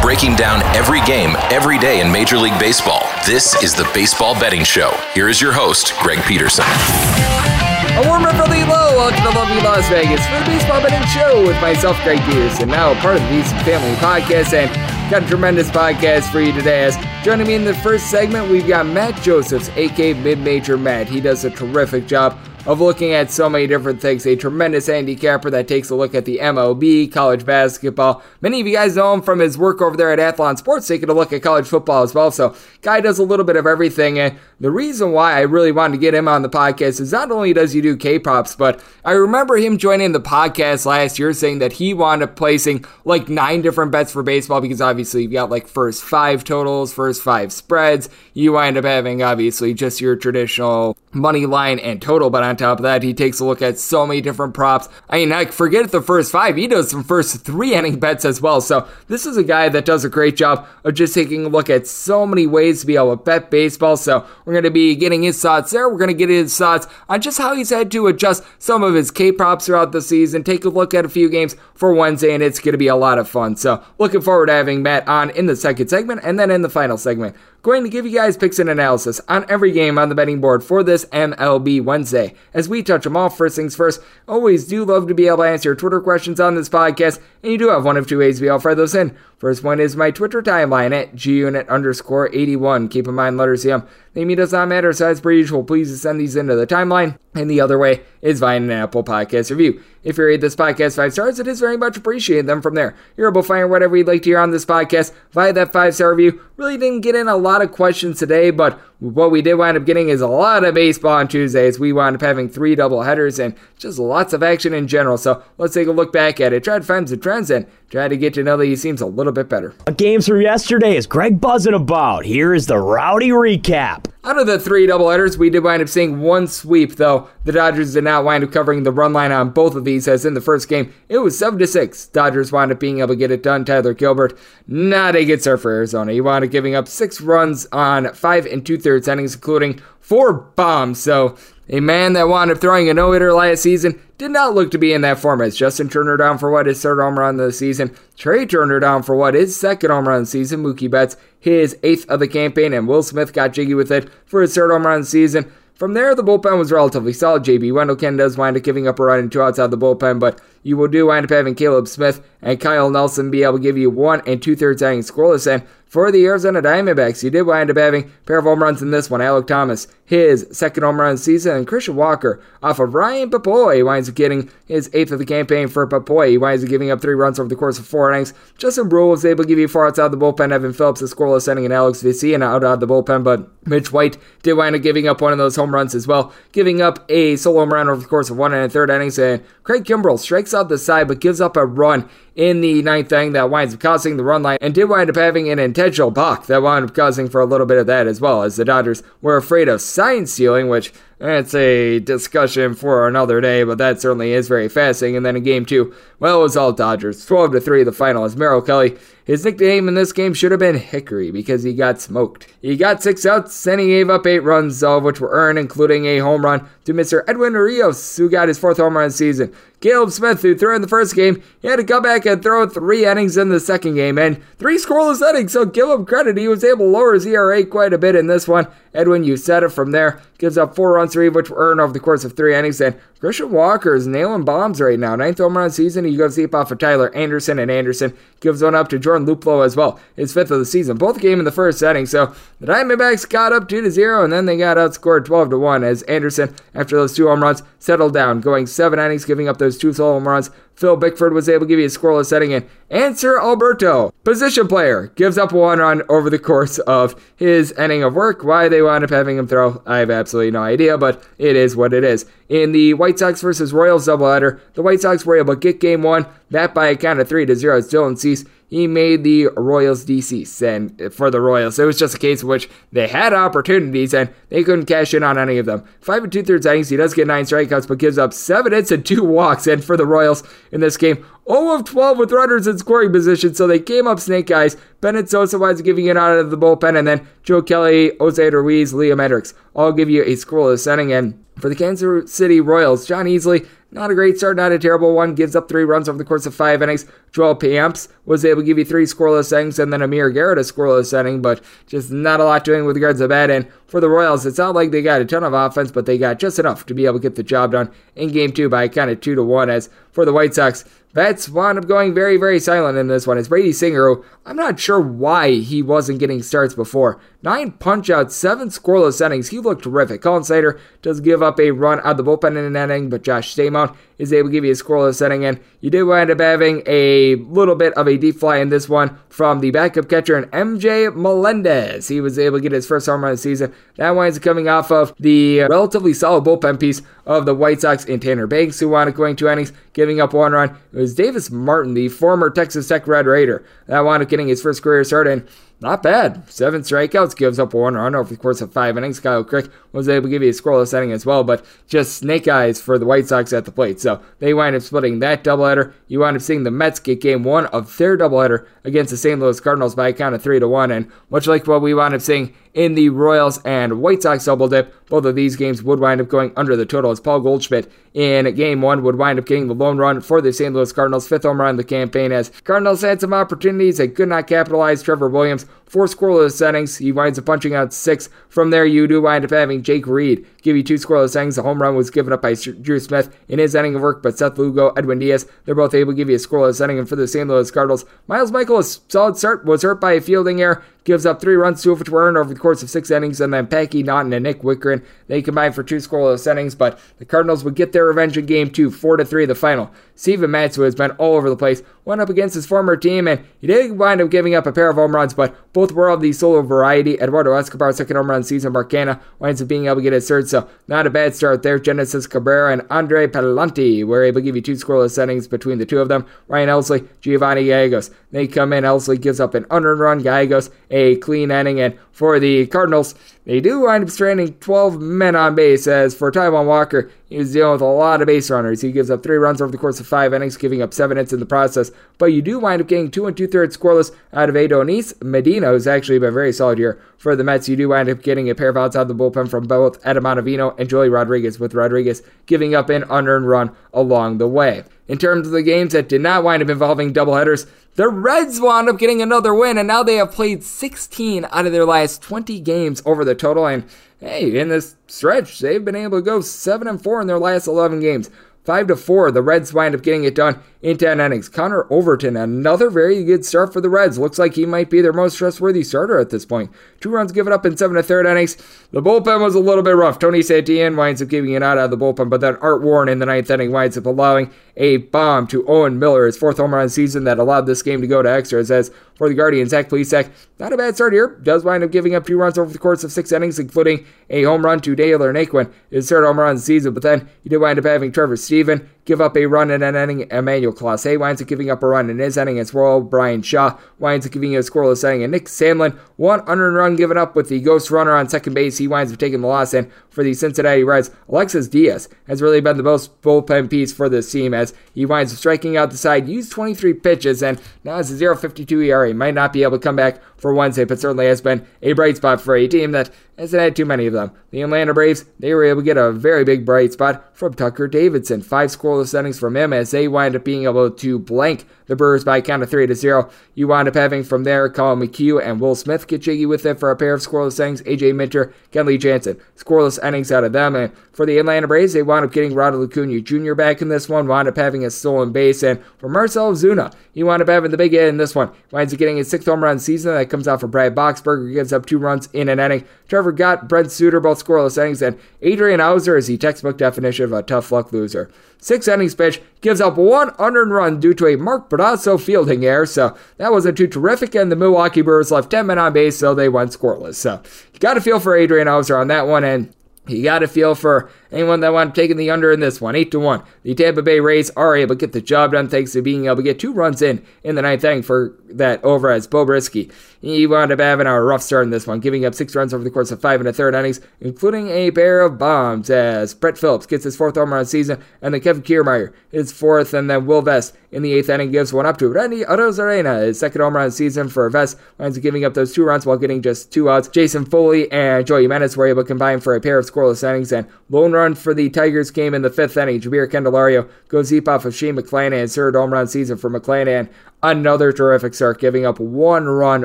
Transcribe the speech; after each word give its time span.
Breaking 0.00 0.34
down 0.36 0.62
every 0.76 1.00
game, 1.02 1.36
every 1.50 1.78
day 1.78 2.00
in 2.00 2.10
Major 2.10 2.38
League 2.38 2.58
Baseball. 2.58 3.02
This 3.26 3.60
is 3.62 3.74
the 3.74 3.88
Baseball 3.92 4.38
Betting 4.38 4.64
Show. 4.64 4.96
Here 5.14 5.28
is 5.28 5.40
your 5.40 5.52
host, 5.52 5.92
Greg 6.00 6.22
Peterson. 6.24 6.64
A 6.64 8.02
warm 8.06 8.22
friendly 8.22 8.60
hello. 8.60 8.96
Welcome 8.96 9.22
to 9.24 9.38
lovely 9.38 9.60
Las 9.62 9.88
Vegas 9.88 10.24
for 10.26 10.38
the 10.38 10.44
Baseball 10.46 10.80
Betting 10.80 11.06
Show 11.08 11.42
with 11.46 11.60
myself, 11.60 11.96
Greg 12.02 12.20
Peterson, 12.24 12.68
now 12.68 12.94
part 13.00 13.16
of 13.16 13.22
the 13.22 13.28
VSiN 13.28 13.64
Family 13.64 13.94
Podcast, 13.96 14.52
and 14.52 14.70
got 15.10 15.22
a 15.22 15.26
tremendous 15.26 15.70
podcast 15.70 16.30
for 16.30 16.40
you 16.40 16.52
today. 16.52 16.84
As 16.84 16.96
joining 17.24 17.46
me 17.46 17.54
in 17.54 17.64
the 17.64 17.74
first 17.74 18.10
segment, 18.10 18.50
we've 18.50 18.66
got 18.66 18.86
Matt 18.86 19.22
Josephs, 19.22 19.70
aka 19.76 20.14
Mid 20.14 20.38
Major 20.38 20.76
Matt. 20.76 21.08
He 21.08 21.20
does 21.20 21.44
a 21.44 21.50
terrific 21.50 22.06
job 22.06 22.38
of 22.66 22.80
looking 22.80 23.12
at 23.12 23.30
so 23.30 23.48
many 23.48 23.66
different 23.66 24.00
things. 24.00 24.26
A 24.26 24.34
tremendous 24.34 24.88
handicapper 24.88 25.50
that 25.50 25.68
takes 25.68 25.88
a 25.88 25.94
look 25.94 26.14
at 26.14 26.24
the 26.24 26.38
MLB, 26.38 27.10
college 27.12 27.46
basketball. 27.46 28.22
Many 28.40 28.60
of 28.60 28.66
you 28.66 28.74
guys 28.74 28.96
know 28.96 29.14
him 29.14 29.22
from 29.22 29.38
his 29.38 29.56
work 29.56 29.80
over 29.80 29.96
there 29.96 30.12
at 30.12 30.18
Athlon 30.18 30.58
Sports, 30.58 30.88
taking 30.88 31.08
a 31.08 31.14
look 31.14 31.32
at 31.32 31.42
college 31.42 31.66
football 31.66 32.02
as 32.02 32.12
well. 32.12 32.30
So, 32.32 32.56
guy 32.82 33.00
does 33.00 33.20
a 33.20 33.22
little 33.22 33.44
bit 33.44 33.56
of 33.56 33.66
everything. 33.66 34.18
And 34.18 34.36
the 34.58 34.70
reason 34.70 35.12
why 35.12 35.34
I 35.34 35.40
really 35.40 35.70
wanted 35.70 35.92
to 35.94 36.00
get 36.00 36.14
him 36.14 36.26
on 36.26 36.42
the 36.42 36.48
podcast 36.48 37.00
is 37.00 37.12
not 37.12 37.30
only 37.30 37.52
does 37.52 37.72
he 37.72 37.80
do 37.80 37.96
K-props, 37.96 38.56
but 38.56 38.82
I 39.04 39.12
remember 39.12 39.56
him 39.56 39.78
joining 39.78 40.12
the 40.12 40.20
podcast 40.20 40.86
last 40.86 41.18
year 41.18 41.32
saying 41.32 41.60
that 41.60 41.74
he 41.74 41.94
wound 41.94 42.22
up 42.22 42.34
placing 42.34 42.84
like 43.04 43.28
nine 43.28 43.62
different 43.62 43.92
bets 43.92 44.12
for 44.12 44.22
baseball 44.22 44.60
because 44.60 44.80
obviously 44.80 45.22
you've 45.22 45.32
got 45.32 45.50
like 45.50 45.68
first 45.68 46.02
five 46.02 46.42
totals, 46.42 46.92
first 46.92 47.22
five 47.22 47.52
spreads. 47.52 48.08
You 48.34 48.52
wind 48.52 48.76
up 48.76 48.84
having 48.84 49.22
obviously 49.22 49.74
just 49.74 50.00
your 50.00 50.16
traditional 50.16 50.96
money 51.12 51.46
line 51.46 51.78
and 51.78 52.00
total, 52.00 52.30
but 52.30 52.42
on 52.42 52.55
top 52.56 52.78
of 52.78 52.82
that, 52.82 53.02
he 53.02 53.14
takes 53.14 53.40
a 53.40 53.44
look 53.44 53.62
at 53.62 53.78
so 53.78 54.06
many 54.06 54.20
different 54.20 54.54
props. 54.54 54.88
I 55.08 55.18
mean, 55.18 55.32
I 55.32 55.46
forget 55.46 55.90
the 55.90 56.02
first 56.02 56.32
five, 56.32 56.56
he 56.56 56.66
does 56.66 56.90
some 56.90 57.04
first 57.04 57.44
three 57.44 57.74
inning 57.74 57.98
bets 57.98 58.24
as 58.24 58.40
well. 58.40 58.60
So 58.60 58.88
this 59.08 59.26
is 59.26 59.36
a 59.36 59.44
guy 59.44 59.68
that 59.68 59.84
does 59.84 60.04
a 60.04 60.08
great 60.08 60.36
job 60.36 60.66
of 60.84 60.94
just 60.94 61.14
taking 61.14 61.46
a 61.46 61.48
look 61.48 61.70
at 61.70 61.86
so 61.86 62.26
many 62.26 62.46
ways 62.46 62.80
to 62.80 62.86
be 62.86 62.96
able 62.96 63.16
to 63.16 63.22
bet 63.22 63.50
baseball. 63.50 63.96
So 63.96 64.26
we're 64.44 64.54
going 64.54 64.64
to 64.64 64.70
be 64.70 64.94
getting 64.94 65.22
his 65.22 65.40
thoughts 65.40 65.70
there. 65.70 65.88
We're 65.88 65.98
going 65.98 66.08
to 66.08 66.14
get 66.14 66.28
his 66.28 66.56
thoughts 66.56 66.86
on 67.08 67.20
just 67.20 67.38
how 67.38 67.54
he's 67.54 67.70
had 67.70 67.90
to 67.92 68.06
adjust 68.06 68.44
some 68.58 68.82
of 68.82 68.94
his 68.94 69.10
K 69.10 69.32
props 69.32 69.66
throughout 69.66 69.92
the 69.92 70.02
season. 70.02 70.44
Take 70.44 70.64
a 70.64 70.68
look 70.68 70.94
at 70.94 71.04
a 71.04 71.08
few 71.08 71.28
games 71.28 71.56
for 71.74 71.94
Wednesday, 71.94 72.32
and 72.32 72.42
it's 72.42 72.58
going 72.58 72.72
to 72.72 72.78
be 72.78 72.88
a 72.88 72.96
lot 72.96 73.18
of 73.18 73.28
fun. 73.28 73.56
So 73.56 73.82
looking 73.98 74.20
forward 74.20 74.46
to 74.46 74.52
having 74.52 74.82
Matt 74.82 75.06
on 75.06 75.30
in 75.30 75.46
the 75.46 75.56
second 75.56 75.88
segment 75.88 76.20
and 76.24 76.38
then 76.38 76.50
in 76.50 76.62
the 76.62 76.70
final 76.70 76.96
segment 76.96 77.36
going 77.66 77.82
to 77.82 77.90
give 77.90 78.06
you 78.06 78.12
guys 78.12 78.36
picks 78.36 78.60
and 78.60 78.70
analysis 78.70 79.20
on 79.26 79.44
every 79.50 79.72
game 79.72 79.98
on 79.98 80.08
the 80.08 80.14
betting 80.14 80.40
board 80.40 80.62
for 80.62 80.84
this 80.84 81.04
MLB 81.06 81.82
Wednesday. 81.82 82.32
As 82.54 82.68
we 82.68 82.80
touch 82.80 83.02
them 83.02 83.16
all, 83.16 83.28
first 83.28 83.56
things 83.56 83.74
first, 83.74 84.00
always 84.28 84.68
do 84.68 84.84
love 84.84 85.08
to 85.08 85.14
be 85.14 85.26
able 85.26 85.38
to 85.38 85.42
answer 85.42 85.70
your 85.70 85.74
Twitter 85.74 86.00
questions 86.00 86.38
on 86.38 86.54
this 86.54 86.68
podcast, 86.68 87.20
and 87.42 87.50
you 87.50 87.58
do 87.58 87.70
have 87.70 87.84
one 87.84 87.96
of 87.96 88.06
two 88.06 88.20
ways 88.20 88.40
we 88.40 88.48
all 88.48 88.60
fire 88.60 88.76
those 88.76 88.94
in. 88.94 89.16
First 89.38 89.64
one 89.64 89.80
is 89.80 89.96
my 89.96 90.10
Twitter 90.12 90.40
timeline 90.42 90.94
at 90.98 91.14
gunit 91.14 91.68
underscore 91.68 92.34
81. 92.34 92.88
Keep 92.88 93.08
in 93.08 93.14
mind, 93.14 93.36
letters 93.36 93.64
here. 93.64 93.84
Name 94.14 94.34
does 94.34 94.52
not 94.52 94.68
matter, 94.68 94.94
so 94.94 95.10
as 95.10 95.20
per 95.20 95.30
usual, 95.30 95.62
please 95.62 96.00
send 96.00 96.18
these 96.18 96.36
into 96.36 96.54
the 96.54 96.66
timeline. 96.66 97.18
And 97.34 97.50
the 97.50 97.60
other 97.60 97.76
way 97.76 98.00
is 98.22 98.40
via 98.40 98.56
an 98.56 98.70
Apple 98.70 99.04
Podcast 99.04 99.50
review. 99.50 99.82
If 100.02 100.16
you 100.16 100.24
rate 100.24 100.40
this 100.40 100.56
podcast 100.56 100.96
five 100.96 101.12
stars, 101.12 101.38
it 101.38 101.46
is 101.46 101.60
very 101.60 101.76
much 101.76 101.98
appreciated. 101.98 102.46
them 102.46 102.62
from 102.62 102.76
there, 102.76 102.96
you're 103.14 103.28
able 103.28 103.42
to 103.42 103.48
find 103.48 103.68
whatever 103.68 103.94
you'd 103.94 104.06
like 104.06 104.22
to 104.22 104.30
hear 104.30 104.38
on 104.38 104.52
this 104.52 104.64
podcast 104.64 105.12
via 105.32 105.52
that 105.52 105.70
five 105.70 105.94
star 105.94 106.14
review. 106.14 106.40
Really 106.56 106.78
didn't 106.78 107.02
get 107.02 107.14
in 107.14 107.28
a 107.28 107.36
lot 107.36 107.55
of 107.62 107.72
questions 107.72 108.18
today, 108.18 108.50
but 108.50 108.78
what 108.98 109.30
we 109.30 109.42
did 109.42 109.54
wind 109.54 109.76
up 109.76 109.84
getting 109.84 110.08
is 110.08 110.20
a 110.20 110.26
lot 110.26 110.64
of 110.64 110.74
baseball 110.74 111.18
on 111.18 111.28
Tuesdays. 111.28 111.78
We 111.78 111.92
wound 111.92 112.16
up 112.16 112.22
having 112.22 112.48
three 112.48 112.74
double 112.74 113.02
headers 113.02 113.38
and 113.38 113.54
just 113.78 113.98
lots 113.98 114.32
of 114.32 114.42
action 114.42 114.72
in 114.72 114.88
general. 114.88 115.18
So 115.18 115.42
let's 115.58 115.74
take 115.74 115.88
a 115.88 115.92
look 115.92 116.12
back 116.12 116.40
at 116.40 116.52
it, 116.52 116.64
try 116.64 116.78
to 116.78 116.84
find 116.84 117.08
some 117.08 117.20
trends, 117.20 117.50
and 117.50 117.66
try 117.90 118.08
to 118.08 118.16
get 118.16 118.34
to 118.34 118.42
know 118.42 118.56
that 118.56 118.66
he 118.66 118.76
seems 118.76 119.00
a 119.00 119.06
little 119.06 119.32
bit 119.32 119.48
better. 119.48 119.74
Games 119.96 120.26
from 120.26 120.40
yesterday 120.40 120.96
is 120.96 121.06
Greg 121.06 121.40
buzzing 121.40 121.74
about. 121.74 122.24
Here 122.24 122.54
is 122.54 122.66
the 122.66 122.78
rowdy 122.78 123.30
recap. 123.30 124.06
Out 124.24 124.40
of 124.40 124.48
the 124.48 124.58
three 124.58 124.88
doubleheaders, 124.88 125.38
we 125.38 125.50
did 125.50 125.62
wind 125.62 125.80
up 125.82 125.88
seeing 125.88 126.20
one 126.20 126.48
sweep, 126.48 126.96
though 126.96 127.28
the 127.44 127.52
Dodgers 127.52 127.94
did 127.94 128.02
not 128.02 128.24
wind 128.24 128.42
up 128.42 128.50
covering 128.50 128.82
the 128.82 128.90
run 128.90 129.12
line 129.12 129.30
on 129.30 129.50
both 129.50 129.76
of 129.76 129.84
these, 129.84 130.08
as 130.08 130.24
in 130.24 130.34
the 130.34 130.40
first 130.40 130.68
game, 130.68 130.92
it 131.08 131.18
was 131.18 131.38
7 131.38 131.60
to 131.60 131.66
6. 131.66 132.06
Dodgers 132.08 132.50
wound 132.50 132.72
up 132.72 132.80
being 132.80 132.98
able 132.98 133.08
to 133.08 133.16
get 133.16 133.30
it 133.30 133.44
done. 133.44 133.64
Tyler 133.64 133.94
Gilbert, 133.94 134.36
not 134.66 135.14
a 135.14 135.24
good 135.24 135.40
start 135.40 135.60
for 135.60 135.70
Arizona. 135.70 136.12
He 136.12 136.20
wound 136.20 136.44
up 136.44 136.50
giving 136.50 136.74
up 136.74 136.88
six 136.88 137.20
runs 137.20 137.66
on 137.70 138.12
five 138.14 138.46
and 138.46 138.66
two 138.66 138.78
thirds 138.78 139.06
innings, 139.06 139.36
including 139.36 139.80
four 140.00 140.32
bombs. 140.32 141.00
So 141.00 141.36
a 141.68 141.80
man 141.80 142.12
that 142.12 142.28
wound 142.28 142.50
up 142.50 142.58
throwing 142.58 142.88
a 142.88 142.94
no 142.94 143.12
hitter 143.12 143.32
last 143.32 143.62
season 143.62 144.00
did 144.18 144.30
not 144.30 144.54
look 144.54 144.70
to 144.70 144.78
be 144.78 144.92
in 144.92 145.02
that 145.02 145.18
form 145.18 145.40
as 145.40 145.56
Justin 145.56 145.88
Turner 145.88 146.16
down 146.16 146.38
for 146.38 146.50
what 146.50 146.66
his 146.66 146.80
third 146.80 147.00
home 147.00 147.18
run 147.18 147.38
of 147.38 147.46
the 147.46 147.52
season, 147.52 147.94
Trea 148.16 148.46
Turner 148.46 148.80
down 148.80 149.02
for 149.02 149.14
what 149.14 149.34
his 149.34 149.58
second 149.58 149.90
home 149.90 150.08
run 150.08 150.20
of 150.20 150.22
the 150.22 150.30
season, 150.30 150.62
Mookie 150.62 150.90
Betts 150.90 151.16
his 151.38 151.76
eighth 151.84 152.08
of 152.08 152.18
the 152.18 152.26
campaign, 152.26 152.72
and 152.72 152.88
Will 152.88 153.04
Smith 153.04 153.32
got 153.32 153.52
jiggy 153.52 153.74
with 153.74 153.92
it 153.92 154.08
for 154.26 154.42
his 154.42 154.54
third 154.54 154.70
home 154.70 154.86
run 154.86 154.98
of 154.98 155.02
the 155.02 155.10
season. 155.10 155.52
From 155.74 155.92
there, 155.92 156.14
the 156.14 156.24
bullpen 156.24 156.58
was 156.58 156.72
relatively 156.72 157.12
solid. 157.12 157.44
JB 157.44 157.70
Wendelken 157.70 158.16
does 158.16 158.38
wind 158.38 158.56
up 158.56 158.62
giving 158.62 158.88
up 158.88 158.98
a 158.98 159.04
run 159.04 159.18
and 159.18 159.30
two 159.30 159.42
outs 159.42 159.58
out 159.58 159.66
of 159.66 159.70
the 159.70 159.78
bullpen, 159.78 160.18
but 160.18 160.40
you 160.66 160.76
will 160.76 160.88
do 160.88 161.06
wind 161.06 161.24
up 161.24 161.30
having 161.30 161.54
Caleb 161.54 161.86
Smith 161.86 162.28
and 162.42 162.60
Kyle 162.60 162.90
Nelson 162.90 163.30
be 163.30 163.44
able 163.44 163.58
to 163.58 163.62
give 163.62 163.78
you 163.78 163.88
one 163.88 164.20
and 164.26 164.42
two 164.42 164.56
thirds 164.56 164.82
innings 164.82 165.08
scoreless. 165.08 165.46
And 165.46 165.62
for 165.86 166.10
the 166.10 166.26
Arizona 166.26 166.60
Diamondbacks, 166.60 167.22
you 167.22 167.30
did 167.30 167.42
wind 167.42 167.70
up 167.70 167.76
having 167.76 168.04
a 168.04 168.26
pair 168.26 168.38
of 168.38 168.44
home 168.44 168.60
runs 168.60 168.82
in 168.82 168.90
this 168.90 169.08
one. 169.08 169.20
Alek 169.20 169.46
Thomas, 169.46 169.86
his 170.04 170.46
second 170.50 170.82
home 170.82 171.00
run 171.00 171.16
season, 171.16 171.56
and 171.56 171.66
Christian 171.66 171.94
Walker 171.94 172.42
off 172.60 172.80
of 172.80 172.94
Ryan 172.94 173.30
Pepiot 173.30 173.86
winds 173.86 174.08
up 174.08 174.16
getting 174.16 174.50
his 174.66 174.90
eighth 174.92 175.12
of 175.12 175.20
the 175.20 175.24
campaign 175.24 175.68
for 175.68 175.86
Pepiot. 175.86 176.30
He 176.30 176.38
winds 176.38 176.64
up 176.64 176.68
giving 176.70 176.90
up 176.90 177.00
three 177.00 177.14
runs 177.14 177.38
over 177.38 177.48
the 177.48 177.54
course 177.54 177.78
of 177.78 177.86
four 177.86 178.12
innings. 178.12 178.34
Justin 178.58 178.88
Bruihl 178.88 179.10
was 179.10 179.24
able 179.24 179.44
to 179.44 179.48
give 179.48 179.60
you 179.60 179.68
four 179.68 179.86
outs 179.86 180.00
out 180.00 180.12
of 180.12 180.18
the 180.18 180.18
bullpen. 180.18 180.50
Evan 180.50 180.72
Phillips, 180.72 181.00
a 181.02 181.04
scoreless 181.04 181.50
inning, 181.50 181.64
and 181.64 181.72
Alex 181.72 182.02
Vesia 182.02 182.34
and 182.34 182.42
out 182.42 182.64
of 182.64 182.80
the 182.80 182.86
bullpen, 182.86 183.22
but 183.22 183.48
Mitch 183.64 183.92
White 183.92 184.18
did 184.42 184.54
wind 184.54 184.74
up 184.74 184.82
giving 184.82 185.06
up 185.06 185.20
one 185.20 185.32
of 185.32 185.38
those 185.38 185.54
home 185.54 185.72
runs 185.72 185.94
as 185.94 186.08
well, 186.08 186.32
giving 186.50 186.82
up 186.82 187.04
a 187.08 187.36
solo 187.36 187.60
home 187.60 187.72
run 187.72 187.88
over 187.88 188.00
the 188.00 188.08
course 188.08 188.28
of 188.28 188.36
one 188.36 188.52
and 188.52 188.64
a 188.64 188.68
third 188.68 188.90
innings. 188.90 189.18
And 189.18 189.42
Craig 189.62 189.84
Kimbrel 189.84 190.18
strikes 190.18 190.52
the 190.64 190.78
side, 190.78 191.08
but 191.08 191.20
gives 191.20 191.40
up 191.40 191.56
a 191.56 191.64
run 191.64 192.08
in 192.34 192.60
the 192.60 192.82
ninth 192.82 193.10
inning 193.12 193.32
that 193.32 193.50
winds 193.50 193.74
up 193.74 193.80
causing 193.80 194.16
the 194.16 194.24
run 194.24 194.42
line 194.42 194.58
and 194.60 194.74
did 194.74 194.84
wind 194.84 195.08
up 195.08 195.16
having 195.16 195.48
an 195.48 195.58
intentional 195.58 196.10
balk 196.10 196.46
that 196.46 196.62
wound 196.62 196.84
up 196.84 196.94
causing 196.94 197.28
for 197.28 197.40
a 197.40 197.46
little 197.46 197.66
bit 197.66 197.78
of 197.78 197.86
that 197.86 198.06
as 198.06 198.20
well, 198.20 198.42
as 198.42 198.56
the 198.56 198.64
Dodgers 198.64 199.02
were 199.22 199.36
afraid 199.36 199.68
of 199.68 199.80
sign 199.80 200.26
stealing, 200.26 200.68
which 200.68 200.92
it's 201.18 201.54
a 201.54 201.98
discussion 202.00 202.74
for 202.74 203.08
another 203.08 203.40
day, 203.40 203.64
but 203.64 203.78
that 203.78 204.02
certainly 204.02 204.32
is 204.32 204.48
very 204.48 204.68
fascinating. 204.68 205.16
And 205.16 205.24
then 205.24 205.36
in 205.36 205.44
game 205.44 205.64
two, 205.64 205.94
well, 206.18 206.40
it 206.40 206.42
was 206.42 206.58
all 206.58 206.72
Dodgers. 206.72 207.24
12 207.24 207.52
to 207.52 207.60
3, 207.60 207.84
the 207.84 207.92
final 207.92 208.26
is 208.26 208.36
Merrill 208.36 208.60
Kelly. 208.60 208.98
His 209.24 209.44
nickname 209.44 209.88
in 209.88 209.94
this 209.94 210.12
game 210.12 210.34
should 210.34 210.50
have 210.52 210.60
been 210.60 210.76
Hickory 210.76 211.30
because 211.30 211.62
he 211.62 211.72
got 211.72 212.00
smoked. 212.02 212.46
He 212.60 212.76
got 212.76 213.02
six 213.02 213.24
outs 213.24 213.66
and 213.66 213.80
he 213.80 213.88
gave 213.88 214.10
up 214.10 214.26
eight 214.26 214.40
runs, 214.40 214.82
all 214.82 214.98
of 214.98 215.04
which 215.04 215.20
were 215.20 215.30
earned, 215.30 215.58
including 215.58 216.04
a 216.04 216.18
home 216.18 216.44
run 216.44 216.68
to 216.84 216.92
Mr. 216.92 217.24
Edwin 217.26 217.54
Rios, 217.54 218.16
who 218.16 218.28
got 218.28 218.48
his 218.48 218.58
fourth 218.58 218.76
home 218.76 218.96
run 218.96 219.10
season. 219.10 219.54
Caleb 219.86 220.10
Smith, 220.10 220.42
who 220.42 220.56
threw 220.56 220.74
in 220.74 220.82
the 220.82 220.88
first 220.88 221.14
game, 221.14 221.40
he 221.62 221.68
had 221.68 221.76
to 221.76 221.84
come 221.84 222.02
back 222.02 222.26
and 222.26 222.42
throw 222.42 222.68
three 222.68 223.06
innings 223.06 223.36
in 223.36 223.50
the 223.50 223.60
second 223.60 223.94
game 223.94 224.18
and 224.18 224.42
three 224.58 224.78
scoreless 224.78 225.22
innings. 225.22 225.52
So 225.52 225.64
give 225.64 225.88
him 225.88 226.04
credit. 226.04 226.36
He 226.36 226.48
was 226.48 226.64
able 226.64 226.86
to 226.86 226.90
lower 226.90 227.14
his 227.14 227.24
ERA 227.24 227.64
quite 227.64 227.92
a 227.92 227.98
bit 227.98 228.16
in 228.16 228.26
this 228.26 228.48
one. 228.48 228.66
Edwin, 228.96 229.22
you 229.22 229.36
said 229.36 229.62
it 229.62 229.68
from 229.68 229.92
there, 229.92 230.20
gives 230.38 230.56
up 230.58 230.74
four 230.74 230.94
runs, 230.94 231.12
three 231.12 231.28
which 231.28 231.50
were 231.50 231.58
earned 231.58 231.80
over 231.80 231.92
the 231.92 232.00
course 232.00 232.24
of 232.24 232.34
three 232.34 232.56
innings. 232.56 232.80
And 232.80 232.98
Christian 233.20 233.52
Walker 233.52 233.94
is 233.94 234.06
nailing 234.06 234.44
bombs 234.44 234.80
right 234.80 234.98
now. 234.98 235.14
Ninth 235.14 235.38
home 235.38 235.56
run 235.56 235.70
season. 235.70 236.04
He 236.04 236.16
goes 236.16 236.36
deep 236.36 236.54
off 236.54 236.70
of 236.70 236.78
Tyler 236.78 237.14
Anderson, 237.14 237.58
and 237.58 237.70
Anderson 237.70 238.16
gives 238.40 238.62
one 238.62 238.74
up 238.74 238.88
to 238.88 238.98
Jordan 238.98 239.26
Luplow 239.26 239.64
as 239.64 239.76
well. 239.76 240.00
His 240.16 240.32
fifth 240.32 240.50
of 240.50 240.58
the 240.58 240.64
season. 240.64 240.96
Both 240.96 241.20
came 241.20 241.38
in 241.38 241.44
the 241.44 241.52
first 241.52 241.82
inning. 241.82 242.06
So 242.06 242.34
the 242.58 242.66
Diamondbacks 242.66 243.28
got 243.28 243.52
up 243.52 243.68
two 243.68 243.82
to 243.82 243.90
zero, 243.90 244.24
and 244.24 244.32
then 244.32 244.46
they 244.46 244.56
got 244.56 244.78
outscored 244.78 245.26
12 245.26 245.50
to 245.50 245.58
one 245.58 245.84
as 245.84 246.02
Anderson, 246.04 246.54
after 246.74 246.96
those 246.96 247.14
two 247.14 247.28
home 247.28 247.42
runs, 247.42 247.62
settled 247.78 248.14
down, 248.14 248.40
going 248.40 248.66
seven 248.66 248.98
innings, 248.98 249.24
giving 249.24 249.48
up 249.48 249.58
those 249.58 249.75
two 249.78 249.92
solo 249.92 250.14
home 250.14 250.28
runs. 250.28 250.50
Phil 250.74 250.96
Bickford 250.96 251.32
was 251.32 251.48
able 251.48 251.60
to 251.60 251.66
give 251.66 251.78
you 251.78 251.86
a 251.86 251.88
scoreless 251.88 252.26
setting 252.26 252.50
in. 252.50 252.68
Hanser 252.90 253.40
Alberto, 253.40 254.12
position 254.24 254.68
player, 254.68 255.06
gives 255.16 255.38
up 255.38 255.50
one 255.50 255.78
run 255.78 256.02
over 256.10 256.28
the 256.28 256.38
course 256.38 256.78
of 256.80 257.20
his 257.34 257.72
inning 257.72 258.02
of 258.02 258.14
work. 258.14 258.44
Why 258.44 258.68
they 258.68 258.82
wound 258.82 259.02
up 259.02 259.08
having 259.08 259.38
him 259.38 259.48
throw, 259.48 259.82
I 259.86 259.98
have 259.98 260.10
absolutely 260.10 260.50
no 260.50 260.62
idea, 260.62 260.98
but 260.98 261.24
it 261.38 261.56
is 261.56 261.76
what 261.76 261.94
it 261.94 262.04
is. 262.04 262.26
In 262.50 262.72
the 262.72 262.92
White 262.92 263.18
Sox 263.18 263.40
versus 263.40 263.72
Royals 263.72 264.06
doubleheader, 264.06 264.60
the 264.74 264.82
White 264.82 265.00
Sox 265.00 265.24
were 265.24 265.36
able 265.36 265.54
to 265.54 265.60
get 265.60 265.80
game 265.80 266.02
one, 266.02 266.26
that 266.50 266.74
by 266.74 266.88
a 266.88 266.96
count 266.96 267.20
of 267.20 267.28
three 267.28 267.46
to 267.46 267.56
zero. 267.56 267.80
Dylan 267.80 268.18
Cease 268.18 268.44
he 268.68 268.86
made 268.86 269.22
the 269.24 269.46
Royals 269.56 270.04
deceased. 270.04 270.62
And 270.62 271.00
uh, 271.00 271.10
for 271.10 271.30
the 271.30 271.40
Royals, 271.40 271.78
it 271.78 271.84
was 271.84 271.98
just 271.98 272.14
a 272.14 272.18
case 272.18 272.42
in 272.42 272.48
which 272.48 272.68
they 272.92 273.08
had 273.08 273.32
opportunities 273.32 274.12
and 274.12 274.32
they 274.48 274.64
couldn't 274.64 274.86
cash 274.86 275.14
in 275.14 275.22
on 275.22 275.38
any 275.38 275.58
of 275.58 275.66
them. 275.66 275.84
Five 276.00 276.24
and 276.24 276.32
two 276.32 276.42
thirds 276.42 276.66
innings, 276.66 276.88
he 276.88 276.96
does 276.96 277.14
get 277.14 277.26
nine 277.26 277.44
strikeouts, 277.44 277.88
but 277.88 277.98
gives 277.98 278.18
up 278.18 278.32
seven 278.32 278.72
hits 278.72 278.90
and 278.90 279.04
two 279.04 279.24
walks. 279.24 279.66
And 279.66 279.84
for 279.84 279.96
the 279.96 280.06
Royals 280.06 280.42
in 280.72 280.80
this 280.80 280.96
game, 280.96 281.24
0 281.48 281.74
of 281.74 281.84
12 281.84 282.18
with 282.18 282.32
runners 282.32 282.66
in 282.66 282.78
scoring 282.78 283.12
position, 283.12 283.54
so 283.54 283.66
they 283.66 283.78
came 283.78 284.06
up 284.06 284.18
snake 284.18 284.50
eyes. 284.50 284.76
Bennett 285.00 285.30
Sousa 285.30 285.58
was 285.58 285.82
giving 285.82 286.06
it 286.06 286.16
out 286.16 286.38
of 286.38 286.50
the 286.50 286.58
bullpen, 286.58 286.98
and 286.98 287.06
then 287.06 287.26
Joe 287.42 287.62
Kelly, 287.62 288.12
Jose 288.18 288.50
Ruiz, 288.50 288.92
Liam 288.92 289.16
Hendriks 289.16 289.54
all 289.74 289.92
give 289.92 290.10
you 290.10 290.22
a 290.22 290.32
scoreless 290.32 290.90
inning. 290.92 291.12
And 291.12 291.44
for 291.56 291.68
the 291.68 291.76
Kansas 291.76 292.32
City 292.32 292.60
Royals, 292.60 293.06
Jon 293.06 293.26
Heasley 293.26 293.66
not 293.92 294.10
a 294.10 294.14
great 294.14 294.36
start, 294.36 294.56
not 294.56 294.72
a 294.72 294.78
terrible 294.78 295.14
one. 295.14 295.34
Gives 295.34 295.54
up 295.54 295.68
three 295.68 295.84
runs 295.84 296.08
over 296.08 296.18
the 296.18 296.24
course 296.24 296.44
of 296.44 296.54
five 296.54 296.82
innings. 296.82 297.06
Joel 297.32 297.56
Payamps 297.56 298.08
was 298.24 298.44
able 298.44 298.62
to 298.62 298.66
give 298.66 298.78
you 298.78 298.84
three 298.84 299.04
scoreless 299.04 299.52
innings, 299.52 299.78
and 299.78 299.92
then 299.92 300.02
Amir 300.02 300.28
Garrett 300.30 300.58
a 300.58 300.62
scoreless 300.62 301.18
inning, 301.18 301.40
but 301.40 301.62
just 301.86 302.10
not 302.10 302.40
a 302.40 302.44
lot 302.44 302.64
doing 302.64 302.84
with 302.84 302.96
regards 302.96 303.20
to 303.20 303.28
that. 303.28 303.50
And 303.50 303.66
for 303.86 304.00
the 304.00 304.10
Royals, 304.10 304.44
it's 304.44 304.58
not 304.58 304.74
like 304.74 304.90
they 304.90 305.02
got 305.02 305.22
a 305.22 305.24
ton 305.24 305.44
of 305.44 305.54
offense, 305.54 305.90
but 305.90 306.04
they 306.04 306.18
got 306.18 306.38
just 306.38 306.58
enough 306.58 306.84
to 306.86 306.94
be 306.94 307.06
able 307.06 307.18
to 307.18 307.22
get 307.22 307.36
the 307.36 307.42
job 307.42 307.72
done 307.72 307.90
in 308.16 308.32
game 308.32 308.52
two 308.52 308.68
by 308.68 308.88
kind 308.88 309.10
of 309.10 309.20
two 309.20 309.34
to 309.34 309.42
one. 309.42 309.70
As 309.70 309.88
for 310.16 310.24
the 310.24 310.32
White 310.32 310.54
Sox, 310.54 310.82
Bats 311.16 311.48
wound 311.48 311.78
up 311.78 311.88
going 311.88 312.12
very, 312.12 312.36
very 312.36 312.60
silent 312.60 312.98
in 312.98 313.06
this 313.06 313.26
one. 313.26 313.38
It's 313.38 313.48
Brady 313.48 313.72
Singer, 313.72 314.06
who 314.06 314.22
I'm 314.44 314.54
not 314.54 314.78
sure 314.78 315.00
why 315.00 315.52
he 315.52 315.82
wasn't 315.82 316.18
getting 316.18 316.42
starts 316.42 316.74
before. 316.74 317.18
Nine 317.42 317.70
punch 317.70 318.10
outs, 318.10 318.36
seven 318.36 318.68
scoreless 318.68 319.24
innings. 319.24 319.48
He 319.48 319.58
looked 319.58 319.84
terrific. 319.84 320.20
Collin 320.20 320.44
Snider 320.44 320.78
does 321.00 321.20
give 321.20 321.42
up 321.42 321.58
a 321.58 321.70
run 321.70 322.02
out 322.04 322.18
the 322.18 322.22
bullpen 322.22 322.50
in 322.50 322.58
an 322.58 322.76
inning, 322.76 323.08
but 323.08 323.22
Josh 323.22 323.54
Staumont 323.54 323.96
is 324.18 324.30
able 324.30 324.50
to 324.50 324.52
give 324.52 324.66
you 324.66 324.72
a 324.72 324.74
scoreless 324.74 325.24
inning. 325.24 325.46
And 325.46 325.58
you 325.80 325.88
did 325.88 326.02
wind 326.02 326.30
up 326.30 326.38
having 326.38 326.82
a 326.84 327.36
little 327.36 327.76
bit 327.76 327.94
of 327.94 328.06
a 328.06 328.18
deep 328.18 328.36
fly 328.36 328.58
in 328.58 328.68
this 328.68 328.86
one 328.86 329.18
from 329.30 329.60
the 329.60 329.70
backup 329.70 330.10
catcher 330.10 330.36
and 330.36 330.52
MJ 330.52 331.14
Melendez. 331.16 332.08
He 332.08 332.20
was 332.20 332.38
able 332.38 332.58
to 332.58 332.62
get 332.62 332.72
his 332.72 332.86
first 332.86 333.06
home 333.06 333.22
run 333.22 333.32
of 333.32 333.38
the 333.38 333.42
season. 333.42 333.72
That 333.96 334.10
winds 334.10 334.36
up 334.36 334.42
coming 334.42 334.68
off 334.68 334.90
of 334.90 335.14
the 335.18 335.60
relatively 335.60 336.12
solid 336.12 336.44
bullpen 336.44 336.78
piece 336.78 337.00
of 337.26 337.44
the 337.44 337.54
White 337.54 337.80
Sox 337.80 338.04
in 338.04 338.20
Tanner 338.20 338.46
Banks, 338.46 338.78
who 338.78 338.88
wound 338.88 339.10
up 339.10 339.16
going 339.16 339.36
two 339.36 339.48
innings, 339.48 339.72
giving 339.92 340.20
up 340.20 340.32
one 340.32 340.52
run. 340.52 340.76
It 340.92 340.98
was 340.98 341.14
Davis 341.14 341.50
Martin, 341.50 341.94
the 341.94 342.08
former 342.08 342.50
Texas 342.50 342.86
Tech 342.88 343.06
Red 343.06 343.26
Raider, 343.26 343.64
that 343.86 344.00
wound 344.00 344.22
up 344.22 344.28
getting 344.28 344.48
his 344.48 344.62
first 344.62 344.82
career 344.82 345.02
start. 345.04 345.26
And 345.26 345.46
not 345.78 346.02
bad. 346.02 346.48
Seven 346.50 346.80
strikeouts, 346.80 347.36
gives 347.36 347.58
up 347.58 347.74
one 347.74 347.94
run 347.94 348.14
over 348.14 348.30
the 348.30 348.40
course 348.40 348.62
of 348.62 348.72
five 348.72 348.96
innings. 348.96 349.20
Kyle 349.20 349.44
Crick 349.44 349.70
was 349.92 350.08
able 350.08 350.24
to 350.24 350.30
give 350.30 350.42
you 350.42 350.48
a 350.48 350.52
scoreless 350.52 350.96
inning 350.96 351.12
as 351.12 351.26
well, 351.26 351.44
but 351.44 351.64
just 351.86 352.16
snake 352.16 352.48
eyes 352.48 352.80
for 352.80 352.98
the 352.98 353.04
White 353.04 353.26
Sox 353.26 353.52
at 353.52 353.66
the 353.66 353.70
plate. 353.72 354.00
So 354.00 354.22
they 354.38 354.54
wind 354.54 354.74
up 354.74 354.82
splitting 354.82 355.18
that 355.18 355.44
doubleheader. 355.44 355.92
You 356.08 356.20
wind 356.20 356.36
up 356.36 356.42
seeing 356.42 356.62
the 356.62 356.70
Mets 356.70 356.98
get 356.98 357.20
game 357.20 357.44
one 357.44 357.66
of 357.66 357.94
their 357.98 358.16
doubleheader 358.16 358.66
against 358.84 359.10
the 359.10 359.18
St. 359.18 359.38
Louis 359.38 359.60
Cardinals 359.60 359.94
by 359.94 360.08
a 360.08 360.12
count 360.14 360.34
of 360.34 360.42
three 360.42 360.58
to 360.58 360.68
one. 360.68 360.90
And 360.90 361.12
much 361.28 361.46
like 361.46 361.66
what 361.66 361.82
we 361.82 361.92
wound 361.92 362.14
up 362.14 362.22
seeing 362.22 362.54
in 362.72 362.94
the 362.94 363.10
Royals 363.10 363.60
and 363.64 364.00
White 364.00 364.22
Sox 364.22 364.44
double 364.44 364.68
dip. 364.68 364.94
Both 365.08 365.24
of 365.24 365.34
these 365.34 365.56
games 365.56 365.82
would 365.82 366.00
wind 366.00 366.20
up 366.20 366.28
going 366.28 366.52
under 366.56 366.74
the 366.74 366.86
total 366.86 367.10
as 367.10 367.20
Paul 367.20 367.40
Goldschmidt 367.40 367.90
in 368.16 368.52
game 368.54 368.80
one 368.80 369.02
would 369.02 369.18
wind 369.18 369.38
up 369.38 369.44
getting 369.44 369.66
the 369.66 369.74
lone 369.74 369.98
run 369.98 370.22
for 370.22 370.40
the 370.40 370.50
St. 370.50 370.74
Louis 370.74 370.90
Cardinals, 370.90 371.28
fifth 371.28 371.42
home 371.42 371.60
run 371.60 371.72
of 371.72 371.76
the 371.76 371.84
campaign 371.84 372.32
as 372.32 372.48
Cardinals 372.64 373.02
had 373.02 373.20
some 373.20 373.34
opportunities 373.34 373.98
they 373.98 374.08
could 374.08 374.30
not 374.30 374.46
capitalize. 374.46 375.02
Trevor 375.02 375.28
Williams, 375.28 375.66
four 375.84 376.06
scoreless 376.06 376.52
settings. 376.52 376.96
He 376.96 377.12
winds 377.12 377.38
up 377.38 377.44
punching 377.44 377.74
out 377.74 377.92
six. 377.92 378.30
From 378.48 378.70
there, 378.70 378.86
you 378.86 379.06
do 379.06 379.20
wind 379.20 379.44
up 379.44 379.50
having 379.50 379.82
Jake 379.82 380.06
Reed 380.06 380.46
give 380.62 380.76
you 380.76 380.82
two 380.82 380.94
scoreless 380.94 381.36
innings. 381.36 381.56
The 381.56 381.62
home 381.62 381.82
run 381.82 381.94
was 381.94 382.08
given 382.08 382.32
up 382.32 382.40
by 382.40 382.54
Drew 382.54 382.98
Smith 382.98 383.36
in 383.48 383.58
his 383.58 383.74
inning 383.74 383.94
of 383.94 384.00
work, 384.00 384.22
but 384.22 384.38
Seth 384.38 384.56
Lugo, 384.56 384.92
Edwin 384.96 385.18
Diaz, 385.18 385.46
they're 385.66 385.74
both 385.74 385.92
able 385.92 386.12
to 386.12 386.16
give 386.16 386.30
you 386.30 386.36
a 386.36 386.38
scoreless 386.38 386.82
inning. 386.82 386.98
And 386.98 387.06
for 387.06 387.16
the 387.16 387.28
St. 387.28 387.46
Louis 387.46 387.70
Cardinals, 387.70 388.06
Miles 388.28 388.50
Mikolas, 388.50 389.06
a 389.06 389.10
solid 389.10 389.36
start, 389.36 389.66
was 389.66 389.82
hurt 389.82 390.00
by 390.00 390.12
a 390.12 390.22
fielding 390.22 390.62
error 390.62 390.82
gives 391.06 391.24
up 391.24 391.40
three 391.40 391.54
runs, 391.54 391.82
two 391.82 391.92
of 391.92 392.00
which 392.00 392.10
were 392.10 392.26
earned 392.26 392.36
over 392.36 392.52
the 392.52 392.60
course 392.60 392.82
of 392.82 392.90
six 392.90 393.10
innings, 393.10 393.40
and 393.40 393.54
then 393.54 393.66
Packy 393.66 394.02
Naughton 394.02 394.32
and 394.32 394.42
Nick 394.42 394.60
Wittgren, 394.60 395.02
they 395.28 395.40
combined 395.40 395.74
for 395.74 395.82
two 395.82 395.96
scoreless 395.96 396.50
innings, 396.50 396.74
but 396.74 396.98
the 397.18 397.24
Cardinals 397.24 397.64
would 397.64 397.76
get 397.76 397.92
their 397.92 398.04
revenge 398.04 398.36
in 398.36 398.44
game 398.44 398.68
two, 398.68 398.90
four 398.90 399.16
to 399.16 399.24
three, 399.24 399.46
the 399.46 399.54
final. 399.54 399.90
Steven 400.16 400.50
Matz, 400.50 400.74
who 400.74 400.82
has 400.82 400.94
been 400.94 401.12
all 401.12 401.36
over 401.36 401.48
the 401.48 401.56
place, 401.56 401.82
went 402.04 402.20
up 402.20 402.28
against 402.28 402.54
his 402.54 402.66
former 402.66 402.96
team, 402.96 403.28
and 403.28 403.44
he 403.60 403.66
did 403.66 403.98
wind 403.98 404.20
up 404.20 404.30
giving 404.30 404.54
up 404.54 404.66
a 404.66 404.72
pair 404.72 404.88
of 404.88 404.96
home 404.96 405.14
runs, 405.14 405.34
but 405.34 405.54
both 405.72 405.92
were 405.92 406.08
of 406.08 406.20
the 406.20 406.32
solo 406.32 406.62
variety. 406.62 407.20
Eduardo 407.20 407.52
Escobar's 407.52 407.98
second 407.98 408.16
home 408.16 408.30
run 408.30 408.42
season, 408.42 408.72
Mark 408.72 408.90
Canha 408.90 409.20
winds 409.38 409.62
up 409.62 409.68
being 409.68 409.86
able 409.86 409.96
to 409.96 410.02
get 410.02 410.12
his 410.12 410.26
third, 410.26 410.48
so 410.48 410.68
not 410.88 411.06
a 411.06 411.10
bad 411.10 411.36
start 411.36 411.62
there. 411.62 411.78
Genesis 411.78 412.26
Cabrera 412.26 412.72
and 412.72 412.82
Andre 412.90 413.26
Pallante 413.26 414.04
were 414.04 414.24
able 414.24 414.40
to 414.40 414.44
give 414.44 414.56
you 414.56 414.62
two 414.62 414.72
scoreless 414.72 415.22
innings 415.22 415.46
between 415.46 415.78
the 415.78 415.86
two 415.86 416.00
of 416.00 416.08
them. 416.08 416.26
Ryan 416.48 416.70
Helsley, 416.70 417.06
Giovanni 417.20 417.66
Gallegos, 417.66 418.10
they 418.32 418.46
come 418.46 418.72
in. 418.72 418.84
Helsley 418.84 419.20
gives 419.20 419.38
up 419.40 419.54
an 419.54 419.66
unearned 419.70 420.00
run. 420.00 420.22
Gallegos, 420.22 420.70
a 420.90 421.16
clean 421.16 421.50
inning, 421.50 421.80
and 421.80 421.98
for 422.16 422.40
the 422.40 422.64
Cardinals, 422.68 423.14
they 423.44 423.60
do 423.60 423.80
wind 423.80 424.02
up 424.02 424.08
stranding 424.08 424.54
12 424.54 424.98
men 424.98 425.36
on 425.36 425.54
base, 425.54 425.86
as 425.86 426.14
for 426.14 426.32
Taijuan 426.32 426.64
Walker, 426.64 427.10
he 427.28 427.36
was 427.36 427.52
dealing 427.52 427.72
with 427.72 427.82
a 427.82 427.84
lot 427.84 428.22
of 428.22 428.26
base 428.26 428.48
runners. 428.48 428.80
He 428.80 428.90
gives 428.90 429.10
up 429.10 429.22
three 429.22 429.36
runs 429.36 429.60
over 429.60 429.70
the 429.70 429.76
course 429.76 430.00
of 430.00 430.06
five 430.06 430.32
innings, 430.32 430.56
giving 430.56 430.80
up 430.80 430.94
seven 430.94 431.18
hits 431.18 431.34
in 431.34 431.40
the 431.40 431.46
process. 431.46 431.90
But 432.16 432.32
you 432.32 432.40
do 432.40 432.58
wind 432.58 432.80
up 432.80 432.88
getting 432.88 433.10
two 433.10 433.26
and 433.26 433.36
two 433.36 433.46
thirds 433.46 433.76
scoreless 433.76 434.16
out 434.32 434.48
of 434.48 434.56
Adonis 434.56 435.12
Medina, 435.20 435.66
who's 435.66 435.86
actually 435.86 436.18
been 436.18 436.32
very 436.32 436.54
solid 436.54 436.78
here 436.78 436.98
for 437.18 437.36
the 437.36 437.44
Mets. 437.44 437.68
You 437.68 437.76
do 437.76 437.90
wind 437.90 438.08
up 438.08 438.22
getting 438.22 438.48
a 438.48 438.54
pair 438.54 438.70
of 438.70 438.78
outs 438.78 438.96
out 438.96 439.02
of 439.02 439.08
the 439.08 439.14
bullpen 439.14 439.50
from 439.50 439.66
both 439.66 440.04
Adam 440.06 440.24
Ottavino 440.24 440.74
and 440.78 440.88
Joey 440.88 441.10
Rodriguez, 441.10 441.60
with 441.60 441.74
Rodriguez 441.74 442.22
giving 442.46 442.74
up 442.74 442.88
an 442.88 443.04
unearned 443.10 443.46
run 443.46 443.76
along 443.92 444.38
the 444.38 444.48
way. 444.48 444.84
In 445.06 445.18
terms 445.18 445.46
of 445.46 445.52
the 445.52 445.62
games 445.62 445.92
that 445.92 446.08
did 446.08 446.22
not 446.22 446.44
wind 446.44 446.62
up 446.62 446.70
involving 446.70 447.12
doubleheaders, 447.12 447.66
the 447.96 448.08
Reds 448.08 448.60
wound 448.60 448.88
up 448.88 448.98
getting 448.98 449.22
another 449.22 449.54
win, 449.54 449.78
and 449.78 449.88
now 449.88 450.02
they 450.02 450.16
have 450.16 450.32
played 450.32 450.62
16 450.62 451.46
out 451.50 451.66
of 451.66 451.72
their 451.72 451.86
last 451.86 452.22
20 452.22 452.60
games 452.60 453.02
over 453.04 453.24
the 453.24 453.34
total. 453.34 453.66
And 453.66 453.84
hey, 454.20 454.58
in 454.58 454.68
this 454.68 454.96
stretch, 455.06 455.58
they've 455.58 455.84
been 455.84 455.96
able 455.96 456.18
to 456.18 456.22
go 456.22 456.40
7 456.40 456.86
and 456.86 457.02
4 457.02 457.22
in 457.22 457.26
their 457.26 457.38
last 457.38 457.66
11 457.66 458.00
games. 458.00 458.30
5 458.64 458.88
to 458.88 458.96
4. 458.96 459.30
The 459.30 459.42
Reds 459.42 459.72
wind 459.72 459.94
up 459.94 460.02
getting 460.02 460.24
it 460.24 460.34
done 460.34 460.60
in 460.82 460.96
10 460.96 461.20
innings. 461.20 461.48
Connor 461.48 461.86
Overton, 461.90 462.36
another 462.36 462.90
very 462.90 463.24
good 463.24 463.44
start 463.44 463.72
for 463.72 463.80
the 463.80 463.88
Reds. 463.88 464.18
Looks 464.18 464.38
like 464.38 464.54
he 464.54 464.66
might 464.66 464.90
be 464.90 465.00
their 465.00 465.12
most 465.12 465.36
trustworthy 465.36 465.82
starter 465.82 466.18
at 466.18 466.30
this 466.30 466.44
point. 466.44 466.70
Two 467.00 467.10
runs 467.10 467.32
given 467.32 467.52
up 467.52 467.66
in 467.66 467.76
7 467.76 467.96
to 467.96 468.02
third 468.02 468.26
innings. 468.26 468.56
The 468.90 469.02
bullpen 469.02 469.40
was 469.40 469.54
a 469.54 469.60
little 469.60 469.82
bit 469.82 469.96
rough. 469.96 470.18
Tony 470.18 470.40
Santillan 470.40 470.96
winds 470.96 471.22
up 471.22 471.28
giving 471.28 471.52
it 471.52 471.62
out 471.62 471.78
of 471.78 471.90
the 471.90 471.96
bullpen, 471.96 472.30
but 472.30 472.40
then 472.40 472.56
Art 472.56 472.82
Warren 472.82 473.08
in 473.08 473.18
the 473.18 473.26
ninth 473.26 473.50
inning 473.50 473.72
winds 473.72 473.96
up 473.96 474.06
allowing 474.06 474.50
a 474.76 474.98
bomb 474.98 475.46
to 475.48 475.66
Owen 475.66 475.98
Miller, 475.98 476.26
his 476.26 476.36
fourth 476.36 476.58
home 476.58 476.74
run 476.74 476.88
season 476.88 477.24
that 477.24 477.38
allowed 477.38 477.62
this 477.62 477.82
game 477.82 478.00
to 478.00 478.06
go 478.06 478.22
to 478.22 478.30
extras. 478.30 478.70
As 478.70 478.90
for 479.14 479.28
the 479.28 479.34
Guardians, 479.34 479.70
Zach 479.70 479.88
Plesac, 479.88 480.30
not 480.58 480.72
a 480.72 480.76
bad 480.76 480.94
start 480.94 481.12
here. 481.12 481.38
Does 481.42 481.64
wind 481.64 481.82
up 481.82 481.90
giving 481.90 482.14
up 482.14 482.26
two 482.26 482.36
runs 482.36 482.58
over 482.58 482.70
the 482.70 482.78
course 482.78 483.02
of 483.02 483.12
six 483.12 483.32
innings, 483.32 483.58
including 483.58 484.04
a 484.28 484.42
home 484.42 484.64
run 484.64 484.80
to 484.80 484.94
Dale 484.94 485.18
Naquin, 485.18 485.72
his 485.90 486.08
third 486.08 486.24
home 486.24 486.38
run 486.38 486.58
season. 486.58 486.92
But 486.92 487.02
then 487.02 487.28
he 487.42 487.48
did 487.48 487.58
wind 487.58 487.78
up 487.78 487.86
having 487.86 488.12
Trevor 488.12 488.36
Stephan 488.36 488.88
give 489.06 489.20
up 489.20 489.36
a 489.36 489.46
run 489.46 489.70
in 489.70 489.82
an 489.82 489.96
inning. 489.96 490.28
Emmanuel 490.30 490.74
Clase 490.74 491.18
winds 491.18 491.40
up 491.40 491.48
giving 491.48 491.70
up 491.70 491.82
a 491.82 491.86
run 491.86 492.10
in 492.10 492.18
his 492.18 492.36
inning 492.36 492.58
as 492.58 492.74
well. 492.74 493.00
Bryan 493.00 493.40
Shaw 493.40 493.78
winds 493.98 494.26
up 494.26 494.32
giving 494.32 494.54
a 494.54 494.58
scoreless 494.58 495.08
inning. 495.08 495.22
And 495.22 495.32
Nick 495.32 495.46
Sandlin, 495.46 495.96
one 496.16 496.40
unearned 496.46 496.76
run 496.76 496.96
given 496.96 497.16
up 497.16 497.34
with 497.34 497.48
the 497.48 497.60
ghost 497.60 497.90
runner 497.90 498.14
on 498.14 498.28
second 498.28 498.52
base. 498.52 498.76
He 498.76 498.88
winds 498.88 499.12
up 499.12 499.18
taking 499.18 499.40
the 499.40 499.46
loss. 499.46 499.72
And 499.72 499.90
for 500.10 500.22
the 500.22 500.34
Cincinnati 500.34 500.84
Reds, 500.84 501.10
Alexis 501.28 501.68
Diaz 501.68 502.08
has 502.26 502.42
really 502.42 502.60
been 502.60 502.76
the 502.76 502.82
most 502.82 503.22
bullpen 503.22 503.70
piece 503.70 503.92
for 503.92 504.08
this 504.08 504.30
team 504.30 504.52
as 504.52 504.74
he 504.92 505.06
winds 505.06 505.32
up 505.32 505.38
striking 505.38 505.76
out 505.76 505.90
the 505.90 505.96
side, 505.96 506.28
used 506.28 506.52
23 506.52 506.94
pitches, 506.94 507.42
and 507.42 507.60
now 507.84 507.96
has 507.96 508.10
a 508.10 508.14
0.52 508.14 508.86
ERA. 508.86 509.14
Might 509.14 509.34
not 509.34 509.52
be 509.52 509.62
able 509.62 509.78
to 509.78 509.82
come 509.82 509.96
back 509.96 510.20
for 510.46 510.54
Wednesday, 510.54 510.84
but 510.84 511.00
certainly 511.00 511.26
has 511.26 511.40
been 511.40 511.66
a 511.82 511.92
bright 511.92 512.16
spot 512.18 512.40
for 512.40 512.54
a 512.54 512.68
team 512.68 512.92
that 512.92 513.10
hasn't 513.36 513.60
had 513.60 513.74
too 513.74 513.84
many 513.84 514.06
of 514.06 514.12
them. 514.12 514.30
The 514.52 514.62
Atlanta 514.62 514.94
Braves, 514.94 515.24
they 515.40 515.52
were 515.52 515.64
able 515.64 515.80
to 515.80 515.84
get 515.84 515.96
a 515.96 516.12
very 516.12 516.44
big 516.44 516.64
bright 516.64 516.92
spot 516.92 517.36
from 517.36 517.54
Tucker 517.54 517.88
Davidson. 517.88 518.42
Five 518.42 518.70
scoreless 518.70 519.18
innings 519.18 519.40
from 519.40 519.56
him 519.56 519.72
as 519.72 519.90
they 519.90 520.06
wind 520.06 520.36
up 520.36 520.44
being 520.44 520.62
able 520.62 520.88
to 520.88 521.18
blank 521.18 521.66
the 521.86 521.96
Brewers 521.96 522.24
by 522.24 522.38
a 522.38 522.42
count 522.42 522.62
of 522.62 522.70
3 522.70 522.86
to 522.86 522.94
0. 522.94 523.30
You 523.54 523.68
wind 523.68 523.88
up 523.88 523.94
having 523.94 524.24
from 524.24 524.44
there 524.44 524.68
Collin 524.68 524.98
McHugh 524.98 525.42
and 525.42 525.60
Will 525.60 525.74
Smith 525.74 526.06
get 526.06 526.22
jiggy 526.22 526.46
with 526.46 526.66
it 526.66 526.78
for 526.78 526.90
a 526.90 526.96
pair 526.96 527.14
of 527.14 527.20
scoreless 527.20 527.60
innings. 527.60 527.82
AJ 527.82 528.14
Minter, 528.14 528.52
Kenley 528.72 528.98
Jansen, 528.98 529.40
scoreless 529.56 530.02
innings 530.06 530.32
out 530.32 530.44
of 530.44 530.52
them. 530.52 530.74
And 530.74 530.92
for 531.12 531.26
the 531.26 531.38
Atlanta 531.38 531.66
Braves, 531.66 531.92
they 531.92 532.02
wound 532.02 532.24
up 532.24 532.32
getting 532.32 532.54
Ronald 532.54 532.90
Acuna 532.90 533.20
Jr. 533.20 533.54
back 533.54 533.80
in 533.80 533.88
this 533.88 534.08
one, 534.08 534.26
wound 534.26 534.48
up 534.48 534.56
having 534.56 534.84
a 534.84 534.90
stolen 534.90 535.32
base. 535.32 535.62
And 535.62 535.82
for 535.98 536.08
Marcel 536.08 536.52
Ozuna, 536.52 536.92
he 537.12 537.22
wound 537.22 537.42
up 537.42 537.48
having 537.48 537.70
the 537.70 537.76
big 537.76 537.92
hit 537.92 538.08
in 538.08 538.18
this 538.18 538.34
one. 538.34 538.50
Winds 538.70 538.92
up 538.92 538.98
getting 538.98 539.16
his 539.16 539.30
sixth 539.30 539.46
home 539.46 539.64
run 539.64 539.78
season. 539.78 540.14
That 540.14 540.30
comes 540.30 540.48
out 540.48 540.60
for 540.60 540.66
Brad 540.66 540.94
Boxberger, 540.94 541.52
gives 541.52 541.72
up 541.72 541.86
two 541.86 541.98
runs 541.98 542.28
in 542.32 542.48
an 542.48 542.60
inning. 542.60 542.84
Trevor 543.08 543.32
Gott, 543.32 543.68
Brent 543.68 543.90
Suter, 543.90 544.20
both 544.20 544.44
scoreless 544.44 544.76
innings. 544.76 545.02
And 545.02 545.18
Adrian 545.42 545.80
Houser 545.80 546.16
is 546.16 546.26
the 546.26 546.36
textbook 546.36 546.78
definition 546.78 547.24
of 547.24 547.32
a 547.32 547.42
tough 547.42 547.70
luck 547.72 547.92
loser. 547.92 548.30
Six 548.58 548.88
innings 548.88 549.14
pitch, 549.14 549.40
gives 549.60 549.80
up 549.80 549.96
one 549.96 550.32
unearned 550.38 550.72
run 550.72 551.00
due 551.00 551.14
to 551.14 551.26
a 551.26 551.36
Mark 551.36 551.68
Pedrasso 551.76 552.20
fielding 552.20 552.64
error, 552.64 552.86
so 552.86 553.16
that 553.38 553.52
wasn't 553.52 553.76
too 553.76 553.86
terrific, 553.86 554.34
and 554.34 554.50
the 554.50 554.56
Milwaukee 554.56 555.02
Brewers 555.02 555.30
left 555.30 555.50
10 555.50 555.66
men 555.66 555.78
on 555.78 555.92
base, 555.92 556.18
so 556.18 556.34
they 556.34 556.48
went 556.48 556.70
scoreless. 556.70 557.16
So 557.16 557.42
you 557.72 557.80
got 557.80 557.94
to 557.94 558.00
feel 558.00 558.20
for 558.20 558.36
Adrian 558.36 558.66
Houser 558.66 558.96
on 558.96 559.08
that 559.08 559.26
one, 559.26 559.44
and 559.44 559.74
you 560.08 560.22
got 560.22 560.38
to 560.38 560.48
feel 560.48 560.74
for 560.74 561.10
anyone 561.32 561.60
that 561.60 561.72
wanted 561.72 561.94
taking 561.94 562.16
the 562.16 562.30
under 562.30 562.52
in 562.52 562.60
this 562.60 562.80
one. 562.80 562.94
8 562.94 563.10
to 563.10 563.20
1. 563.20 563.42
The 563.64 563.74
Tampa 563.74 564.02
Bay 564.02 564.20
Rays 564.20 564.50
are 564.50 564.76
able 564.76 564.94
to 564.94 564.98
get 564.98 565.12
the 565.12 565.20
job 565.20 565.52
done 565.52 565.68
thanks 565.68 565.92
to 565.92 566.02
being 566.02 566.26
able 566.26 566.36
to 566.36 566.42
get 566.42 566.60
two 566.60 566.72
runs 566.72 567.02
in 567.02 567.24
in 567.42 567.56
the 567.56 567.62
ninth 567.62 567.84
inning 567.84 568.02
for 568.02 568.36
that 568.48 568.82
over 568.84 569.10
as 569.10 569.26
Beau 569.26 569.44
Brieske. 569.44 569.90
He 570.26 570.44
wound 570.44 570.72
up 570.72 570.80
having 570.80 571.06
a 571.06 571.22
rough 571.22 571.40
start 571.40 571.62
in 571.62 571.70
this 571.70 571.86
one, 571.86 572.00
giving 572.00 572.24
up 572.24 572.34
six 572.34 572.56
runs 572.56 572.74
over 572.74 572.82
the 572.82 572.90
course 572.90 573.12
of 573.12 573.20
five 573.20 573.38
and 573.38 573.48
a 573.48 573.52
third 573.52 573.76
innings, 573.76 574.00
including 574.20 574.68
a 574.70 574.90
pair 574.90 575.20
of 575.20 575.38
bombs 575.38 575.88
as 575.88 576.34
Brett 576.34 576.58
Phillips 576.58 576.84
gets 576.84 577.04
his 577.04 577.14
fourth 577.14 577.36
home 577.36 577.52
run 577.52 577.60
of 577.60 577.66
the 577.66 577.70
season, 577.70 578.02
and 578.20 578.34
then 578.34 578.40
Kevin 578.40 578.64
Kiermaier 578.64 579.12
his 579.30 579.52
fourth, 579.52 579.94
and 579.94 580.10
then 580.10 580.26
Will 580.26 580.42
Vest 580.42 580.74
in 580.90 581.02
the 581.02 581.12
eighth 581.12 581.28
inning 581.28 581.52
gives 581.52 581.72
one 581.72 581.86
up 581.86 581.98
to 581.98 582.08
Randy 582.08 582.42
Arozarena, 582.42 583.26
his 583.26 583.38
second 583.38 583.60
home 583.60 583.76
run 583.76 583.86
of 583.86 583.92
the 583.92 583.96
season 583.96 584.28
for 584.28 584.48
Vest, 584.50 584.78
winds 584.98 585.16
up 585.16 585.22
giving 585.22 585.44
up 585.44 585.54
those 585.54 585.72
two 585.72 585.84
runs 585.84 586.06
while 586.06 586.16
getting 586.16 586.42
just 586.42 586.72
two 586.72 586.90
outs. 586.90 587.06
Jason 587.06 587.44
Foley 587.44 587.90
and 587.92 588.26
Joey 588.26 588.42
Jimenez 588.42 588.76
were 588.76 588.86
able 588.86 589.02
to 589.02 589.06
combine 589.06 589.40
for 589.40 589.54
a 589.54 589.60
pair 589.60 589.78
of 589.78 589.84
scoreless 589.84 590.28
innings, 590.28 590.50
and 590.50 590.66
lone 590.88 591.12
run 591.12 591.34
for 591.36 591.54
the 591.54 591.70
Tigers 591.70 592.10
came 592.10 592.34
in 592.34 592.42
the 592.42 592.50
fifth 592.50 592.76
inning. 592.76 593.00
Jeimer 593.00 593.30
Candelario 593.30 593.88
goes 594.08 594.30
deep 594.30 594.48
off 594.48 594.64
of 594.64 594.74
Shane 594.74 594.96
McClanahan, 594.96 595.54
third 595.54 595.74
home 595.74 595.92
run 595.92 596.08
season 596.08 596.36
for 596.36 596.50
McClanahan, 596.50 597.08
Another 597.46 597.92
terrific 597.92 598.34
start, 598.34 598.58
giving 598.58 598.84
up 598.84 598.98
one 598.98 599.44
run 599.44 599.84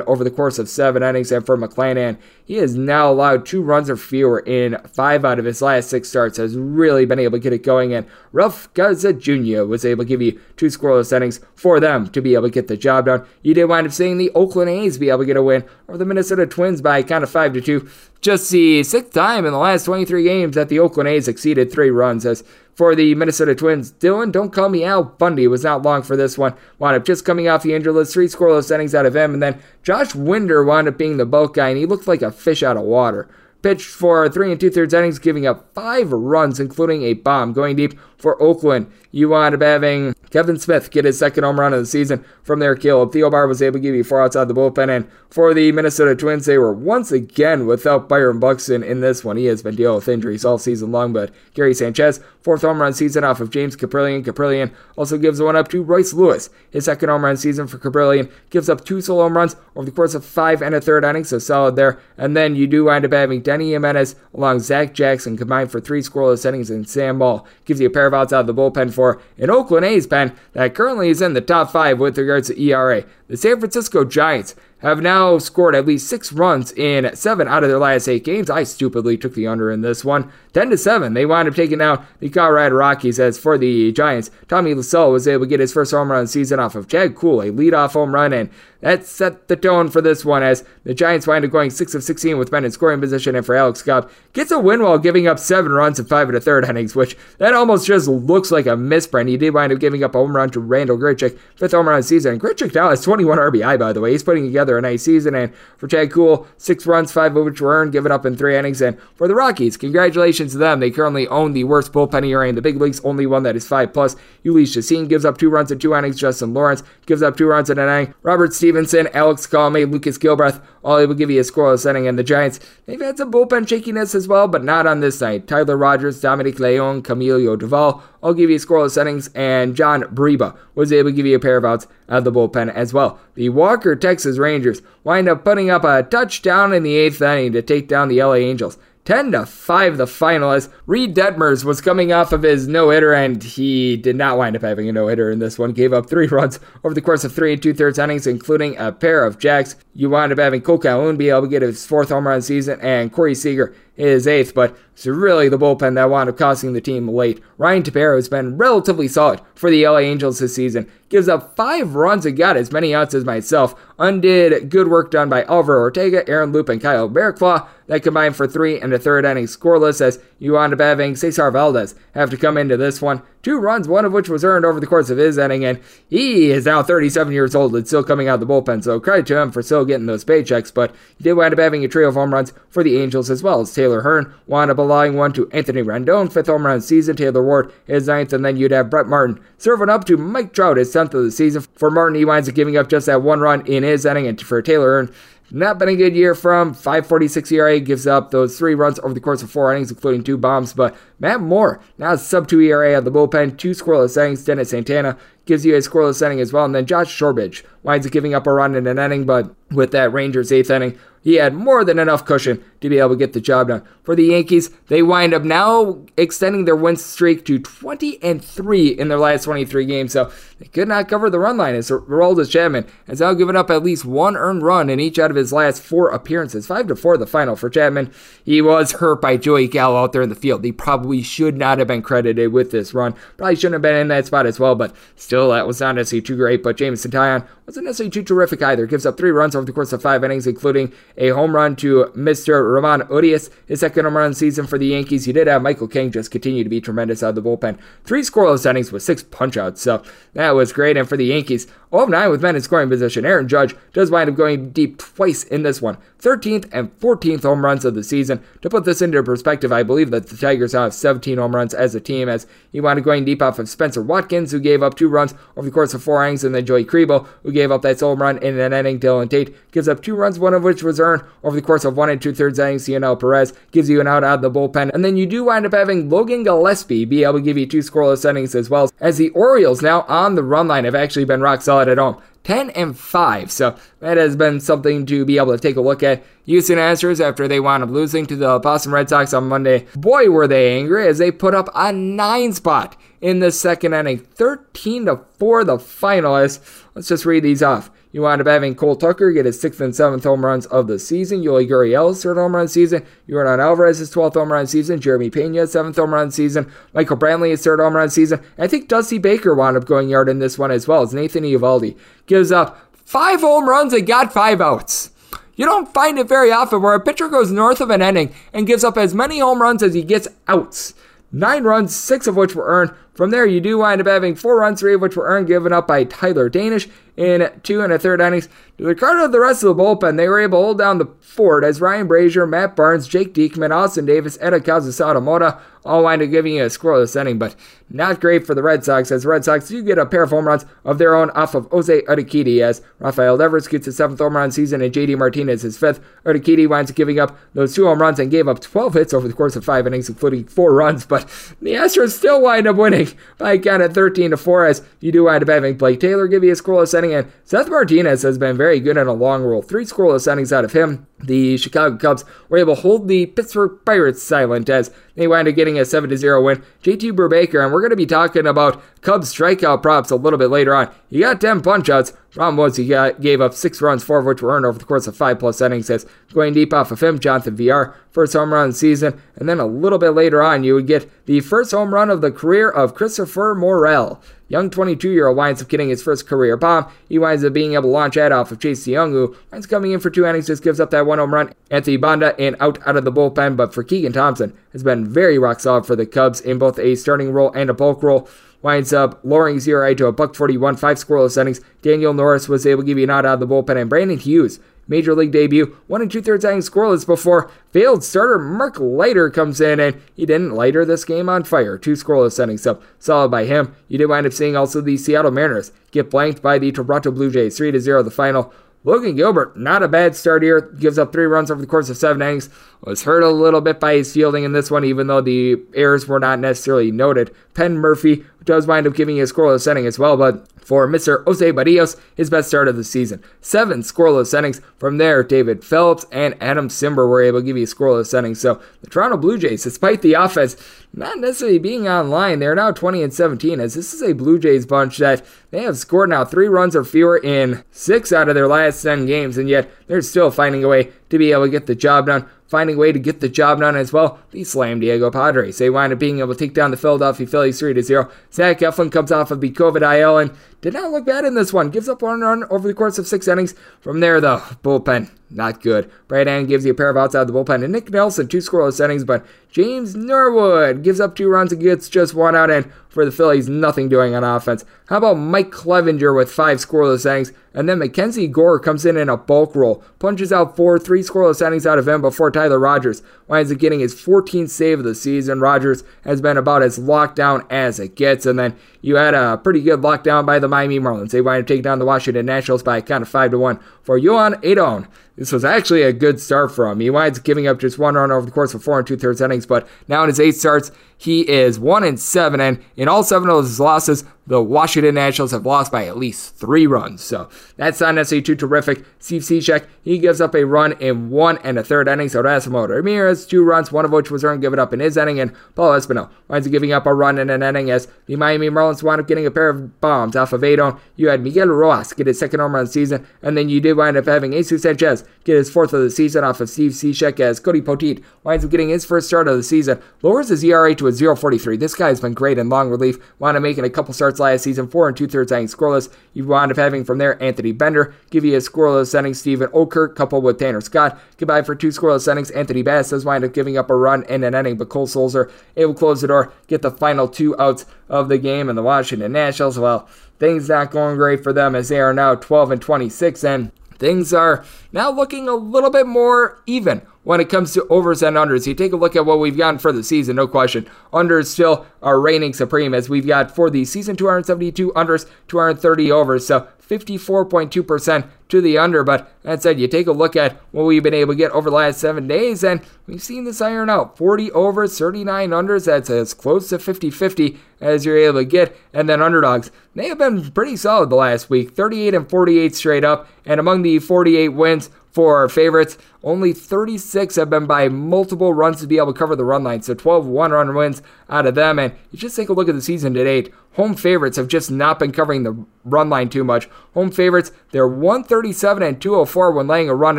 over 0.00 0.24
the 0.24 0.32
course 0.32 0.58
of 0.58 0.68
seven 0.68 1.00
innings. 1.00 1.30
And 1.30 1.46
for 1.46 1.56
McClanahan, 1.56 2.18
he 2.44 2.56
has 2.56 2.74
now 2.74 3.08
allowed 3.08 3.46
two 3.46 3.62
runs 3.62 3.88
or 3.88 3.96
fewer 3.96 4.40
in 4.40 4.78
five 4.88 5.24
out 5.24 5.38
of 5.38 5.44
his 5.44 5.62
last 5.62 5.88
six 5.88 6.08
starts. 6.08 6.38
Has 6.38 6.56
really 6.56 7.06
been 7.06 7.20
able 7.20 7.38
to 7.38 7.42
get 7.42 7.52
it 7.52 7.62
going. 7.62 7.94
And 7.94 8.08
Ralph 8.32 8.74
Garza 8.74 9.12
Jr. 9.12 9.62
was 9.62 9.84
able 9.84 10.02
to 10.02 10.08
give 10.08 10.20
you 10.20 10.40
two 10.56 10.66
scoreless 10.66 11.16
innings 11.16 11.38
for 11.54 11.78
them 11.78 12.08
to 12.08 12.20
be 12.20 12.34
able 12.34 12.48
to 12.48 12.50
get 12.50 12.66
the 12.66 12.76
job 12.76 13.06
done. 13.06 13.24
You 13.42 13.54
did 13.54 13.66
wind 13.66 13.86
up 13.86 13.92
seeing 13.92 14.18
the 14.18 14.32
Oakland 14.32 14.68
A's 14.68 14.98
be 14.98 15.10
able 15.10 15.20
to 15.20 15.26
get 15.26 15.36
a 15.36 15.42
win 15.42 15.64
over 15.88 15.98
the 15.98 16.04
Minnesota 16.04 16.48
Twins 16.48 16.82
by 16.82 17.04
count 17.04 17.22
of 17.22 17.30
five 17.30 17.52
to 17.52 17.60
two. 17.60 17.88
Just 18.20 18.50
the 18.50 18.82
sixth 18.82 19.12
time 19.12 19.46
in 19.46 19.52
the 19.52 19.58
last 19.58 19.84
23 19.84 20.24
games 20.24 20.56
that 20.56 20.68
the 20.68 20.80
Oakland 20.80 21.08
A's 21.08 21.28
exceeded 21.28 21.70
three 21.70 21.90
runs. 21.90 22.26
As 22.26 22.42
for 22.74 22.94
the 22.94 23.14
Minnesota 23.14 23.54
Twins. 23.54 23.92
Dylan, 23.92 24.32
don't 24.32 24.52
call 24.52 24.68
me 24.68 24.84
Al 24.84 25.04
Bundy, 25.04 25.46
was 25.46 25.64
not 25.64 25.82
long 25.82 26.02
for 26.02 26.16
this 26.16 26.38
one. 26.38 26.54
Wound 26.78 26.96
up 26.96 27.04
just 27.04 27.24
coming 27.24 27.48
off 27.48 27.62
the 27.62 27.74
injury 27.74 27.92
list, 27.92 28.12
three 28.12 28.26
scoreless 28.26 28.74
innings 28.74 28.94
out 28.94 29.06
of 29.06 29.16
him, 29.16 29.34
and 29.34 29.42
then 29.42 29.60
Josh 29.82 30.14
Winder 30.14 30.64
wound 30.64 30.88
up 30.88 30.98
being 30.98 31.16
the 31.16 31.26
bulk 31.26 31.54
guy, 31.54 31.68
and 31.68 31.78
he 31.78 31.86
looked 31.86 32.06
like 32.06 32.22
a 32.22 32.30
fish 32.30 32.62
out 32.62 32.76
of 32.76 32.84
water. 32.84 33.28
Pitched 33.62 33.86
for 33.86 34.28
three 34.28 34.50
and 34.50 34.60
two 34.60 34.70
thirds 34.70 34.92
innings, 34.92 35.20
giving 35.20 35.46
up 35.46 35.72
five 35.72 36.12
runs, 36.12 36.58
including 36.58 37.04
a 37.04 37.14
bomb, 37.14 37.52
going 37.52 37.76
deep 37.76 37.98
for 38.22 38.40
Oakland. 38.40 38.90
You 39.10 39.28
wound 39.28 39.54
up 39.54 39.60
having 39.60 40.14
Kevin 40.30 40.58
Smith 40.58 40.90
get 40.90 41.04
his 41.04 41.18
second 41.18 41.44
home 41.44 41.60
run 41.60 41.74
of 41.74 41.80
the 41.80 41.86
season 41.86 42.24
from 42.42 42.60
their 42.60 42.74
kill. 42.74 43.06
Thielbar 43.06 43.46
was 43.46 43.60
able 43.60 43.74
to 43.74 43.80
give 43.80 43.94
you 43.94 44.04
four 44.04 44.22
outside 44.22 44.48
the 44.48 44.54
bullpen. 44.54 44.88
And 44.88 45.10
for 45.28 45.52
the 45.52 45.70
Minnesota 45.72 46.16
Twins, 46.16 46.46
they 46.46 46.56
were 46.56 46.72
once 46.72 47.12
again 47.12 47.66
without 47.66 48.08
Byron 48.08 48.38
Buxton 48.40 48.82
in 48.82 49.00
this 49.00 49.22
one. 49.22 49.36
He 49.36 49.46
has 49.46 49.62
been 49.62 49.74
dealing 49.74 49.96
with 49.96 50.08
injuries 50.08 50.44
all 50.44 50.56
season 50.56 50.92
long, 50.92 51.12
but 51.12 51.30
Gary 51.52 51.74
Sanchez, 51.74 52.20
fourth 52.40 52.62
home 52.62 52.80
run 52.80 52.94
season 52.94 53.24
off 53.24 53.40
of 53.40 53.50
James 53.50 53.76
Kaprielian. 53.76 54.24
Kaprielian 54.24 54.72
also 54.96 55.18
gives 55.18 55.42
one 55.42 55.56
up 55.56 55.68
to 55.68 55.82
Royce 55.82 56.14
Lewis. 56.14 56.48
His 56.70 56.86
second 56.86 57.10
home 57.10 57.24
run 57.24 57.36
season 57.36 57.66
for 57.66 57.78
Kaprielian 57.78 58.30
gives 58.50 58.70
up 58.70 58.84
two 58.84 59.02
solo 59.02 59.24
home 59.24 59.36
runs 59.36 59.56
over 59.76 59.84
the 59.84 59.92
course 59.92 60.14
of 60.14 60.24
five 60.24 60.62
and 60.62 60.74
a 60.74 60.80
third 60.80 61.04
innings, 61.04 61.28
so 61.28 61.38
solid 61.38 61.76
there. 61.76 62.00
And 62.16 62.34
then 62.36 62.56
you 62.56 62.66
do 62.66 62.84
wind 62.84 63.04
up 63.04 63.12
having 63.12 63.42
Denny 63.42 63.72
Jimenez 63.72 64.16
along 64.32 64.60
Zach 64.60 64.94
Jackson 64.94 65.36
combined 65.36 65.70
for 65.70 65.80
three 65.80 66.00
scoreless 66.00 66.46
innings, 66.46 66.70
and 66.70 66.88
Sam 66.88 67.18
Ball 67.18 67.46
gives 67.66 67.80
you 67.80 67.88
a 67.88 67.90
pair 67.90 68.06
outs 68.14 68.32
out 68.32 68.40
of 68.40 68.46
the 68.46 68.54
bullpen 68.54 68.92
for 68.92 69.20
an 69.38 69.50
Oakland 69.50 69.84
A's 69.84 70.06
pen 70.06 70.34
that 70.52 70.74
currently 70.74 71.08
is 71.08 71.22
in 71.22 71.34
the 71.34 71.40
top 71.40 71.70
five 71.70 71.98
with 71.98 72.18
regards 72.18 72.48
to 72.48 72.60
ERA. 72.60 73.04
The 73.32 73.38
San 73.38 73.60
Francisco 73.60 74.04
Giants 74.04 74.54
have 74.82 75.00
now 75.00 75.38
scored 75.38 75.74
at 75.74 75.86
least 75.86 76.06
six 76.06 76.32
runs 76.32 76.70
in 76.72 77.14
seven 77.16 77.48
out 77.48 77.62
of 77.62 77.70
their 77.70 77.78
last 77.78 78.08
eight 78.08 78.24
games. 78.24 78.50
I 78.50 78.64
stupidly 78.64 79.16
took 79.16 79.34
the 79.34 79.46
under 79.46 79.70
in 79.70 79.80
this 79.80 80.04
one. 80.04 80.30
10 80.52 80.70
to 80.70 80.76
7. 80.76 81.14
They 81.14 81.24
wind 81.24 81.48
up 81.48 81.54
taking 81.54 81.80
out 81.80 82.04
the 82.18 82.28
Colorado 82.28 82.74
Rockies. 82.74 83.18
As 83.18 83.38
for 83.38 83.56
the 83.56 83.90
Giants, 83.92 84.30
Tommy 84.48 84.74
La 84.74 84.82
Stella 84.82 85.10
was 85.10 85.26
able 85.26 85.44
to 85.44 85.48
get 85.48 85.60
his 85.60 85.72
first 85.72 85.92
home 85.92 86.10
run 86.10 86.26
season 86.26 86.60
off 86.60 86.74
of 86.74 86.88
Chad 86.88 87.14
Kuhl, 87.14 87.40
a 87.40 87.50
leadoff 87.50 87.92
home 87.92 88.12
run, 88.12 88.32
and 88.32 88.50
that 88.80 89.06
set 89.06 89.46
the 89.46 89.56
tone 89.56 89.88
for 89.88 90.00
this 90.00 90.24
one 90.24 90.42
as 90.42 90.64
the 90.82 90.92
Giants 90.92 91.26
wind 91.26 91.44
up 91.44 91.52
going 91.52 91.70
6 91.70 91.94
of 91.94 92.02
16 92.02 92.36
with 92.36 92.50
men 92.50 92.64
in 92.64 92.72
scoring 92.72 93.00
position, 93.00 93.36
and 93.36 93.46
for 93.46 93.54
Alex 93.54 93.80
Cobb 93.80 94.10
gets 94.32 94.50
a 94.50 94.58
win 94.58 94.82
while 94.82 94.98
giving 94.98 95.28
up 95.28 95.38
seven 95.38 95.70
runs 95.72 96.00
in 96.00 96.06
five 96.06 96.28
and 96.28 96.36
a 96.36 96.40
third 96.40 96.64
innings, 96.68 96.96
which 96.96 97.16
that 97.38 97.54
almost 97.54 97.86
just 97.86 98.08
looks 98.08 98.50
like 98.50 98.66
a 98.66 98.76
misprint. 98.76 99.30
He 99.30 99.36
did 99.36 99.54
wind 99.54 99.72
up 99.72 99.78
giving 99.78 100.02
up 100.02 100.16
a 100.16 100.18
home 100.18 100.34
run 100.34 100.50
to 100.50 100.60
Randal 100.60 100.98
Grichuk, 100.98 101.38
fifth 101.54 101.72
home 101.72 101.88
run 101.88 102.02
season. 102.02 102.32
And 102.32 102.40
Grichuk 102.40 102.74
now 102.74 102.90
has 102.90 103.04
21 103.22 103.52
RBI, 103.52 103.78
by 103.78 103.92
the 103.92 104.00
way. 104.00 104.12
He's 104.12 104.22
putting 104.22 104.46
together 104.46 104.76
a 104.76 104.82
nice 104.82 105.02
season, 105.02 105.34
and 105.34 105.54
for 105.76 105.86
Chad 105.86 106.10
Kuhl, 106.10 106.46
six 106.56 106.86
runs, 106.86 107.12
five 107.12 107.36
of 107.36 107.44
which 107.44 107.60
were 107.60 107.72
earned, 107.72 107.92
given 107.92 108.12
up 108.12 108.26
in 108.26 108.36
three 108.36 108.56
innings. 108.56 108.80
And 108.80 108.98
for 109.14 109.28
the 109.28 109.34
Rockies, 109.34 109.76
congratulations 109.76 110.52
to 110.52 110.58
them. 110.58 110.80
They 110.80 110.90
currently 110.90 111.28
own 111.28 111.52
the 111.52 111.64
worst 111.64 111.92
bullpen 111.92 112.26
ERA 112.26 112.48
in 112.48 112.54
the 112.54 112.62
big 112.62 112.80
leagues, 112.80 113.00
only 113.04 113.26
one 113.26 113.44
that 113.44 113.56
is 113.56 113.66
five 113.66 113.92
plus. 113.92 114.16
Jhoulys 114.44 114.72
Chacin 114.72 115.08
gives 115.08 115.24
up 115.24 115.38
two 115.38 115.50
runs 115.50 115.70
in 115.70 115.78
two 115.78 115.94
innings. 115.94 116.18
Justin 116.18 116.54
Lawrence 116.54 116.82
gives 117.06 117.22
up 117.22 117.36
two 117.36 117.46
runs 117.46 117.70
in 117.70 117.78
an 117.78 117.88
inning. 117.88 118.14
Robert 118.22 118.52
Stephenson, 118.52 119.08
Alex 119.14 119.46
Colomé, 119.46 119.90
Lucas 119.90 120.18
Gilbreth, 120.18 120.60
all 120.84 120.98
able 120.98 121.14
to 121.14 121.18
give 121.18 121.30
you 121.30 121.40
a 121.40 121.44
scoreless 121.44 121.88
inning. 121.88 122.06
And 122.06 122.18
the 122.18 122.24
Giants, 122.24 122.60
they've 122.86 123.00
had 123.00 123.18
some 123.18 123.30
bullpen 123.30 123.68
shakiness 123.68 124.14
as 124.14 124.28
well, 124.28 124.48
but 124.48 124.64
not 124.64 124.86
on 124.86 125.00
this 125.00 125.20
night. 125.20 125.46
Tyler 125.46 125.76
Rogers, 125.76 126.20
Dominic 126.20 126.58
Leone, 126.58 127.02
Camilo 127.02 127.56
Doval, 127.56 128.02
all 128.22 128.34
give 128.34 128.50
you 128.50 128.56
a 128.56 128.58
scoreless 128.58 129.00
innings, 129.00 129.28
and 129.34 129.74
John 129.74 130.02
Brebbia 130.02 130.56
was 130.74 130.92
able 130.92 131.10
to 131.10 131.16
give 131.16 131.26
you 131.26 131.36
a 131.36 131.40
pair 131.40 131.56
of 131.56 131.64
outs 131.64 131.86
out 132.08 132.18
of 132.18 132.24
the 132.24 132.32
bullpen 132.32 132.72
as 132.72 132.92
well. 132.92 133.18
The 133.34 133.48
Walker 133.48 133.96
Texas 133.96 134.38
Rangers 134.38 134.82
wind 135.04 135.28
up 135.28 135.44
putting 135.44 135.70
up 135.70 135.84
a 135.84 136.02
touchdown 136.02 136.72
in 136.72 136.82
the 136.82 136.96
eighth 136.96 137.20
inning 137.20 137.52
to 137.52 137.62
take 137.62 137.88
down 137.88 138.08
the 138.08 138.22
LA 138.22 138.34
Angels. 138.34 138.78
10 139.04 139.32
to 139.32 139.44
5 139.44 139.96
the 139.96 140.06
final 140.06 140.52
as 140.52 140.68
Reid 140.86 141.14
Detmers 141.16 141.64
was 141.64 141.80
coming 141.80 142.12
off 142.12 142.32
of 142.32 142.42
his 142.42 142.68
no-hitter 142.68 143.12
and 143.12 143.42
he 143.42 143.96
did 143.96 144.14
not 144.14 144.38
wind 144.38 144.54
up 144.54 144.62
having 144.62 144.88
a 144.88 144.92
no-hitter 144.92 145.30
in 145.30 145.40
this 145.40 145.58
one. 145.58 145.72
Gave 145.72 145.92
up 145.92 146.08
three 146.08 146.26
runs 146.28 146.60
over 146.84 146.94
the 146.94 147.00
course 147.00 147.24
of 147.24 147.34
three 147.34 147.52
and 147.52 147.62
two-thirds 147.62 147.98
innings, 147.98 148.26
including 148.26 148.76
a 148.76 148.92
pair 148.92 149.24
of 149.24 149.38
jacks. 149.38 149.74
You 149.94 150.10
wound 150.10 150.32
up 150.32 150.38
having 150.38 150.62
Cole 150.62 150.78
Calhoun 150.78 151.16
be 151.16 151.30
able 151.30 151.42
to 151.42 151.48
get 151.48 151.62
his 151.62 151.84
fourth 151.84 152.10
home 152.10 152.28
run 152.28 152.42
season 152.42 152.80
and 152.80 153.12
Corey 153.12 153.34
Seager 153.34 153.74
his 153.94 154.26
eighth, 154.26 154.54
but 154.54 154.76
it's 154.92 155.06
really 155.06 155.48
the 155.48 155.58
bullpen 155.58 155.94
that 155.94 156.08
wound 156.08 156.28
up 156.28 156.36
costing 156.36 156.72
the 156.72 156.80
team 156.80 157.08
late. 157.08 157.42
Ryan 157.58 157.82
Tepera 157.82 158.16
has 158.16 158.28
been 158.28 158.56
relatively 158.56 159.08
solid 159.08 159.40
for 159.54 159.70
the 159.70 159.86
LA 159.86 159.98
Angels 159.98 160.38
this 160.38 160.54
season. 160.54 160.90
Gives 161.08 161.28
up 161.28 161.56
five 161.56 161.94
runs 161.94 162.24
and 162.24 162.36
got 162.36 162.56
as 162.56 162.72
many 162.72 162.94
outs 162.94 163.14
as 163.14 163.24
myself. 163.24 163.74
Undid 163.98 164.70
good 164.70 164.88
work 164.88 165.10
done 165.10 165.28
by 165.28 165.44
Alvaro 165.44 165.80
Ortega, 165.80 166.28
Aaron 166.28 166.52
Loup, 166.52 166.68
and 166.68 166.80
Kyle 166.80 167.08
Barraclough. 167.08 167.66
That 167.86 168.02
combined 168.02 168.36
for 168.36 168.46
three 168.46 168.80
and 168.80 168.92
a 168.92 168.98
third 168.98 169.24
inning 169.24 169.44
scoreless 169.44 170.00
as 170.00 170.18
you 170.38 170.52
wound 170.52 170.72
up 170.72 170.80
having 170.80 171.14
Cesar 171.14 171.50
Valdez 171.50 171.94
have 172.14 172.30
to 172.30 172.36
come 172.36 172.56
into 172.56 172.76
this 172.76 173.02
one. 173.02 173.22
Two 173.42 173.58
runs, 173.58 173.88
one 173.88 174.04
of 174.04 174.12
which 174.12 174.28
was 174.28 174.44
earned 174.44 174.64
over 174.64 174.78
the 174.78 174.86
course 174.86 175.10
of 175.10 175.18
his 175.18 175.36
inning, 175.36 175.64
and 175.64 175.80
he 176.08 176.50
is 176.50 176.64
now 176.64 176.82
37 176.82 177.32
years 177.32 177.54
old 177.54 177.74
and 177.74 177.86
still 177.86 178.04
coming 178.04 178.28
out 178.28 178.40
of 178.40 178.40
the 178.40 178.46
bullpen, 178.46 178.84
so 178.84 179.00
credit 179.00 179.26
to 179.26 179.36
him 179.36 179.50
for 179.50 179.62
still 179.62 179.84
getting 179.84 180.06
those 180.06 180.24
paychecks, 180.24 180.72
but 180.72 180.94
he 181.18 181.24
did 181.24 181.32
wind 181.32 181.52
up 181.52 181.58
having 181.58 181.84
a 181.84 181.88
trio 181.88 182.08
of 182.08 182.14
home 182.14 182.32
runs 182.32 182.52
for 182.68 182.84
the 182.84 182.98
Angels 182.98 183.30
as 183.30 183.42
well 183.42 183.60
as 183.60 183.74
Taylor 183.74 184.02
Hearn 184.02 184.32
wound 184.46 184.70
up 184.70 184.78
allowing 184.78 185.16
one 185.16 185.32
to 185.32 185.50
Anthony 185.50 185.82
Rendon, 185.82 186.32
fifth 186.32 186.46
home 186.46 186.66
run 186.66 186.80
season, 186.80 187.16
Taylor 187.16 187.42
Ward 187.42 187.72
his 187.86 188.06
ninth, 188.06 188.32
and 188.32 188.44
then 188.44 188.56
you'd 188.56 188.70
have 188.70 188.90
Brett 188.90 189.06
Martin 189.06 189.40
serving 189.58 189.88
up 189.88 190.04
to 190.04 190.16
Mike 190.16 190.52
Trout 190.52 190.76
his 190.76 190.94
10th 190.94 191.14
of 191.14 191.24
the 191.24 191.30
season. 191.30 191.62
For 191.74 191.90
Martin, 191.90 192.16
he 192.16 192.24
winds 192.24 192.48
up 192.48 192.54
giving 192.54 192.76
up 192.76 192.88
just 192.88 193.06
that 193.06 193.22
one 193.22 193.40
run 193.40 193.66
in 193.66 193.82
his 193.82 194.06
inning, 194.06 194.26
and 194.28 194.40
for 194.40 194.62
Taylor 194.62 194.92
Hearn, 194.92 195.14
not 195.50 195.78
been 195.78 195.88
a 195.88 195.96
good 195.96 196.14
year 196.14 196.34
from 196.34 196.72
546 196.72 197.52
ERA, 197.52 197.80
gives 197.80 198.06
up 198.06 198.30
those 198.30 198.56
three 198.56 198.74
runs 198.74 198.98
over 199.00 199.12
the 199.12 199.20
course 199.20 199.42
of 199.42 199.50
four 199.50 199.72
innings, 199.72 199.90
including 199.90 200.24
two 200.24 200.36
bombs. 200.38 200.72
But 200.72 200.96
Matt 201.18 201.40
Moore, 201.40 201.80
now 201.98 202.16
sub 202.16 202.48
2 202.48 202.60
ERA 202.60 202.96
at 202.96 203.04
the 203.04 203.10
bullpen, 203.10 203.58
two 203.58 203.70
scoreless 203.70 204.16
innings. 204.16 204.44
Dennis 204.44 204.70
Santana 204.70 205.18
gives 205.44 205.66
you 205.66 205.74
a 205.74 205.78
scoreless 205.78 206.24
inning 206.24 206.40
as 206.40 206.52
well. 206.52 206.64
And 206.64 206.74
then 206.74 206.86
Josh 206.86 207.14
Shorbridge 207.14 207.64
winds 207.82 208.06
up 208.06 208.12
giving 208.12 208.34
up 208.34 208.46
a 208.46 208.52
run 208.52 208.74
in 208.74 208.86
an 208.86 208.98
inning, 208.98 209.24
but 209.24 209.54
with 209.70 209.90
that 209.92 210.12
Rangers 210.12 210.52
eighth 210.52 210.70
inning, 210.70 210.98
he 211.22 211.36
had 211.36 211.54
more 211.54 211.84
than 211.84 211.98
enough 211.98 212.24
cushion 212.24 212.62
to 212.80 212.88
be 212.88 212.98
able 212.98 213.10
to 213.10 213.16
get 213.16 213.32
the 213.32 213.40
job 213.40 213.68
done. 213.68 213.82
For 214.02 214.16
the 214.16 214.24
Yankees, 214.24 214.70
they 214.88 215.02
wind 215.02 215.32
up 215.32 215.44
now 215.44 216.04
extending 216.16 216.64
their 216.64 216.74
win 216.74 216.96
streak 216.96 217.44
to 217.46 217.60
20 217.60 218.20
and 218.22 218.44
3 218.44 218.88
in 218.88 219.08
their 219.08 219.18
last 219.18 219.44
23 219.44 219.86
games. 219.86 220.12
So 220.12 220.32
they 220.58 220.66
could 220.66 220.88
not 220.88 221.08
cover 221.08 221.30
the 221.30 221.38
run 221.38 221.56
line 221.56 221.76
as 221.76 221.90
Aroldis 221.90 222.50
Chapman 222.50 222.86
has 223.06 223.20
now 223.20 223.34
given 223.34 223.54
up 223.54 223.70
at 223.70 223.84
least 223.84 224.04
one 224.04 224.36
earned 224.36 224.62
run 224.62 224.90
in 224.90 224.98
each 224.98 225.18
out 225.20 225.30
of 225.30 225.36
his 225.36 225.52
last 225.52 225.80
four 225.80 226.08
appearances. 226.10 226.66
5 226.66 226.88
to 226.88 226.96
4 226.96 227.16
the 227.16 227.26
final 227.26 227.54
for 227.54 227.70
Chapman. 227.70 228.12
He 228.44 228.60
was 228.60 228.92
hurt 229.00 229.20
by 229.20 229.36
Joey 229.36 229.68
Gallo 229.68 230.02
out 230.02 230.12
there 230.12 230.22
in 230.22 230.28
the 230.28 230.34
field. 230.34 230.64
He 230.64 230.72
probably 230.72 231.22
should 231.22 231.56
not 231.56 231.78
have 231.78 231.86
been 231.86 232.02
credited 232.02 232.52
with 232.52 232.72
this 232.72 232.92
run. 232.92 233.14
Probably 233.36 233.54
shouldn't 233.54 233.74
have 233.74 233.82
been 233.82 233.94
in 233.94 234.08
that 234.08 234.26
spot 234.26 234.46
as 234.46 234.58
well, 234.58 234.74
but 234.74 234.94
still, 235.14 235.50
that 235.50 235.68
was 235.68 235.80
not 235.80 235.94
necessarily 235.94 236.22
too 236.22 236.36
great. 236.36 236.64
But 236.64 236.76
Jameson 236.76 237.12
Taillon 237.12 237.46
wasn't 237.72 237.86
necessarily 237.86 238.10
too 238.10 238.22
terrific 238.22 238.60
either. 238.60 238.84
Gives 238.84 239.06
up 239.06 239.16
three 239.16 239.30
runs 239.30 239.56
over 239.56 239.64
the 239.64 239.72
course 239.72 239.94
of 239.94 240.02
five 240.02 240.22
innings, 240.22 240.46
including 240.46 240.92
a 241.16 241.30
home 241.30 241.56
run 241.56 241.74
to 241.76 242.12
Mr. 242.14 242.70
Ramon 242.70 243.06
Urias, 243.08 243.48
his 243.66 243.80
second 243.80 244.04
home 244.04 244.14
run 244.14 244.34
season 244.34 244.66
for 244.66 244.76
the 244.76 244.88
Yankees. 244.88 245.26
You 245.26 245.32
did 245.32 245.46
have 245.46 245.62
Michael 245.62 245.88
King 245.88 246.10
just 246.10 246.30
continue 246.30 246.64
to 246.64 246.68
be 246.68 246.82
tremendous 246.82 247.22
out 247.22 247.30
of 247.30 247.34
the 247.36 247.42
bullpen. 247.42 247.78
Three 248.04 248.20
scoreless 248.20 248.68
innings 248.68 248.92
with 248.92 249.02
six 249.02 249.22
punchouts, 249.22 249.78
so 249.78 250.02
that 250.34 250.50
was 250.50 250.70
great. 250.70 250.98
And 250.98 251.08
for 251.08 251.16
the 251.16 251.24
Yankees, 251.24 251.66
0 251.94 252.06
9 252.06 252.30
with 252.30 252.42
men 252.42 252.56
in 252.56 252.62
scoring 252.62 252.88
position. 252.88 253.26
Aaron 253.26 253.48
Judge 253.48 253.74
does 253.92 254.10
wind 254.10 254.30
up 254.30 254.36
going 254.36 254.70
deep 254.70 254.98
twice 254.98 255.44
in 255.44 255.62
this 255.62 255.82
one. 255.82 255.98
13th 256.20 256.68
and 256.72 256.98
14th 257.00 257.42
home 257.42 257.64
runs 257.64 257.84
of 257.84 257.94
the 257.94 258.02
season. 258.02 258.42
To 258.62 258.70
put 258.70 258.84
this 258.84 259.02
into 259.02 259.22
perspective, 259.22 259.72
I 259.72 259.82
believe 259.82 260.10
that 260.10 260.28
the 260.28 260.36
Tigers 260.36 260.72
now 260.72 260.84
have 260.84 260.94
17 260.94 261.36
home 261.36 261.54
runs 261.54 261.74
as 261.74 261.94
a 261.94 262.00
team, 262.00 262.28
as 262.28 262.46
he 262.70 262.80
wound 262.80 262.98
up 262.98 263.04
going 263.04 263.24
deep 263.24 263.42
off 263.42 263.58
of 263.58 263.68
Spencer 263.68 264.00
Watkins, 264.00 264.52
who 264.52 264.60
gave 264.60 264.82
up 264.82 264.94
two 264.94 265.08
runs 265.08 265.34
over 265.56 265.66
the 265.66 265.72
course 265.72 265.92
of 265.92 266.02
four 266.02 266.24
innings, 266.24 266.44
and 266.44 266.54
then 266.54 266.64
Joey 266.64 266.84
Krehbiel, 266.84 267.26
who 267.42 267.52
gave 267.52 267.61
up 267.70 267.82
that 267.82 268.00
home 268.00 268.20
run 268.20 268.38
in 268.38 268.58
an 268.58 268.72
inning. 268.72 268.98
Dylan 268.98 269.30
Tate 269.30 269.54
gives 269.70 269.88
up 269.88 270.02
two 270.02 270.14
runs, 270.14 270.38
one 270.38 270.54
of 270.54 270.62
which 270.62 270.82
was 270.82 270.98
earned 270.98 271.22
over 271.44 271.54
the 271.54 271.62
course 271.64 271.84
of 271.84 271.96
one 271.96 272.10
and 272.10 272.20
two 272.20 272.34
thirds 272.34 272.58
innings. 272.58 272.86
Cionel 272.86 273.16
Perez 273.16 273.52
gives 273.70 273.88
you 273.88 274.00
an 274.00 274.08
out 274.08 274.24
out 274.24 274.42
of 274.42 274.42
the 274.42 274.50
bullpen, 274.50 274.90
and 274.92 275.04
then 275.04 275.16
you 275.16 275.26
do 275.26 275.44
wind 275.44 275.66
up 275.66 275.72
having 275.72 276.10
Logan 276.10 276.42
Gillespie 276.42 277.04
be 277.04 277.22
able 277.22 277.34
to 277.34 277.40
give 277.40 277.58
you 277.58 277.66
two 277.66 277.78
scoreless 277.78 278.28
innings 278.28 278.54
as 278.54 278.68
well, 278.68 278.90
as 279.00 279.18
the 279.18 279.30
Orioles 279.30 279.82
now 279.82 280.02
on 280.02 280.34
the 280.34 280.42
run 280.42 280.66
line 280.66 280.84
have 280.84 280.94
actually 280.94 281.24
been 281.24 281.40
rock 281.40 281.62
solid 281.62 281.88
at 281.88 281.98
home. 281.98 282.20
10 282.44 282.70
and 282.70 282.98
5. 282.98 283.52
So 283.52 283.76
that 284.00 284.16
has 284.16 284.36
been 284.36 284.60
something 284.60 285.06
to 285.06 285.24
be 285.24 285.38
able 285.38 285.52
to 285.52 285.58
take 285.58 285.76
a 285.76 285.80
look 285.80 286.02
at. 286.02 286.24
Houston 286.44 286.78
Astros, 286.78 287.24
after 287.24 287.46
they 287.46 287.60
wound 287.60 287.84
up 287.84 287.90
losing 287.90 288.26
to 288.26 288.36
the 288.36 288.58
Boston 288.58 288.92
Red 288.92 289.08
Sox 289.08 289.32
on 289.32 289.48
Monday, 289.48 289.86
boy, 289.94 290.28
were 290.28 290.48
they 290.48 290.76
angry 290.76 291.06
as 291.06 291.18
they 291.18 291.30
put 291.30 291.54
up 291.54 291.68
a 291.74 291.92
nine 291.92 292.52
spot 292.52 292.96
in 293.20 293.38
the 293.38 293.52
second 293.52 293.94
inning. 293.94 294.18
13 294.18 295.06
to 295.06 295.20
4, 295.38 295.64
the 295.64 295.76
finalists. 295.76 296.81
Let's 296.94 297.08
just 297.08 297.24
read 297.24 297.42
these 297.42 297.62
off. 297.62 297.90
You 298.12 298.20
wound 298.22 298.42
up 298.42 298.46
having 298.46 298.74
Cole 298.74 298.96
Tucker 298.96 299.32
get 299.32 299.46
his 299.46 299.58
sixth 299.58 299.80
and 299.80 299.96
seventh 299.96 300.24
home 300.24 300.44
runs 300.44 300.66
of 300.66 300.86
the 300.86 300.98
season. 300.98 301.42
Yuli 301.42 301.66
Gurriel's 301.66 302.22
third 302.22 302.36
home 302.36 302.54
run 302.54 302.68
season. 302.68 303.06
Yordan 303.26 303.58
Alvarez 303.58 303.98
his 303.98 304.12
12th 304.14 304.34
home 304.34 304.52
run 304.52 304.66
season. 304.66 305.00
Jeremy 305.00 305.30
Pena 305.30 305.66
seventh 305.66 305.96
home 305.96 306.12
run 306.12 306.30
season. 306.30 306.70
Michael 306.92 307.16
Brantley 307.16 307.50
his 307.50 307.64
third 307.64 307.80
home 307.80 307.96
run 307.96 308.10
season. 308.10 308.40
I 308.58 308.68
think 308.68 308.88
Dusty 308.88 309.16
Baker 309.16 309.54
wound 309.54 309.78
up 309.78 309.86
going 309.86 310.10
yard 310.10 310.28
in 310.28 310.38
this 310.38 310.58
one 310.58 310.70
as 310.70 310.86
well 310.86 311.02
as 311.02 311.14
Nathan 311.14 311.44
Eovaldi 311.44 311.96
gives 312.26 312.52
up 312.52 312.92
five 312.92 313.40
home 313.40 313.68
runs 313.68 313.94
and 313.94 314.06
got 314.06 314.32
five 314.32 314.60
outs. 314.60 315.10
You 315.54 315.64
don't 315.64 315.92
find 315.92 316.18
it 316.18 316.28
very 316.28 316.50
often 316.50 316.82
where 316.82 316.94
a 316.94 317.00
pitcher 317.00 317.28
goes 317.28 317.50
north 317.50 317.80
of 317.80 317.90
an 317.90 318.02
inning 318.02 318.34
and 318.52 318.66
gives 318.66 318.84
up 318.84 318.98
as 318.98 319.14
many 319.14 319.38
home 319.38 319.62
runs 319.62 319.82
as 319.82 319.94
he 319.94 320.02
gets 320.02 320.28
outs. 320.48 320.94
Nine 321.30 321.64
runs, 321.64 321.96
six 321.96 322.26
of 322.26 322.36
which 322.36 322.54
were 322.54 322.66
earned. 322.66 322.92
From 323.14 323.30
there, 323.30 323.44
you 323.44 323.60
do 323.60 323.78
wind 323.78 324.00
up 324.00 324.06
having 324.06 324.34
four 324.34 324.60
runs, 324.60 324.80
three 324.80 324.94
of 324.94 325.02
which 325.02 325.16
were 325.16 325.26
earned, 325.26 325.46
given 325.46 325.72
up 325.72 325.86
by 325.86 326.04
Tyler 326.04 326.48
Danish 326.48 326.88
in 327.16 327.50
two 327.62 327.82
and 327.82 327.92
a 327.92 327.98
third 327.98 328.20
innings. 328.20 328.48
To 328.78 328.84
the 328.84 328.94
credit 328.94 329.22
of 329.22 329.32
the 329.32 329.40
rest 329.40 329.62
of 329.62 329.76
the 329.76 329.82
bullpen, 329.82 330.16
they 330.16 330.28
were 330.28 330.40
able 330.40 330.58
to 330.58 330.64
hold 330.64 330.78
down 330.78 330.98
the 330.98 331.08
fort 331.20 331.62
as 331.62 331.80
Ryan 331.80 332.08
Brasier, 332.08 332.48
Matt 332.48 332.74
Barnes, 332.74 333.06
Jake 333.06 333.34
Diekman, 333.34 333.70
Austin 333.70 334.06
Davis, 334.06 334.38
and 334.38 334.54
Kazusa 334.54 335.22
Mota 335.22 335.60
all 335.84 336.04
wind 336.04 336.22
up 336.22 336.30
giving 336.30 336.54
you 336.54 336.62
a 336.62 336.66
scoreless 336.66 337.20
inning, 337.20 337.38
but 337.38 337.56
not 337.90 338.20
great 338.20 338.46
for 338.46 338.54
the 338.54 338.62
Red 338.62 338.84
Sox 338.84 339.10
as 339.10 339.24
the 339.24 339.28
Red 339.28 339.44
Sox 339.44 339.68
do 339.68 339.82
get 339.82 339.98
a 339.98 340.06
pair 340.06 340.22
of 340.22 340.30
home 340.30 340.46
runs 340.46 340.64
of 340.84 340.98
their 340.98 341.14
own 341.14 341.30
off 341.30 341.54
of 341.54 341.66
Jose 341.70 342.02
Urquidy 342.02 342.60
as 342.60 342.82
Rafael 343.00 343.36
Devers 343.36 343.66
gets 343.66 343.86
his 343.86 343.96
seventh 343.96 344.20
home 344.20 344.36
run 344.36 344.52
season 344.52 344.80
and 344.80 344.94
JD 344.94 345.18
Martinez 345.18 345.62
his 345.62 345.76
fifth. 345.76 346.00
Urquidy 346.24 346.68
winds 346.68 346.90
up 346.90 346.96
giving 346.96 347.18
up 347.18 347.36
those 347.54 347.74
two 347.74 347.86
home 347.86 348.00
runs 348.00 348.20
and 348.20 348.30
gave 348.30 348.46
up 348.46 348.60
12 348.60 348.94
hits 348.94 349.12
over 349.12 349.26
the 349.26 349.34
course 349.34 349.56
of 349.56 349.64
five 349.64 349.86
innings, 349.86 350.08
including 350.08 350.44
four 350.44 350.72
runs, 350.72 351.04
but 351.04 351.22
the 351.60 351.72
Astros 351.72 352.12
still 352.12 352.40
wind 352.40 352.68
up 352.68 352.76
winning 352.76 353.01
by 353.38 353.52
a 353.52 353.58
count 353.58 353.82
of 353.82 353.94
13 353.94 354.30
to 354.30 354.36
4 354.36 354.66
as 354.66 354.82
you 355.00 355.12
do 355.12 355.24
wind 355.24 355.42
up 355.42 355.48
having 355.48 355.76
Blake 355.76 356.00
Taylor 356.00 356.26
give 356.26 356.44
you 356.44 356.52
a 356.52 356.56
scoreless 356.56 356.96
inning 356.96 357.14
and 357.14 357.30
Seth 357.44 357.68
Martinez 357.68 358.22
has 358.22 358.38
been 358.38 358.56
very 358.56 358.80
good 358.80 358.96
in 358.96 359.06
a 359.06 359.12
long 359.12 359.42
roll. 359.42 359.62
Three 359.62 359.84
scoreless 359.84 360.30
innings 360.30 360.52
out 360.52 360.64
of 360.64 360.72
him. 360.72 361.06
The 361.22 361.56
Chicago 361.56 361.96
Cubs 361.96 362.24
were 362.48 362.58
able 362.58 362.74
to 362.74 362.82
hold 362.82 363.08
the 363.08 363.26
Pittsburgh 363.26 363.78
Pirates 363.84 364.22
silent 364.22 364.68
as 364.68 364.90
they 365.14 365.28
wind 365.28 365.48
up 365.48 365.54
getting 365.54 365.78
a 365.78 365.84
7 365.84 366.14
0 366.16 366.42
win. 366.42 366.62
JT 366.82 367.12
Brubaker, 367.12 367.62
and 367.62 367.72
we're 367.72 367.80
going 367.80 367.90
to 367.90 367.96
be 367.96 368.06
talking 368.06 368.46
about 368.46 368.82
Cubs 369.02 369.32
strikeout 369.32 369.82
props 369.82 370.10
a 370.10 370.16
little 370.16 370.38
bit 370.38 370.50
later 370.50 370.74
on. 370.74 370.92
He 371.08 371.20
got 371.20 371.40
10 371.40 371.60
punch 371.60 371.88
outs. 371.88 372.12
Problem 372.30 372.56
was 372.56 372.76
he 372.76 372.86
got, 372.86 373.20
gave 373.20 373.42
up 373.42 373.52
six 373.52 373.82
runs, 373.82 374.02
four 374.02 374.18
of 374.18 374.24
which 374.24 374.40
were 374.40 374.52
earned 374.52 374.64
over 374.64 374.78
the 374.78 374.86
course 374.86 375.06
of 375.06 375.14
five 375.14 375.38
plus 375.38 375.60
innings. 375.60 375.90
As 375.90 376.06
going 376.32 376.54
deep 376.54 376.72
off 376.72 376.90
of 376.90 377.02
him, 377.02 377.18
Jonathan 377.18 377.54
Villar, 377.54 377.94
first 378.10 378.32
home 378.32 378.54
run 378.54 378.72
season. 378.72 379.20
And 379.36 379.48
then 379.48 379.60
a 379.60 379.66
little 379.66 379.98
bit 379.98 380.10
later 380.10 380.42
on, 380.42 380.64
you 380.64 380.74
would 380.74 380.86
get 380.86 381.10
the 381.26 381.40
first 381.40 381.72
home 381.72 381.92
run 381.92 382.08
of 382.08 382.22
the 382.22 382.30
career 382.30 382.70
of 382.70 382.94
Christopher 382.94 383.54
Morel. 383.54 384.22
Young 384.52 384.68
22 384.68 385.10
year 385.10 385.28
old 385.28 385.38
winds 385.38 385.62
up 385.62 385.68
getting 385.68 385.88
his 385.88 386.02
first 386.02 386.26
career 386.26 386.58
bomb. 386.58 386.86
He 387.08 387.18
winds 387.18 387.42
up 387.42 387.54
being 387.54 387.72
able 387.72 387.84
to 387.84 387.88
launch 387.88 388.16
that 388.16 388.32
off 388.32 388.52
of 388.52 388.60
Chase 388.60 388.86
Young, 388.86 389.10
who 389.10 389.34
winds 389.50 389.66
coming 389.66 389.92
in 389.92 389.98
for 389.98 390.10
two 390.10 390.26
innings, 390.26 390.46
just 390.46 390.62
gives 390.62 390.78
up 390.78 390.90
that 390.90 391.06
one 391.06 391.18
home 391.18 391.32
run. 391.32 391.54
Anthony 391.70 391.96
Banda 391.96 392.38
and 392.38 392.54
out 392.60 392.78
out 392.86 392.98
of 392.98 393.06
the 393.06 393.12
bullpen, 393.12 393.56
but 393.56 393.72
for 393.72 393.82
Keegan 393.82 394.12
Thompson 394.12 394.54
has 394.72 394.82
been 394.82 395.06
very 395.06 395.38
rock 395.38 395.58
solid 395.58 395.86
for 395.86 395.96
the 395.96 396.04
Cubs 396.04 396.38
in 396.38 396.58
both 396.58 396.78
a 396.78 396.96
starting 396.96 397.32
role 397.32 397.50
and 397.52 397.70
a 397.70 397.74
bulk 397.74 398.02
role 398.02 398.28
winds 398.60 398.92
up 398.92 399.20
lowering 399.24 399.54
his 399.54 399.66
ERA 399.66 399.94
to 399.94 400.06
a 400.06 400.12
buck 400.12 400.34
41, 400.34 400.76
five 400.76 400.98
scoreless 400.98 401.40
innings. 401.40 401.62
Daniel 401.80 402.12
Norris 402.12 402.46
was 402.46 402.66
able 402.66 402.82
to 402.82 402.86
give 402.86 402.98
you 402.98 403.04
a 403.04 403.06
nod 403.06 403.24
out 403.24 403.34
of 403.34 403.40
the 403.40 403.46
bullpen, 403.46 403.80
and 403.80 403.88
Brandon 403.88 404.18
Hughes, 404.18 404.60
major 404.92 405.14
league 405.14 405.32
debut, 405.32 405.76
one 405.88 406.02
and 406.02 406.10
two 406.10 406.22
thirds 406.22 406.44
innings 406.44 406.70
scoreless 406.70 407.04
before 407.04 407.50
failed 407.72 408.04
starter 408.04 408.38
Mark 408.38 408.78
Leiter 408.78 409.30
comes 409.30 409.60
in, 409.60 409.80
and 409.80 410.00
he 410.14 410.24
didn't 410.26 410.54
lighter 410.54 410.84
this 410.84 411.04
game 411.04 411.28
on 411.28 411.42
fire. 411.42 411.76
Two 411.78 411.94
scoreless 411.94 412.40
innings, 412.40 412.62
so 412.62 412.80
solid 412.98 413.30
by 413.30 413.44
him. 413.44 413.74
You 413.88 413.98
did 413.98 414.06
wind 414.06 414.26
up 414.26 414.32
seeing 414.32 414.54
also 414.54 414.80
the 414.80 414.96
Seattle 414.96 415.30
Mariners 415.30 415.72
get 415.90 416.10
blanked 416.10 416.42
by 416.42 416.58
the 416.58 416.70
Toronto 416.70 417.10
Blue 417.10 417.30
Jays, 417.32 417.56
three 417.56 417.72
to 417.72 417.80
zero 417.80 418.02
the 418.02 418.10
final. 418.10 418.52
Logan 418.84 419.14
Gilbert, 419.14 419.56
not 419.56 419.84
a 419.84 419.88
bad 419.88 420.16
start 420.16 420.42
here. 420.42 420.60
Gives 420.60 420.98
up 420.98 421.12
three 421.12 421.24
runs 421.24 421.52
over 421.52 421.60
the 421.60 421.68
course 421.68 421.88
of 421.88 421.96
seven 421.96 422.20
innings. 422.20 422.50
Was 422.82 423.04
hurt 423.04 423.22
a 423.22 423.30
little 423.30 423.60
bit 423.60 423.78
by 423.78 423.94
his 423.94 424.12
fielding 424.12 424.42
in 424.42 424.52
this 424.52 424.72
one, 424.72 424.84
even 424.84 425.06
though 425.06 425.20
the 425.20 425.62
errors 425.74 426.08
were 426.08 426.18
not 426.18 426.40
necessarily 426.40 426.90
noted. 426.90 427.32
Penn 427.54 427.78
Murphy 427.78 428.24
does 428.44 428.66
wind 428.66 428.86
up 428.88 428.94
giving 428.94 429.20
a 429.20 429.24
scoreless 429.24 429.70
inning 429.70 429.86
as 429.86 430.00
well, 430.00 430.16
but 430.16 430.48
for 430.64 430.88
Mr. 430.88 431.24
Jose 431.24 431.52
Berrios, 431.52 431.98
his 432.14 432.30
best 432.30 432.48
start 432.48 432.68
of 432.68 432.76
the 432.76 432.84
season. 432.84 433.22
Seven 433.40 433.80
scoreless 433.80 434.36
innings. 434.36 434.60
From 434.78 434.98
there, 434.98 435.22
David 435.22 435.64
Phelps 435.64 436.06
and 436.12 436.36
Adam 436.40 436.68
Cimber 436.68 437.08
were 437.08 437.22
able 437.22 437.40
to 437.40 437.46
give 437.46 437.56
you 437.56 437.66
scoreless 437.66 438.16
innings. 438.16 438.40
So 438.40 438.60
the 438.80 438.90
Toronto 438.90 439.16
Blue 439.16 439.38
Jays, 439.38 439.62
despite 439.62 440.02
the 440.02 440.14
offense 440.14 440.56
not 440.94 441.18
necessarily 441.18 441.58
being 441.58 441.88
online. 441.88 442.38
They're 442.38 442.54
now 442.54 442.70
20 442.70 443.02
and 443.02 443.14
17, 443.14 443.60
as 443.60 443.74
this 443.74 443.94
is 443.94 444.02
a 444.02 444.12
Blue 444.12 444.38
Jays 444.38 444.66
bunch 444.66 444.98
that 444.98 445.24
they 445.50 445.62
have 445.62 445.78
scored 445.78 446.10
now 446.10 446.24
three 446.24 446.48
runs 446.48 446.76
or 446.76 446.84
fewer 446.84 447.16
in 447.16 447.64
six 447.70 448.12
out 448.12 448.28
of 448.28 448.34
their 448.34 448.48
last 448.48 448.82
10 448.82 449.06
games, 449.06 449.38
and 449.38 449.48
yet 449.48 449.70
they're 449.86 450.02
still 450.02 450.30
finding 450.30 450.64
a 450.64 450.68
way 450.68 450.92
to 451.08 451.18
be 451.18 451.32
able 451.32 451.44
to 451.44 451.50
get 451.50 451.66
the 451.66 451.74
job 451.74 452.06
done 452.06 452.28
finding 452.52 452.76
a 452.76 452.78
way 452.78 452.92
to 452.92 452.98
get 452.98 453.20
the 453.20 453.30
job 453.30 453.60
done 453.60 453.74
as 453.76 453.94
well. 453.94 454.18
The 454.30 454.44
Slam 454.44 454.78
Diego 454.78 455.10
Padres. 455.10 455.56
They 455.56 455.70
wind 455.70 455.90
up 455.90 455.98
being 455.98 456.18
able 456.18 456.34
to 456.34 456.38
take 456.38 456.52
down 456.52 456.70
the 456.70 456.76
Philadelphia 456.76 457.26
Phillies 457.26 457.58
3 457.58 457.80
0. 457.80 458.10
Zach 458.30 458.58
Eflin 458.58 458.92
comes 458.92 459.10
off 459.10 459.30
of 459.30 459.40
the 459.40 459.50
COVID 459.50 459.80
IL 459.98 460.18
and 460.18 460.30
did 460.62 460.74
not 460.74 460.92
look 460.92 461.04
bad 461.04 461.24
in 461.24 461.34
this 461.34 461.52
one. 461.52 461.70
Gives 461.70 461.88
up 461.88 462.02
one 462.02 462.20
run 462.20 462.44
over 462.48 462.68
the 462.68 462.72
course 462.72 462.96
of 462.96 463.08
six 463.08 463.26
innings. 463.26 463.54
From 463.80 463.98
there, 463.98 464.20
though, 464.20 464.38
bullpen, 464.62 465.10
not 465.28 465.60
good. 465.60 465.90
Brad 466.06 466.26
gives 466.46 466.64
you 466.64 466.70
a 466.70 466.74
pair 466.74 466.88
of 466.88 466.96
outs 466.96 467.16
out 467.16 467.22
of 467.22 467.26
the 467.26 467.32
bullpen. 467.32 467.64
And 467.64 467.72
Nick 467.72 467.90
Nelson, 467.90 468.28
two 468.28 468.38
scoreless 468.38 468.82
innings, 468.82 469.02
but 469.02 469.26
James 469.50 469.96
Norwood 469.96 470.84
gives 470.84 471.00
up 471.00 471.16
two 471.16 471.28
runs 471.28 471.52
and 471.52 471.60
gets 471.60 471.88
just 471.88 472.14
one 472.14 472.36
out. 472.36 472.50
And 472.50 472.70
for 472.88 473.04
the 473.04 473.10
Phillies, 473.10 473.48
nothing 473.48 473.88
doing 473.88 474.14
on 474.14 474.22
offense. 474.22 474.64
How 474.86 474.98
about 474.98 475.14
Mike 475.14 475.50
Clevinger 475.50 476.14
with 476.14 476.30
five 476.30 476.58
scoreless 476.58 477.10
innings? 477.10 477.32
And 477.54 477.68
then 477.68 477.78
Mackenzie 477.78 478.28
Gore 478.28 478.60
comes 478.60 478.86
in 478.86 478.96
in 478.96 479.08
a 479.08 479.16
bulk 479.16 479.54
roll, 479.54 479.82
punches 479.98 480.32
out 480.32 480.56
four, 480.56 480.78
three 480.78 481.02
scoreless 481.02 481.44
innings 481.44 481.66
out 481.66 481.78
of 481.78 481.88
him 481.88 482.00
before 482.00 482.30
Tyler 482.30 482.58
Rogers 482.58 483.02
winds 483.28 483.50
up 483.50 483.58
getting 483.58 483.80
his 483.80 483.94
14th 483.94 484.50
save 484.50 484.80
of 484.80 484.84
the 484.84 484.94
season. 484.94 485.40
Rogers 485.40 485.84
has 486.04 486.20
been 486.20 486.36
about 486.36 486.62
as 486.62 486.78
locked 486.78 487.16
down 487.16 487.46
as 487.50 487.80
it 487.80 487.94
gets. 487.94 488.26
And 488.26 488.38
then 488.38 488.56
you 488.80 488.96
had 488.96 489.14
a 489.14 489.38
pretty 489.38 489.60
good 489.60 489.80
lockdown 489.80 490.26
by 490.26 490.38
the 490.38 490.48
Miami 490.52 490.78
Marlins. 490.78 491.10
They 491.10 491.22
wind 491.22 491.40
up 491.40 491.48
taking 491.48 491.62
down 491.62 491.78
the 491.78 491.86
Washington 491.86 492.26
Nationals 492.26 492.62
by 492.62 492.76
a 492.76 492.82
count 492.82 493.02
of 493.02 493.08
5 493.08 493.30
to 493.32 493.38
1 493.38 493.58
for 493.82 493.98
Joan 493.98 494.34
Adon. 494.44 494.86
This 495.16 495.32
was 495.32 495.44
actually 495.44 495.82
a 495.82 495.92
good 495.92 496.20
start 496.20 496.52
for 496.52 496.68
him. 496.68 496.80
He 496.80 496.88
winds 496.88 497.18
up 497.18 497.24
giving 497.24 497.46
up 497.46 497.60
just 497.60 497.78
one 497.78 497.94
run 497.94 498.10
over 498.10 498.24
the 498.24 498.32
course 498.32 498.54
of 498.54 498.64
four 498.64 498.78
and 498.78 498.86
two 498.86 498.96
thirds 498.96 499.20
innings, 499.20 499.46
but 499.46 499.68
now 499.86 500.02
in 500.02 500.08
his 500.08 500.20
eight 500.20 500.36
starts, 500.36 500.70
he 500.96 501.28
is 501.28 501.58
one 501.58 501.82
and 501.82 501.98
seven, 501.98 502.40
and 502.40 502.62
in 502.76 502.88
all 502.88 503.02
seven 503.02 503.28
of 503.28 503.44
his 503.44 503.58
losses, 503.58 504.04
the 504.24 504.40
Washington 504.40 504.94
Nationals 504.94 505.32
have 505.32 505.44
lost 505.44 505.72
by 505.72 505.84
at 505.86 505.96
least 505.96 506.36
three 506.36 506.64
runs. 506.64 507.02
So 507.02 507.28
that's 507.56 507.80
not 507.80 507.96
necessarily 507.96 508.22
too 508.22 508.36
terrific. 508.36 508.84
Steve 509.00 509.22
Cishek, 509.22 509.66
he 509.82 509.98
gives 509.98 510.20
up 510.20 510.32
a 510.34 510.46
run 510.46 510.72
in 510.80 511.10
one 511.10 511.38
and 511.38 511.58
a 511.58 511.64
third 511.64 511.88
innings. 511.88 512.14
Erasmo 512.14 512.68
Ramirez, 512.68 513.26
two 513.26 513.42
runs, 513.42 513.72
one 513.72 513.84
of 513.84 513.90
which 513.90 514.12
was 514.12 514.22
earned, 514.22 514.42
given 514.42 514.60
up 514.60 514.72
in 514.72 514.78
his 514.78 514.96
inning, 514.96 515.18
and 515.18 515.32
Paul 515.56 515.72
Espinal 515.72 516.08
winds 516.28 516.46
up 516.46 516.52
giving 516.52 516.72
up 516.72 516.86
a 516.86 516.94
run 516.94 517.18
in 517.18 517.30
an 517.30 517.42
inning 517.42 517.68
as 517.70 517.88
the 518.06 518.14
Miami 518.14 518.48
Marlins 518.48 518.84
wound 518.84 519.00
up 519.00 519.08
getting 519.08 519.26
a 519.26 519.30
pair 519.30 519.48
of 519.48 519.80
bombs 519.80 520.14
off 520.14 520.32
of 520.32 520.44
Adon. 520.44 520.78
You 520.94 521.08
had 521.08 521.20
Miguel 521.20 521.48
Rojas 521.48 521.92
get 521.92 522.06
his 522.06 522.20
second 522.20 522.38
home 522.38 522.54
run 522.54 522.68
season, 522.68 523.04
and 523.22 523.36
then 523.36 523.48
you 523.48 523.60
did 523.60 523.76
wind 523.76 523.96
up 523.96 524.06
having 524.06 524.30
Jesus 524.30 524.62
Sanchez 524.62 525.01
get 525.24 525.36
his 525.36 525.50
fourth 525.50 525.72
of 525.72 525.82
the 525.82 525.90
season 525.90 526.24
off 526.24 526.40
of 526.40 526.50
Steve 526.50 526.72
Cishek 526.72 527.20
as 527.20 527.40
Cody 527.40 527.60
Poteet 527.60 528.02
winds 528.24 528.44
up 528.44 528.50
getting 528.50 528.68
his 528.68 528.84
first 528.84 529.06
start 529.06 529.28
of 529.28 529.36
the 529.36 529.42
season, 529.42 529.80
lowers 530.02 530.28
his 530.28 530.42
ERA 530.44 530.74
to 530.74 530.88
a 530.88 530.92
0.43. 530.92 531.58
This 531.58 531.74
guy 531.74 531.88
has 531.88 532.00
been 532.00 532.14
great 532.14 532.38
in 532.38 532.48
long 532.48 532.70
relief. 532.70 532.98
Wound 533.18 533.36
up 533.36 533.42
making 533.42 533.64
a 533.64 533.70
couple 533.70 533.94
starts 533.94 534.20
last 534.20 534.42
season, 534.42 534.68
four 534.68 534.88
and 534.88 534.96
two 534.96 535.06
thirds 535.06 535.32
innings 535.32 535.54
scoreless. 535.54 535.92
You 536.12 536.26
wound 536.26 536.50
up 536.50 536.56
having 536.56 536.84
from 536.84 536.98
there 536.98 537.22
Anthony 537.22 537.52
Bender 537.52 537.94
give 538.10 538.24
you 538.24 538.34
a 538.36 538.40
scoreless 538.40 538.98
inning. 538.98 539.14
Stephen 539.14 539.48
Okert 539.48 539.94
coupled 539.94 540.24
with 540.24 540.38
Tanner 540.38 540.60
Scott. 540.60 541.00
Goodbye 541.16 541.42
for 541.42 541.54
two 541.54 541.68
scoreless 541.68 542.10
innings. 542.10 542.30
Anthony 542.30 542.62
Bass 542.62 542.90
does 542.90 543.04
wind 543.04 543.24
up 543.24 543.32
giving 543.32 543.56
up 543.56 543.70
a 543.70 543.76
run 543.76 544.04
in 544.04 544.24
an 544.24 544.34
inning, 544.34 544.56
but 544.56 544.68
Cole 544.68 544.86
Sulser 544.86 545.30
able 545.56 545.74
to 545.74 545.78
close 545.78 546.00
the 546.00 546.08
door, 546.08 546.32
get 546.46 546.62
the 546.62 546.70
final 546.70 547.08
two 547.08 547.38
outs 547.38 547.66
of 547.88 548.08
the 548.08 548.18
game, 548.18 548.48
and 548.48 548.56
the 548.56 548.62
Washington 548.62 549.12
Nationals, 549.12 549.58
well, 549.58 549.88
things 550.18 550.48
not 550.48 550.70
going 550.70 550.96
great 550.96 551.22
for 551.22 551.32
them 551.32 551.54
as 551.54 551.68
they 551.68 551.80
are 551.80 551.92
now 551.92 552.14
12 552.14 552.52
and 552.52 552.62
26 552.62 553.24
and 553.24 553.52
things 553.78 554.12
are 554.12 554.44
now 554.72 554.90
looking 554.90 555.28
a 555.28 555.34
little 555.34 555.70
bit 555.70 555.86
more 555.86 556.42
even 556.46 556.82
when 557.04 557.20
it 557.20 557.28
comes 557.28 557.52
to 557.52 557.66
overs 557.68 558.02
and 558.02 558.16
unders. 558.16 558.46
You 558.46 558.54
take 558.54 558.72
a 558.72 558.76
look 558.76 558.96
at 558.96 559.06
what 559.06 559.18
we've 559.18 559.36
gotten 559.36 559.58
for 559.58 559.72
the 559.72 559.82
season, 559.82 560.16
no 560.16 560.26
question. 560.26 560.68
Unders 560.92 561.26
still 561.26 561.66
are 561.82 562.00
reigning 562.00 562.32
supreme 562.32 562.74
as 562.74 562.88
we've 562.88 563.06
got 563.06 563.34
for 563.34 563.50
the 563.50 563.64
season 563.64 563.96
272 563.96 564.72
unders, 564.72 565.08
230 565.28 565.90
overs. 565.90 566.26
So 566.26 566.48
54.2% 566.72 568.08
to 568.28 568.40
the 568.40 568.56
under. 568.56 568.82
But 568.82 569.12
that 569.22 569.42
said, 569.42 569.60
you 569.60 569.68
take 569.68 569.86
a 569.86 569.92
look 569.92 570.16
at 570.16 570.40
what 570.52 570.64
we've 570.64 570.82
been 570.82 570.94
able 570.94 571.12
to 571.12 571.18
get 571.18 571.30
over 571.32 571.50
the 571.50 571.56
last 571.56 571.80
seven 571.80 572.06
days, 572.06 572.42
and 572.42 572.62
we've 572.86 573.02
seen 573.02 573.24
this 573.24 573.42
iron 573.42 573.68
out 573.68 573.98
40 573.98 574.32
overs, 574.32 574.78
39 574.78 575.30
unders. 575.30 575.66
That's 575.66 575.90
as 575.90 576.14
close 576.14 576.48
to 576.48 576.58
50 576.58 576.90
50 576.90 577.38
as 577.60 577.84
you're 577.84 577.98
able 577.98 578.20
to 578.20 578.24
get. 578.24 578.56
And 578.72 578.88
then 578.88 579.02
underdogs, 579.02 579.50
they 579.74 579.88
have 579.88 579.98
been 579.98 580.30
pretty 580.30 580.56
solid 580.56 580.88
the 580.88 580.96
last 580.96 581.28
week 581.28 581.54
38 581.54 581.94
and 581.94 582.08
48 582.08 582.54
straight 582.54 582.84
up. 582.84 583.08
And 583.26 583.38
among 583.38 583.62
the 583.62 583.78
48 583.78 584.28
wins, 584.30 584.70
for 584.92 585.16
our 585.16 585.28
favorites. 585.28 585.78
Only 586.04 586.32
36 586.32 587.16
have 587.16 587.30
been 587.30 587.46
by 587.46 587.68
multiple 587.68 588.34
runs 588.34 588.60
to 588.60 588.66
be 588.66 588.76
able 588.76 588.92
to 588.92 588.98
cover 588.98 589.16
the 589.16 589.24
run 589.24 589.42
line. 589.42 589.62
So 589.62 589.74
12 589.74 590.06
one 590.06 590.32
run 590.32 590.54
wins 590.54 590.82
out 591.08 591.26
of 591.26 591.34
them. 591.34 591.58
And 591.58 591.74
you 591.90 591.98
just 591.98 592.16
take 592.16 592.28
a 592.28 592.32
look 592.32 592.48
at 592.48 592.54
the 592.54 592.62
season 592.62 592.94
to 592.94 593.04
date. 593.04 593.32
Home 593.54 593.74
favorites 593.74 594.16
have 594.16 594.28
just 594.28 594.50
not 594.50 594.78
been 594.78 594.92
covering 594.92 595.22
the 595.22 595.44
run 595.64 595.90
line 595.90 596.08
too 596.08 596.24
much. 596.24 596.48
Home 596.74 596.90
favorites, 596.90 597.32
they're 597.50 597.68
137 597.68 598.62
and 598.62 598.80
204 598.80 599.32
when 599.32 599.46
laying 599.46 599.68
a 599.68 599.74
run 599.74 599.98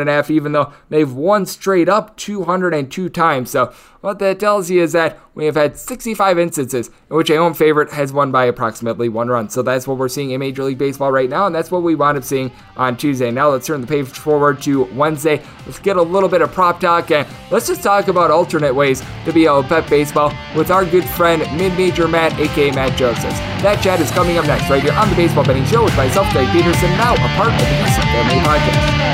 and 0.00 0.10
a 0.10 0.12
half, 0.12 0.30
even 0.30 0.52
though 0.52 0.72
they've 0.88 1.12
won 1.12 1.46
straight 1.46 1.88
up 1.88 2.16
202 2.16 3.08
times. 3.08 3.50
So 3.50 3.72
what 4.04 4.18
that 4.18 4.38
tells 4.38 4.68
you 4.68 4.82
is 4.82 4.92
that 4.92 5.18
we 5.34 5.46
have 5.46 5.54
had 5.54 5.78
65 5.78 6.38
instances 6.38 6.90
in 7.08 7.16
which 7.16 7.30
a 7.30 7.36
home 7.36 7.54
favorite 7.54 7.90
has 7.90 8.12
won 8.12 8.30
by 8.30 8.44
approximately 8.44 9.08
one 9.08 9.28
run. 9.28 9.48
So 9.48 9.62
that's 9.62 9.86
what 9.86 9.96
we're 9.96 10.10
seeing 10.10 10.32
in 10.32 10.40
Major 10.40 10.62
League 10.62 10.76
Baseball 10.76 11.10
right 11.10 11.30
now, 11.30 11.46
and 11.46 11.54
that's 11.54 11.70
what 11.70 11.82
we 11.82 11.94
wound 11.94 12.18
up 12.18 12.24
seeing 12.24 12.52
on 12.76 12.98
Tuesday. 12.98 13.30
Now 13.30 13.48
let's 13.48 13.66
turn 13.66 13.80
the 13.80 13.86
page 13.86 14.06
forward 14.06 14.60
to 14.62 14.84
Wednesday. 14.92 15.42
Let's 15.64 15.78
get 15.78 15.96
a 15.96 16.02
little 16.02 16.28
bit 16.28 16.42
of 16.42 16.52
prop 16.52 16.80
talk, 16.80 17.10
and 17.10 17.26
let's 17.50 17.66
just 17.66 17.82
talk 17.82 18.08
about 18.08 18.30
alternate 18.30 18.74
ways 18.74 19.02
to 19.24 19.32
be 19.32 19.46
able 19.46 19.62
to 19.62 19.68
bet 19.70 19.88
baseball 19.88 20.34
with 20.54 20.70
our 20.70 20.84
good 20.84 21.04
friend 21.04 21.40
Mid 21.56 21.72
Major 21.72 22.06
Matt, 22.06 22.38
aka 22.38 22.72
Matt 22.72 22.98
Josephs. 22.98 23.38
That 23.62 23.82
chat 23.82 24.00
is 24.00 24.10
coming 24.10 24.36
up 24.36 24.46
next 24.46 24.68
right 24.68 24.82
here 24.82 24.92
on 24.92 25.08
the 25.08 25.16
Baseball 25.16 25.46
Betting 25.46 25.64
Show 25.64 25.82
with 25.82 25.96
myself, 25.96 26.30
Greg 26.32 26.52
Peterson, 26.52 26.90
now 26.90 27.14
a 27.14 27.28
part 27.36 27.48
of 27.48 27.58
the 27.58 27.64
Family 27.64 28.36
Podcast. 28.44 29.13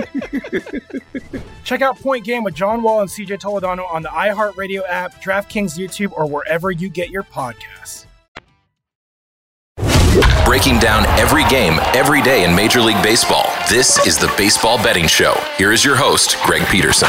Check 1.63 1.81
out 1.81 1.99
Point 1.99 2.25
Game 2.25 2.43
with 2.43 2.55
John 2.55 2.81
Wall 2.83 3.01
and 3.01 3.09
CJ 3.09 3.39
Toledano 3.39 3.91
on 3.91 4.01
the 4.01 4.09
iHeartRadio 4.09 4.81
app, 4.87 5.21
DraftKings 5.21 5.77
YouTube, 5.77 6.11
or 6.13 6.27
wherever 6.27 6.71
you 6.71 6.89
get 6.89 7.09
your 7.09 7.23
podcasts. 7.23 8.05
Breaking 10.45 10.79
down 10.79 11.05
every 11.17 11.45
game, 11.45 11.79
every 11.93 12.21
day 12.21 12.43
in 12.43 12.53
Major 12.53 12.81
League 12.81 13.01
Baseball. 13.01 13.45
This 13.69 14.05
is 14.05 14.17
the 14.17 14.31
Baseball 14.37 14.77
Betting 14.77 15.07
Show. 15.07 15.33
Here 15.57 15.71
is 15.71 15.85
your 15.85 15.95
host, 15.95 16.35
Greg 16.43 16.67
Peterson. 16.67 17.07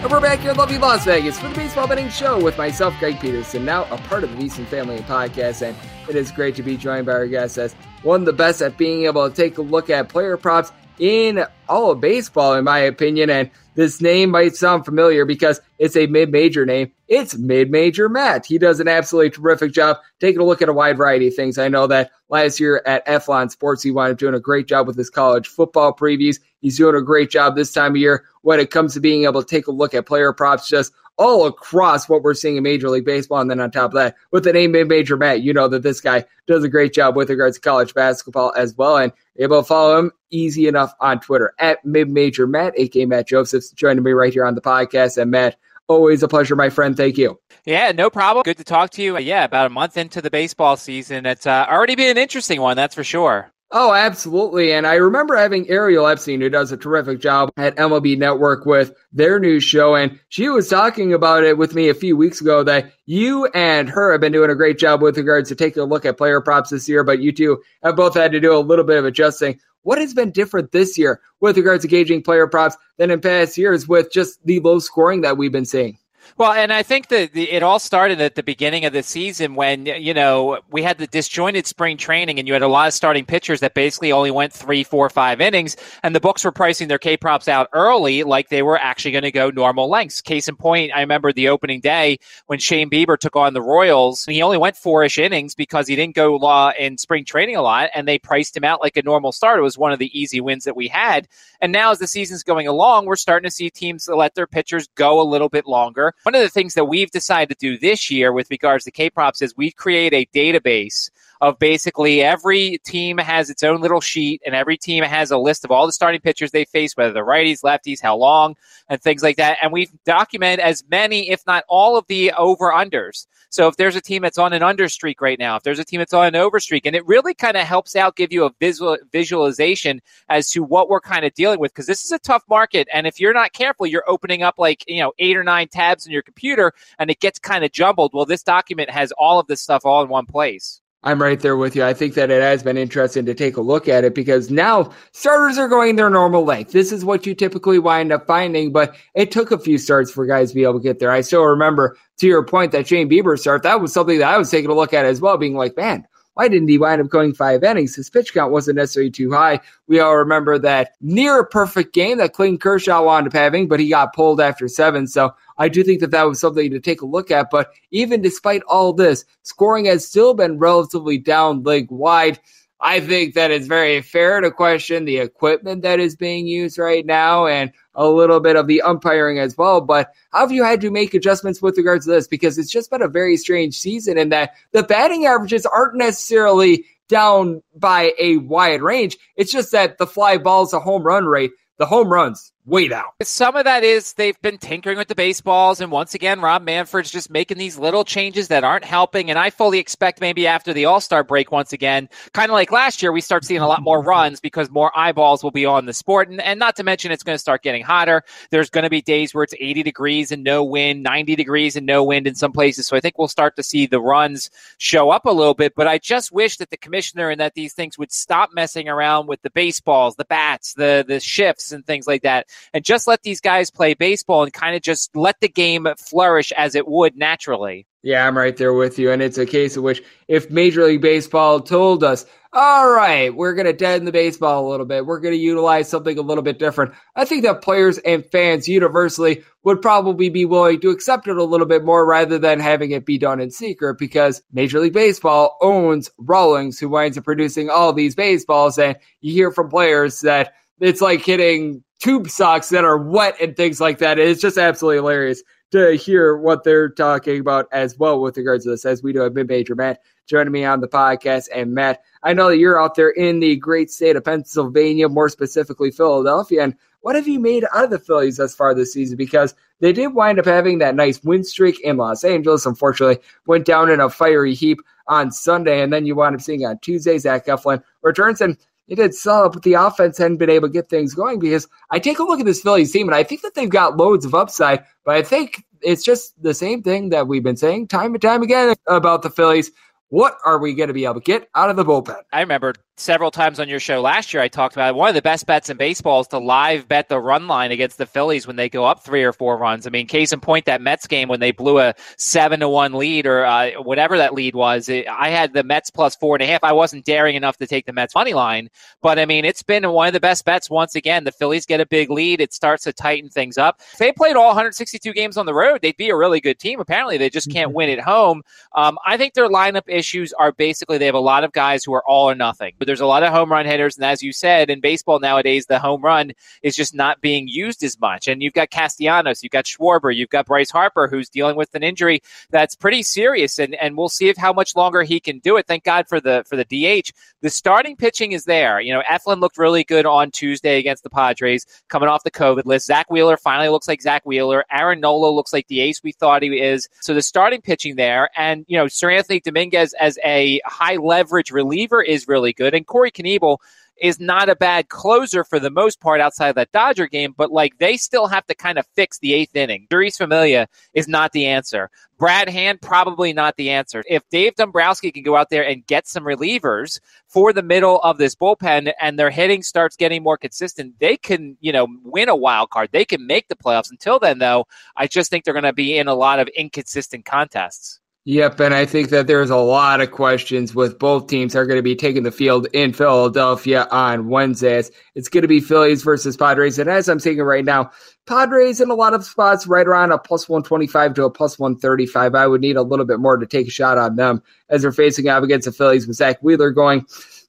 And 0.00 0.10
we're 0.12 0.20
back 0.20 0.40
here 0.40 0.50
in 0.52 0.56
lovely 0.56 0.78
Las 0.78 1.04
Vegas 1.04 1.40
for 1.40 1.48
the 1.48 1.54
Baseball 1.54 1.88
Betting 1.88 2.10
Show 2.10 2.42
with 2.42 2.56
myself, 2.58 2.94
Greg 2.98 3.18
Peterson, 3.18 3.64
now 3.64 3.84
a 3.84 3.96
part 3.96 4.22
of 4.22 4.30
the 4.30 4.36
Beeson 4.36 4.66
Family 4.66 4.98
Podcast. 4.98 5.66
And 5.66 5.76
it 6.08 6.14
is 6.14 6.30
great 6.30 6.54
to 6.56 6.62
be 6.62 6.76
joined 6.76 7.06
by 7.06 7.12
our 7.12 7.26
guest 7.26 7.58
as 7.58 7.72
one 8.02 8.20
of 8.20 8.26
the 8.26 8.32
best 8.32 8.62
at 8.62 8.76
being 8.76 9.04
able 9.04 9.28
to 9.28 9.34
take 9.34 9.58
a 9.58 9.62
look 9.62 9.90
at 9.90 10.08
player 10.08 10.36
props 10.36 10.70
in 10.98 11.44
all 11.68 11.92
of 11.92 12.00
baseball, 12.00 12.54
in 12.54 12.64
my 12.64 12.78
opinion. 12.78 13.30
And 13.30 13.50
this 13.74 14.00
name 14.00 14.30
might 14.30 14.56
sound 14.56 14.84
familiar 14.84 15.24
because 15.24 15.60
it's 15.78 15.96
a 15.96 16.06
mid 16.06 16.32
major 16.32 16.66
name. 16.66 16.90
It's 17.06 17.36
Mid 17.36 17.70
Major 17.70 18.08
Matt. 18.08 18.44
He 18.44 18.58
does 18.58 18.80
an 18.80 18.88
absolutely 18.88 19.30
terrific 19.30 19.72
job 19.72 19.98
taking 20.20 20.40
a 20.40 20.44
look 20.44 20.60
at 20.60 20.68
a 20.68 20.72
wide 20.72 20.98
variety 20.98 21.28
of 21.28 21.34
things. 21.34 21.56
I 21.56 21.68
know 21.68 21.86
that 21.86 22.10
last 22.28 22.60
year 22.60 22.82
at 22.84 23.06
Eflon 23.06 23.50
Sports, 23.50 23.82
he 23.82 23.90
wound 23.90 24.12
up 24.12 24.18
doing 24.18 24.34
a 24.34 24.40
great 24.40 24.66
job 24.66 24.86
with 24.86 24.96
his 24.96 25.08
college 25.08 25.46
football 25.46 25.94
previews. 25.94 26.38
He's 26.60 26.76
doing 26.76 26.96
a 26.96 27.02
great 27.02 27.30
job 27.30 27.54
this 27.54 27.72
time 27.72 27.92
of 27.92 27.96
year 27.96 28.24
when 28.42 28.60
it 28.60 28.70
comes 28.70 28.94
to 28.94 29.00
being 29.00 29.24
able 29.24 29.42
to 29.42 29.48
take 29.48 29.68
a 29.68 29.72
look 29.72 29.94
at 29.94 30.06
player 30.06 30.32
props 30.32 30.68
just 30.68 30.92
all 31.18 31.46
across 31.46 32.08
what 32.08 32.22
we're 32.22 32.34
seeing 32.34 32.56
in 32.56 32.62
Major 32.62 32.88
League 32.88 33.04
Baseball. 33.04 33.40
And 33.40 33.50
then 33.50 33.60
on 33.60 33.70
top 33.70 33.90
of 33.90 33.94
that, 33.94 34.16
with 34.30 34.44
the 34.44 34.52
name 34.52 34.72
Mid 34.72 34.88
Major 34.88 35.16
Matt, 35.16 35.42
you 35.42 35.52
know 35.52 35.68
that 35.68 35.82
this 35.82 36.00
guy 36.00 36.24
does 36.46 36.64
a 36.64 36.68
great 36.68 36.92
job 36.92 37.16
with 37.16 37.28
regards 37.28 37.56
to 37.56 37.60
college 37.60 37.92
basketball 37.92 38.52
as 38.56 38.76
well. 38.76 38.96
And 38.96 39.12
able 39.36 39.62
to 39.62 39.66
follow 39.66 39.98
him 39.98 40.12
easy 40.30 40.68
enough 40.68 40.94
on 41.00 41.20
Twitter 41.20 41.54
at 41.58 41.84
Mid 41.84 42.08
Major 42.08 42.46
Matt, 42.46 42.74
aka 42.76 43.04
Matt 43.04 43.28
Josephs, 43.28 43.70
joining 43.72 44.04
me 44.04 44.12
right 44.12 44.32
here 44.32 44.46
on 44.46 44.54
the 44.54 44.60
podcast. 44.60 45.20
And 45.20 45.30
Matt, 45.30 45.56
always 45.88 46.22
a 46.22 46.28
pleasure, 46.28 46.56
my 46.56 46.70
friend. 46.70 46.96
Thank 46.96 47.18
you. 47.18 47.38
Yeah, 47.64 47.92
no 47.92 48.08
problem. 48.08 48.44
Good 48.44 48.58
to 48.58 48.64
talk 48.64 48.90
to 48.90 49.02
you. 49.02 49.18
Yeah, 49.18 49.44
about 49.44 49.66
a 49.66 49.70
month 49.70 49.96
into 49.96 50.22
the 50.22 50.30
baseball 50.30 50.76
season. 50.76 51.26
It's 51.26 51.46
uh, 51.46 51.66
already 51.68 51.96
been 51.96 52.10
an 52.10 52.18
interesting 52.18 52.60
one, 52.60 52.76
that's 52.76 52.94
for 52.94 53.04
sure. 53.04 53.50
Oh, 53.70 53.92
absolutely. 53.92 54.72
And 54.72 54.86
I 54.86 54.94
remember 54.94 55.36
having 55.36 55.68
Ariel 55.68 56.06
Epstein, 56.06 56.40
who 56.40 56.48
does 56.48 56.72
a 56.72 56.76
terrific 56.76 57.20
job 57.20 57.50
at 57.58 57.76
MLB 57.76 58.16
Network 58.16 58.64
with 58.64 58.94
their 59.12 59.38
news 59.38 59.62
show. 59.62 59.94
And 59.94 60.18
she 60.30 60.48
was 60.48 60.68
talking 60.68 61.12
about 61.12 61.44
it 61.44 61.58
with 61.58 61.74
me 61.74 61.90
a 61.90 61.94
few 61.94 62.16
weeks 62.16 62.40
ago 62.40 62.62
that 62.64 62.90
you 63.04 63.44
and 63.48 63.86
her 63.90 64.12
have 64.12 64.22
been 64.22 64.32
doing 64.32 64.48
a 64.48 64.54
great 64.54 64.78
job 64.78 65.02
with 65.02 65.18
regards 65.18 65.50
to 65.50 65.54
taking 65.54 65.82
a 65.82 65.86
look 65.86 66.06
at 66.06 66.16
player 66.16 66.40
props 66.40 66.70
this 66.70 66.88
year, 66.88 67.04
but 67.04 67.20
you 67.20 67.30
two 67.30 67.62
have 67.82 67.96
both 67.96 68.14
had 68.14 68.32
to 68.32 68.40
do 68.40 68.56
a 68.56 68.60
little 68.60 68.86
bit 68.86 68.96
of 68.96 69.04
adjusting. 69.04 69.60
What 69.82 69.98
has 69.98 70.14
been 70.14 70.30
different 70.30 70.72
this 70.72 70.96
year 70.96 71.20
with 71.40 71.58
regards 71.58 71.82
to 71.82 71.88
gauging 71.88 72.22
player 72.22 72.46
props 72.46 72.76
than 72.96 73.10
in 73.10 73.20
past 73.20 73.58
years 73.58 73.86
with 73.86 74.10
just 74.10 74.42
the 74.46 74.60
low 74.60 74.78
scoring 74.78 75.20
that 75.20 75.36
we've 75.36 75.52
been 75.52 75.66
seeing? 75.66 75.98
Well, 76.36 76.52
and 76.52 76.72
I 76.72 76.82
think 76.82 77.08
that 77.08 77.36
it 77.36 77.62
all 77.62 77.78
started 77.78 78.20
at 78.20 78.34
the 78.34 78.42
beginning 78.42 78.84
of 78.84 78.92
the 78.92 79.02
season 79.02 79.54
when 79.54 79.86
you 79.86 80.14
know 80.14 80.60
we 80.70 80.82
had 80.82 80.98
the 80.98 81.06
disjointed 81.06 81.66
spring 81.66 81.96
training, 81.96 82.38
and 82.38 82.46
you 82.46 82.52
had 82.54 82.62
a 82.62 82.68
lot 82.68 82.88
of 82.88 82.94
starting 82.94 83.24
pitchers 83.24 83.60
that 83.60 83.74
basically 83.74 84.12
only 84.12 84.30
went 84.30 84.52
three, 84.52 84.84
four, 84.84 85.08
five 85.10 85.40
innings, 85.40 85.76
and 86.02 86.14
the 86.14 86.20
books 86.20 86.44
were 86.44 86.52
pricing 86.52 86.88
their 86.88 86.98
K 86.98 87.16
props 87.16 87.48
out 87.48 87.68
early, 87.72 88.22
like 88.22 88.48
they 88.48 88.62
were 88.62 88.78
actually 88.78 89.12
going 89.12 89.22
to 89.22 89.32
go 89.32 89.50
normal 89.50 89.88
lengths. 89.88 90.20
Case 90.20 90.48
in 90.48 90.56
point, 90.56 90.92
I 90.94 91.00
remember 91.00 91.32
the 91.32 91.48
opening 91.48 91.80
day 91.80 92.18
when 92.46 92.58
Shane 92.58 92.90
Bieber 92.90 93.18
took 93.18 93.34
on 93.34 93.54
the 93.54 93.62
Royals. 93.62 94.24
He 94.24 94.42
only 94.42 94.58
went 94.58 94.76
four-ish 94.76 95.18
innings 95.18 95.54
because 95.54 95.88
he 95.88 95.96
didn't 95.96 96.14
go 96.14 96.36
law 96.36 96.72
in 96.78 96.98
spring 96.98 97.24
training 97.24 97.56
a 97.56 97.62
lot, 97.62 97.90
and 97.94 98.06
they 98.06 98.18
priced 98.18 98.56
him 98.56 98.64
out 98.64 98.80
like 98.80 98.96
a 98.96 99.02
normal 99.02 99.32
start. 99.32 99.58
It 99.58 99.62
was 99.62 99.78
one 99.78 99.92
of 99.92 99.98
the 99.98 100.18
easy 100.18 100.40
wins 100.40 100.64
that 100.64 100.76
we 100.76 100.88
had. 100.88 101.26
And 101.60 101.72
now, 101.72 101.90
as 101.90 101.98
the 101.98 102.06
season's 102.06 102.44
going 102.44 102.68
along, 102.68 103.06
we're 103.06 103.16
starting 103.16 103.48
to 103.48 103.54
see 103.54 103.70
teams 103.70 104.08
let 104.08 104.34
their 104.34 104.46
pitchers 104.46 104.88
go 104.94 105.20
a 105.20 105.22
little 105.22 105.48
bit 105.48 105.66
longer. 105.66 106.14
One 106.24 106.34
of 106.34 106.42
the 106.42 106.48
things 106.48 106.74
that 106.74 106.86
we've 106.86 107.10
decided 107.10 107.48
to 107.50 107.54
do 107.58 107.78
this 107.78 108.10
year 108.10 108.32
with 108.32 108.50
regards 108.50 108.84
to 108.84 108.90
K 108.90 109.08
props 109.08 109.40
is 109.40 109.56
we 109.56 109.70
create 109.70 110.12
a 110.12 110.26
database 110.26 111.10
of 111.40 111.58
basically 111.58 112.22
every 112.22 112.78
team 112.84 113.18
has 113.18 113.50
its 113.50 113.62
own 113.62 113.80
little 113.80 114.00
sheet 114.00 114.42
and 114.44 114.54
every 114.54 114.76
team 114.76 115.04
has 115.04 115.30
a 115.30 115.38
list 115.38 115.64
of 115.64 115.70
all 115.70 115.86
the 115.86 115.92
starting 115.92 116.20
pitchers 116.20 116.50
they 116.50 116.64
face, 116.64 116.96
whether 116.96 117.12
they're 117.12 117.24
righties, 117.24 117.62
lefties, 117.62 118.00
how 118.00 118.16
long, 118.16 118.56
and 118.88 119.00
things 119.00 119.22
like 119.22 119.36
that. 119.36 119.58
And 119.62 119.72
we 119.72 119.88
document 120.04 120.60
as 120.60 120.84
many, 120.90 121.30
if 121.30 121.46
not 121.46 121.64
all 121.68 121.96
of 121.96 122.06
the 122.08 122.32
over 122.32 122.70
unders. 122.70 123.26
So 123.50 123.66
if 123.66 123.76
there's 123.76 123.96
a 123.96 124.00
team 124.00 124.22
that's 124.22 124.38
on 124.38 124.52
an 124.52 124.62
under 124.62 124.88
streak 124.88 125.20
right 125.20 125.38
now, 125.38 125.56
if 125.56 125.62
there's 125.62 125.78
a 125.78 125.84
team 125.84 125.98
that's 125.98 126.12
on 126.12 126.26
an 126.26 126.36
over 126.36 126.60
streak, 126.60 126.84
and 126.86 126.94
it 126.94 127.06
really 127.06 127.34
kind 127.34 127.56
of 127.56 127.66
helps 127.66 127.96
out 127.96 128.16
give 128.16 128.32
you 128.32 128.44
a 128.44 128.50
visual 128.60 128.98
visualization 129.10 130.02
as 130.28 130.50
to 130.50 130.62
what 130.62 130.88
we're 130.88 131.00
kind 131.00 131.24
of 131.24 131.32
dealing 131.34 131.58
with 131.58 131.72
because 131.72 131.86
this 131.86 132.04
is 132.04 132.12
a 132.12 132.18
tough 132.18 132.42
market. 132.48 132.88
And 132.92 133.06
if 133.06 133.18
you're 133.18 133.32
not 133.32 133.52
careful, 133.52 133.86
you're 133.86 134.08
opening 134.08 134.42
up 134.42 134.58
like, 134.58 134.84
you 134.86 135.00
know, 135.00 135.12
eight 135.18 135.36
or 135.36 135.44
nine 135.44 135.68
tabs 135.68 136.06
in 136.06 136.12
your 136.12 136.22
computer 136.22 136.72
and 136.98 137.10
it 137.10 137.20
gets 137.20 137.38
kind 137.38 137.64
of 137.64 137.72
jumbled. 137.72 138.12
Well, 138.12 138.26
this 138.26 138.42
document 138.42 138.90
has 138.90 139.12
all 139.12 139.38
of 139.38 139.46
this 139.46 139.60
stuff 139.60 139.86
all 139.86 140.02
in 140.02 140.08
one 140.08 140.26
place. 140.26 140.80
I'm 141.04 141.22
right 141.22 141.38
there 141.38 141.56
with 141.56 141.76
you. 141.76 141.84
I 141.84 141.94
think 141.94 142.14
that 142.14 142.30
it 142.30 142.42
has 142.42 142.64
been 142.64 142.76
interesting 142.76 143.24
to 143.26 143.34
take 143.34 143.56
a 143.56 143.60
look 143.60 143.88
at 143.88 144.02
it 144.02 144.16
because 144.16 144.50
now 144.50 144.90
starters 145.12 145.56
are 145.56 145.68
going 145.68 145.94
their 145.94 146.10
normal 146.10 146.44
length. 146.44 146.72
This 146.72 146.90
is 146.90 147.04
what 147.04 147.24
you 147.24 147.36
typically 147.36 147.78
wind 147.78 148.10
up 148.10 148.26
finding, 148.26 148.72
but 148.72 148.96
it 149.14 149.30
took 149.30 149.52
a 149.52 149.58
few 149.58 149.78
starts 149.78 150.10
for 150.10 150.26
guys 150.26 150.48
to 150.48 150.56
be 150.56 150.64
able 150.64 150.80
to 150.80 150.82
get 150.82 150.98
there. 150.98 151.12
I 151.12 151.20
still 151.20 151.44
remember 151.44 151.96
to 152.18 152.26
your 152.26 152.44
point 152.44 152.72
that 152.72 152.88
Shane 152.88 153.08
Bieber 153.08 153.38
start, 153.38 153.62
that 153.62 153.80
was 153.80 153.92
something 153.92 154.18
that 154.18 154.32
I 154.32 154.38
was 154.38 154.50
taking 154.50 154.70
a 154.70 154.74
look 154.74 154.92
at 154.92 155.06
as 155.06 155.20
well, 155.20 155.38
being 155.38 155.54
like, 155.54 155.76
man, 155.76 156.04
why 156.38 156.46
didn't 156.46 156.68
he 156.68 156.78
wind 156.78 157.00
up 157.00 157.08
going 157.08 157.34
five 157.34 157.64
innings? 157.64 157.96
His 157.96 158.08
pitch 158.08 158.32
count 158.32 158.52
wasn't 158.52 158.76
necessarily 158.76 159.10
too 159.10 159.32
high. 159.32 159.58
We 159.88 159.98
all 159.98 160.16
remember 160.16 160.56
that 160.60 160.92
near 161.00 161.42
perfect 161.42 161.92
game 161.92 162.18
that 162.18 162.32
Clayton 162.32 162.58
Kershaw 162.58 163.02
wound 163.02 163.26
up 163.26 163.32
having, 163.32 163.66
but 163.66 163.80
he 163.80 163.88
got 163.88 164.14
pulled 164.14 164.40
after 164.40 164.68
seven. 164.68 165.08
So 165.08 165.34
I 165.58 165.68
do 165.68 165.82
think 165.82 165.98
that 165.98 166.12
that 166.12 166.22
was 166.22 166.38
something 166.38 166.70
to 166.70 166.78
take 166.78 167.00
a 167.00 167.06
look 167.06 167.32
at. 167.32 167.50
But 167.50 167.72
even 167.90 168.22
despite 168.22 168.62
all 168.68 168.92
this, 168.92 169.24
scoring 169.42 169.86
has 169.86 170.06
still 170.06 170.32
been 170.32 170.60
relatively 170.60 171.18
down 171.18 171.64
league 171.64 171.90
wide. 171.90 172.38
I 172.80 173.00
think 173.00 173.34
that 173.34 173.50
it's 173.50 173.66
very 173.66 174.00
fair 174.02 174.40
to 174.40 174.52
question 174.52 175.04
the 175.04 175.18
equipment 175.18 175.82
that 175.82 175.98
is 175.98 176.14
being 176.14 176.46
used 176.46 176.78
right 176.78 177.04
now 177.04 177.46
and 177.46 177.72
a 177.94 178.08
little 178.08 178.38
bit 178.38 178.54
of 178.54 178.68
the 178.68 178.82
umpiring 178.82 179.40
as 179.40 179.58
well. 179.58 179.80
But 179.80 180.12
how 180.30 180.40
have 180.40 180.52
you 180.52 180.62
had 180.62 180.80
to 180.82 180.90
make 180.90 181.12
adjustments 181.12 181.60
with 181.60 181.76
regards 181.76 182.04
to 182.04 182.12
this? 182.12 182.28
Because 182.28 182.56
it's 182.56 182.70
just 182.70 182.90
been 182.90 183.02
a 183.02 183.08
very 183.08 183.36
strange 183.36 183.76
season 183.76 184.16
in 184.16 184.28
that 184.28 184.52
the 184.70 184.84
batting 184.84 185.26
averages 185.26 185.66
aren't 185.66 185.96
necessarily 185.96 186.84
down 187.08 187.62
by 187.74 188.12
a 188.18 188.36
wide 188.36 188.82
range. 188.82 189.16
It's 189.34 189.50
just 189.50 189.72
that 189.72 189.98
the 189.98 190.06
fly 190.06 190.38
balls, 190.38 190.70
the 190.70 190.78
home 190.78 191.02
run 191.02 191.26
rate, 191.26 191.50
the 191.78 191.86
home 191.86 192.08
runs 192.08 192.52
way 192.68 192.88
down. 192.88 193.04
Some 193.22 193.56
of 193.56 193.64
that 193.64 193.82
is 193.82 194.12
they've 194.14 194.40
been 194.42 194.58
tinkering 194.58 194.98
with 194.98 195.08
the 195.08 195.14
baseballs, 195.14 195.80
and 195.80 195.90
once 195.90 196.14
again, 196.14 196.40
Rob 196.40 196.62
Manfred's 196.62 197.10
just 197.10 197.30
making 197.30 197.58
these 197.58 197.78
little 197.78 198.04
changes 198.04 198.48
that 198.48 198.64
aren't 198.64 198.84
helping. 198.84 199.30
And 199.30 199.38
I 199.38 199.50
fully 199.50 199.78
expect 199.78 200.20
maybe 200.20 200.46
after 200.46 200.72
the 200.72 200.84
All 200.84 201.00
Star 201.00 201.24
break, 201.24 201.50
once 201.50 201.72
again, 201.72 202.08
kind 202.32 202.50
of 202.50 202.54
like 202.54 202.70
last 202.70 203.02
year, 203.02 203.12
we 203.12 203.20
start 203.20 203.44
seeing 203.44 203.60
a 203.60 203.66
lot 203.66 203.82
more 203.82 204.02
runs 204.02 204.40
because 204.40 204.70
more 204.70 204.96
eyeballs 204.96 205.42
will 205.42 205.50
be 205.50 205.64
on 205.66 205.86
the 205.86 205.92
sport. 205.92 206.28
And, 206.28 206.40
and 206.40 206.58
not 206.58 206.76
to 206.76 206.84
mention, 206.84 207.10
it's 207.10 207.22
going 207.22 207.34
to 207.34 207.40
start 207.40 207.62
getting 207.62 207.82
hotter. 207.82 208.22
There's 208.50 208.70
going 208.70 208.84
to 208.84 208.90
be 208.90 209.02
days 209.02 209.34
where 209.34 209.44
it's 209.44 209.54
80 209.58 209.82
degrees 209.82 210.30
and 210.30 210.44
no 210.44 210.62
wind, 210.62 211.02
90 211.02 211.36
degrees 211.36 211.76
and 211.76 211.86
no 211.86 212.04
wind 212.04 212.26
in 212.26 212.34
some 212.34 212.52
places. 212.52 212.86
So 212.86 212.96
I 212.96 213.00
think 213.00 213.18
we'll 213.18 213.28
start 213.28 213.56
to 213.56 213.62
see 213.62 213.86
the 213.86 214.00
runs 214.00 214.50
show 214.78 215.10
up 215.10 215.24
a 215.24 215.30
little 215.30 215.54
bit. 215.54 215.74
But 215.74 215.88
I 215.88 215.98
just 215.98 216.32
wish 216.32 216.58
that 216.58 216.70
the 216.70 216.76
commissioner 216.76 217.30
and 217.30 217.40
that 217.40 217.54
these 217.54 217.72
things 217.72 217.98
would 217.98 218.12
stop 218.12 218.50
messing 218.52 218.88
around 218.88 219.26
with 219.26 219.42
the 219.42 219.50
baseballs, 219.50 220.16
the 220.16 220.24
bats, 220.24 220.74
the 220.74 221.04
the 221.06 221.20
shifts, 221.20 221.72
and 221.72 221.86
things 221.86 222.06
like 222.06 222.22
that, 222.22 222.46
and 222.72 222.84
just 222.84 223.06
let 223.06 223.22
these 223.22 223.40
guys 223.40 223.70
play 223.70 223.94
baseball 223.94 224.44
and 224.44 224.52
kind 224.52 224.76
of 224.76 224.82
just 224.82 225.14
let 225.16 225.36
the 225.40 225.48
game 225.48 225.86
flourish 225.98 226.52
as 226.52 226.74
it 226.74 226.88
would 226.88 227.16
naturally. 227.16 227.86
Yeah, 228.02 228.26
I'm 228.26 228.38
right 228.38 228.56
there 228.56 228.72
with 228.72 228.98
you. 228.98 229.10
And 229.10 229.20
it's 229.20 229.38
a 229.38 229.46
case 229.46 229.76
of 229.76 229.82
which 229.82 230.02
if 230.28 230.50
Major 230.50 230.84
League 230.84 231.00
Baseball 231.00 231.60
told 231.60 232.04
us, 232.04 232.24
all 232.52 232.90
right, 232.90 233.34
we're 233.34 233.54
going 233.54 233.66
to 233.66 233.72
deaden 233.72 234.06
the 234.06 234.12
baseball 234.12 234.66
a 234.66 234.70
little 234.70 234.86
bit, 234.86 235.04
we're 235.04 235.20
going 235.20 235.34
to 235.34 235.40
utilize 235.40 235.88
something 235.88 236.16
a 236.16 236.22
little 236.22 236.42
bit 236.42 236.58
different, 236.58 236.94
I 237.14 237.26
think 237.26 237.42
that 237.42 237.60
players 237.60 237.98
and 237.98 238.24
fans 238.24 238.66
universally 238.68 239.44
would 239.64 239.82
probably 239.82 240.30
be 240.30 240.46
willing 240.46 240.80
to 240.80 240.90
accept 240.90 241.28
it 241.28 241.36
a 241.36 241.44
little 241.44 241.66
bit 241.66 241.84
more 241.84 242.06
rather 242.06 242.38
than 242.38 242.58
having 242.58 242.92
it 242.92 243.04
be 243.04 243.18
done 243.18 243.40
in 243.40 243.50
secret 243.50 243.98
because 243.98 244.40
Major 244.50 244.80
League 244.80 244.94
Baseball 244.94 245.58
owns 245.60 246.10
Rawlings, 246.16 246.78
who 246.78 246.88
winds 246.88 247.18
up 247.18 247.24
producing 247.24 247.68
all 247.68 247.92
these 247.92 248.14
baseballs. 248.14 248.78
And 248.78 248.96
you 249.20 249.32
hear 249.32 249.50
from 249.50 249.68
players 249.68 250.22
that 250.22 250.54
it's 250.80 251.02
like 251.02 251.22
hitting 251.22 251.82
tube 251.98 252.30
socks 252.30 252.68
that 252.70 252.84
are 252.84 252.98
wet 252.98 253.36
and 253.40 253.56
things 253.56 253.80
like 253.80 253.98
that. 253.98 254.18
It's 254.18 254.40
just 254.40 254.58
absolutely 254.58 254.98
hilarious 254.98 255.42
to 255.70 255.92
hear 255.96 256.36
what 256.36 256.64
they're 256.64 256.88
talking 256.88 257.40
about 257.40 257.66
as 257.72 257.98
well 257.98 258.20
with 258.20 258.36
regards 258.36 258.64
to 258.64 258.70
this, 258.70 258.84
as 258.84 259.02
we 259.02 259.12
do 259.12 259.20
have 259.20 259.34
Mid 259.34 259.48
Major 259.48 259.74
Matt 259.74 260.00
joining 260.26 260.52
me 260.52 260.64
on 260.64 260.80
the 260.80 260.88
podcast. 260.88 261.48
And 261.54 261.74
Matt, 261.74 262.02
I 262.22 262.32
know 262.32 262.48
that 262.48 262.58
you're 262.58 262.80
out 262.80 262.94
there 262.94 263.10
in 263.10 263.40
the 263.40 263.56
great 263.56 263.90
state 263.90 264.16
of 264.16 264.24
Pennsylvania, 264.24 265.08
more 265.08 265.28
specifically 265.28 265.90
Philadelphia. 265.90 266.62
And 266.62 266.74
what 267.00 267.16
have 267.16 267.28
you 267.28 267.38
made 267.38 267.64
out 267.74 267.84
of 267.84 267.90
the 267.90 267.98
Phillies 267.98 268.38
thus 268.38 268.54
far 268.54 268.74
this 268.74 268.92
season? 268.92 269.16
Because 269.16 269.54
they 269.80 269.92
did 269.92 270.14
wind 270.14 270.38
up 270.38 270.46
having 270.46 270.78
that 270.78 270.94
nice 270.94 271.22
win 271.22 271.44
streak 271.44 271.80
in 271.80 271.96
Los 271.96 272.24
Angeles. 272.24 272.66
Unfortunately, 272.66 273.18
went 273.46 273.66
down 273.66 273.90
in 273.90 274.00
a 274.00 274.10
fiery 274.10 274.54
heap 274.54 274.80
on 275.06 275.30
Sunday, 275.30 275.80
and 275.80 275.92
then 275.92 276.06
you 276.06 276.14
wound 276.14 276.34
up 276.34 276.40
seeing 276.42 276.64
on 276.66 276.78
Tuesday 276.78 277.18
Zach 277.18 277.46
Eflin 277.46 277.82
returns 278.02 278.40
and 278.40 278.56
it 278.88 278.96
did 278.96 279.14
sell, 279.14 279.48
but 279.50 279.62
the 279.62 279.74
offense 279.74 280.18
hadn't 280.18 280.38
been 280.38 280.50
able 280.50 280.68
to 280.68 280.72
get 280.72 280.88
things 280.88 281.14
going 281.14 281.38
because 281.38 281.68
I 281.90 281.98
take 281.98 282.18
a 282.18 282.22
look 282.22 282.40
at 282.40 282.46
this 282.46 282.62
Phillies 282.62 282.90
team 282.90 283.06
and 283.06 283.14
I 283.14 283.22
think 283.22 283.42
that 283.42 283.54
they've 283.54 283.68
got 283.68 283.96
loads 283.96 284.24
of 284.24 284.34
upside, 284.34 284.84
but 285.04 285.14
I 285.14 285.22
think 285.22 285.64
it's 285.82 286.02
just 286.02 286.40
the 286.42 286.54
same 286.54 286.82
thing 286.82 287.10
that 287.10 287.28
we've 287.28 287.42
been 287.42 287.56
saying 287.56 287.88
time 287.88 288.14
and 288.14 288.22
time 288.22 288.42
again 288.42 288.74
about 288.86 289.22
the 289.22 289.30
Phillies. 289.30 289.70
What 290.08 290.38
are 290.44 290.58
we 290.58 290.74
going 290.74 290.88
to 290.88 290.94
be 290.94 291.04
able 291.04 291.14
to 291.14 291.20
get 291.20 291.48
out 291.54 291.68
of 291.70 291.76
the 291.76 291.84
bullpen? 291.84 292.22
I 292.32 292.40
remember 292.40 292.74
several 292.98 293.30
times 293.30 293.60
on 293.60 293.68
your 293.68 293.80
show 293.80 294.00
last 294.00 294.34
year, 294.34 294.42
I 294.42 294.48
talked 294.48 294.74
about 294.74 294.90
it. 294.90 294.94
one 294.96 295.08
of 295.08 295.14
the 295.14 295.22
best 295.22 295.46
bets 295.46 295.70
in 295.70 295.76
baseball 295.76 296.20
is 296.20 296.26
to 296.28 296.38
live 296.38 296.88
bet 296.88 297.08
the 297.08 297.20
run 297.20 297.46
line 297.46 297.70
against 297.70 297.98
the 297.98 298.06
Phillies 298.06 298.46
when 298.46 298.56
they 298.56 298.68
go 298.68 298.84
up 298.84 299.04
three 299.04 299.22
or 299.22 299.32
four 299.32 299.56
runs. 299.56 299.86
I 299.86 299.90
mean, 299.90 300.06
case 300.06 300.32
in 300.32 300.40
point, 300.40 300.66
that 300.66 300.82
Mets 300.82 301.06
game 301.06 301.28
when 301.28 301.40
they 301.40 301.52
blew 301.52 301.78
a 301.78 301.94
seven 302.16 302.60
to 302.60 302.68
one 302.68 302.94
lead 302.94 303.26
or 303.26 303.44
uh, 303.44 303.70
whatever 303.82 304.18
that 304.18 304.34
lead 304.34 304.54
was, 304.54 304.88
it, 304.88 305.06
I 305.08 305.30
had 305.30 305.52
the 305.52 305.62
Mets 305.62 305.90
plus 305.90 306.16
four 306.16 306.34
and 306.34 306.42
a 306.42 306.46
half. 306.46 306.64
I 306.64 306.72
wasn't 306.72 307.04
daring 307.04 307.36
enough 307.36 307.56
to 307.58 307.66
take 307.66 307.86
the 307.86 307.92
Mets 307.92 308.14
money 308.14 308.34
line, 308.34 308.68
but 309.00 309.18
I 309.18 309.26
mean, 309.26 309.44
it's 309.44 309.62
been 309.62 309.88
one 309.90 310.08
of 310.08 310.12
the 310.12 310.20
best 310.20 310.44
bets 310.44 310.68
once 310.68 310.94
again. 310.94 311.24
The 311.24 311.32
Phillies 311.32 311.66
get 311.66 311.80
a 311.80 311.86
big 311.86 312.10
lead, 312.10 312.40
it 312.40 312.52
starts 312.52 312.84
to 312.84 312.92
tighten 312.92 313.30
things 313.30 313.58
up. 313.58 313.80
If 313.92 313.98
they 313.98 314.12
played 314.12 314.36
all 314.36 314.48
162 314.48 315.12
games 315.12 315.36
on 315.36 315.46
the 315.46 315.54
road, 315.54 315.80
they'd 315.82 315.96
be 315.96 316.10
a 316.10 316.16
really 316.16 316.40
good 316.40 316.58
team. 316.58 316.80
Apparently, 316.80 317.16
they 317.16 317.30
just 317.30 317.50
can't 317.50 317.72
win 317.72 317.90
at 317.90 318.00
home. 318.00 318.42
Um, 318.74 318.98
I 319.06 319.16
think 319.16 319.34
their 319.34 319.48
lineup 319.48 319.82
issues 319.86 320.32
are 320.32 320.52
basically 320.52 320.98
they 320.98 321.06
have 321.06 321.14
a 321.14 321.20
lot 321.20 321.44
of 321.44 321.52
guys 321.52 321.84
who 321.84 321.94
are 321.94 322.02
all 322.06 322.28
or 322.28 322.34
nothing, 322.34 322.74
but 322.78 322.87
there's 322.88 323.00
a 323.00 323.06
lot 323.06 323.22
of 323.22 323.32
home 323.32 323.52
run 323.52 323.66
hitters. 323.66 323.96
And 323.96 324.04
as 324.04 324.22
you 324.22 324.32
said, 324.32 324.70
in 324.70 324.80
baseball 324.80 325.20
nowadays, 325.20 325.66
the 325.66 325.78
home 325.78 326.02
run 326.02 326.32
is 326.62 326.74
just 326.74 326.94
not 326.94 327.20
being 327.20 327.46
used 327.46 327.84
as 327.84 328.00
much. 328.00 328.26
And 328.26 328.42
you've 328.42 328.54
got 328.54 328.70
Castellanos, 328.70 329.42
you've 329.42 329.52
got 329.52 329.66
Schwarber, 329.66 330.14
you've 330.14 330.30
got 330.30 330.46
Bryce 330.46 330.70
Harper, 330.70 331.06
who's 331.06 331.28
dealing 331.28 331.56
with 331.56 331.74
an 331.74 331.82
injury 331.82 332.22
that's 332.50 332.74
pretty 332.74 333.02
serious. 333.02 333.58
And, 333.58 333.74
and 333.74 333.96
we'll 333.96 334.08
see 334.08 334.28
if 334.28 334.36
how 334.36 334.52
much 334.52 334.74
longer 334.74 335.02
he 335.02 335.20
can 335.20 335.38
do 335.38 335.56
it. 335.56 335.66
Thank 335.66 335.84
God 335.84 336.08
for 336.08 336.20
the 336.20 336.44
for 336.48 336.56
the 336.56 336.64
DH. 336.64 337.12
The 337.42 337.50
starting 337.50 337.96
pitching 337.96 338.32
is 338.32 338.44
there. 338.44 338.80
You 338.80 338.92
know, 338.92 339.02
Eflin 339.08 339.40
looked 339.40 339.58
really 339.58 339.84
good 339.84 340.06
on 340.06 340.30
Tuesday 340.30 340.78
against 340.78 341.02
the 341.02 341.10
Padres, 341.10 341.66
coming 341.88 342.08
off 342.08 342.24
the 342.24 342.30
COVID 342.30 342.64
list. 342.64 342.86
Zach 342.86 343.10
Wheeler 343.10 343.36
finally 343.36 343.68
looks 343.68 343.86
like 343.86 344.02
Zach 344.02 344.24
Wheeler. 344.24 344.64
Aaron 344.70 345.00
Nola 345.00 345.30
looks 345.30 345.52
like 345.52 345.68
the 345.68 345.80
ace 345.80 346.02
we 346.02 346.12
thought 346.12 346.42
he 346.42 346.60
is. 346.60 346.88
So 347.00 347.14
the 347.14 347.22
starting 347.22 347.60
pitching 347.60 347.96
there, 347.96 348.30
and 348.36 348.64
you 348.68 348.76
know, 348.76 348.86
Seranthony 348.86 349.42
Dominguez 349.42 349.94
as 349.94 350.18
a 350.24 350.60
high 350.64 350.96
leverage 350.96 351.50
reliever 351.50 352.02
is 352.02 352.28
really 352.28 352.52
good, 352.52 352.74
and 352.78 352.86
Corey 352.86 353.10
Knebel 353.10 353.58
is 354.00 354.20
not 354.20 354.48
a 354.48 354.56
bad 354.56 354.88
closer 354.88 355.44
for 355.44 355.58
the 355.58 355.70
most 355.70 356.00
part 356.00 356.20
outside 356.20 356.48
of 356.48 356.54
that 356.54 356.72
Dodger 356.72 357.06
game, 357.06 357.34
but 357.36 357.50
like 357.50 357.78
they 357.78 357.96
still 357.96 358.26
have 358.26 358.46
to 358.46 358.54
kind 358.54 358.78
of 358.78 358.86
fix 358.94 359.18
the 359.18 359.34
eighth 359.34 359.56
inning. 359.56 359.86
Jeurys 359.90 360.16
Familia 360.16 360.68
is 360.94 361.08
not 361.08 361.32
the 361.32 361.46
answer. 361.46 361.90
Brad 362.18 362.48
Hand, 362.48 362.80
probably 362.80 363.32
not 363.32 363.56
the 363.56 363.70
answer. 363.70 364.02
If 364.08 364.28
Dave 364.28 364.54
Dombrowski 364.56 365.12
can 365.12 365.22
go 365.22 365.36
out 365.36 365.50
there 365.50 365.66
and 365.66 365.86
get 365.86 366.08
some 366.08 366.24
relievers 366.24 367.00
for 367.28 367.52
the 367.52 367.62
middle 367.62 367.98
of 368.00 368.18
this 368.18 368.34
bullpen 368.34 368.92
and 369.00 369.18
their 369.18 369.30
hitting 369.30 369.62
starts 369.62 369.96
getting 369.96 370.22
more 370.22 370.36
consistent, 370.38 370.94
they 370.98 371.16
can, 371.16 371.56
you 371.60 371.72
know, 371.72 371.86
win 372.02 372.28
a 372.28 372.36
wild 372.36 372.70
card. 372.70 372.90
They 372.92 373.04
can 373.04 373.26
make 373.26 373.48
the 373.48 373.56
playoffs. 373.56 373.90
Until 373.90 374.18
then, 374.18 374.38
though, 374.38 374.66
I 374.96 375.06
just 375.06 375.30
think 375.30 375.44
they're 375.44 375.54
going 375.54 375.64
to 375.64 375.72
be 375.72 375.98
in 375.98 376.08
a 376.08 376.14
lot 376.14 376.40
of 376.40 376.48
inconsistent 376.48 377.24
contests. 377.24 378.00
Yep, 378.28 378.60
and 378.60 378.74
I 378.74 378.84
think 378.84 379.08
that 379.08 379.26
there's 379.26 379.48
a 379.48 379.56
lot 379.56 380.02
of 380.02 380.10
questions 380.10 380.74
with 380.74 380.98
both 380.98 381.28
teams 381.28 381.56
are 381.56 381.64
going 381.64 381.78
to 381.78 381.82
be 381.82 381.96
taking 381.96 382.24
the 382.24 382.30
field 382.30 382.66
in 382.74 382.92
Philadelphia 382.92 383.88
on 383.90 384.28
Wednesdays. 384.28 384.90
It's 385.14 385.30
going 385.30 385.40
to 385.40 385.48
be 385.48 385.60
Phillies 385.60 386.02
versus 386.02 386.36
Padres, 386.36 386.78
and 386.78 386.90
as 386.90 387.08
I'm 387.08 387.20
saying 387.20 387.38
right 387.38 387.64
now, 387.64 387.90
Padres 388.26 388.82
in 388.82 388.90
a 388.90 388.94
lot 388.94 389.14
of 389.14 389.24
spots 389.24 389.66
right 389.66 389.86
around 389.86 390.12
a 390.12 390.18
plus 390.18 390.46
125 390.46 391.14
to 391.14 391.24
a 391.24 391.30
plus 391.30 391.58
135. 391.58 392.34
I 392.34 392.46
would 392.46 392.60
need 392.60 392.76
a 392.76 392.82
little 392.82 393.06
bit 393.06 393.18
more 393.18 393.38
to 393.38 393.46
take 393.46 393.68
a 393.68 393.70
shot 393.70 393.96
on 393.96 394.16
them 394.16 394.42
as 394.68 394.82
they're 394.82 394.92
facing 394.92 395.26
off 395.30 395.42
against 395.42 395.64
the 395.64 395.72
Phillies 395.72 396.06
with 396.06 396.18
Zach 396.18 396.38
Wheeler 396.42 396.70
going. 396.70 397.06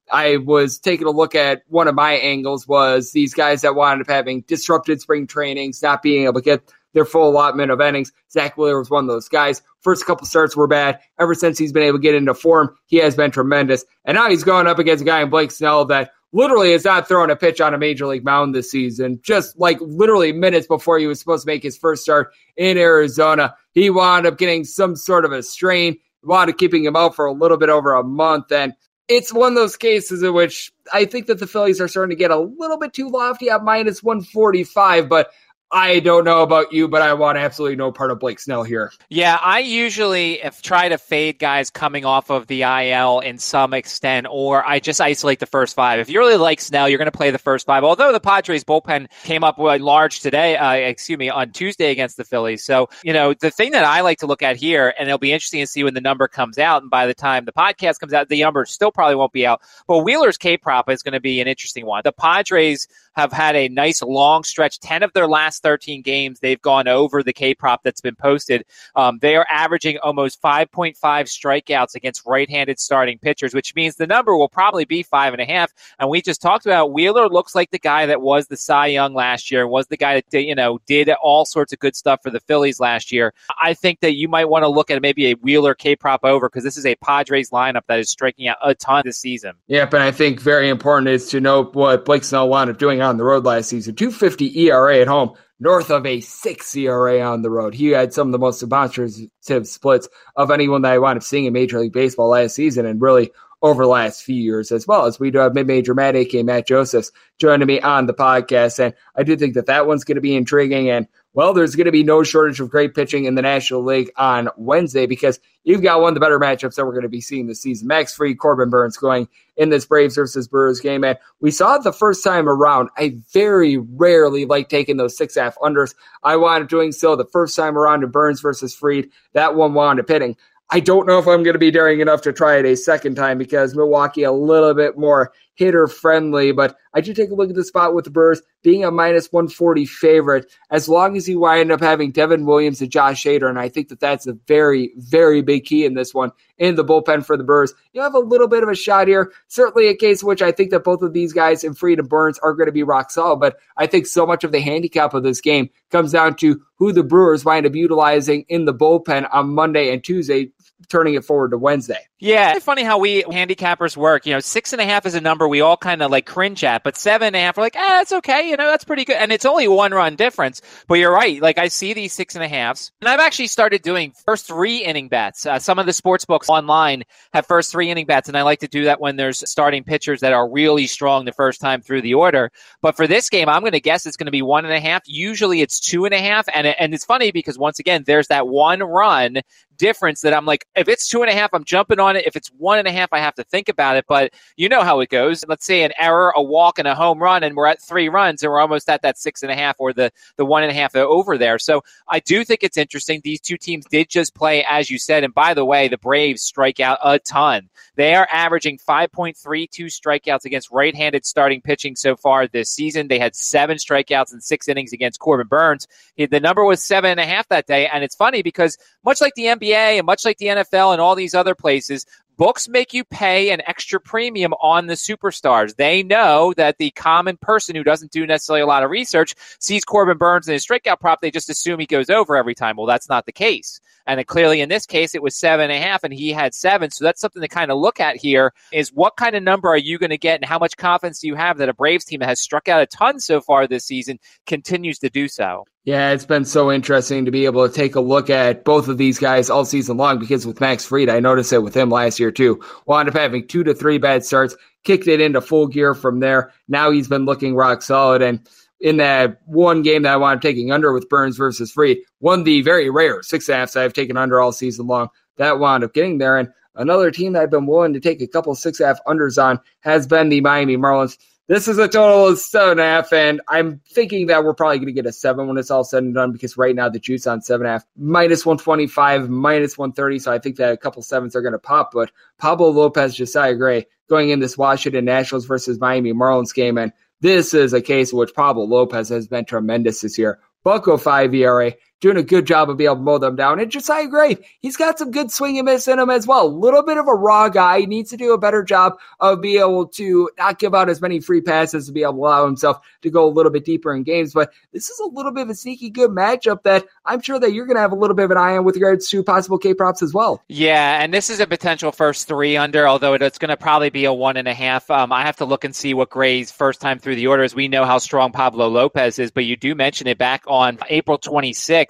I 0.09 0.37
was 0.37 0.79
taking 0.79 1.07
a 1.07 1.11
look 1.11 1.35
at 1.35 1.63
one 1.67 1.89
of 1.89 1.95
my 1.95 2.13
angles 2.13 2.69
was 2.69 3.11
these 3.11 3.33
guys 3.33 3.63
that 3.63 3.75
wound 3.75 3.99
up 3.99 4.07
having 4.07 4.45
disrupted 4.47 5.01
spring 5.01 5.27
trainings, 5.27 5.83
not 5.83 6.01
being 6.01 6.23
able 6.23 6.35
to 6.35 6.41
get 6.41 6.73
their 6.93 7.05
full 7.05 7.29
allotment 7.29 7.71
of 7.71 7.81
innings. 7.81 8.11
Zach 8.31 8.57
Wheeler 8.57 8.79
was 8.79 8.89
one 8.89 9.03
of 9.03 9.09
those 9.09 9.29
guys. 9.29 9.61
First 9.81 10.05
couple 10.05 10.25
starts 10.25 10.55
were 10.55 10.67
bad. 10.67 10.99
Ever 11.19 11.35
since 11.35 11.57
he's 11.57 11.73
been 11.73 11.83
able 11.83 11.97
to 11.97 12.01
get 12.01 12.15
into 12.15 12.33
form, 12.33 12.75
he 12.87 12.97
has 12.97 13.15
been 13.15 13.31
tremendous. 13.31 13.85
And 14.05 14.15
now 14.15 14.29
he's 14.29 14.43
going 14.43 14.67
up 14.67 14.79
against 14.79 15.01
a 15.01 15.05
guy 15.05 15.21
in 15.21 15.29
Blake 15.29 15.51
Snell 15.51 15.85
that 15.85 16.11
literally 16.31 16.71
is 16.71 16.85
not 16.85 17.07
throwing 17.07 17.31
a 17.31 17.35
pitch 17.35 17.61
on 17.61 17.73
a 17.73 17.77
major 17.77 18.07
league 18.07 18.23
mound 18.23 18.53
this 18.53 18.71
season. 18.71 19.19
Just 19.23 19.57
like 19.59 19.79
literally 19.81 20.31
minutes 20.31 20.67
before 20.67 20.99
he 20.99 21.07
was 21.07 21.19
supposed 21.19 21.43
to 21.43 21.47
make 21.47 21.63
his 21.63 21.77
first 21.77 22.03
start 22.03 22.31
in 22.57 22.77
Arizona, 22.77 23.55
he 23.73 23.89
wound 23.89 24.25
up 24.25 24.37
getting 24.37 24.63
some 24.63 24.95
sort 24.95 25.25
of 25.25 25.31
a 25.31 25.43
strain, 25.43 25.97
wound 26.23 26.49
up 26.49 26.57
keeping 26.57 26.83
him 26.83 26.95
out 26.95 27.15
for 27.15 27.25
a 27.25 27.33
little 27.33 27.57
bit 27.57 27.69
over 27.69 27.93
a 27.93 28.03
month. 28.03 28.51
And 28.51 28.73
it's 29.07 29.33
one 29.33 29.53
of 29.53 29.55
those 29.55 29.75
cases 29.75 30.21
in 30.21 30.33
which 30.33 30.71
I 30.93 31.05
think 31.05 31.25
that 31.27 31.39
the 31.39 31.47
Phillies 31.47 31.81
are 31.81 31.87
starting 31.87 32.15
to 32.15 32.19
get 32.19 32.31
a 32.31 32.37
little 32.37 32.77
bit 32.77 32.93
too 32.93 33.09
lofty 33.09 33.49
at 33.49 33.63
minus 33.63 34.03
145, 34.03 35.09
but 35.09 35.31
I 35.71 35.99
don't 35.99 36.23
know 36.23 36.41
about 36.41 36.73
you, 36.73 36.87
but 36.87 37.03
I 37.03 37.13
want 37.13 37.37
absolutely 37.37 37.75
no 37.75 37.91
part 37.91 38.09
of 38.09 38.19
Blake 38.19 38.39
Snell 38.39 38.63
here. 38.63 38.91
Yeah, 39.09 39.37
I 39.39 39.59
usually 39.59 40.41
try 40.63 40.89
to 40.89 40.97
fade 40.97 41.37
guys 41.37 41.69
coming 41.69 42.05
off 42.05 42.31
of 42.31 42.47
the 42.47 42.63
IL 42.63 43.19
in 43.19 43.37
some 43.37 43.75
extent, 43.75 44.25
or 44.31 44.65
I 44.65 44.79
just 44.79 44.99
isolate 44.99 45.39
the 45.39 45.45
first 45.45 45.75
five. 45.75 45.99
If 45.99 46.09
you 46.09 46.19
really 46.19 46.37
like 46.37 46.59
Snell, 46.59 46.89
you're 46.89 46.97
going 46.97 47.11
to 47.11 47.15
play 47.15 47.29
the 47.29 47.37
first 47.37 47.67
five. 47.67 47.83
Although 47.83 48.11
the 48.11 48.19
Padres 48.19 48.63
bullpen 48.63 49.09
came 49.23 49.43
up 49.43 49.59
large 49.59 50.21
today, 50.21 50.57
uh, 50.57 50.73
excuse 50.73 51.19
me, 51.19 51.29
on 51.29 51.51
Tuesday 51.51 51.91
against 51.91 52.17
the 52.17 52.23
Phillies. 52.23 52.63
So 52.63 52.89
you 53.03 53.13
know 53.13 53.35
the 53.35 53.51
thing 53.51 53.71
that 53.73 53.85
I 53.85 54.01
like 54.01 54.19
to 54.19 54.27
look 54.27 54.41
at 54.41 54.55
here, 54.55 54.95
and 54.97 55.07
it'll 55.07 55.19
be 55.19 55.31
interesting 55.31 55.61
to 55.61 55.67
see 55.67 55.83
when 55.83 55.93
the 55.93 56.01
number 56.01 56.27
comes 56.27 56.57
out. 56.57 56.81
And 56.81 56.89
by 56.89 57.05
the 57.05 57.13
time 57.13 57.45
the 57.45 57.51
podcast 57.51 57.99
comes 57.99 58.13
out, 58.13 58.27
the 58.27 58.41
number 58.41 58.65
still 58.65 58.91
probably 58.91 59.15
won't 59.15 59.33
be 59.33 59.45
out. 59.45 59.61
But 59.87 59.99
Wheeler's 59.99 60.37
K 60.37 60.57
prop 60.57 60.89
is 60.89 61.03
going 61.03 61.13
to 61.13 61.19
be 61.19 61.41
an 61.41 61.47
interesting 61.47 61.85
one. 61.85 62.01
The 62.03 62.11
Padres 62.11 62.87
have 63.13 63.31
had 63.31 63.55
a 63.55 63.69
nice 63.69 64.01
long 64.01 64.43
stretch. 64.43 64.79
Ten 64.79 65.03
of 65.03 65.13
their 65.13 65.27
last 65.27 65.63
13 65.63 66.01
games, 66.01 66.39
they've 66.39 66.61
gone 66.61 66.87
over 66.87 67.23
the 67.23 67.33
K 67.33 67.53
prop 67.53 67.83
that's 67.83 68.01
been 68.01 68.15
posted. 68.15 68.65
Um, 68.95 69.19
they 69.21 69.35
are 69.35 69.45
averaging 69.49 69.97
almost 69.99 70.41
5.5 70.41 70.95
strikeouts 70.95 71.95
against 71.95 72.23
right 72.25 72.49
handed 72.49 72.79
starting 72.79 73.17
pitchers, 73.19 73.53
which 73.53 73.75
means 73.75 73.95
the 73.95 74.07
number 74.07 74.37
will 74.37 74.49
probably 74.49 74.85
be 74.85 75.03
five 75.03 75.33
and 75.33 75.41
a 75.41 75.45
half. 75.45 75.71
And 75.99 76.09
we 76.09 76.21
just 76.21 76.41
talked 76.41 76.65
about 76.65 76.91
Wheeler 76.91 77.27
looks 77.27 77.55
like 77.55 77.71
the 77.71 77.79
guy 77.79 78.05
that 78.05 78.21
was 78.21 78.47
the 78.47 78.57
Cy 78.57 78.87
Young 78.87 79.13
last 79.13 79.51
year, 79.51 79.67
was 79.67 79.87
the 79.87 79.97
guy 79.97 80.15
that 80.15 80.29
did, 80.29 80.45
you 80.45 80.55
know 80.55 80.79
did 80.85 81.09
all 81.09 81.45
sorts 81.45 81.73
of 81.73 81.79
good 81.79 81.95
stuff 81.95 82.21
for 82.23 82.29
the 82.29 82.39
Phillies 82.39 82.79
last 82.79 83.11
year. 83.11 83.33
I 83.61 83.73
think 83.73 83.99
that 84.01 84.15
you 84.15 84.27
might 84.27 84.45
want 84.45 84.63
to 84.63 84.69
look 84.69 84.91
at 84.91 85.01
maybe 85.01 85.31
a 85.31 85.33
Wheeler 85.35 85.73
K 85.73 85.95
prop 85.95 86.23
over 86.23 86.49
because 86.49 86.63
this 86.63 86.77
is 86.77 86.85
a 86.85 86.95
Padres 86.95 87.49
lineup 87.51 87.83
that 87.87 87.99
is 87.99 88.09
striking 88.09 88.47
out 88.47 88.57
a 88.63 88.75
ton 88.75 89.03
this 89.05 89.17
season. 89.17 89.53
Yeah, 89.67 89.85
but 89.85 90.01
I 90.01 90.11
think 90.11 90.39
very 90.39 90.69
important 90.69 91.09
is 91.09 91.29
to 91.29 91.39
know 91.39 91.63
what 91.63 92.05
Blake 92.05 92.23
Snell 92.23 92.49
wound 92.49 92.69
up 92.69 92.77
doing 92.77 92.98
on 93.01 93.17
the 93.17 93.23
road 93.23 93.45
last 93.45 93.69
season. 93.69 93.95
250 93.95 94.59
ERA 94.67 94.99
at 94.99 95.07
home, 95.07 95.33
north 95.59 95.89
of 95.89 96.05
a 96.05 96.21
six 96.21 96.75
ERA 96.75 97.21
on 97.21 97.41
the 97.41 97.49
road. 97.49 97.73
He 97.73 97.87
had 97.89 98.13
some 98.13 98.27
of 98.27 98.31
the 98.31 98.39
most 98.39 98.59
demonstrative 98.59 99.67
splits 99.67 100.07
of 100.35 100.51
anyone 100.51 100.81
that 100.83 100.93
I 100.93 100.99
wound 100.99 101.17
up 101.17 101.23
seeing 101.23 101.45
in 101.45 101.53
Major 101.53 101.79
League 101.79 101.93
Baseball 101.93 102.29
last 102.29 102.55
season 102.55 102.85
and 102.85 103.01
really 103.01 103.31
over 103.61 103.83
the 103.83 103.89
last 103.89 104.23
few 104.23 104.35
years 104.35 104.71
as 104.71 104.87
well 104.87 105.05
as 105.05 105.19
we 105.19 105.31
do 105.31 105.39
have 105.39 105.53
mid-major 105.53 105.93
Matt, 105.93 106.15
aka 106.15 106.43
Matt 106.43 106.67
Josephs, 106.67 107.11
joining 107.39 107.67
me 107.67 107.81
on 107.81 108.05
the 108.05 108.13
podcast. 108.13 108.79
And 108.79 108.93
I 109.15 109.23
do 109.23 109.35
think 109.35 109.53
that 109.55 109.65
that 109.65 109.85
one's 109.85 110.05
going 110.05 110.15
to 110.15 110.21
be 110.21 110.35
intriguing. 110.35 110.89
And 110.89 111.07
well, 111.33 111.53
there's 111.53 111.75
going 111.75 111.85
to 111.85 111.91
be 111.91 112.03
no 112.03 112.23
shortage 112.23 112.59
of 112.59 112.69
great 112.69 112.95
pitching 112.95 113.25
in 113.25 113.35
the 113.35 113.41
National 113.41 113.83
League 113.83 114.11
on 114.17 114.49
Wednesday 114.57 115.05
because 115.05 115.39
you've 115.63 115.83
got 115.83 116.01
one 116.01 116.09
of 116.09 116.13
the 116.15 116.19
better 116.19 116.39
matchups 116.39 116.75
that 116.75 116.85
we're 116.85 116.93
going 116.93 117.03
to 117.03 117.09
be 117.09 117.21
seeing 117.21 117.45
this 117.45 117.61
season. 117.61 117.87
Max 117.87 118.15
Fried, 118.15 118.39
Corbin 118.39 118.69
Burnes 118.69 118.97
going 118.97 119.27
in 119.55 119.69
this 119.69 119.85
Braves 119.85 120.15
versus 120.15 120.47
Brewers 120.47 120.79
game. 120.79 121.03
And 121.03 121.17
we 121.39 121.51
saw 121.51 121.75
it 121.75 121.83
the 121.83 121.93
first 121.93 122.23
time 122.23 122.49
around. 122.49 122.89
I 122.97 123.17
very 123.31 123.77
rarely 123.77 124.45
like 124.45 124.69
taking 124.69 124.97
those 124.97 125.15
six 125.15 125.35
half 125.35 125.57
unders. 125.59 125.93
I 126.23 126.35
wound 126.35 126.63
up 126.63 126.69
doing 126.69 126.91
so 126.91 127.15
the 127.15 127.25
first 127.25 127.55
time 127.55 127.77
around 127.77 128.03
in 128.03 128.09
Burnes 128.09 128.41
versus 128.41 128.73
Fried. 128.73 129.09
That 129.33 129.55
one 129.55 129.75
wound 129.75 129.99
up 129.99 130.07
hitting. 130.07 130.35
I 130.71 130.79
don't 130.79 131.07
know 131.07 131.17
if 131.17 131.27
I'm 131.27 131.41
going 131.43 131.53
to 131.53 131.59
be 131.59 131.71
daring 131.71 131.99
enough 131.99 132.21
to 132.23 132.33
try 132.33 132.57
it 132.57 132.65
a 132.65 132.75
second 132.75 133.15
time 133.15 133.37
because 133.37 133.75
Milwaukee 133.75 134.23
a 134.23 134.31
little 134.31 134.73
bit 134.73 134.97
more 134.97 135.31
hitter 135.59 135.87
friendly. 135.87 136.53
But 136.53 136.77
I 136.93 137.01
do 137.01 137.13
take 137.13 137.31
a 137.31 137.35
look 137.35 137.49
at 137.49 137.55
the 137.55 137.65
spot 137.65 137.93
with 137.93 138.05
the 138.05 138.11
Brewers 138.11 138.41
being 138.63 138.85
a 138.85 138.91
minus 138.91 139.31
140 139.31 139.85
favorite 139.85 140.49
as 140.71 140.87
long 140.87 141.17
as 141.17 141.27
you 141.27 141.39
wind 141.39 141.71
up 141.71 141.81
having 141.81 142.11
Devin 142.11 142.45
Williams 142.45 142.81
and 142.81 142.89
Josh 142.89 143.25
Hader. 143.25 143.49
And 143.49 143.59
I 143.59 143.67
think 143.67 143.89
that 143.89 143.99
that's 143.99 144.25
a 144.25 144.33
very, 144.47 144.93
very 144.95 145.41
big 145.41 145.65
key 145.65 145.85
in 145.85 145.95
this 145.95 146.13
one 146.13 146.31
in 146.57 146.75
the 146.75 146.85
bullpen 146.85 147.25
for 147.25 147.35
the 147.35 147.43
Brewers. 147.43 147.73
You 147.91 148.01
have 148.01 148.15
a 148.15 148.19
little 148.19 148.47
bit 148.47 148.63
of 148.63 148.69
a 148.69 148.75
shot 148.75 149.09
here. 149.09 149.33
Certainly 149.49 149.89
a 149.89 149.95
case 149.95 150.21
in 150.21 150.29
which 150.29 150.41
I 150.41 150.53
think 150.53 150.71
that 150.71 150.85
both 150.85 151.01
of 151.01 151.11
these 151.11 151.33
guys 151.33 151.65
in 151.65 151.73
Fried 151.73 152.07
Burnes 152.07 152.39
are 152.39 152.53
going 152.53 152.67
to 152.67 152.71
be 152.71 152.83
rock 152.83 153.11
solid. 153.11 153.41
But 153.41 153.57
I 153.75 153.85
think 153.85 154.07
so 154.07 154.25
much 154.25 154.45
of 154.45 154.53
the 154.53 154.61
handicap 154.61 155.13
of 155.13 155.23
this 155.23 155.41
game 155.41 155.69
comes 155.91 156.13
down 156.13 156.35
to 156.37 156.61
who 156.75 156.93
the 156.93 157.03
Brewers 157.03 157.43
wind 157.43 157.65
up 157.65 157.75
utilizing 157.75 158.45
in 158.47 158.63
the 158.63 158.73
bullpen 158.73 159.27
on 159.31 159.53
Monday 159.53 159.91
and 159.91 160.01
Tuesday 160.01 160.51
turning 160.87 161.13
it 161.13 161.25
forward 161.25 161.51
to 161.51 161.57
Wednesday. 161.57 161.99
Yeah, 162.19 162.53
it's 162.55 162.65
funny 162.65 162.83
how 162.83 162.97
we 162.97 163.23
handicappers 163.23 163.97
work. 163.97 164.25
You 164.25 164.33
know, 164.33 164.39
six 164.39 164.73
and 164.73 164.81
a 164.81 164.85
half 164.85 165.05
is 165.05 165.15
a 165.15 165.21
number 165.21 165.47
we 165.49 165.61
all 165.61 165.77
kind 165.77 166.01
of 166.01 166.11
like 166.11 166.25
cringe 166.25 166.63
at, 166.63 166.83
but 166.83 166.97
seven 166.97 167.27
and 167.27 167.35
a 167.35 167.39
half, 167.39 167.57
we're 167.57 167.63
like, 167.63 167.75
ah, 167.75 167.97
that's 167.97 168.13
okay. 168.13 168.49
You 168.49 168.57
know, 168.57 168.67
that's 168.67 168.83
pretty 168.83 169.05
good. 169.05 169.17
And 169.17 169.31
it's 169.31 169.45
only 169.45 169.67
one 169.67 169.91
run 169.91 170.15
difference. 170.15 170.61
But 170.87 170.95
you're 170.95 171.11
right. 171.11 171.41
Like, 171.41 171.57
I 171.57 171.67
see 171.67 171.93
these 171.93 172.13
six 172.13 172.35
and 172.35 172.43
a 172.43 172.47
halves, 172.47 172.91
and 173.01 173.09
I've 173.09 173.19
actually 173.19 173.47
started 173.47 173.81
doing 173.81 174.13
first 174.25 174.47
three 174.47 174.77
inning 174.77 175.09
bets. 175.09 175.45
Uh, 175.45 175.59
some 175.59 175.79
of 175.79 175.85
the 175.85 175.93
sports 175.93 176.25
books 176.25 176.49
online 176.49 177.03
have 177.33 177.45
first 177.45 177.71
three 177.71 177.89
inning 177.89 178.05
bets, 178.05 178.29
and 178.29 178.37
I 178.37 178.43
like 178.43 178.59
to 178.59 178.67
do 178.67 178.85
that 178.85 179.01
when 179.01 179.15
there's 179.15 179.47
starting 179.49 179.83
pitchers 179.83 180.21
that 180.21 180.33
are 180.33 180.49
really 180.49 180.87
strong 180.87 181.25
the 181.25 181.31
first 181.31 181.59
time 181.59 181.81
through 181.81 182.01
the 182.01 182.13
order. 182.13 182.51
But 182.81 182.95
for 182.95 183.07
this 183.07 183.29
game, 183.29 183.49
I'm 183.49 183.61
going 183.61 183.73
to 183.73 183.79
guess 183.79 184.05
it's 184.05 184.17
going 184.17 184.25
to 184.25 184.31
be 184.31 184.41
one 184.41 184.65
and 184.65 184.73
a 184.73 184.79
half. 184.79 185.03
Usually 185.05 185.61
it's 185.61 185.79
two 185.79 186.05
and 186.05 186.13
a 186.13 186.19
half. 186.19 186.47
And, 186.53 186.67
and 186.67 186.93
it's 186.93 187.05
funny 187.05 187.31
because 187.31 187.57
once 187.57 187.79
again, 187.79 188.03
there's 188.05 188.27
that 188.27 188.47
one 188.47 188.81
run 188.81 189.41
difference 189.79 190.21
that 190.21 190.35
I'm 190.35 190.45
like, 190.45 190.65
if 190.75 190.87
it's 190.87 191.07
two 191.07 191.23
and 191.23 191.31
a 191.31 191.33
half, 191.33 191.49
I'm 191.53 191.63
jumping 191.63 191.99
on 191.99 192.15
it. 192.15 192.27
If 192.27 192.35
it's 192.35 192.49
one 192.49 192.77
and 192.77 192.87
a 192.87 192.91
half, 192.91 193.11
I 193.11 193.19
have 193.19 193.33
to 193.35 193.43
think 193.43 193.69
about 193.69 193.97
it. 193.97 194.05
But 194.07 194.33
you 194.55 194.69
know 194.69 194.83
how 194.83 194.99
it 194.99 195.09
goes. 195.09 195.43
Let's 195.47 195.65
say 195.65 195.81
an 195.83 195.93
error, 195.97 196.31
a 196.35 196.43
walk, 196.43 196.77
and 196.77 196.87
a 196.87 196.93
home 196.93 197.19
run, 197.19 197.43
and 197.43 197.55
we're 197.55 197.65
at 197.65 197.81
three 197.81 198.09
runs, 198.09 198.43
and 198.43 198.51
we're 198.51 198.59
almost 198.59 198.87
at 198.89 199.01
that 199.01 199.17
six 199.17 199.41
and 199.41 199.51
a 199.51 199.55
half 199.55 199.77
or 199.79 199.93
the 199.93 200.11
the 200.37 200.45
one 200.45 200.61
and 200.61 200.71
a 200.71 200.75
half 200.75 200.95
over 200.95 201.37
there. 201.37 201.57
So 201.57 201.81
I 202.07 202.19
do 202.19 202.43
think 202.43 202.61
it's 202.61 202.77
interesting. 202.77 203.21
These 203.23 203.41
two 203.41 203.57
teams 203.57 203.85
did 203.89 204.09
just 204.09 204.35
play, 204.35 204.63
as 204.69 204.91
you 204.91 204.99
said. 204.99 205.23
And 205.23 205.33
by 205.33 205.53
the 205.53 205.65
way, 205.65 205.87
the 205.87 205.97
Braves 205.97 206.43
strike 206.43 206.79
out 206.79 206.99
a 207.03 207.17
ton. 207.17 207.69
They 207.95 208.15
are 208.15 208.27
averaging 208.31 208.77
5.32 208.77 209.85
strikeouts 209.85 210.45
against 210.45 210.71
right-handed 210.71 211.25
starting 211.25 211.61
pitching 211.61 211.95
so 211.95 212.15
far 212.15 212.47
this 212.47 212.69
season. 212.69 213.07
They 213.07 213.19
had 213.19 213.35
seven 213.35 213.77
strikeouts 213.77 214.33
in 214.33 214.41
six 214.41 214.67
innings 214.67 214.93
against 214.93 215.19
Corbin 215.19 215.47
Burnes. 215.47 215.87
The 216.17 216.39
number 216.39 216.63
was 216.63 216.81
seven 216.81 217.11
and 217.11 217.19
a 217.19 217.25
half 217.25 217.47
that 217.49 217.67
day, 217.67 217.87
and 217.87 218.03
it's 218.03 218.15
funny 218.15 218.41
because 218.41 218.77
much 219.03 219.21
like 219.21 219.33
the 219.35 219.45
NBA 219.45 219.68
NBA 219.69 219.97
and 219.97 220.05
much 220.05 220.25
like 220.25 220.37
the 220.37 220.47
NFL 220.47 220.93
and 220.93 221.01
all 221.01 221.15
these 221.15 221.35
other 221.35 221.55
places, 221.55 222.05
books 222.37 222.69
make 222.69 222.93
you 222.93 223.03
pay 223.03 223.51
an 223.51 223.61
extra 223.67 223.99
premium 223.99 224.53
on 224.61 224.87
the 224.87 224.93
superstars. 224.93 225.75
They 225.75 226.03
know 226.03 226.53
that 226.55 226.77
the 226.77 226.91
common 226.91 227.37
person 227.37 227.75
who 227.75 227.83
doesn't 227.83 228.11
do 228.11 228.25
necessarily 228.25 228.61
a 228.61 228.65
lot 228.65 228.83
of 228.83 228.89
research 228.89 229.35
sees 229.59 229.83
Corbin 229.83 230.17
Burnes 230.17 230.47
and 230.47 230.53
his 230.53 230.65
strikeout 230.65 230.99
prop. 230.99 231.21
They 231.21 231.31
just 231.31 231.49
assume 231.49 231.79
he 231.79 231.85
goes 231.85 232.09
over 232.09 232.37
every 232.37 232.55
time. 232.55 232.77
Well, 232.77 232.85
that's 232.85 233.09
not 233.09 233.25
the 233.25 233.33
case. 233.33 233.81
And 234.07 234.25
clearly 234.25 234.61
in 234.61 234.69
this 234.69 234.85
case, 234.85 235.13
it 235.13 235.21
was 235.21 235.35
seven 235.35 235.69
and 235.69 235.83
a 235.83 235.85
half 235.85 236.03
and 236.03 236.13
he 236.13 236.31
had 236.31 236.55
seven. 236.55 236.89
So 236.89 237.03
that's 237.03 237.21
something 237.21 237.41
to 237.41 237.47
kind 237.47 237.71
of 237.71 237.77
look 237.77 237.99
at 237.99 238.15
here 238.15 238.53
is 238.71 238.93
what 238.93 239.17
kind 239.17 239.35
of 239.35 239.43
number 239.43 239.67
are 239.69 239.77
you 239.77 239.99
going 239.99 240.09
to 240.09 240.17
get 240.17 240.39
and 240.39 240.45
how 240.45 240.57
much 240.57 240.77
confidence 240.77 241.19
do 241.19 241.27
you 241.27 241.35
have 241.35 241.57
that 241.57 241.69
a 241.69 241.73
Braves 241.73 242.05
team 242.05 242.21
that 242.21 242.29
has 242.29 242.39
struck 242.39 242.67
out 242.67 242.81
a 242.81 242.87
ton 242.87 243.19
so 243.19 243.41
far 243.41 243.67
this 243.67 243.85
season 243.85 244.17
continues 244.47 244.97
to 244.99 245.09
do 245.09 245.27
so? 245.27 245.65
Yeah, 245.85 246.11
it's 246.11 246.25
been 246.25 246.43
so 246.45 246.71
interesting 246.71 247.25
to 247.25 247.31
be 247.31 247.45
able 247.45 247.67
to 247.67 247.73
take 247.73 247.95
a 247.95 248.01
look 248.01 248.29
at 248.29 248.65
both 248.65 248.89
of 248.89 248.97
these 248.97 249.17
guys 249.17 249.49
all 249.49 249.63
season 249.63 249.95
long 249.97 250.19
because 250.19 250.45
with 250.45 250.59
Max 250.59 250.85
Fried, 250.85 251.09
I 251.09 251.19
noticed 251.19 251.53
it 251.53 251.63
with 251.63 251.75
him 251.75 251.89
last 251.89 252.19
year 252.19 252.31
too. 252.31 252.61
Wound 252.85 253.07
up 253.07 253.15
having 253.15 253.47
two 253.47 253.63
to 253.63 253.73
three 253.73 253.97
bad 253.97 254.25
starts, 254.25 254.55
kicked 254.83 255.07
it 255.07 255.21
into 255.21 255.39
full 255.39 255.67
gear 255.67 255.95
from 255.95 256.19
there. 256.19 256.51
Now 256.67 256.91
he's 256.91 257.07
been 257.07 257.25
looking 257.25 257.55
rock 257.55 257.81
solid. 257.81 258.21
And 258.21 258.45
in 258.81 258.97
that 258.97 259.39
one 259.45 259.81
game 259.81 260.03
that 260.03 260.13
I 260.13 260.17
wound 260.17 260.37
up 260.37 260.41
taking 260.41 260.71
under 260.71 260.93
with 260.93 261.09
Burnes 261.09 261.37
versus 261.37 261.71
Fried, 261.71 261.97
won 262.19 262.43
the 262.43 262.61
very 262.61 262.89
rare 262.89 263.23
six 263.23 263.45
six 263.45 263.49
and 263.49 263.55
a 263.55 263.59
half 263.59 263.77
I've 263.77 263.93
taken 263.93 264.17
under 264.17 264.41
all 264.41 264.51
season 264.51 264.85
long. 264.85 265.07
That 265.37 265.59
wound 265.59 265.85
up 265.85 265.93
getting 265.93 266.17
there. 266.17 266.37
And 266.37 266.49
another 266.75 267.09
team 267.09 267.33
that 267.33 267.41
I've 267.41 267.51
been 267.51 267.67
willing 267.67 267.93
to 267.93 268.01
take 268.01 268.21
a 268.21 268.27
couple 268.27 268.53
six 268.53 268.79
unders 268.79 269.41
on 269.41 269.61
has 269.79 270.07
been 270.07 270.27
the 270.27 270.41
Miami 270.41 270.75
Marlins. 270.75 271.17
This 271.49 271.67
is 271.67 271.79
a 271.79 271.87
total 271.87 272.27
of 272.27 272.37
seven 272.37 272.73
and 272.73 272.79
a 272.79 272.83
half, 272.83 273.11
and 273.11 273.41
I'm 273.47 273.81
thinking 273.89 274.27
that 274.27 274.43
we're 274.43 274.53
probably 274.53 274.77
going 274.77 274.85
to 274.85 274.93
get 274.93 275.07
a 275.07 275.11
seven 275.11 275.47
when 275.47 275.57
it's 275.57 275.71
all 275.71 275.83
said 275.83 276.03
and 276.03 276.13
done 276.13 276.31
because 276.31 276.57
right 276.57 276.75
now 276.75 276.89
the 276.89 276.99
juice 276.99 277.25
on 277.25 277.41
seven 277.41 277.65
and 277.65 277.71
a 277.71 277.79
half, 277.79 277.85
minus 277.97 278.45
125, 278.45 279.31
minus 279.31 279.75
130. 279.75 280.19
So 280.19 280.31
I 280.31 280.37
think 280.37 280.57
that 280.57 280.71
a 280.71 280.77
couple 280.77 281.01
sevens 281.01 281.35
are 281.35 281.41
going 281.41 281.53
to 281.53 281.57
pop. 281.57 281.89
But 281.91 282.11
Pablo 282.37 282.69
Lopez, 282.69 283.15
Josiah 283.15 283.55
Gray 283.55 283.87
going 284.11 284.29
in 284.29 284.41
this 284.41 284.59
Washington 284.59 285.05
Nationals 285.05 285.47
versus 285.47 285.79
Miami 285.79 286.13
Marlins 286.13 286.53
game, 286.53 286.77
and 286.77 286.93
this 287.21 287.55
is 287.55 287.73
a 287.73 287.81
case 287.81 288.11
in 288.11 288.19
which 288.19 288.35
Pablo 288.35 288.65
Lopez 288.65 289.09
has 289.09 289.27
been 289.27 289.45
tremendous 289.45 290.01
this 290.01 290.19
year. 290.19 290.37
Bucko 290.63 290.97
5 290.97 291.33
ERA, 291.33 291.73
doing 291.99 292.17
a 292.17 292.23
good 292.23 292.45
job 292.45 292.69
of 292.69 292.77
being 292.77 292.87
able 292.87 292.97
to 292.97 293.01
mow 293.01 293.17
them 293.17 293.35
down. 293.35 293.59
And 293.59 293.69
Josiah 293.69 294.07
Gray, 294.07 294.37
he's 294.59 294.77
got 294.77 294.97
some 294.97 295.11
good 295.11 295.31
swing 295.31 295.57
and 295.57 295.65
miss 295.65 295.87
in 295.87 295.99
him 295.99 296.09
as 296.09 296.25
well. 296.25 296.45
A 296.45 296.47
little 296.47 296.83
bit 296.83 296.97
of 296.97 297.07
a 297.07 297.13
raw 297.13 297.49
guy. 297.49 297.81
He 297.81 297.85
needs 297.85 298.09
to 298.11 298.17
do 298.17 298.33
a 298.33 298.37
better 298.37 298.63
job 298.63 298.97
of 299.19 299.41
being 299.41 299.59
able 299.59 299.87
to 299.87 300.29
not 300.37 300.59
give 300.59 300.73
out 300.73 300.89
as 300.89 301.01
many 301.01 301.19
free 301.19 301.41
passes 301.41 301.87
to 301.87 301.91
be 301.91 302.03
able 302.03 302.13
to 302.13 302.19
allow 302.19 302.45
himself 302.45 302.79
to 303.01 303.09
go 303.09 303.25
a 303.25 303.31
little 303.31 303.51
bit 303.51 303.65
deeper 303.65 303.93
in 303.93 304.03
games. 304.03 304.33
But 304.33 304.51
this 304.71 304.89
is 304.89 304.99
a 304.99 305.05
little 305.05 305.31
bit 305.31 305.43
of 305.43 305.49
a 305.49 305.55
sneaky 305.55 305.89
good 305.89 306.11
matchup 306.11 306.63
that 306.63 306.85
I'm 307.05 307.21
sure 307.21 307.39
that 307.39 307.53
you're 307.53 307.65
going 307.65 307.75
to 307.75 307.81
have 307.81 307.91
a 307.91 307.95
little 307.95 308.15
bit 308.15 308.25
of 308.25 308.31
an 308.31 308.37
eye 308.37 308.57
on 308.57 308.63
with 308.63 308.75
regards 308.75 309.09
to 309.09 309.23
possible 309.23 309.57
K 309.57 309.73
props 309.73 310.01
as 310.01 310.13
well. 310.13 310.41
Yeah, 310.47 311.01
and 311.01 311.13
this 311.13 311.29
is 311.29 311.39
a 311.39 311.47
potential 311.47 311.91
first 311.91 312.27
three 312.27 312.55
under, 312.55 312.87
although 312.87 313.13
it's 313.13 313.37
going 313.37 313.49
to 313.49 313.57
probably 313.57 313.89
be 313.89 314.05
a 314.05 314.13
one 314.13 314.37
and 314.37 314.47
a 314.47 314.53
half. 314.53 314.89
Um, 314.89 315.11
I 315.11 315.23
have 315.23 315.37
to 315.37 315.45
look 315.45 315.63
and 315.63 315.75
see 315.75 315.93
what 315.93 316.09
Gray's 316.09 316.51
first 316.51 316.79
time 316.79 316.99
through 316.99 317.15
the 317.15 317.27
orders. 317.27 317.53
We 317.53 317.67
know 317.67 317.85
how 317.85 317.97
strong 317.97 318.31
Pablo 318.31 318.67
Lopez 318.67 319.19
is, 319.19 319.31
but 319.31 319.45
you 319.45 319.57
do 319.57 319.75
mention 319.75 320.07
it 320.07 320.17
back 320.17 320.43
on 320.47 320.77
April 320.89 321.17
26th. 321.17 321.88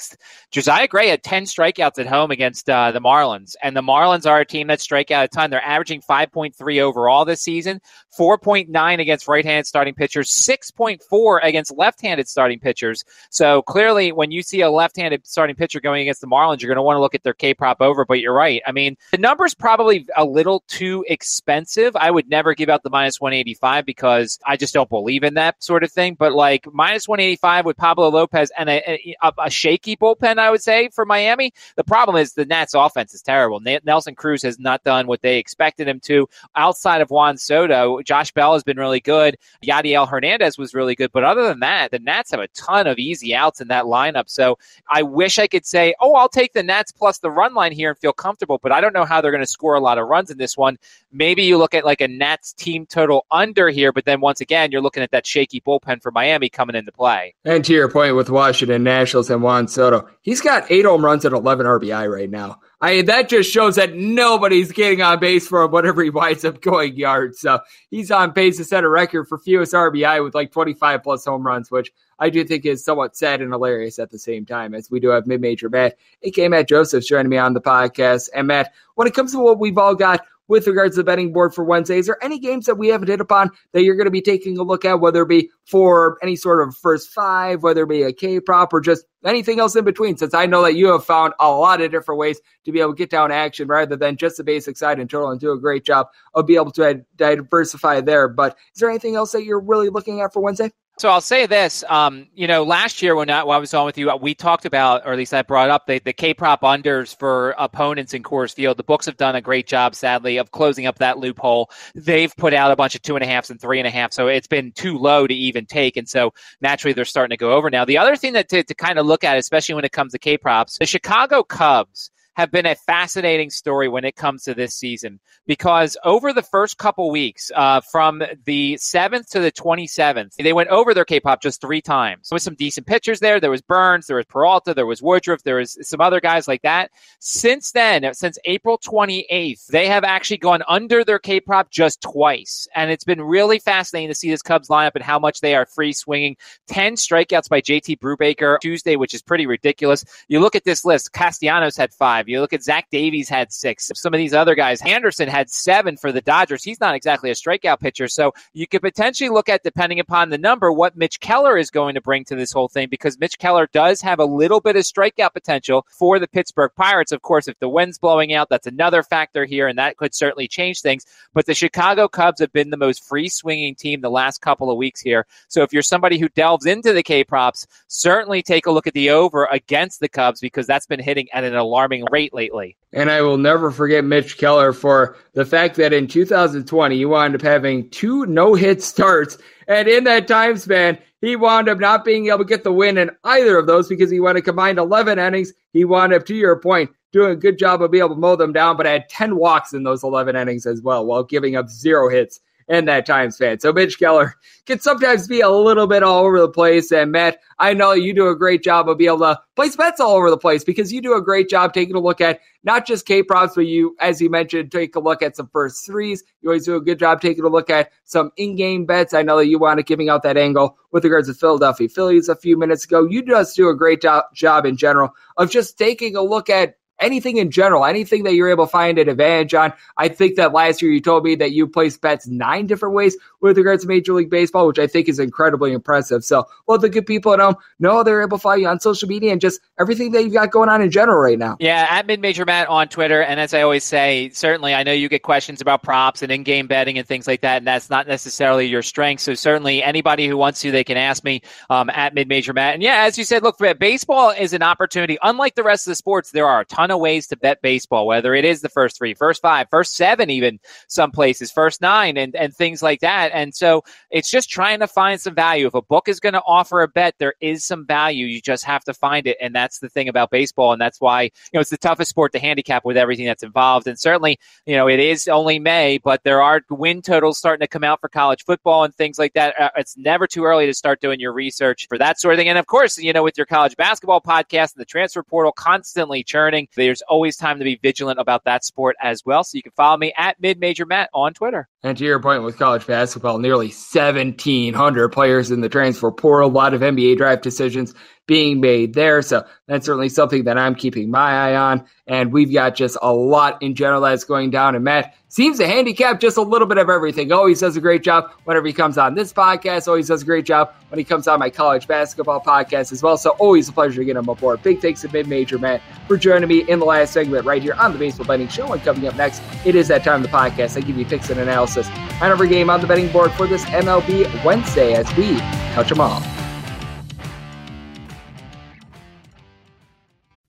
Josiah 0.51 0.87
Gray 0.87 1.09
had 1.09 1.23
10 1.23 1.43
strikeouts 1.43 1.99
at 1.99 2.07
home 2.07 2.31
against 2.31 2.69
uh, 2.69 2.91
the 2.91 3.01
Marlins, 3.01 3.55
and 3.61 3.75
the 3.75 3.81
Marlins 3.81 4.25
are 4.25 4.39
a 4.39 4.45
team 4.45 4.67
that 4.67 4.81
strike 4.81 5.11
out 5.11 5.25
a 5.25 5.27
ton. 5.27 5.49
They're 5.49 5.63
averaging 5.63 6.01
5.3 6.01 6.81
overall 6.81 7.25
this 7.25 7.41
season, 7.41 7.81
4.9 8.17 8.99
against 8.99 9.27
right-handed 9.27 9.65
starting 9.65 9.93
pitchers, 9.93 10.29
6.4 10.29 11.39
against 11.43 11.71
left-handed 11.75 12.27
starting 12.27 12.59
pitchers. 12.59 13.03
So 13.29 13.61
clearly, 13.61 14.11
when 14.11 14.31
you 14.31 14.41
see 14.43 14.61
a 14.61 14.69
left-handed 14.69 15.25
starting 15.27 15.55
pitcher 15.55 15.79
going 15.79 16.01
against 16.01 16.21
the 16.21 16.27
Marlins, 16.27 16.61
you're 16.61 16.69
going 16.69 16.77
to 16.77 16.83
want 16.83 16.97
to 16.97 17.01
look 17.01 17.15
at 17.15 17.23
their 17.23 17.33
K 17.33 17.53
prop 17.53 17.81
over. 17.81 18.05
But 18.05 18.19
you're 18.19 18.33
right. 18.33 18.61
I 18.65 18.71
mean, 18.71 18.97
the 19.11 19.17
number's 19.17 19.53
probably 19.53 20.07
a 20.15 20.25
little 20.25 20.63
too 20.67 21.05
expensive. 21.07 21.95
I 21.95 22.11
would 22.11 22.29
never 22.29 22.53
give 22.53 22.69
out 22.69 22.83
the 22.83 22.89
minus 22.89 23.19
185 23.19 23.85
because 23.85 24.39
I 24.45 24.57
just 24.57 24.73
don't 24.73 24.89
believe 24.89 25.23
in 25.23 25.35
that 25.35 25.63
sort 25.63 25.83
of 25.83 25.91
thing. 25.91 26.15
But 26.15 26.33
like 26.33 26.65
minus 26.71 27.07
185 27.07 27.65
with 27.65 27.77
Pablo 27.77 28.09
Lopez 28.09 28.51
and 28.57 28.69
a, 28.69 29.15
a, 29.21 29.33
a 29.45 29.49
shaky 29.49 29.88
bullpen, 29.95 30.37
I 30.37 30.51
would 30.51 30.61
say, 30.61 30.89
for 30.89 31.05
Miami. 31.05 31.53
The 31.75 31.83
problem 31.83 32.17
is 32.17 32.33
the 32.33 32.45
Nats 32.45 32.73
offense 32.73 33.13
is 33.13 33.21
terrible. 33.21 33.59
Nelson 33.59 34.15
Cruz 34.15 34.43
has 34.43 34.59
not 34.59 34.83
done 34.83 35.07
what 35.07 35.21
they 35.21 35.37
expected 35.37 35.87
him 35.87 35.99
to. 36.01 36.27
Outside 36.55 37.01
of 37.01 37.09
Juan 37.09 37.37
Soto, 37.37 38.01
Josh 38.01 38.31
Bell 38.31 38.53
has 38.53 38.63
been 38.63 38.77
really 38.77 38.99
good. 38.99 39.37
Yadiel 39.63 40.07
Hernandez 40.07 40.57
was 40.57 40.73
really 40.73 40.95
good. 40.95 41.11
But 41.11 41.23
other 41.23 41.43
than 41.43 41.59
that, 41.59 41.91
the 41.91 41.99
Nats 41.99 42.31
have 42.31 42.39
a 42.39 42.47
ton 42.49 42.87
of 42.87 42.97
easy 42.97 43.35
outs 43.35 43.61
in 43.61 43.67
that 43.69 43.85
lineup. 43.85 44.29
So 44.29 44.57
I 44.89 45.03
wish 45.03 45.39
I 45.39 45.47
could 45.47 45.65
say, 45.65 45.93
oh, 45.99 46.15
I'll 46.15 46.29
take 46.29 46.53
the 46.53 46.63
Nats 46.63 46.91
plus 46.91 47.19
the 47.19 47.31
run 47.31 47.53
line 47.53 47.71
here 47.71 47.89
and 47.89 47.97
feel 47.97 48.13
comfortable. 48.13 48.59
But 48.61 48.71
I 48.71 48.81
don't 48.81 48.93
know 48.93 49.05
how 49.05 49.21
they're 49.21 49.31
going 49.31 49.43
to 49.43 49.47
score 49.47 49.75
a 49.75 49.79
lot 49.79 49.97
of 49.97 50.07
runs 50.07 50.31
in 50.31 50.37
this 50.37 50.57
one. 50.57 50.77
Maybe 51.11 51.43
you 51.43 51.57
look 51.57 51.73
at 51.73 51.85
like 51.85 52.01
a 52.01 52.07
Nats 52.07 52.53
team 52.53 52.85
total 52.85 53.25
under 53.31 53.69
here, 53.69 53.91
but 53.91 54.05
then 54.05 54.21
once 54.21 54.41
again, 54.41 54.71
you're 54.71 54.81
looking 54.81 55.03
at 55.03 55.11
that 55.11 55.25
shaky 55.25 55.61
bullpen 55.61 56.01
for 56.01 56.11
Miami 56.11 56.49
coming 56.49 56.75
into 56.75 56.91
play. 56.91 57.35
And 57.45 57.63
to 57.65 57.73
your 57.73 57.89
point 57.89 58.15
with 58.15 58.29
Washington 58.29 58.83
Nationals 58.83 59.29
and 59.29 59.41
Juan 59.41 59.67
Soto, 59.79 60.09
he's 60.19 60.41
got 60.41 60.69
eight 60.69 60.83
home 60.83 61.05
runs 61.05 61.23
and 61.23 61.33
11 61.33 61.65
RBI 61.65 62.11
right 62.11 62.29
now. 62.29 62.59
I 62.81 63.01
that 63.03 63.29
just 63.29 63.49
shows 63.49 63.77
that 63.77 63.95
nobody's 63.95 64.73
getting 64.73 65.01
on 65.01 65.21
base 65.21 65.47
for 65.47 65.63
him 65.63 65.71
whenever 65.71 66.03
he 66.03 66.09
winds 66.09 66.43
up 66.43 66.59
going 66.59 66.97
yards. 66.97 67.39
So 67.39 67.59
he's 67.89 68.11
on 68.11 68.33
pace 68.33 68.57
to 68.57 68.65
set 68.65 68.83
a 68.83 68.89
record 68.89 69.29
for 69.29 69.37
fewest 69.37 69.71
RBI 69.71 70.21
with 70.21 70.35
like 70.35 70.51
25 70.51 71.01
plus 71.01 71.23
home 71.23 71.47
runs, 71.47 71.71
which 71.71 71.93
I 72.19 72.29
do 72.29 72.43
think 72.43 72.65
is 72.65 72.83
somewhat 72.83 73.15
sad 73.15 73.41
and 73.41 73.53
hilarious 73.53 73.99
at 73.99 74.09
the 74.09 74.19
same 74.19 74.45
time, 74.45 74.73
as 74.73 74.91
we 74.91 74.99
do 74.99 75.07
have 75.07 75.27
mid 75.27 75.39
major 75.39 75.69
Matt, 75.69 75.95
aka 76.23 76.49
Matt 76.49 76.67
Josephs, 76.67 77.07
joining 77.07 77.29
me 77.29 77.37
on 77.37 77.53
the 77.53 77.61
podcast. 77.61 78.27
And 78.35 78.47
Matt, 78.47 78.73
when 78.95 79.07
it 79.07 79.13
comes 79.13 79.31
to 79.31 79.39
what 79.39 79.59
we've 79.59 79.77
all 79.77 79.95
got 79.95 80.25
with 80.49 80.67
regards 80.67 80.95
to 80.95 81.01
the 81.01 81.05
betting 81.05 81.31
board 81.31 81.53
for 81.53 81.63
Wednesday, 81.63 81.99
is 81.99 82.07
there 82.07 82.21
any 82.21 82.39
games 82.39 82.65
that 82.65 82.75
we 82.75 82.89
haven't 82.89 83.07
hit 83.07 83.21
upon 83.21 83.51
that 83.71 83.83
you're 83.83 83.95
going 83.95 84.05
to 84.05 84.11
be 84.11 84.21
taking 84.21 84.57
a 84.57 84.63
look 84.63 84.83
at, 84.83 84.99
whether 84.99 85.21
it 85.21 85.29
be 85.29 85.49
for 85.65 86.17
any 86.21 86.35
sort 86.35 86.67
of 86.67 86.75
first 86.75 87.11
five, 87.11 87.63
whether 87.63 87.83
it 87.83 87.89
be 87.89 88.01
a 88.01 88.11
K 88.11 88.41
prop 88.41 88.73
or 88.73 88.81
just 88.81 89.05
anything 89.23 89.59
else 89.59 89.75
in 89.75 89.85
between? 89.85 90.17
Since 90.17 90.33
I 90.33 90.47
know 90.47 90.63
that 90.63 90.75
you 90.75 90.87
have 90.87 91.05
found 91.05 91.33
a 91.39 91.49
lot 91.49 91.81
of 91.81 91.91
different 91.91 92.19
ways 92.19 92.41
to 92.65 92.71
be 92.71 92.81
able 92.81 92.93
to 92.93 92.97
get 92.97 93.11
down 93.11 93.31
action 93.31 93.67
rather 93.67 93.95
than 93.95 94.17
just 94.17 94.37
the 94.37 94.43
basic 94.43 94.75
side 94.75 94.99
in 94.99 95.07
total 95.07 95.29
and 95.29 95.39
do 95.39 95.51
a 95.51 95.59
great 95.59 95.85
job 95.85 96.07
of 96.33 96.47
being 96.47 96.59
able 96.59 96.71
to 96.71 97.05
diversify 97.15 98.01
there. 98.01 98.27
But 98.27 98.57
is 98.75 98.81
there 98.81 98.89
anything 98.89 99.15
else 99.15 99.31
that 99.33 99.45
you're 99.45 99.61
really 99.61 99.89
looking 99.89 100.19
at 100.21 100.33
for 100.33 100.41
Wednesday? 100.41 100.71
So 100.99 101.07
I'll 101.07 101.21
say 101.21 101.45
this, 101.45 101.81
um, 101.87 102.27
you 102.35 102.45
know, 102.45 102.65
last 102.65 103.01
year 103.01 103.15
when 103.15 103.29
I, 103.29 103.41
when 103.45 103.55
I, 103.55 103.57
was 103.57 103.73
on 103.73 103.85
with 103.85 103.97
you, 103.97 104.13
we 104.17 104.35
talked 104.35 104.65
about, 104.65 105.05
or 105.05 105.13
at 105.13 105.17
least 105.17 105.33
I 105.33 105.41
brought 105.43 105.69
up 105.69 105.87
the, 105.87 105.99
the 105.99 106.11
K-prop 106.11 106.61
unders 106.61 107.17
for 107.17 107.55
opponents 107.57 108.13
in 108.13 108.21
Coors 108.21 108.53
Field. 108.53 108.75
The 108.75 108.83
books 108.83 109.05
have 109.05 109.15
done 109.15 109.33
a 109.37 109.41
great 109.41 109.65
job, 109.65 109.95
sadly, 109.95 110.35
of 110.35 110.51
closing 110.51 110.87
up 110.87 110.97
that 110.97 111.17
loophole. 111.17 111.71
They've 111.95 112.35
put 112.35 112.53
out 112.53 112.71
a 112.71 112.75
bunch 112.75 112.95
of 112.95 113.01
two 113.01 113.15
and 113.15 113.23
a 113.23 113.27
halfs 113.27 113.49
and 113.49 113.61
three 113.61 113.79
and 113.79 113.87
a 113.87 113.89
half, 113.89 114.11
so 114.11 114.27
it's 114.27 114.45
been 114.45 114.73
too 114.73 114.97
low 114.97 115.25
to 115.25 115.33
even 115.33 115.65
take, 115.65 115.95
and 115.95 116.09
so 116.09 116.33
naturally 116.59 116.91
they're 116.91 117.05
starting 117.05 117.29
to 117.29 117.39
go 117.39 117.53
over 117.53 117.69
now. 117.69 117.85
The 117.85 117.97
other 117.97 118.17
thing 118.17 118.33
that 118.33 118.49
to, 118.49 118.61
to 118.61 118.75
kind 118.75 118.99
of 118.99 119.05
look 119.05 119.23
at, 119.23 119.37
especially 119.37 119.75
when 119.75 119.85
it 119.85 119.93
comes 119.93 120.11
to 120.11 120.19
K-props, 120.19 120.79
the 120.79 120.85
Chicago 120.85 121.43
Cubs 121.43 122.11
have 122.39 122.51
been 122.51 122.65
a 122.65 122.75
fascinating 122.75 123.49
story 123.49 123.89
when 123.89 124.05
it 124.05 124.15
comes 124.15 124.43
to 124.43 124.53
this 124.53 124.73
season 124.73 125.19
because 125.45 125.97
over 126.05 126.31
the 126.31 126.41
first 126.41 126.77
couple 126.77 127.11
weeks, 127.11 127.51
uh, 127.53 127.81
from 127.81 128.23
the 128.45 128.75
7th 128.75 129.27
to 129.31 129.41
the 129.41 129.51
27th, 129.51 130.35
they 130.35 130.53
went 130.53 130.69
over 130.69 130.93
their 130.93 131.03
K-prop 131.03 131.41
just 131.41 131.59
three 131.59 131.81
times. 131.81 132.29
Was 132.31 132.43
some 132.43 132.55
decent 132.55 132.87
pitchers 132.87 133.19
there. 133.19 133.41
There 133.41 133.51
was 133.51 133.61
Burnes, 133.61 134.07
there 134.07 134.15
was 134.15 134.25
Peralta, 134.25 134.73
there 134.73 134.85
was 134.85 135.01
Woodruff, 135.01 135.43
there 135.43 135.57
was 135.57 135.77
some 135.81 135.99
other 135.99 136.21
guys 136.21 136.47
like 136.47 136.61
that. 136.61 136.91
Since 137.19 137.73
then, 137.73 138.09
since 138.13 138.37
April 138.45 138.77
28th, 138.77 139.67
they 139.67 139.87
have 139.87 140.05
actually 140.05 140.37
gone 140.37 140.63
under 140.65 141.03
their 141.03 141.19
K-prop 141.19 141.69
just 141.71 141.99
twice. 141.99 142.69
And 142.73 142.89
it's 142.89 143.03
been 143.03 143.21
really 143.21 143.59
fascinating 143.59 144.07
to 144.07 144.15
see 144.15 144.29
this 144.29 144.41
Cubs 144.41 144.69
lineup 144.69 144.95
and 144.95 145.03
how 145.03 145.19
much 145.19 145.41
they 145.41 145.55
are 145.55 145.65
free 145.65 145.91
swinging. 145.91 146.37
10 146.67 146.93
strikeouts 146.93 147.49
by 147.49 147.59
JT 147.59 147.99
Brubaker 147.99 148.61
Tuesday, 148.61 148.95
which 148.95 149.13
is 149.13 149.21
pretty 149.21 149.45
ridiculous. 149.45 150.05
You 150.29 150.39
look 150.39 150.55
at 150.55 150.63
this 150.63 150.85
list, 150.85 151.11
Castellanos 151.11 151.75
had 151.75 151.93
five. 151.93 152.28
You 152.29 152.41
look 152.41 152.53
at 152.53 152.63
Zach 152.63 152.87
Davies 152.91 153.29
had 153.29 153.51
six. 153.51 153.91
Some 153.95 154.13
of 154.13 154.17
these 154.17 154.33
other 154.33 154.55
guys, 154.55 154.81
Anderson 154.81 155.27
had 155.27 155.49
seven 155.49 155.97
for 155.97 156.11
the 156.11 156.21
Dodgers. 156.21 156.63
He's 156.63 156.79
not 156.79 156.95
exactly 156.95 157.29
a 157.31 157.33
strikeout 157.33 157.79
pitcher. 157.79 158.07
So 158.07 158.33
you 158.53 158.67
could 158.67 158.81
potentially 158.81 159.29
look 159.29 159.49
at, 159.49 159.63
depending 159.63 159.99
upon 159.99 160.29
the 160.29 160.37
number, 160.37 160.71
what 160.71 160.97
Mitch 160.97 161.19
Keller 161.19 161.57
is 161.57 161.69
going 161.69 161.95
to 161.95 162.01
bring 162.01 162.25
to 162.25 162.35
this 162.35 162.51
whole 162.51 162.67
thing 162.67 162.87
because 162.89 163.19
Mitch 163.19 163.39
Keller 163.39 163.67
does 163.71 164.01
have 164.01 164.19
a 164.19 164.25
little 164.25 164.61
bit 164.61 164.75
of 164.75 164.83
strikeout 164.83 165.33
potential 165.33 165.85
for 165.89 166.19
the 166.19 166.27
Pittsburgh 166.27 166.71
Pirates. 166.75 167.11
Of 167.11 167.21
course, 167.21 167.47
if 167.47 167.57
the 167.59 167.69
wind's 167.69 167.97
blowing 167.97 168.33
out, 168.33 168.49
that's 168.49 168.67
another 168.67 169.03
factor 169.03 169.45
here, 169.45 169.67
and 169.67 169.79
that 169.79 169.97
could 169.97 170.13
certainly 170.13 170.47
change 170.47 170.81
things. 170.81 171.05
But 171.33 171.45
the 171.45 171.53
Chicago 171.53 172.07
Cubs 172.07 172.39
have 172.41 172.53
been 172.53 172.69
the 172.69 172.77
most 172.77 173.03
free 173.03 173.29
swinging 173.29 173.75
team 173.75 174.01
the 174.01 174.09
last 174.09 174.41
couple 174.41 174.69
of 174.69 174.77
weeks 174.77 175.01
here. 175.01 175.25
So 175.47 175.63
if 175.63 175.73
you're 175.73 175.81
somebody 175.81 176.19
who 176.19 176.29
delves 176.29 176.65
into 176.65 176.93
the 176.93 177.03
K 177.03 177.23
props, 177.23 177.65
certainly 177.87 178.41
take 178.41 178.65
a 178.65 178.71
look 178.71 178.87
at 178.87 178.93
the 178.93 179.09
over 179.09 179.47
against 179.51 179.99
the 179.99 180.09
Cubs 180.09 180.39
because 180.39 180.67
that's 180.67 180.85
been 180.85 180.99
hitting 180.99 181.27
at 181.33 181.43
an 181.43 181.55
alarming 181.55 182.05
rate 182.11 182.18
lately. 182.33 182.75
And 182.91 183.09
I 183.09 183.21
will 183.21 183.37
never 183.37 183.71
forget 183.71 184.03
Mitch 184.03 184.37
Keller 184.37 184.73
for 184.73 185.15
the 185.33 185.45
fact 185.45 185.75
that 185.75 185.93
in 185.93 186.07
2020, 186.07 186.95
he 186.95 187.05
wound 187.05 187.35
up 187.35 187.41
having 187.41 187.89
two 187.89 188.25
no 188.25 188.55
hit 188.55 188.83
starts. 188.83 189.37
And 189.67 189.87
in 189.87 190.03
that 190.05 190.27
time 190.27 190.57
span, 190.57 190.97
he 191.21 191.35
wound 191.35 191.69
up 191.69 191.79
not 191.79 192.03
being 192.03 192.27
able 192.27 192.39
to 192.39 192.45
get 192.45 192.63
the 192.63 192.73
win 192.73 192.97
in 192.97 193.11
either 193.23 193.57
of 193.57 193.67
those 193.67 193.87
because 193.87 194.09
he 194.09 194.19
went 194.19 194.37
a 194.37 194.41
combined 194.41 194.79
11 194.79 195.19
innings. 195.19 195.53
He 195.71 195.85
wound 195.85 196.13
up, 196.13 196.25
to 196.25 196.35
your 196.35 196.59
point, 196.59 196.89
doing 197.11 197.31
a 197.31 197.35
good 197.35 197.57
job 197.57 197.81
of 197.81 197.91
being 197.91 198.03
able 198.03 198.15
to 198.15 198.21
mow 198.21 198.35
them 198.35 198.53
down, 198.53 198.75
but 198.75 198.85
had 198.85 199.07
10 199.09 199.35
walks 199.35 199.73
in 199.73 199.83
those 199.83 200.03
11 200.03 200.35
innings 200.35 200.65
as 200.65 200.81
well 200.81 201.05
while 201.05 201.23
giving 201.23 201.55
up 201.55 201.69
zero 201.69 202.09
hits 202.09 202.39
in 202.69 202.85
that 202.85 203.05
time 203.05 203.31
span. 203.31 203.59
So 203.59 203.73
Mitch 203.73 203.97
Keller 203.97 204.35
can 204.67 204.79
sometimes 204.79 205.27
be 205.27 205.41
a 205.41 205.49
little 205.49 205.87
bit 205.87 206.03
all 206.03 206.23
over 206.23 206.39
the 206.39 206.47
place. 206.47 206.91
And 206.91 207.11
Matt, 207.11 207.39
I 207.57 207.73
know 207.73 207.93
you 207.93 208.13
do 208.13 208.29
a 208.29 208.35
great 208.35 208.63
job 208.63 208.87
of 208.87 208.99
being 208.99 209.09
able 209.09 209.19
to 209.21 209.39
place 209.55 209.75
bets 209.75 209.99
all 209.99 210.15
over 210.15 210.29
the 210.29 210.37
place 210.37 210.63
because 210.63 210.93
you 210.93 211.01
do 211.01 211.15
a 211.15 211.21
great 211.21 211.49
job 211.49 211.73
taking 211.73 211.95
a 211.95 211.99
look 211.99 212.21
at 212.21 212.39
not 212.63 212.85
just 212.85 213.07
K 213.07 213.23
props, 213.23 213.55
but 213.55 213.65
you, 213.65 213.95
as 213.99 214.21
you 214.21 214.29
mentioned, 214.29 214.71
take 214.71 214.95
a 214.95 214.99
look 214.99 215.23
at 215.23 215.35
some 215.35 215.49
first 215.51 215.85
threes. 215.85 216.23
You 216.41 216.49
always 216.49 216.65
do 216.65 216.75
a 216.75 216.81
good 216.81 216.99
job 216.99 217.21
taking 217.21 217.43
a 217.43 217.49
look 217.49 217.71
at 217.71 217.89
some 218.03 218.31
in-game 218.37 218.85
bets. 218.85 219.13
I 219.13 219.23
know 219.23 219.37
that 219.37 219.47
you 219.47 219.57
wanted 219.57 219.87
giving 219.87 220.09
out 220.09 220.21
that 220.23 220.37
angle 220.37 220.77
with 220.91 221.03
regards 221.03 221.27
to 221.27 221.33
Philadelphia 221.33 221.89
Phillies 221.89 222.29
a 222.29 222.35
few 222.35 222.57
minutes 222.57 222.85
ago. 222.85 223.05
You 223.05 223.23
just 223.23 223.55
do 223.55 223.69
a 223.69 223.75
great 223.75 224.01
job, 224.01 224.25
job 224.35 224.65
in 224.65 224.77
general 224.77 225.09
of 225.37 225.49
just 225.49 225.77
taking 225.77 226.15
a 226.15 226.21
look 226.21 226.49
at 226.49 226.75
anything 226.99 227.37
in 227.37 227.51
general, 227.51 227.85
anything 227.85 228.23
that 228.23 228.33
you're 228.33 228.49
able 228.49 228.65
to 228.65 228.71
find 228.71 228.97
an 228.97 229.09
advantage 229.09 229.53
on. 229.53 229.73
I 229.97 230.07
think 230.07 230.35
that 230.35 230.53
last 230.53 230.81
year 230.81 230.91
you 230.91 231.01
told 231.01 231.23
me 231.23 231.35
that 231.35 231.51
you 231.51 231.67
placed 231.67 232.01
bets 232.01 232.27
nine 232.27 232.67
different 232.67 232.95
ways 232.95 233.17
with 233.41 233.57
regards 233.57 233.83
to 233.83 233.87
Major 233.87 234.13
League 234.13 234.29
Baseball, 234.29 234.67
which 234.67 234.79
I 234.79 234.87
think 234.87 235.07
is 235.07 235.19
incredibly 235.19 235.71
impressive. 235.71 236.23
So 236.23 236.45
let 236.67 236.81
the 236.81 236.89
good 236.89 237.05
people 237.05 237.33
at 237.33 237.39
home 237.39 237.55
know 237.79 238.03
they're 238.03 238.21
able 238.21 238.37
to 238.37 238.41
follow 238.41 238.55
you 238.55 238.67
on 238.67 238.79
social 238.79 239.07
media 239.07 239.31
and 239.31 239.41
just 239.41 239.61
everything 239.79 240.11
that 240.11 240.23
you've 240.23 240.33
got 240.33 240.51
going 240.51 240.69
on 240.69 240.81
in 240.81 240.91
general 240.91 241.17
right 241.17 241.39
now. 241.39 241.57
Yeah, 241.59 241.87
at 241.89 242.05
Mid 242.07 242.19
Major 242.19 242.45
Matt 242.45 242.67
on 242.67 242.87
Twitter. 242.89 243.21
And 243.21 243.39
as 243.39 243.53
I 243.53 243.61
always 243.61 243.83
say, 243.83 244.29
certainly 244.33 244.73
I 244.73 244.83
know 244.83 244.91
you 244.91 245.09
get 245.09 245.23
questions 245.23 245.61
about 245.61 245.83
props 245.83 246.21
and 246.21 246.31
in 246.31 246.43
game 246.43 246.67
betting 246.67 246.97
and 246.97 247.07
things 247.07 247.27
like 247.27 247.41
that, 247.41 247.57
and 247.57 247.67
that's 247.67 247.89
not 247.89 248.07
necessarily 248.07 248.67
your 248.67 248.81
strength. 248.81 249.21
So 249.21 249.33
certainly 249.33 249.81
anybody 249.83 250.27
who 250.27 250.37
wants 250.37 250.61
to, 250.61 250.71
they 250.71 250.83
can 250.83 250.97
ask 250.97 251.23
me 251.23 251.41
um, 251.69 251.89
at 251.89 252.13
Mid 252.13 252.27
Major 252.27 252.53
Matt. 252.53 252.73
And 252.73 252.83
yeah, 252.83 253.03
as 253.05 253.17
you 253.17 253.23
said, 253.23 253.43
look, 253.43 253.57
baseball 253.79 254.31
is 254.31 254.53
an 254.53 254.63
opportunity. 254.63 255.17
Unlike 255.21 255.55
the 255.55 255.63
rest 255.63 255.87
of 255.87 255.91
the 255.91 255.95
sports, 255.95 256.31
there 256.31 256.47
are 256.47 256.61
a 256.61 256.65
ton 256.65 256.88
of 256.91 256.99
ways 256.99 257.27
to 257.27 257.37
bet 257.37 257.61
baseball, 257.61 258.07
whether 258.07 258.33
it 258.33 258.45
is 258.45 258.61
the 258.61 258.69
first 258.69 258.97
three, 258.97 259.13
first 259.13 259.41
five, 259.41 259.67
first 259.69 259.95
seven, 259.95 260.29
even 260.29 260.59
some 260.87 261.11
places, 261.11 261.51
first 261.51 261.81
nine, 261.81 262.17
and, 262.17 262.35
and 262.35 262.55
things 262.55 262.81
like 262.81 263.01
that. 263.01 263.31
And 263.33 263.53
so 263.53 263.83
it's 264.09 264.29
just 264.29 264.49
trying 264.49 264.79
to 264.79 264.87
find 264.87 265.19
some 265.19 265.35
value. 265.35 265.67
If 265.67 265.73
a 265.73 265.81
book 265.81 266.07
is 266.07 266.19
going 266.19 266.33
to 266.33 266.43
offer 266.45 266.81
a 266.81 266.87
bet, 266.87 267.15
there 267.19 267.33
is 267.41 267.65
some 267.65 267.85
value. 267.85 268.25
You 268.25 268.41
just 268.41 268.63
have 268.65 268.83
to 268.85 268.93
find 268.93 269.27
it. 269.27 269.37
And 269.41 269.53
that's 269.53 269.79
the 269.79 269.89
thing 269.89 270.07
about 270.07 270.31
baseball. 270.31 270.73
And 270.73 270.81
that's 270.81 270.99
why, 270.99 271.23
you 271.23 271.31
know, 271.53 271.59
it's 271.59 271.69
the 271.69 271.77
toughest 271.77 272.09
sport 272.09 272.33
to 272.33 272.39
handicap 272.39 272.85
with 272.85 272.97
everything 272.97 273.25
that's 273.25 273.43
involved. 273.43 273.87
And 273.87 273.99
certainly, 273.99 274.39
you 274.65 274.75
know, 274.75 274.87
it 274.87 274.99
is 274.99 275.27
only 275.27 275.59
May, 275.59 275.97
but 275.97 276.23
there 276.23 276.41
are 276.41 276.61
win 276.69 277.01
totals 277.01 277.37
starting 277.37 277.63
to 277.63 277.67
come 277.67 277.83
out 277.83 278.01
for 278.01 278.09
college 278.09 278.43
football 278.45 278.83
and 278.83 278.93
things 278.95 279.19
like 279.19 279.33
that. 279.33 279.59
Uh, 279.59 279.69
it's 279.77 279.97
never 279.97 280.27
too 280.27 280.45
early 280.45 280.65
to 280.65 280.73
start 280.73 281.01
doing 281.01 281.19
your 281.19 281.33
research 281.33 281.87
for 281.87 281.97
that 281.97 282.19
sort 282.19 282.33
of 282.33 282.37
thing. 282.37 282.49
And 282.49 282.57
of 282.57 282.67
course, 282.67 282.97
you 282.97 283.13
know, 283.13 283.23
with 283.23 283.37
your 283.37 283.45
college 283.45 283.75
basketball 283.75 284.21
podcast 284.21 284.73
and 284.73 284.81
the 284.81 284.85
transfer 284.85 285.23
portal 285.23 285.51
constantly 285.51 286.23
churning, 286.23 286.67
there's 286.79 287.01
always 287.03 287.37
time 287.37 287.59
to 287.59 287.63
be 287.63 287.79
vigilant 287.81 288.19
about 288.19 288.43
that 288.45 288.63
sport 288.63 288.95
as 289.01 289.25
well. 289.25 289.43
So 289.43 289.55
you 289.55 289.63
can 289.63 289.71
follow 289.73 289.97
me 289.97 290.13
at 290.17 290.39
Mid 290.39 290.59
Major 290.59 290.85
Matt 290.85 291.09
on 291.13 291.33
Twitter. 291.33 291.67
And 291.83 291.97
to 291.97 292.03
your 292.03 292.19
point 292.19 292.43
with 292.43 292.57
college 292.57 292.85
basketball, 292.85 293.37
nearly 293.37 293.67
1,700 293.67 295.09
players 295.09 295.51
in 295.51 295.61
the 295.61 295.69
transfer 295.69 296.11
portal, 296.11 296.49
a 296.49 296.51
lot 296.51 296.73
of 296.73 296.81
NBA 296.81 297.17
draft 297.17 297.43
decisions 297.43 297.93
being 298.29 298.61
made 298.61 298.93
there. 298.93 299.23
So 299.23 299.43
that's 299.65 299.87
certainly 299.87 300.07
something 300.07 300.43
that 300.43 300.55
I'm 300.55 300.75
keeping 300.75 301.09
my 301.09 301.49
eye 301.49 301.55
on. 301.55 301.83
And 302.05 302.31
we've 302.31 302.53
got 302.53 302.75
just 302.75 302.95
a 303.01 303.11
lot 303.11 303.59
in 303.63 303.73
general 303.73 304.01
that's 304.01 304.23
going 304.23 304.51
down. 304.51 304.75
And 304.75 304.83
Matt 304.83 305.15
seems 305.29 305.57
to 305.57 305.65
handicap 305.65 306.19
just 306.19 306.37
a 306.37 306.43
little 306.43 306.67
bit 306.67 306.77
of 306.77 306.91
everything. 306.91 307.31
Always 307.31 307.59
does 307.59 307.75
a 307.75 307.81
great 307.81 308.03
job 308.03 308.29
whenever 308.43 308.67
he 308.67 308.73
comes 308.73 308.99
on 308.99 309.15
this 309.15 309.33
podcast. 309.33 309.87
Always 309.87 310.09
does 310.09 310.21
a 310.21 310.25
great 310.25 310.45
job 310.45 310.71
when 310.89 310.99
he 310.99 311.03
comes 311.03 311.27
on 311.27 311.39
my 311.39 311.49
college 311.49 311.87
basketball 311.87 312.39
podcast 312.39 312.91
as 312.91 313.01
well. 313.01 313.17
So 313.17 313.31
always 313.39 313.67
a 313.67 313.71
pleasure 313.71 314.01
to 314.01 314.05
get 314.05 314.15
him 314.15 314.29
aboard. 314.29 314.61
Big 314.61 314.79
thanks 314.79 315.01
to 315.01 315.11
Mid 315.11 315.25
Major 315.25 315.57
Matt 315.57 315.81
for 316.07 316.15
joining 316.15 316.47
me 316.47 316.69
in 316.69 316.77
the 316.77 316.85
last 316.85 317.11
segment 317.11 317.45
right 317.45 317.63
here 317.63 317.73
on 317.73 317.93
the 317.93 317.97
Baseball 317.97 318.27
Betting 318.27 318.47
Show. 318.47 318.71
And 318.71 318.83
coming 318.83 319.07
up 319.07 319.15
next, 319.15 319.41
it 319.65 319.73
is 319.73 319.87
that 319.87 320.03
time 320.03 320.23
of 320.23 320.31
the 320.31 320.37
podcast. 320.37 320.77
I 320.77 320.81
give 320.81 320.99
you 320.99 321.05
picks 321.05 321.31
and 321.31 321.39
analysis 321.39 321.89
on 322.21 322.29
every 322.29 322.47
game 322.47 322.69
on 322.69 322.79
the 322.79 322.85
betting 322.85 323.11
board 323.11 323.31
for 323.31 323.47
this 323.47 323.65
MLB 323.65 324.45
Wednesday 324.45 324.93
as 324.93 325.11
we 325.17 325.39
touch 325.73 325.89
them 325.89 325.99
all. 325.99 326.21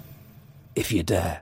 if 0.75 0.91
you 0.91 1.03
dare. 1.03 1.41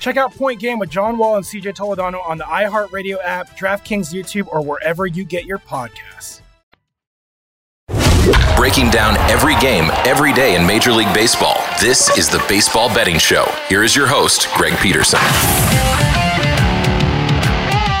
Check 0.00 0.16
out 0.16 0.34
Point 0.34 0.58
Game 0.58 0.78
with 0.78 0.88
John 0.88 1.18
Wall 1.18 1.36
and 1.36 1.44
CJ 1.44 1.74
Toledano 1.74 2.26
on 2.26 2.38
the 2.38 2.44
iHeartRadio 2.44 3.18
app, 3.22 3.50
DraftKings 3.50 4.14
YouTube, 4.14 4.48
or 4.48 4.64
wherever 4.64 5.06
you 5.06 5.24
get 5.24 5.44
your 5.44 5.58
podcasts. 5.58 6.40
Breaking 8.56 8.90
down 8.90 9.18
every 9.30 9.56
game, 9.56 9.90
every 10.06 10.32
day 10.32 10.56
in 10.56 10.66
Major 10.66 10.92
League 10.92 11.12
Baseball. 11.12 11.56
This 11.80 12.16
is 12.16 12.30
the 12.30 12.42
Baseball 12.48 12.88
Betting 12.88 13.18
Show. 13.18 13.44
Here 13.68 13.82
is 13.82 13.94
your 13.94 14.06
host, 14.06 14.48
Greg 14.54 14.74
Peterson. 14.78 15.20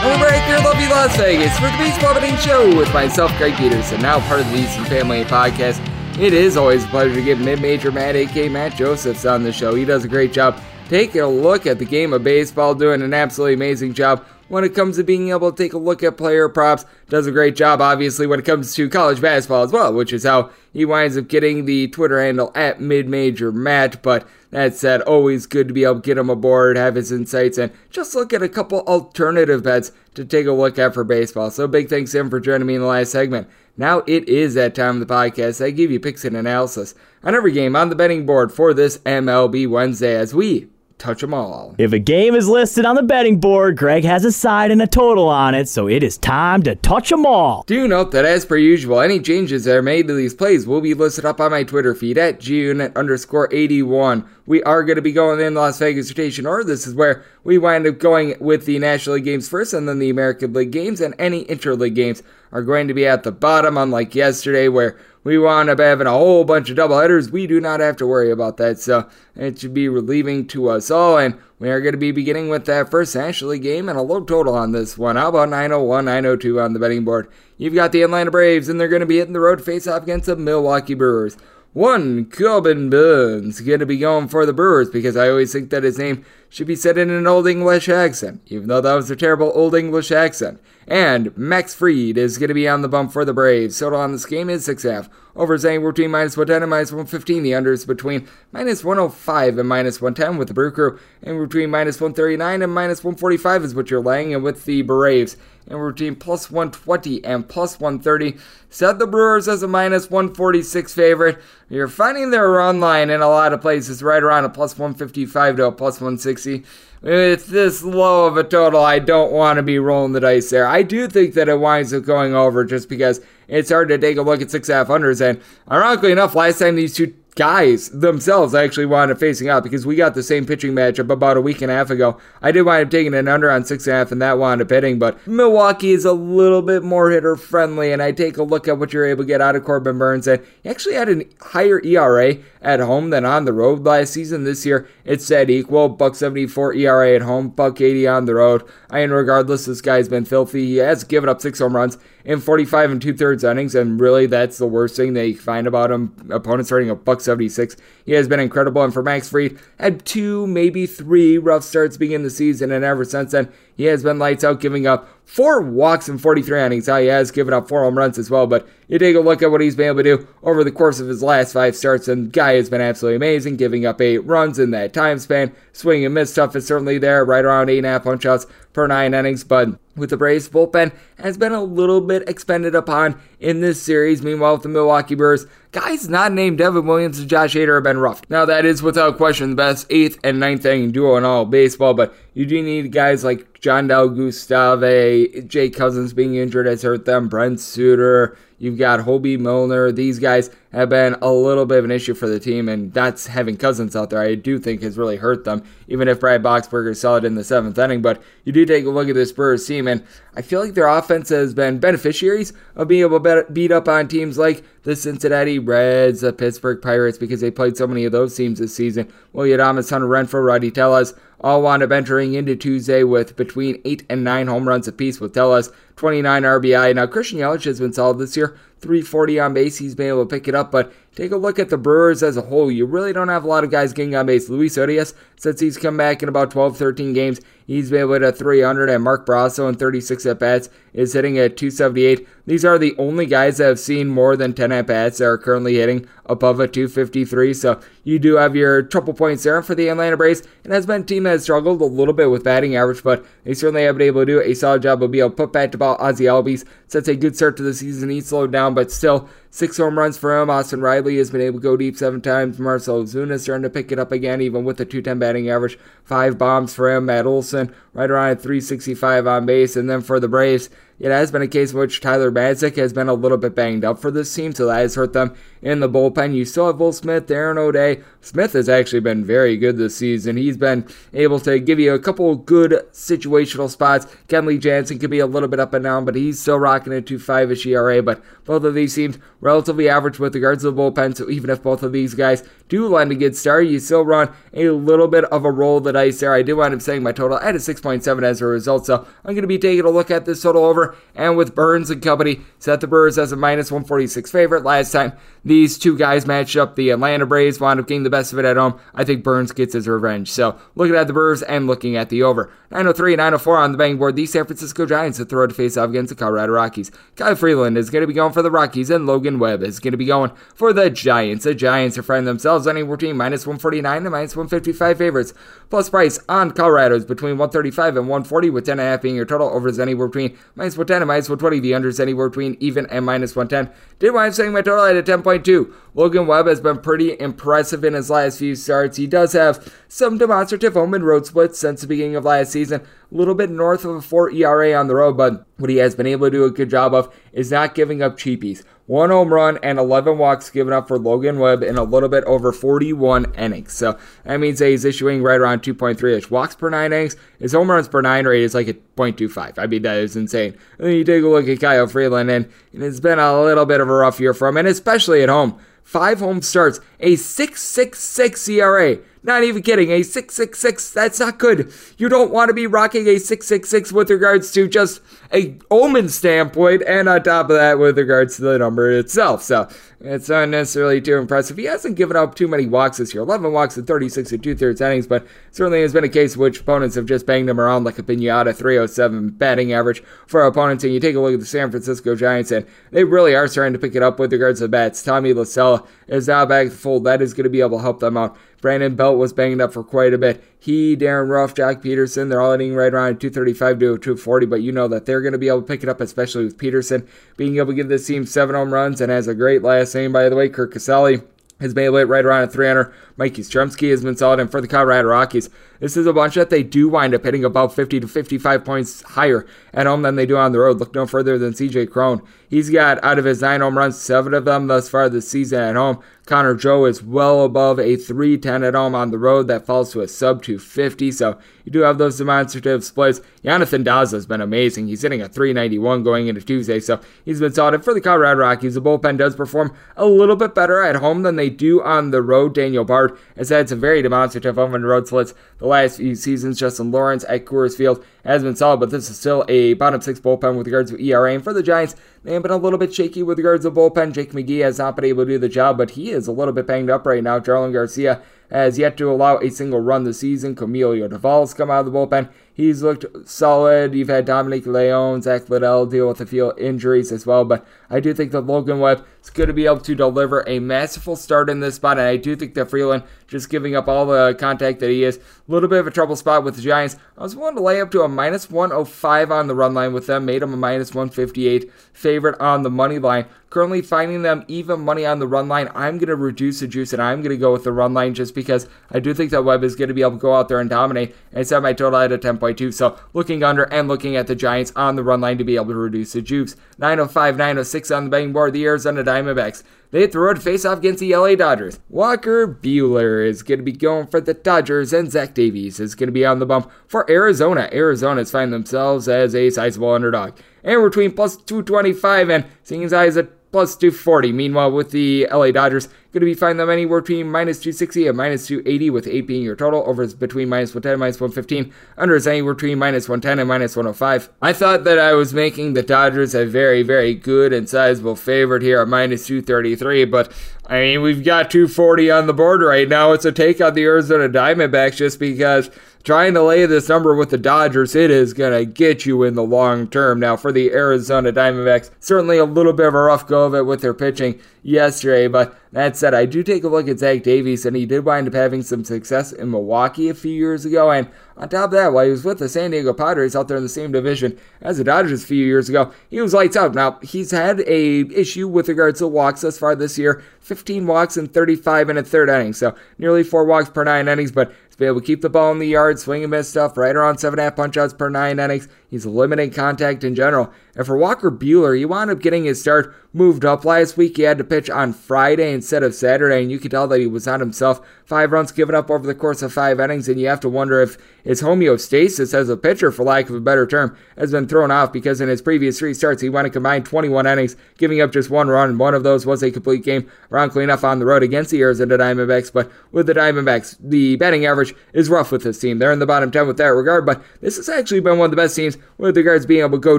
And 0.02 0.20
we're 0.20 0.28
right 0.28 0.42
here 0.44 0.56
in 0.56 0.64
lovely 0.64 0.88
Las 0.88 1.14
Vegas 1.18 1.54
for 1.56 1.66
the 1.66 1.76
Baseball 1.76 2.14
Betting 2.14 2.36
Show 2.38 2.74
with 2.78 2.92
myself, 2.94 3.30
Greg 3.36 3.54
Peterson, 3.56 4.00
now 4.00 4.20
part 4.26 4.40
of 4.40 4.50
the 4.50 4.56
Easton 4.56 4.86
Family 4.86 5.22
Podcast. 5.24 5.86
It 6.18 6.32
is 6.32 6.56
always 6.56 6.84
a 6.84 6.88
pleasure 6.88 7.14
to 7.14 7.22
get 7.22 7.38
mid-major 7.38 7.92
Matt, 7.92 8.16
A.K. 8.16 8.48
Matt 8.48 8.74
Josephs, 8.74 9.26
on 9.26 9.42
the 9.42 9.52
show. 9.52 9.74
He 9.74 9.84
does 9.84 10.04
a 10.04 10.08
great 10.08 10.32
job 10.32 10.58
taking 10.90 11.20
a 11.20 11.28
look 11.28 11.68
at 11.68 11.78
the 11.78 11.84
game 11.84 12.12
of 12.12 12.24
baseball, 12.24 12.74
doing 12.74 13.00
an 13.00 13.14
absolutely 13.14 13.54
amazing 13.54 13.94
job 13.94 14.26
when 14.48 14.64
it 14.64 14.74
comes 14.74 14.96
to 14.96 15.04
being 15.04 15.30
able 15.30 15.52
to 15.52 15.56
take 15.56 15.72
a 15.72 15.78
look 15.78 16.02
at 16.02 16.16
player 16.16 16.48
props. 16.48 16.84
Does 17.08 17.28
a 17.28 17.30
great 17.30 17.54
job, 17.54 17.80
obviously, 17.80 18.26
when 18.26 18.40
it 18.40 18.44
comes 18.44 18.74
to 18.74 18.88
college 18.88 19.20
basketball 19.20 19.62
as 19.62 19.70
well, 19.70 19.94
which 19.94 20.12
is 20.12 20.24
how 20.24 20.50
he 20.72 20.84
winds 20.84 21.16
up 21.16 21.28
getting 21.28 21.64
the 21.64 21.86
Twitter 21.86 22.20
handle 22.20 22.50
at 22.56 22.80
mid-major 22.80 23.52
Matt. 23.52 24.02
But 24.02 24.26
that 24.50 24.74
said, 24.74 25.00
always 25.02 25.46
good 25.46 25.68
to 25.68 25.74
be 25.74 25.84
able 25.84 26.00
to 26.00 26.00
get 26.00 26.18
him 26.18 26.28
aboard, 26.28 26.76
have 26.76 26.96
his 26.96 27.12
insights, 27.12 27.56
and 27.56 27.70
just 27.90 28.16
look 28.16 28.32
at 28.32 28.42
a 28.42 28.48
couple 28.48 28.80
alternative 28.80 29.62
bets 29.62 29.92
to 30.14 30.24
take 30.24 30.46
a 30.46 30.52
look 30.52 30.76
at 30.76 30.92
for 30.92 31.04
baseball. 31.04 31.52
So 31.52 31.68
big 31.68 31.88
thanks 31.88 32.10
to 32.10 32.18
him 32.18 32.30
for 32.30 32.40
joining 32.40 32.66
me 32.66 32.74
in 32.74 32.80
the 32.80 32.88
last 32.88 33.12
segment. 33.12 33.48
Now 33.76 34.02
it 34.08 34.28
is 34.28 34.54
that 34.54 34.74
time 34.74 35.00
of 35.00 35.06
the 35.06 35.14
podcast. 35.14 35.64
I 35.64 35.70
give 35.70 35.92
you 35.92 36.00
picks 36.00 36.24
and 36.24 36.36
analysis 36.36 36.96
on 37.22 37.36
every 37.36 37.52
game 37.52 37.76
on 37.76 37.90
the 37.90 37.94
betting 37.94 38.26
board 38.26 38.50
for 38.50 38.74
this 38.74 38.98
MLB 38.98 39.68
Wednesday 39.68 40.16
as 40.16 40.34
we 40.34 40.68
touch 41.00 41.20
them 41.20 41.34
all. 41.34 41.74
If 41.78 41.92
a 41.92 41.98
game 41.98 42.34
is 42.34 42.48
listed 42.48 42.84
on 42.84 42.94
the 42.94 43.02
betting 43.02 43.40
board, 43.40 43.76
Greg 43.76 44.04
has 44.04 44.24
a 44.24 44.30
side 44.30 44.70
and 44.70 44.80
a 44.82 44.86
total 44.86 45.28
on 45.28 45.54
it, 45.54 45.68
so 45.68 45.88
it 45.88 46.02
is 46.02 46.18
time 46.18 46.62
to 46.62 46.76
touch 46.76 47.08
them 47.08 47.26
all. 47.26 47.64
Do 47.66 47.88
note 47.88 48.12
that 48.12 48.24
as 48.24 48.44
per 48.44 48.56
usual, 48.56 49.00
any 49.00 49.18
changes 49.18 49.64
that 49.64 49.76
are 49.76 49.82
made 49.82 50.06
to 50.06 50.14
these 50.14 50.34
plays 50.34 50.66
will 50.66 50.80
be 50.80 50.94
listed 50.94 51.24
up 51.24 51.40
on 51.40 51.50
my 51.50 51.64
Twitter 51.64 51.94
feed 51.94 52.18
at 52.18 52.40
gunit 52.40 52.94
underscore 52.94 53.48
81. 53.52 54.28
We 54.46 54.62
are 54.64 54.84
going 54.84 54.96
to 54.96 55.02
be 55.02 55.12
going 55.12 55.40
in 55.40 55.54
Las 55.54 55.78
Vegas 55.78 56.10
rotation 56.10 56.46
order. 56.46 56.64
This 56.64 56.86
is 56.86 56.94
where 56.94 57.24
we 57.44 57.56
wind 57.56 57.86
up 57.86 57.98
going 57.98 58.34
with 58.40 58.66
the 58.66 58.78
National 58.78 59.16
League 59.16 59.24
games 59.24 59.48
first 59.48 59.72
and 59.72 59.88
then 59.88 59.98
the 59.98 60.10
American 60.10 60.52
League 60.52 60.72
games, 60.72 61.00
and 61.00 61.14
any 61.18 61.44
interleague 61.46 61.94
games 61.94 62.22
are 62.52 62.62
going 62.62 62.88
to 62.88 62.94
be 62.94 63.06
at 63.06 63.22
the 63.22 63.32
bottom, 63.32 63.78
unlike 63.78 64.14
yesterday 64.14 64.68
where 64.68 64.98
we 65.22 65.38
wound 65.38 65.68
up 65.68 65.78
having 65.78 66.06
a 66.06 66.12
whole 66.12 66.44
bunch 66.44 66.70
of 66.70 66.76
doubleheaders. 66.76 67.30
We 67.30 67.46
do 67.46 67.60
not 67.60 67.80
have 67.80 67.96
to 67.98 68.06
worry 68.06 68.30
about 68.30 68.56
that, 68.56 68.78
so 68.78 69.08
it 69.36 69.58
should 69.58 69.74
be 69.74 69.88
relieving 69.88 70.46
to 70.48 70.70
us 70.70 70.90
all. 70.90 71.18
And 71.18 71.36
we 71.58 71.68
are 71.68 71.80
going 71.80 71.92
to 71.92 71.98
be 71.98 72.12
beginning 72.12 72.48
with 72.48 72.64
that 72.66 72.90
first 72.90 73.14
League 73.14 73.62
game 73.62 73.88
and 73.88 73.98
a 73.98 74.02
low 74.02 74.20
total 74.24 74.54
on 74.54 74.72
this 74.72 74.96
one. 74.96 75.16
How 75.16 75.28
about 75.28 75.50
901, 75.50 76.06
902 76.06 76.60
on 76.60 76.72
the 76.72 76.78
betting 76.78 77.04
board? 77.04 77.28
You've 77.58 77.74
got 77.74 77.92
the 77.92 78.02
Atlanta 78.02 78.30
Braves, 78.30 78.68
and 78.70 78.80
they're 78.80 78.88
going 78.88 79.00
to 79.00 79.06
be 79.06 79.18
hitting 79.18 79.34
the 79.34 79.40
road 79.40 79.62
face 79.62 79.86
off 79.86 80.04
against 80.04 80.26
the 80.26 80.36
Milwaukee 80.36 80.94
Brewers. 80.94 81.36
One 81.72 82.24
Corbin 82.24 82.90
Burnes 82.90 83.60
going 83.60 83.78
to 83.78 83.86
be 83.86 83.96
going 83.96 84.26
for 84.26 84.44
the 84.44 84.52
Brewers 84.52 84.90
because 84.90 85.16
I 85.16 85.28
always 85.28 85.52
think 85.52 85.70
that 85.70 85.84
his 85.84 85.98
name 85.98 86.24
should 86.48 86.66
be 86.66 86.74
said 86.74 86.98
in 86.98 87.10
an 87.10 87.28
Old 87.28 87.46
English 87.46 87.88
accent, 87.88 88.40
even 88.46 88.66
though 88.66 88.80
that 88.80 88.94
was 88.94 89.08
a 89.08 89.14
terrible 89.14 89.52
Old 89.54 89.76
English 89.76 90.10
accent. 90.10 90.60
And 90.88 91.36
Max 91.38 91.72
Fried 91.72 92.18
is 92.18 92.38
going 92.38 92.48
to 92.48 92.54
be 92.54 92.66
on 92.66 92.82
the 92.82 92.88
bump 92.88 93.12
for 93.12 93.24
the 93.24 93.32
Braves. 93.32 93.78
Total 93.78 94.00
on 94.00 94.10
this 94.10 94.26
game 94.26 94.50
is 94.50 94.66
6.5. 94.66 95.08
Over 95.36 95.54
is 95.54 95.64
anywhere 95.64 95.92
between 95.92 96.10
minus 96.10 96.36
110 96.36 96.64
and 96.64 96.70
minus 96.70 96.90
115. 96.90 97.44
The 97.44 97.54
under 97.54 97.72
is 97.72 97.84
between 97.84 98.26
minus 98.50 98.82
105 98.82 99.56
and 99.56 99.68
minus 99.68 100.02
110 100.02 100.38
with 100.38 100.48
the 100.48 100.54
Brew 100.54 100.72
Crew. 100.72 100.98
And 101.22 101.38
between 101.38 101.70
minus 101.70 102.00
139 102.00 102.62
and 102.62 102.74
minus 102.74 103.04
145 103.04 103.62
is 103.62 103.74
what 103.76 103.92
you're 103.92 104.02
laying. 104.02 104.34
And 104.34 104.42
with 104.42 104.64
the 104.64 104.82
Braves, 104.82 105.36
and 105.70 105.78
we're 105.78 105.92
between 105.92 106.16
plus 106.16 106.50
120 106.50 107.24
and 107.24 107.48
plus 107.48 107.78
130. 107.78 108.36
Set 108.68 108.98
the 108.98 109.06
Brewers 109.06 109.46
as 109.46 109.62
a 109.62 109.68
minus 109.68 110.10
146 110.10 110.92
favorite. 110.92 111.38
You're 111.68 111.88
finding 111.88 112.30
their 112.30 112.50
run 112.50 112.80
line 112.80 113.08
in 113.08 113.22
a 113.22 113.28
lot 113.28 113.52
of 113.52 113.60
places 113.60 114.02
right 114.02 114.22
around 114.22 114.44
a 114.44 114.48
plus 114.48 114.76
155 114.76 115.56
to 115.56 115.66
a 115.66 115.72
plus 115.72 116.00
160. 116.00 116.64
With 117.02 117.46
this 117.46 117.82
low 117.82 118.26
of 118.26 118.36
a 118.36 118.44
total, 118.44 118.80
I 118.80 118.98
don't 118.98 119.32
want 119.32 119.56
to 119.56 119.62
be 119.62 119.78
rolling 119.78 120.12
the 120.12 120.20
dice 120.20 120.50
there. 120.50 120.66
I 120.66 120.82
do 120.82 121.08
think 121.08 121.34
that 121.34 121.48
it 121.48 121.58
winds 121.58 121.94
up 121.94 122.04
going 122.04 122.34
over 122.34 122.64
just 122.64 122.88
because 122.88 123.20
it's 123.48 123.70
hard 123.70 123.88
to 123.88 123.96
take 123.96 124.18
a 124.18 124.22
look 124.22 124.42
at 124.42 124.50
six 124.50 124.68
half 124.68 124.88
unders. 124.88 125.26
And 125.26 125.40
ironically 125.70 126.12
enough, 126.12 126.34
last 126.34 126.58
time 126.58 126.74
these 126.74 126.94
two 126.94 127.14
guys 127.40 127.88
themselves 127.88 128.54
actually 128.54 128.84
wound 128.84 129.10
up 129.10 129.18
facing 129.18 129.48
out 129.48 129.62
because 129.62 129.86
we 129.86 129.96
got 129.96 130.14
the 130.14 130.22
same 130.22 130.44
pitching 130.44 130.74
matchup 130.74 131.08
about 131.08 131.38
a 131.38 131.40
week 131.40 131.62
and 131.62 131.70
a 131.70 131.74
half 131.74 131.88
ago. 131.88 132.18
I 132.42 132.52
did 132.52 132.64
wind 132.64 132.84
up 132.84 132.90
taking 132.90 133.14
an 133.14 133.28
under 133.28 133.50
on 133.50 133.64
six 133.64 133.86
and 133.86 133.94
a 133.94 133.96
half, 133.96 134.12
and 134.12 134.20
that 134.20 134.36
wound 134.36 134.60
up 134.60 134.68
hitting, 134.68 134.98
but 134.98 135.26
Milwaukee 135.26 135.92
is 135.92 136.04
a 136.04 136.12
little 136.12 136.60
bit 136.60 136.82
more 136.82 137.10
hitter 137.10 137.36
friendly, 137.36 137.92
and 137.92 138.02
I 138.02 138.12
take 138.12 138.36
a 138.36 138.42
look 138.42 138.68
at 138.68 138.76
what 138.76 138.92
you're 138.92 139.06
able 139.06 139.24
to 139.24 139.26
get 139.26 139.40
out 139.40 139.56
of 139.56 139.64
Corbin 139.64 139.96
Burnes, 139.96 140.26
and 140.26 140.44
he 140.62 140.68
actually 140.68 140.96
had 140.96 141.08
a 141.08 141.24
higher 141.40 141.80
ERA 141.82 142.36
at 142.62 142.80
home 142.80 143.10
than 143.10 143.24
on 143.24 143.44
the 143.44 143.52
road 143.52 143.84
last 143.84 144.12
season. 144.12 144.44
This 144.44 144.66
year, 144.66 144.88
it's 145.04 145.26
dead 145.26 145.50
equal. 145.50 145.88
Buck 145.88 146.14
74 146.14 146.74
ERA 146.74 147.14
at 147.14 147.22
home, 147.22 147.48
buck 147.48 147.80
80 147.80 148.06
on 148.06 148.24
the 148.26 148.34
road. 148.34 148.62
And 148.90 149.12
regardless, 149.12 149.66
this 149.66 149.80
guy's 149.80 150.08
been 150.08 150.24
filthy. 150.24 150.66
He 150.66 150.76
has 150.76 151.04
given 151.04 151.28
up 151.28 151.40
six 151.40 151.58
home 151.58 151.74
runs 151.74 151.96
in 152.24 152.40
45 152.40 152.90
and 152.90 153.02
two 153.02 153.14
thirds 153.14 153.44
innings, 153.44 153.74
and 153.74 154.00
really 154.00 154.26
that's 154.26 154.58
the 154.58 154.66
worst 154.66 154.96
thing 154.96 155.16
you 155.16 155.36
find 155.36 155.66
about 155.66 155.90
him. 155.90 156.14
Opponents 156.30 156.70
rating 156.70 156.90
a 156.90 156.94
buck 156.94 157.20
76. 157.20 157.76
He 158.04 158.12
has 158.12 158.28
been 158.28 158.40
incredible, 158.40 158.82
and 158.82 158.92
for 158.92 159.02
Max 159.02 159.28
Fried, 159.30 159.58
had 159.78 160.04
two, 160.04 160.46
maybe 160.46 160.86
three 160.86 161.38
rough 161.38 161.64
starts 161.64 161.96
beginning 161.96 162.24
the 162.24 162.30
season, 162.30 162.70
and 162.70 162.84
ever 162.84 163.04
since 163.04 163.32
then, 163.32 163.50
he 163.74 163.84
has 163.84 164.02
been 164.02 164.18
lights 164.18 164.44
out, 164.44 164.60
giving 164.60 164.86
up 164.86 165.19
four 165.30 165.60
walks 165.60 166.08
in 166.08 166.18
43 166.18 166.60
innings. 166.60 166.88
Now 166.88 166.98
he 166.98 167.06
has 167.06 167.30
given 167.30 167.54
up 167.54 167.68
four 167.68 167.84
home 167.84 167.96
runs 167.96 168.18
as 168.18 168.30
well, 168.30 168.48
but 168.48 168.68
you 168.88 168.98
take 168.98 169.14
a 169.14 169.20
look 169.20 169.42
at 169.42 169.50
what 169.52 169.60
he's 169.60 169.76
been 169.76 169.86
able 169.86 169.98
to 169.98 170.16
do 170.16 170.28
over 170.42 170.64
the 170.64 170.72
course 170.72 170.98
of 170.98 171.06
his 171.06 171.22
last 171.22 171.52
five 171.52 171.76
starts, 171.76 172.08
and 172.08 172.32
guy 172.32 172.54
has 172.54 172.68
been 172.68 172.80
absolutely 172.80 173.14
amazing, 173.14 173.56
giving 173.56 173.86
up 173.86 174.00
eight 174.00 174.18
runs 174.18 174.58
in 174.58 174.72
that 174.72 174.92
time 174.92 175.20
span. 175.20 175.54
Swing 175.72 176.04
and 176.04 176.14
miss 176.14 176.32
stuff 176.32 176.56
is 176.56 176.66
certainly 176.66 176.98
there, 176.98 177.24
right 177.24 177.44
around 177.44 177.70
eight 177.70 177.78
and 177.78 177.86
a 177.86 177.90
half 177.90 178.02
punch 178.02 178.26
outs 178.26 178.46
per 178.72 178.88
nine 178.88 179.14
innings, 179.14 179.44
but 179.44 179.78
with 179.94 180.10
the 180.10 180.16
Braves 180.16 180.48
bullpen 180.48 180.92
has 181.18 181.38
been 181.38 181.52
a 181.52 181.62
little 181.62 182.00
bit 182.00 182.28
expended 182.28 182.74
upon 182.74 183.20
in 183.38 183.60
this 183.60 183.80
series. 183.80 184.22
Meanwhile, 184.22 184.54
with 184.54 184.62
the 184.64 184.68
Milwaukee 184.68 185.14
Brewers, 185.14 185.46
guys 185.72 186.08
not 186.08 186.32
named 186.32 186.58
Devin 186.58 186.86
Williams 186.86 187.18
and 187.18 187.28
Josh 187.28 187.54
Hader 187.54 187.76
have 187.76 187.84
been 187.84 187.98
rough. 187.98 188.22
Now 188.28 188.44
that 188.44 188.64
is 188.64 188.82
without 188.82 189.16
question 189.16 189.50
the 189.50 189.56
best 189.56 189.86
eighth 189.90 190.18
and 190.24 190.40
ninth 190.40 190.64
inning 190.64 190.92
duo 190.92 191.16
in 191.16 191.24
all 191.24 191.44
baseball, 191.44 191.94
but 191.94 192.14
you 192.34 192.46
do 192.46 192.62
need 192.62 192.92
guys 192.92 193.24
like 193.24 193.60
Jandel 193.60 194.14
Gustave, 194.14 195.42
Jake 195.46 195.76
Cousins 195.76 196.12
being 196.12 196.34
injured 196.34 196.66
has 196.66 196.82
hurt 196.82 197.04
them, 197.04 197.28
Brent 197.28 197.60
Suter, 197.60 198.36
You've 198.60 198.76
got 198.76 199.00
Hobie 199.00 199.38
Milner. 199.38 199.90
These 199.90 200.18
guys 200.18 200.50
have 200.70 200.90
been 200.90 201.16
a 201.22 201.32
little 201.32 201.64
bit 201.64 201.78
of 201.78 201.86
an 201.86 201.90
issue 201.90 202.12
for 202.12 202.28
the 202.28 202.38
team, 202.38 202.68
and 202.68 202.92
that's 202.92 203.26
having 203.26 203.56
Cousins 203.56 203.96
out 203.96 204.10
there. 204.10 204.20
I 204.20 204.34
do 204.34 204.58
think 204.58 204.82
has 204.82 204.98
really 204.98 205.16
hurt 205.16 205.44
them, 205.44 205.64
even 205.88 206.08
if 206.08 206.20
Brad 206.20 206.42
Boxberger 206.42 206.94
saw 206.94 207.16
it 207.16 207.24
in 207.24 207.36
the 207.36 207.42
seventh 207.42 207.78
inning. 207.78 208.02
But 208.02 208.22
you 208.44 208.52
do 208.52 208.66
take 208.66 208.84
a 208.84 208.90
look 208.90 209.08
at 209.08 209.14
this 209.14 209.30
Spurs 209.30 209.66
team, 209.66 209.88
and 209.88 210.04
I 210.36 210.42
feel 210.42 210.60
like 210.60 210.74
their 210.74 210.88
offense 210.88 211.30
has 211.30 211.54
been 211.54 211.78
beneficiaries 211.78 212.52
of 212.76 212.86
being 212.86 213.00
able 213.00 213.18
to 213.18 213.46
beat 213.50 213.72
up 213.72 213.88
on 213.88 214.08
teams 214.08 214.36
like 214.36 214.62
the 214.82 214.94
Cincinnati 214.94 215.58
Reds, 215.58 216.20
the 216.20 216.32
Pittsburgh 216.32 216.82
Pirates, 216.82 217.16
because 217.16 217.40
they 217.40 217.50
played 217.50 217.78
so 217.78 217.86
many 217.86 218.04
of 218.04 218.12
those 218.12 218.36
teams 218.36 218.58
this 218.58 218.76
season. 218.76 219.10
Willy 219.32 219.50
Adames, 219.50 219.88
Hunter 219.88 220.06
Renfroe, 220.06 220.44
Rowdy 220.44 220.70
Tellez 220.70 221.14
all 221.40 221.62
wound 221.62 221.82
up 221.82 221.90
entering 221.90 222.34
into 222.34 222.54
Tuesday 222.56 223.02
with 223.02 223.36
between 223.36 223.80
8 223.84 224.04
and 224.10 224.24
9 224.24 224.46
home 224.46 224.68
runs 224.68 224.88
apiece 224.88 225.20
with 225.20 225.34
Tellez 225.34 225.70
29 225.96 226.42
RBI. 226.42 226.94
Now, 226.94 227.06
Christian 227.06 227.38
Yelich 227.38 227.64
has 227.64 227.80
been 227.80 227.92
solid 227.92 228.18
this 228.18 228.36
year, 228.36 228.56
340 228.80 229.40
on 229.40 229.54
base. 229.54 229.78
He's 229.78 229.94
been 229.94 230.08
able 230.08 230.24
to 230.24 230.28
pick 230.28 230.48
it 230.48 230.54
up, 230.54 230.70
but 230.70 230.92
take 231.16 231.32
a 231.32 231.36
look 231.36 231.58
at 231.58 231.68
the 231.70 231.78
Brewers 231.78 232.22
as 232.22 232.36
a 232.36 232.42
whole. 232.42 232.70
You 232.70 232.86
really 232.86 233.12
don't 233.12 233.28
have 233.28 233.44
a 233.44 233.48
lot 233.48 233.64
of 233.64 233.70
guys 233.70 233.92
getting 233.92 234.14
on 234.14 234.26
base. 234.26 234.48
Luis 234.48 234.76
Urias, 234.76 235.14
since 235.36 235.60
he's 235.60 235.76
come 235.76 235.96
back 235.96 236.22
in 236.22 236.28
about 236.28 236.50
12, 236.50 236.76
13 236.76 237.12
games, 237.12 237.40
he's 237.66 237.90
been 237.90 238.00
able 238.00 238.18
to 238.18 238.32
300, 238.32 238.88
and 238.88 239.04
Mike 239.04 239.20
Brosseau 239.26 239.68
in 239.68 239.74
36 239.74 240.24
at 240.26 240.38
bats 240.38 240.68
is 240.92 241.12
hitting 241.12 241.38
at 241.38 241.56
278. 241.56 242.26
These 242.46 242.64
are 242.64 242.78
the 242.78 242.94
only 242.98 243.26
guys 243.26 243.58
that 243.58 243.66
have 243.66 243.78
seen 243.78 244.08
more 244.08 244.36
than 244.36 244.52
10 244.52 244.72
at 244.72 244.86
bats 244.86 245.18
that 245.18 245.24
are 245.24 245.38
currently 245.38 245.76
hitting 245.76 246.06
above 246.26 246.60
a 246.60 246.68
253. 246.68 247.54
So 247.54 247.80
you 248.04 248.18
do 248.18 248.36
have 248.36 248.56
your 248.56 248.82
triple 248.82 249.14
points 249.14 249.42
there 249.42 249.62
for 249.62 249.74
the 249.74 249.88
Atlanta 249.88 250.16
Braves. 250.16 250.42
It 250.64 250.70
has 250.70 250.86
been 250.86 251.02
a 251.02 251.04
team 251.04 251.24
that 251.24 251.30
has 251.30 251.42
struggled 251.42 251.80
a 251.80 251.84
little 251.84 252.14
bit 252.14 252.30
with 252.30 252.44
batting 252.44 252.76
average, 252.76 253.02
but 253.02 253.24
they 253.44 253.54
certainly 253.54 253.84
have 253.84 253.98
been 253.98 254.06
able 254.06 254.22
to 254.22 254.26
do 254.26 254.40
a 254.40 254.54
solid 254.54 254.82
job 254.82 255.02
of 255.02 255.10
being 255.10 255.24
able 255.24 255.30
to 255.30 255.36
put 255.36 255.52
back 255.52 255.72
to 255.72 255.78
ball 255.78 255.96
Ozzie 255.98 256.24
Albies. 256.24 256.64
Since 256.88 257.08
a 257.08 257.16
good 257.16 257.36
start 257.36 257.56
to 257.58 257.62
the 257.62 257.74
season, 257.74 258.10
he 258.10 258.20
slowed 258.20 258.52
down, 258.52 258.74
but 258.74 258.90
still 258.90 259.28
Six 259.52 259.78
home 259.78 259.98
runs 259.98 260.16
for 260.16 260.40
him. 260.40 260.48
Austin 260.48 260.80
Riley 260.80 261.16
has 261.16 261.30
been 261.30 261.40
able 261.40 261.58
to 261.58 261.62
go 261.62 261.76
deep 261.76 261.96
seven 261.96 262.20
times. 262.20 262.60
Marcel 262.60 263.02
Ozuna 263.02 263.32
is 263.32 263.42
starting 263.42 263.64
to 263.64 263.70
pick 263.70 263.90
it 263.90 263.98
up 263.98 264.12
again, 264.12 264.40
even 264.40 264.62
with 264.62 264.76
the 264.76 264.84
210 264.84 265.18
batting 265.18 265.50
average. 265.50 265.76
Five 266.04 266.38
bombs 266.38 266.72
for 266.72 266.88
him. 266.88 267.06
Matt 267.06 267.26
Olson 267.26 267.74
right 267.92 268.10
around 268.10 268.36
365 268.36 269.26
on 269.26 269.46
base. 269.46 269.74
And 269.74 269.90
then 269.90 270.02
for 270.02 270.20
the 270.20 270.28
Braves, 270.28 270.70
it 271.00 271.10
has 271.10 271.32
been 271.32 271.40
a 271.40 271.48
case 271.48 271.72
in 271.72 271.78
which 271.78 272.02
Tyler 272.02 272.30
Matzek 272.30 272.76
has 272.76 272.92
been 272.92 273.08
a 273.08 273.14
little 273.14 273.38
bit 273.38 273.54
banged 273.54 273.86
up 273.86 273.98
for 273.98 274.10
this 274.10 274.32
team, 274.34 274.52
so 274.52 274.66
that 274.66 274.80
has 274.80 274.96
hurt 274.96 275.14
them 275.14 275.34
in 275.62 275.80
the 275.80 275.88
bullpen. 275.88 276.34
You 276.34 276.44
still 276.44 276.66
have 276.66 276.78
Will 276.78 276.92
Smith, 276.92 277.26
Darren 277.26 277.56
O'Day. 277.56 278.02
Smith 278.20 278.52
has 278.52 278.68
actually 278.68 279.00
been 279.00 279.24
very 279.24 279.56
good 279.56 279.78
this 279.78 279.96
season. 279.96 280.36
He's 280.36 280.58
been 280.58 280.86
able 281.14 281.40
to 281.40 281.58
give 281.58 281.80
you 281.80 281.94
a 281.94 281.98
couple 281.98 282.36
good 282.36 282.86
situational 282.92 283.70
spots. 283.70 284.06
Kenley 284.28 284.60
Jansen 284.60 284.98
could 284.98 285.08
be 285.08 285.20
a 285.20 285.26
little 285.26 285.48
bit 285.48 285.58
up 285.58 285.72
and 285.72 285.84
down, 285.84 286.04
but 286.04 286.16
he's 286.16 286.38
still 286.38 286.58
rocking 286.58 286.92
a 286.92 287.00
2.5 287.00 287.52
ish 287.52 287.64
ERA. 287.64 288.02
But 288.02 288.22
both 288.44 288.64
of 288.64 288.74
these 288.74 288.94
teams 288.94 289.18
relatively 289.40 289.88
average 289.88 290.18
with 290.18 290.34
regards 290.34 290.62
to 290.62 290.70
the 290.70 290.76
bullpen, 290.76 291.16
so 291.16 291.28
even 291.30 291.50
if 291.50 291.62
both 291.62 291.82
of 291.82 291.92
these 291.92 292.14
guys 292.14 292.42
do 292.68 292.86
land 292.86 293.12
a 293.12 293.14
good 293.14 293.36
start, 293.36 293.66
you 293.66 293.78
still 293.78 294.04
run 294.04 294.32
a 294.52 294.70
little 294.70 295.08
bit 295.08 295.24
of 295.24 295.44
a 295.44 295.50
roll 295.50 295.78
of 295.78 295.84
the 295.84 295.92
dice 295.92 296.20
there. 296.20 296.34
I 296.34 296.42
did 296.42 296.54
wind 296.54 296.74
up 296.74 296.82
saying 296.82 297.02
my 297.02 297.12
total 297.12 297.38
at 297.38 297.54
a 297.54 297.58
6.7 297.58 298.22
as 298.22 298.40
a 298.40 298.46
result, 298.46 298.86
so 298.86 299.06
I'm 299.24 299.34
going 299.34 299.42
to 299.42 299.48
be 299.48 299.58
taking 299.58 299.84
a 299.84 299.90
look 299.90 300.10
at 300.10 300.24
this 300.24 300.42
total 300.42 300.64
over 300.64 300.96
and 301.14 301.36
with 301.36 301.54
Burnes 301.54 301.90
and 301.90 302.02
company, 302.02 302.40
set 302.58 302.80
the 302.80 302.86
Brewers 302.86 303.18
as 303.18 303.32
a 303.32 303.36
minus 303.36 303.70
146 303.70 304.30
favorite. 304.30 304.64
Last 304.64 304.92
time 304.92 305.12
these 305.44 305.78
two 305.78 305.96
guys 305.96 306.26
matched 306.26 306.56
up, 306.56 306.76
the 306.76 306.90
Atlanta 306.90 307.26
Braves 307.26 307.60
wound 307.60 307.80
up 307.80 307.88
getting 307.88 308.02
the 308.02 308.10
best 308.10 308.32
of 308.32 308.38
it 308.38 308.44
at 308.44 308.56
home. 308.56 308.78
I 308.94 309.04
think 309.04 309.24
Burnes 309.24 309.52
gets 309.52 309.74
his 309.74 309.88
revenge. 309.88 310.30
So 310.30 310.58
looking 310.74 310.96
at 310.96 311.06
the 311.06 311.12
Brewers 311.12 311.42
and 311.42 311.66
looking 311.66 311.96
at 311.96 312.08
the 312.10 312.22
over. 312.22 312.52
903 312.70 313.16
904 313.16 313.56
on 313.56 313.72
the 313.72 313.78
betting 313.78 313.98
board. 313.98 314.14
The 314.14 314.26
San 314.26 314.44
Francisco 314.44 314.86
Giants 314.86 315.18
to 315.18 315.24
throw 315.24 315.44
to 315.44 315.52
face 315.52 315.76
off 315.76 315.90
against 315.90 316.10
the 316.10 316.14
Colorado 316.14 316.52
Rockies. 316.52 316.92
Kyle 317.16 317.34
Freeland 317.34 317.76
is 317.76 317.90
going 317.90 318.02
to 318.02 318.06
be 318.06 318.12
going 318.12 318.32
for 318.32 318.42
the 318.42 318.50
Rockies, 318.50 318.90
and 318.90 319.06
Logan 319.06 319.40
Webb 319.40 319.64
is 319.64 319.80
going 319.80 319.90
to 319.90 319.96
be 319.96 320.04
going 320.04 320.30
for 320.54 320.72
the 320.72 320.88
Giants. 320.88 321.42
The 321.42 321.52
Giants 321.52 321.98
are 321.98 322.04
finding 322.04 322.26
themselves 322.26 322.68
anywhere 322.68 322.96
between 322.96 323.16
minus 323.16 323.44
149 323.44 323.96
and 323.96 324.10
minus 324.12 324.36
155 324.36 324.98
favorites. 324.98 325.34
Plus 325.68 325.90
price 325.90 326.20
on 326.28 326.52
Colorado 326.52 326.94
is 326.94 327.04
between 327.04 327.38
135 327.38 327.96
and 327.96 328.08
140, 328.08 328.50
with 328.50 328.66
10.5 328.66 329.02
being 329.02 329.16
your 329.16 329.24
total. 329.24 329.48
Over 329.48 329.68
is 329.68 329.80
anywhere 329.80 330.06
between 330.06 330.38
minus 330.54 330.76
110 330.76 331.02
and 331.02 331.08
minus 331.08 331.28
120. 331.28 331.58
The 331.58 331.74
under 331.74 331.88
is 331.88 331.98
anywhere 331.98 332.28
between 332.28 332.56
even 332.60 332.86
and 332.86 333.04
minus 333.04 333.34
110. 333.34 333.74
Did 333.98 334.14
wind 334.14 334.28
up 334.28 334.34
saying 334.34 334.52
my 334.52 334.62
total 334.62 334.84
at 334.84 334.96
a 334.96 335.02
10.2. 335.02 335.72
Logan 335.94 336.28
Webb 336.28 336.46
has 336.46 336.60
been 336.60 336.78
pretty 336.78 337.18
impressive 337.18 337.82
in 337.82 337.94
his 337.94 338.10
last 338.10 338.38
few 338.38 338.54
starts. 338.54 338.96
He 338.96 339.08
does 339.08 339.32
have 339.32 339.74
some 339.88 340.18
demonstrative 340.18 340.74
home 340.74 340.94
and 340.94 341.04
road 341.04 341.26
splits 341.26 341.58
since 341.58 341.80
the 341.80 341.88
beginning 341.88 342.14
of 342.14 342.24
last 342.24 342.52
season. 342.52 342.59
A 342.70 342.82
little 343.10 343.34
bit 343.34 343.50
north 343.50 343.84
of 343.84 343.96
a 343.96 344.02
4 344.02 344.30
ERA 344.32 344.74
on 344.74 344.88
the 344.88 344.94
road, 344.96 345.16
but 345.16 345.46
what 345.56 345.70
he 345.70 345.76
has 345.76 345.94
been 345.94 346.06
able 346.06 346.26
to 346.26 346.30
do 346.30 346.44
a 346.44 346.50
good 346.50 346.68
job 346.68 346.92
of 346.94 347.14
is 347.32 347.50
not 347.50 347.74
giving 347.74 348.02
up 348.02 348.18
cheapies. 348.18 348.62
One 348.86 349.10
home 349.10 349.32
run 349.32 349.58
and 349.62 349.78
11 349.78 350.18
walks 350.18 350.50
given 350.50 350.72
up 350.72 350.88
for 350.88 350.98
Logan 350.98 351.38
Webb 351.38 351.62
in 351.62 351.76
a 351.76 351.84
little 351.84 352.08
bit 352.08 352.24
over 352.24 352.52
41 352.52 353.34
innings. 353.34 353.72
So 353.72 353.96
that 354.24 354.38
means 354.38 354.58
that 354.58 354.68
he's 354.68 354.84
issuing 354.84 355.22
right 355.22 355.40
around 355.40 355.62
2.3 355.62 356.18
ish 356.18 356.30
walks 356.30 356.56
per 356.56 356.68
nine 356.70 356.92
innings. 356.92 357.16
His 357.38 357.52
home 357.52 357.70
runs 357.70 357.88
per 357.88 358.02
nine 358.02 358.26
rate 358.26 358.42
is 358.42 358.54
like 358.54 358.68
a 358.68 358.74
0.25. 358.74 359.58
I 359.58 359.66
mean, 359.66 359.82
that 359.82 359.98
is 359.98 360.16
insane. 360.16 360.56
And 360.78 360.88
then 360.88 360.96
you 360.96 361.04
take 361.04 361.22
a 361.22 361.28
look 361.28 361.48
at 361.48 361.60
Kyle 361.60 361.86
Freeland, 361.86 362.30
and 362.30 362.50
it's 362.72 363.00
been 363.00 363.20
a 363.20 363.40
little 363.40 363.64
bit 363.64 363.80
of 363.80 363.88
a 363.88 363.92
rough 363.92 364.18
year 364.18 364.34
for 364.34 364.48
him, 364.48 364.56
and 364.56 364.68
especially 364.68 365.22
at 365.22 365.28
home. 365.28 365.58
Five 365.84 366.20
home 366.20 366.42
starts, 366.42 366.78
a 367.00 367.14
6.66 367.14 368.48
ERA. 368.48 368.98
Not 369.22 369.44
even 369.44 369.62
kidding. 369.62 369.90
A 369.90 370.02
666, 370.02 370.90
that's 370.92 371.20
not 371.20 371.38
good. 371.38 371.72
You 371.98 372.08
don't 372.08 372.30
want 372.30 372.48
to 372.48 372.54
be 372.54 372.66
rocking 372.66 373.06
a 373.06 373.18
666 373.18 373.92
with 373.92 374.10
regards 374.10 374.50
to 374.52 374.66
just 374.66 375.02
a 375.32 375.56
omen 375.70 376.08
standpoint, 376.08 376.82
and 376.86 377.08
on 377.08 377.22
top 377.22 377.50
of 377.50 377.56
that, 377.56 377.78
with 377.78 377.96
regards 377.96 378.36
to 378.36 378.42
the 378.42 378.58
number 378.58 378.90
itself. 378.90 379.42
So 379.42 379.68
it's 380.00 380.28
not 380.28 380.48
necessarily 380.48 381.00
too 381.00 381.16
impressive. 381.16 381.56
He 381.56 381.64
hasn't 381.64 381.96
given 381.96 382.16
up 382.16 382.34
too 382.34 382.48
many 382.48 382.66
walks 382.66 382.98
this 382.98 383.14
year 383.14 383.22
11 383.22 383.52
walks 383.52 383.76
in 383.76 383.84
36 383.84 384.32
and 384.32 384.42
two 384.42 384.54
thirds 384.54 384.80
innings, 384.80 385.06
but 385.06 385.26
certainly 385.52 385.82
has 385.82 385.92
been 385.92 386.04
a 386.04 386.08
case 386.08 386.34
in 386.34 386.40
which 386.40 386.60
opponents 386.60 386.96
have 386.96 387.06
just 387.06 387.26
banged 387.26 387.48
him 387.48 387.60
around 387.60 387.84
like 387.84 387.98
a 387.98 388.02
pinata 388.02 388.54
307 388.54 389.30
batting 389.30 389.72
average 389.72 390.02
for 390.26 390.44
opponents. 390.44 390.84
And 390.84 390.92
you 390.92 391.00
take 391.00 391.16
a 391.16 391.20
look 391.20 391.34
at 391.34 391.40
the 391.40 391.46
San 391.46 391.70
Francisco 391.70 392.16
Giants, 392.16 392.50
and 392.50 392.66
they 392.90 393.04
really 393.04 393.34
are 393.34 393.46
starting 393.46 393.72
to 393.74 393.78
pick 393.78 393.94
it 393.94 394.02
up 394.02 394.18
with 394.18 394.32
regards 394.32 394.60
to 394.60 394.64
the 394.64 394.68
bats. 394.68 395.02
Tommy 395.02 395.32
La 395.32 395.44
Stella 395.44 395.86
is 396.08 396.28
now 396.28 396.44
back 396.44 396.66
to 396.66 396.70
the 396.70 396.76
fold. 396.76 397.04
That 397.04 397.22
is 397.22 397.34
going 397.34 397.44
to 397.44 397.50
be 397.50 397.60
able 397.60 397.78
to 397.78 397.82
help 397.82 398.00
them 398.00 398.16
out. 398.16 398.36
Brandon 398.60 398.94
Belt 398.94 399.16
was 399.16 399.32
banged 399.32 399.60
up 399.60 399.72
for 399.72 399.82
quite 399.82 400.12
a 400.12 400.18
bit. 400.18 400.42
He, 400.62 400.94
Darin 400.94 401.30
Ruf, 401.30 401.54
Joc 401.54 401.82
Pederson, 401.82 402.28
they're 402.28 402.40
all 402.40 402.52
hitting 402.52 402.74
right 402.74 402.92
around 402.92 403.18
235 403.18 403.78
to 403.78 403.98
240, 403.98 404.44
but 404.44 404.60
you 404.60 404.72
know 404.72 404.88
that 404.88 405.06
they're 405.06 405.22
going 405.22 405.32
to 405.32 405.38
be 405.38 405.48
able 405.48 405.62
to 405.62 405.66
pick 405.66 405.82
it 405.82 405.88
up, 405.88 406.02
especially 406.02 406.44
with 406.44 406.58
Pederson 406.58 407.08
being 407.38 407.56
able 407.56 407.68
to 407.68 407.74
give 407.74 407.88
this 407.88 408.06
team 408.06 408.26
seven 408.26 408.54
home 408.54 408.72
runs 408.72 409.00
and 409.00 409.10
has 409.10 409.26
a 409.26 409.34
great 409.34 409.62
last 409.62 409.94
name, 409.94 410.12
by 410.12 410.28
the 410.28 410.36
way, 410.36 410.50
Curt 410.50 410.74
Casali 410.74 411.24
has 411.60 411.74
made 411.74 411.86
it 411.86 411.90
right 411.90 412.24
around 412.24 412.42
a 412.42 412.46
300. 412.46 412.92
Mikey 413.16 413.42
Yastrzemski 413.42 413.90
has 413.90 414.02
been 414.02 414.16
solid, 414.16 414.40
and 414.40 414.50
for 414.50 414.60
the 414.60 414.68
Colorado 414.68 415.08
Rockies, 415.08 415.48
this 415.78 415.96
is 415.96 416.06
a 416.06 416.12
bunch 416.12 416.34
that 416.34 416.50
they 416.50 416.62
do 416.62 416.88
wind 416.88 417.14
up 417.14 417.24
hitting 417.24 417.44
about 417.44 417.74
50 417.74 418.00
to 418.00 418.08
55 418.08 418.64
points 418.64 419.02
higher 419.02 419.46
at 419.72 419.86
home 419.86 420.02
than 420.02 420.16
they 420.16 420.26
do 420.26 420.36
on 420.36 420.52
the 420.52 420.58
road. 420.58 420.78
Look 420.78 420.94
no 420.94 421.06
further 421.06 421.38
than 421.38 421.52
CJ 421.52 421.90
Cron. 421.90 422.22
He's 422.50 422.68
got 422.68 423.02
out 423.04 423.16
of 423.16 423.24
his 423.24 423.40
nine 423.40 423.60
home 423.60 423.78
runs, 423.78 423.96
seven 423.96 424.34
of 424.34 424.44
them 424.44 424.66
thus 424.66 424.88
far 424.88 425.08
this 425.08 425.30
season 425.30 425.62
at 425.62 425.76
home. 425.76 426.00
Connor 426.26 426.54
Joe 426.54 426.84
is 426.84 427.02
well 427.02 427.44
above 427.44 427.80
a 427.80 427.96
310 427.96 428.62
at 428.62 428.74
home 428.74 428.94
on 428.94 429.10
the 429.10 429.18
road. 429.18 429.48
That 429.48 429.66
falls 429.66 429.92
to 429.92 430.00
a 430.00 430.08
sub 430.08 430.42
250. 430.42 431.10
So 431.12 431.38
you 431.64 431.72
do 431.72 431.80
have 431.80 431.98
those 431.98 432.18
demonstrative 432.18 432.84
splits. 432.84 433.20
Yonathan 433.44 433.84
Daza 433.84 434.12
has 434.12 434.26
been 434.26 434.40
amazing. 434.40 434.86
He's 434.86 435.02
hitting 435.02 435.22
a 435.22 435.28
391 435.28 436.04
going 436.04 436.28
into 436.28 436.40
Tuesday. 436.40 436.78
So 436.78 437.00
he's 437.24 437.40
been 437.40 437.52
solid 437.52 437.84
for 437.84 437.94
the 437.94 438.00
Colorado 438.00 438.40
Rockies. 438.40 438.74
The 438.74 438.82
bullpen 438.82 439.18
does 439.18 439.34
perform 439.34 439.76
a 439.96 440.06
little 440.06 440.36
bit 440.36 440.54
better 440.54 440.82
at 440.82 440.96
home 440.96 441.22
than 441.22 441.36
they 441.36 441.50
do 441.50 441.82
on 441.82 442.10
the 442.10 442.22
road. 442.22 442.54
Daniel 442.54 442.84
Bard 442.84 443.18
has 443.36 443.48
had 443.48 443.68
some 443.68 443.80
very 443.80 444.02
demonstrative 444.02 444.56
home 444.56 444.74
and 444.74 444.86
road 444.86 445.08
splits 445.08 445.34
the 445.58 445.66
last 445.66 445.96
few 445.96 446.14
seasons. 446.14 446.60
Justin 446.60 446.92
Lawrence 446.92 447.24
at 447.28 447.44
Coors 447.44 447.76
Field 447.76 448.04
has 448.24 448.42
been 448.42 448.54
solid, 448.54 448.78
but 448.78 448.90
this 448.90 449.10
is 449.10 449.18
still 449.18 449.44
a 449.48 449.74
bottom 449.74 450.00
six 450.00 450.20
bullpen 450.20 450.56
with 450.56 450.66
regards 450.66 450.90
to 450.92 451.04
ERA. 451.04 451.34
And 451.34 451.42
for 451.42 451.52
the 451.52 451.62
Giants, 451.62 451.96
they 452.22 452.34
have 452.34 452.42
been 452.42 452.52
a 452.52 452.56
little 452.56 452.78
bit 452.78 452.94
shaky 452.94 453.22
with 453.22 453.38
regards 453.38 453.64
to 453.64 453.70
bullpen. 453.70 454.12
Jake 454.12 454.32
McGee 454.32 454.62
has 454.62 454.78
not 454.78 454.94
been 454.94 455.06
able 455.06 455.24
to 455.24 455.32
do 455.32 455.38
the 455.38 455.48
job, 455.48 455.78
but 455.78 455.92
he 455.92 456.10
is 456.10 456.26
a 456.26 456.32
little 456.32 456.52
bit 456.52 456.66
banged 456.66 456.90
up 456.90 457.06
right 457.06 457.22
now. 457.22 457.38
Jarlin 457.38 457.72
Garcia 457.72 458.20
has 458.50 458.78
yet 458.78 458.96
to 458.98 459.10
allow 459.10 459.38
a 459.38 459.50
single 459.50 459.80
run 459.80 460.04
this 460.04 460.20
season. 460.20 460.54
Camilo 460.54 461.08
Doval's 461.08 461.54
come 461.54 461.70
out 461.70 461.86
of 461.86 461.92
the 461.92 461.92
bullpen. 461.92 462.28
He's 462.52 462.82
looked 462.82 463.06
solid. 463.26 463.94
You've 463.94 464.08
had 464.08 464.26
Dominic 464.26 464.66
Leone, 464.66 465.22
Zack 465.22 465.48
Littell 465.48 465.86
deal 465.86 466.08
with 466.08 466.20
a 466.20 466.26
few 466.26 466.52
injuries 466.58 467.10
as 467.10 467.24
well, 467.24 467.44
but 467.44 467.66
I 467.88 468.00
do 468.00 468.12
think 468.12 468.32
that 468.32 468.42
Logan 468.42 468.80
Webb 468.80 469.06
is 469.22 469.30
going 469.30 469.48
to 469.48 469.52
be 469.52 469.66
able 469.66 469.80
to 469.80 469.94
deliver 469.94 470.42
a 470.48 470.58
masterful 470.58 471.16
start 471.16 471.50
in 471.50 471.60
this 471.60 471.76
spot, 471.76 471.98
and 471.98 472.06
I 472.06 472.16
do 472.16 472.36
think 472.36 472.54
that 472.54 472.70
Freeland, 472.70 473.04
just 473.26 473.50
giving 473.50 473.76
up 473.76 473.88
all 473.88 474.06
the 474.06 474.34
contact 474.38 474.80
that 474.80 474.90
he 474.90 475.04
is, 475.04 475.16
a 475.16 475.20
little 475.48 475.68
bit 475.68 475.80
of 475.80 475.86
a 475.86 475.90
trouble 475.90 476.16
spot 476.16 476.44
with 476.44 476.56
the 476.56 476.62
Giants. 476.62 476.96
I 477.18 477.22
was 477.22 477.36
willing 477.36 477.56
to 477.56 477.62
lay 477.62 477.80
up 477.80 477.90
to 477.92 478.02
a 478.02 478.08
minus 478.08 478.50
105 478.50 479.30
on 479.30 479.46
the 479.46 479.54
run 479.54 479.74
line 479.74 479.92
with 479.92 480.06
them, 480.06 480.24
made 480.24 480.42
them 480.42 480.54
a 480.54 480.56
minus 480.56 480.94
158 480.94 481.70
favorite 481.92 482.40
on 482.40 482.62
the 482.62 482.70
money 482.70 482.98
line. 482.98 483.26
Currently 483.50 483.82
finding 483.82 484.22
them 484.22 484.44
even 484.46 484.84
money 484.84 485.04
on 485.04 485.18
the 485.18 485.26
run 485.26 485.48
line. 485.48 485.70
I'm 485.74 485.98
going 485.98 486.06
to 486.06 486.14
reduce 486.14 486.60
the 486.60 486.68
juice 486.68 486.92
and 486.92 487.02
I'm 487.02 487.20
going 487.20 487.30
to 487.30 487.36
go 487.36 487.52
with 487.52 487.64
the 487.64 487.72
run 487.72 487.92
line 487.92 488.14
just 488.14 488.32
because 488.32 488.68
I 488.92 489.00
do 489.00 489.12
think 489.12 489.32
that 489.32 489.44
Webb 489.44 489.64
is 489.64 489.74
going 489.74 489.88
to 489.88 489.94
be 489.94 490.02
able 490.02 490.12
to 490.12 490.18
go 490.18 490.36
out 490.36 490.48
there 490.48 490.60
and 490.60 490.70
dominate 490.70 491.16
and 491.32 491.44
set 491.44 491.60
my 491.60 491.72
total 491.72 491.98
at 491.98 492.12
a 492.12 492.18
10.2. 492.18 492.72
So 492.72 492.96
looking 493.12 493.42
under 493.42 493.64
and 493.64 493.88
looking 493.88 494.14
at 494.14 494.28
the 494.28 494.36
Giants 494.36 494.72
on 494.76 494.94
the 494.94 495.02
run 495.02 495.20
line 495.20 495.36
to 495.38 495.44
be 495.44 495.56
able 495.56 495.66
to 495.66 495.74
reduce 495.74 496.12
the 496.12 496.22
juice. 496.22 496.54
905, 496.78 497.36
906 497.36 497.90
on 497.90 498.04
the 498.04 498.10
betting 498.10 498.32
board. 498.32 498.52
The 498.52 498.64
Arizona 498.66 499.02
Diamondbacks. 499.10 499.62
They 499.90 500.06
throw 500.06 500.34
to 500.34 500.40
face 500.40 500.64
off 500.64 500.78
against 500.78 501.00
the 501.00 501.16
LA 501.16 501.34
Dodgers. 501.34 501.80
Walker 501.88 502.46
Buehler 502.46 503.26
is 503.26 503.42
going 503.42 503.58
to 503.58 503.64
be 503.64 503.72
going 503.72 504.06
for 504.06 504.20
the 504.20 504.34
Dodgers, 504.34 504.92
and 504.92 505.10
Zach 505.10 505.34
Davies 505.34 505.80
is 505.80 505.96
going 505.96 506.06
to 506.06 506.12
be 506.12 506.24
on 506.24 506.38
the 506.38 506.46
bump 506.46 506.70
for 506.86 507.10
Arizona. 507.10 507.68
Arizona's 507.72 508.30
find 508.30 508.52
themselves 508.52 509.08
as 509.08 509.34
a 509.34 509.50
sizable 509.50 509.92
underdog. 509.92 510.38
And 510.62 510.80
we're 510.80 510.90
between 510.90 511.12
plus 511.12 511.36
225 511.36 512.30
and 512.30 512.46
seeing 512.62 512.84
as 512.84 512.92
eyes 512.92 513.16
at 513.16 513.50
plus 513.50 513.74
240. 513.74 514.32
Meanwhile, 514.32 514.70
with 514.70 514.92
the 514.92 515.26
LA 515.32 515.50
Dodgers, 515.50 515.88
going 516.12 516.20
to 516.20 516.26
be 516.26 516.34
finding 516.34 516.58
them 516.58 516.70
anywhere 516.70 517.00
between 517.00 517.30
minus 517.30 517.58
260 517.58 518.08
and 518.08 518.16
minus 518.16 518.46
280, 518.46 518.90
with 518.90 519.06
8 519.06 519.20
being 519.22 519.42
your 519.42 519.56
total. 519.56 519.82
Over 519.86 520.02
is 520.02 520.14
between 520.14 520.48
minus 520.48 520.70
110 520.70 520.92
and 520.92 521.00
minus 521.00 521.20
115. 521.20 521.72
Under 521.96 522.16
is 522.16 522.26
anywhere 522.26 522.54
between 522.54 522.78
minus 522.78 523.08
110 523.08 523.38
and 523.38 523.48
minus 523.48 523.76
105. 523.76 524.30
I 524.42 524.52
thought 524.52 524.84
that 524.84 524.98
I 524.98 525.12
was 525.12 525.32
making 525.32 525.74
the 525.74 525.82
Dodgers 525.82 526.34
a 526.34 526.46
very, 526.46 526.82
very 526.82 527.14
good 527.14 527.52
and 527.52 527.68
sizable 527.68 528.16
favorite 528.16 528.62
here 528.62 528.80
at 528.80 528.88
minus 528.88 529.26
233, 529.26 530.04
but 530.06 530.32
I 530.70 530.80
mean, 530.80 531.02
we've 531.02 531.24
got 531.24 531.50
240 531.50 532.12
on 532.12 532.26
the 532.28 532.32
board 532.32 532.62
right 532.62 532.88
now. 532.88 533.12
It's 533.12 533.24
a 533.24 533.32
take 533.32 533.60
on 533.60 533.74
the 533.74 533.82
Arizona 533.82 534.28
Diamondbacks 534.28 534.96
just 534.96 535.18
because 535.18 535.68
trying 536.04 536.32
to 536.34 536.42
lay 536.42 536.64
this 536.64 536.88
number 536.88 537.14
with 537.14 537.30
the 537.30 537.38
Dodgers, 537.38 537.96
it 537.96 538.10
is 538.10 538.32
going 538.32 538.52
to 538.52 538.64
get 538.64 539.04
you 539.04 539.24
in 539.24 539.34
the 539.34 539.42
long 539.42 539.88
term. 539.88 540.20
Now, 540.20 540.36
for 540.36 540.52
the 540.52 540.70
Arizona 540.70 541.32
Diamondbacks, 541.32 541.90
certainly 541.98 542.38
a 542.38 542.44
little 542.44 542.72
bit 542.72 542.86
of 542.86 542.94
a 542.94 543.02
rough 543.02 543.26
go 543.26 543.44
of 543.46 543.54
it 543.54 543.66
with 543.66 543.80
their 543.80 543.92
pitching 543.92 544.40
yesterday, 544.62 545.26
but 545.26 545.58
that 545.72 545.96
said, 546.00 546.14
I 546.14 546.24
do 546.24 546.42
take 546.42 546.64
a 546.64 546.68
look 546.68 546.88
at 546.88 546.98
Zach 546.98 547.22
Davies, 547.22 547.64
and 547.64 547.76
he 547.76 547.86
did 547.86 548.04
wind 548.04 548.26
up 548.26 548.34
having 548.34 548.62
some 548.62 548.84
success 548.84 549.32
in 549.32 549.50
Milwaukee 549.50 550.08
a 550.08 550.14
few 550.14 550.32
years 550.32 550.64
ago. 550.64 550.90
And 550.90 551.08
on 551.36 551.48
top 551.48 551.66
of 551.66 551.70
that, 551.72 551.92
while 551.92 552.06
he 552.06 552.10
was 552.10 552.24
with 552.24 552.38
the 552.38 552.48
San 552.48 552.70
Diego 552.70 552.92
Padres 552.92 553.36
out 553.36 553.48
there 553.48 553.56
in 553.56 553.62
the 553.62 553.68
same 553.68 553.92
division 553.92 554.38
as 554.60 554.78
the 554.78 554.84
Dodgers 554.84 555.22
a 555.22 555.26
few 555.26 555.44
years 555.44 555.68
ago, 555.68 555.92
he 556.08 556.20
was 556.20 556.34
lights 556.34 556.56
out. 556.56 556.74
Now, 556.74 556.98
he's 557.02 557.30
had 557.30 557.60
a 557.60 558.00
issue 558.00 558.48
with 558.48 558.68
regards 558.68 558.98
to 558.98 559.06
walks 559.06 559.42
thus 559.42 559.58
far 559.58 559.76
this 559.76 559.98
year 559.98 560.22
15 560.40 560.86
walks 560.86 561.16
in 561.16 561.28
35 561.28 561.90
and 561.90 561.98
a 561.98 562.02
third 562.02 562.28
innings, 562.28 562.58
so 562.58 562.74
nearly 562.98 563.22
four 563.22 563.44
walks 563.44 563.70
per 563.70 563.84
nine 563.84 564.08
innings, 564.08 564.32
but 564.32 564.52
to 564.70 564.76
be 564.78 564.86
able 564.86 565.00
to 565.00 565.06
keep 565.06 565.20
the 565.20 565.28
ball 565.28 565.52
in 565.52 565.58
the 565.58 565.66
yard, 565.66 565.98
swing 565.98 566.24
and 566.24 566.30
miss 566.30 566.48
stuff, 566.48 566.76
right 566.76 566.96
around 566.96 567.18
seven 567.18 567.38
and 567.38 567.40
a 567.40 567.50
half 567.50 567.56
punch 567.56 567.76
outs 567.76 567.94
per 567.94 568.08
nine 568.08 568.38
innings. 568.38 568.68
He's 568.90 569.06
limiting 569.06 569.52
contact 569.52 570.02
in 570.02 570.16
general. 570.16 570.52
And 570.74 570.84
for 570.84 570.96
Walker 570.96 571.30
Buehler, 571.30 571.78
he 571.78 571.84
wound 571.84 572.10
up 572.10 572.20
getting 572.20 572.44
his 572.44 572.60
start 572.60 572.94
moved 573.12 573.44
up 573.44 573.64
last 573.64 573.96
week. 573.96 574.16
He 574.16 574.22
had 574.22 574.38
to 574.38 574.44
pitch 574.44 574.70
on 574.70 574.92
Friday 574.92 575.52
instead 575.52 575.82
of 575.82 575.94
Saturday, 575.94 576.42
and 576.42 576.50
you 576.50 576.58
could 576.58 576.70
tell 576.70 576.86
that 576.88 577.00
he 577.00 577.06
was 577.06 577.26
not 577.26 577.40
himself. 577.40 577.80
Five 578.04 578.32
runs 578.32 578.52
given 578.52 578.74
up 578.74 578.90
over 578.90 579.06
the 579.06 579.14
course 579.14 579.42
of 579.42 579.52
five 579.52 579.80
innings, 579.80 580.08
and 580.08 580.20
you 580.20 580.28
have 580.28 580.40
to 580.40 580.48
wonder 580.48 580.80
if 580.80 580.96
his 581.24 581.42
homeostasis 581.42 582.34
as 582.34 582.48
a 582.48 582.56
pitcher, 582.56 582.90
for 582.90 583.04
lack 583.04 583.28
of 583.28 583.34
a 583.34 583.40
better 583.40 583.66
term, 583.66 583.96
has 584.16 584.32
been 584.32 584.46
thrown 584.46 584.70
off 584.70 584.92
because 584.92 585.20
in 585.20 585.28
his 585.28 585.42
previous 585.42 585.78
three 585.78 585.94
starts, 585.94 586.22
he 586.22 586.28
went 586.28 586.46
a 586.46 586.50
combined 586.50 586.86
21 586.86 587.26
innings, 587.26 587.56
giving 587.78 588.00
up 588.00 588.12
just 588.12 588.30
one 588.30 588.48
run. 588.48 588.78
One 588.78 588.94
of 588.94 589.02
those 589.02 589.26
was 589.26 589.42
a 589.42 589.50
complete 589.50 589.84
game 589.84 590.10
around 590.32 590.50
cleanup 590.50 590.82
on 590.82 590.98
the 590.98 591.06
road 591.06 591.22
against 591.22 591.50
the 591.50 591.60
Arizona 591.60 591.98
Diamondbacks. 591.98 592.52
But 592.52 592.70
with 592.92 593.06
the 593.06 593.14
Diamondbacks, 593.14 593.76
the 593.80 594.16
batting 594.16 594.46
average 594.46 594.74
is 594.92 595.08
rough 595.08 595.32
with 595.32 595.42
this 595.42 595.58
team. 595.58 595.78
They're 595.78 595.92
in 595.92 595.98
the 595.98 596.06
bottom 596.06 596.30
10 596.30 596.46
with 596.46 596.56
that 596.58 596.66
regard, 596.66 597.06
but 597.06 597.22
this 597.40 597.56
has 597.56 597.68
actually 597.68 598.00
been 598.00 598.18
one 598.18 598.26
of 598.26 598.30
the 598.30 598.36
best 598.36 598.56
teams 598.56 598.78
with 598.98 599.16
regards 599.16 599.44
to 599.44 599.48
being 599.48 599.60
able 599.60 599.78
to 599.78 599.78
go 599.78 599.98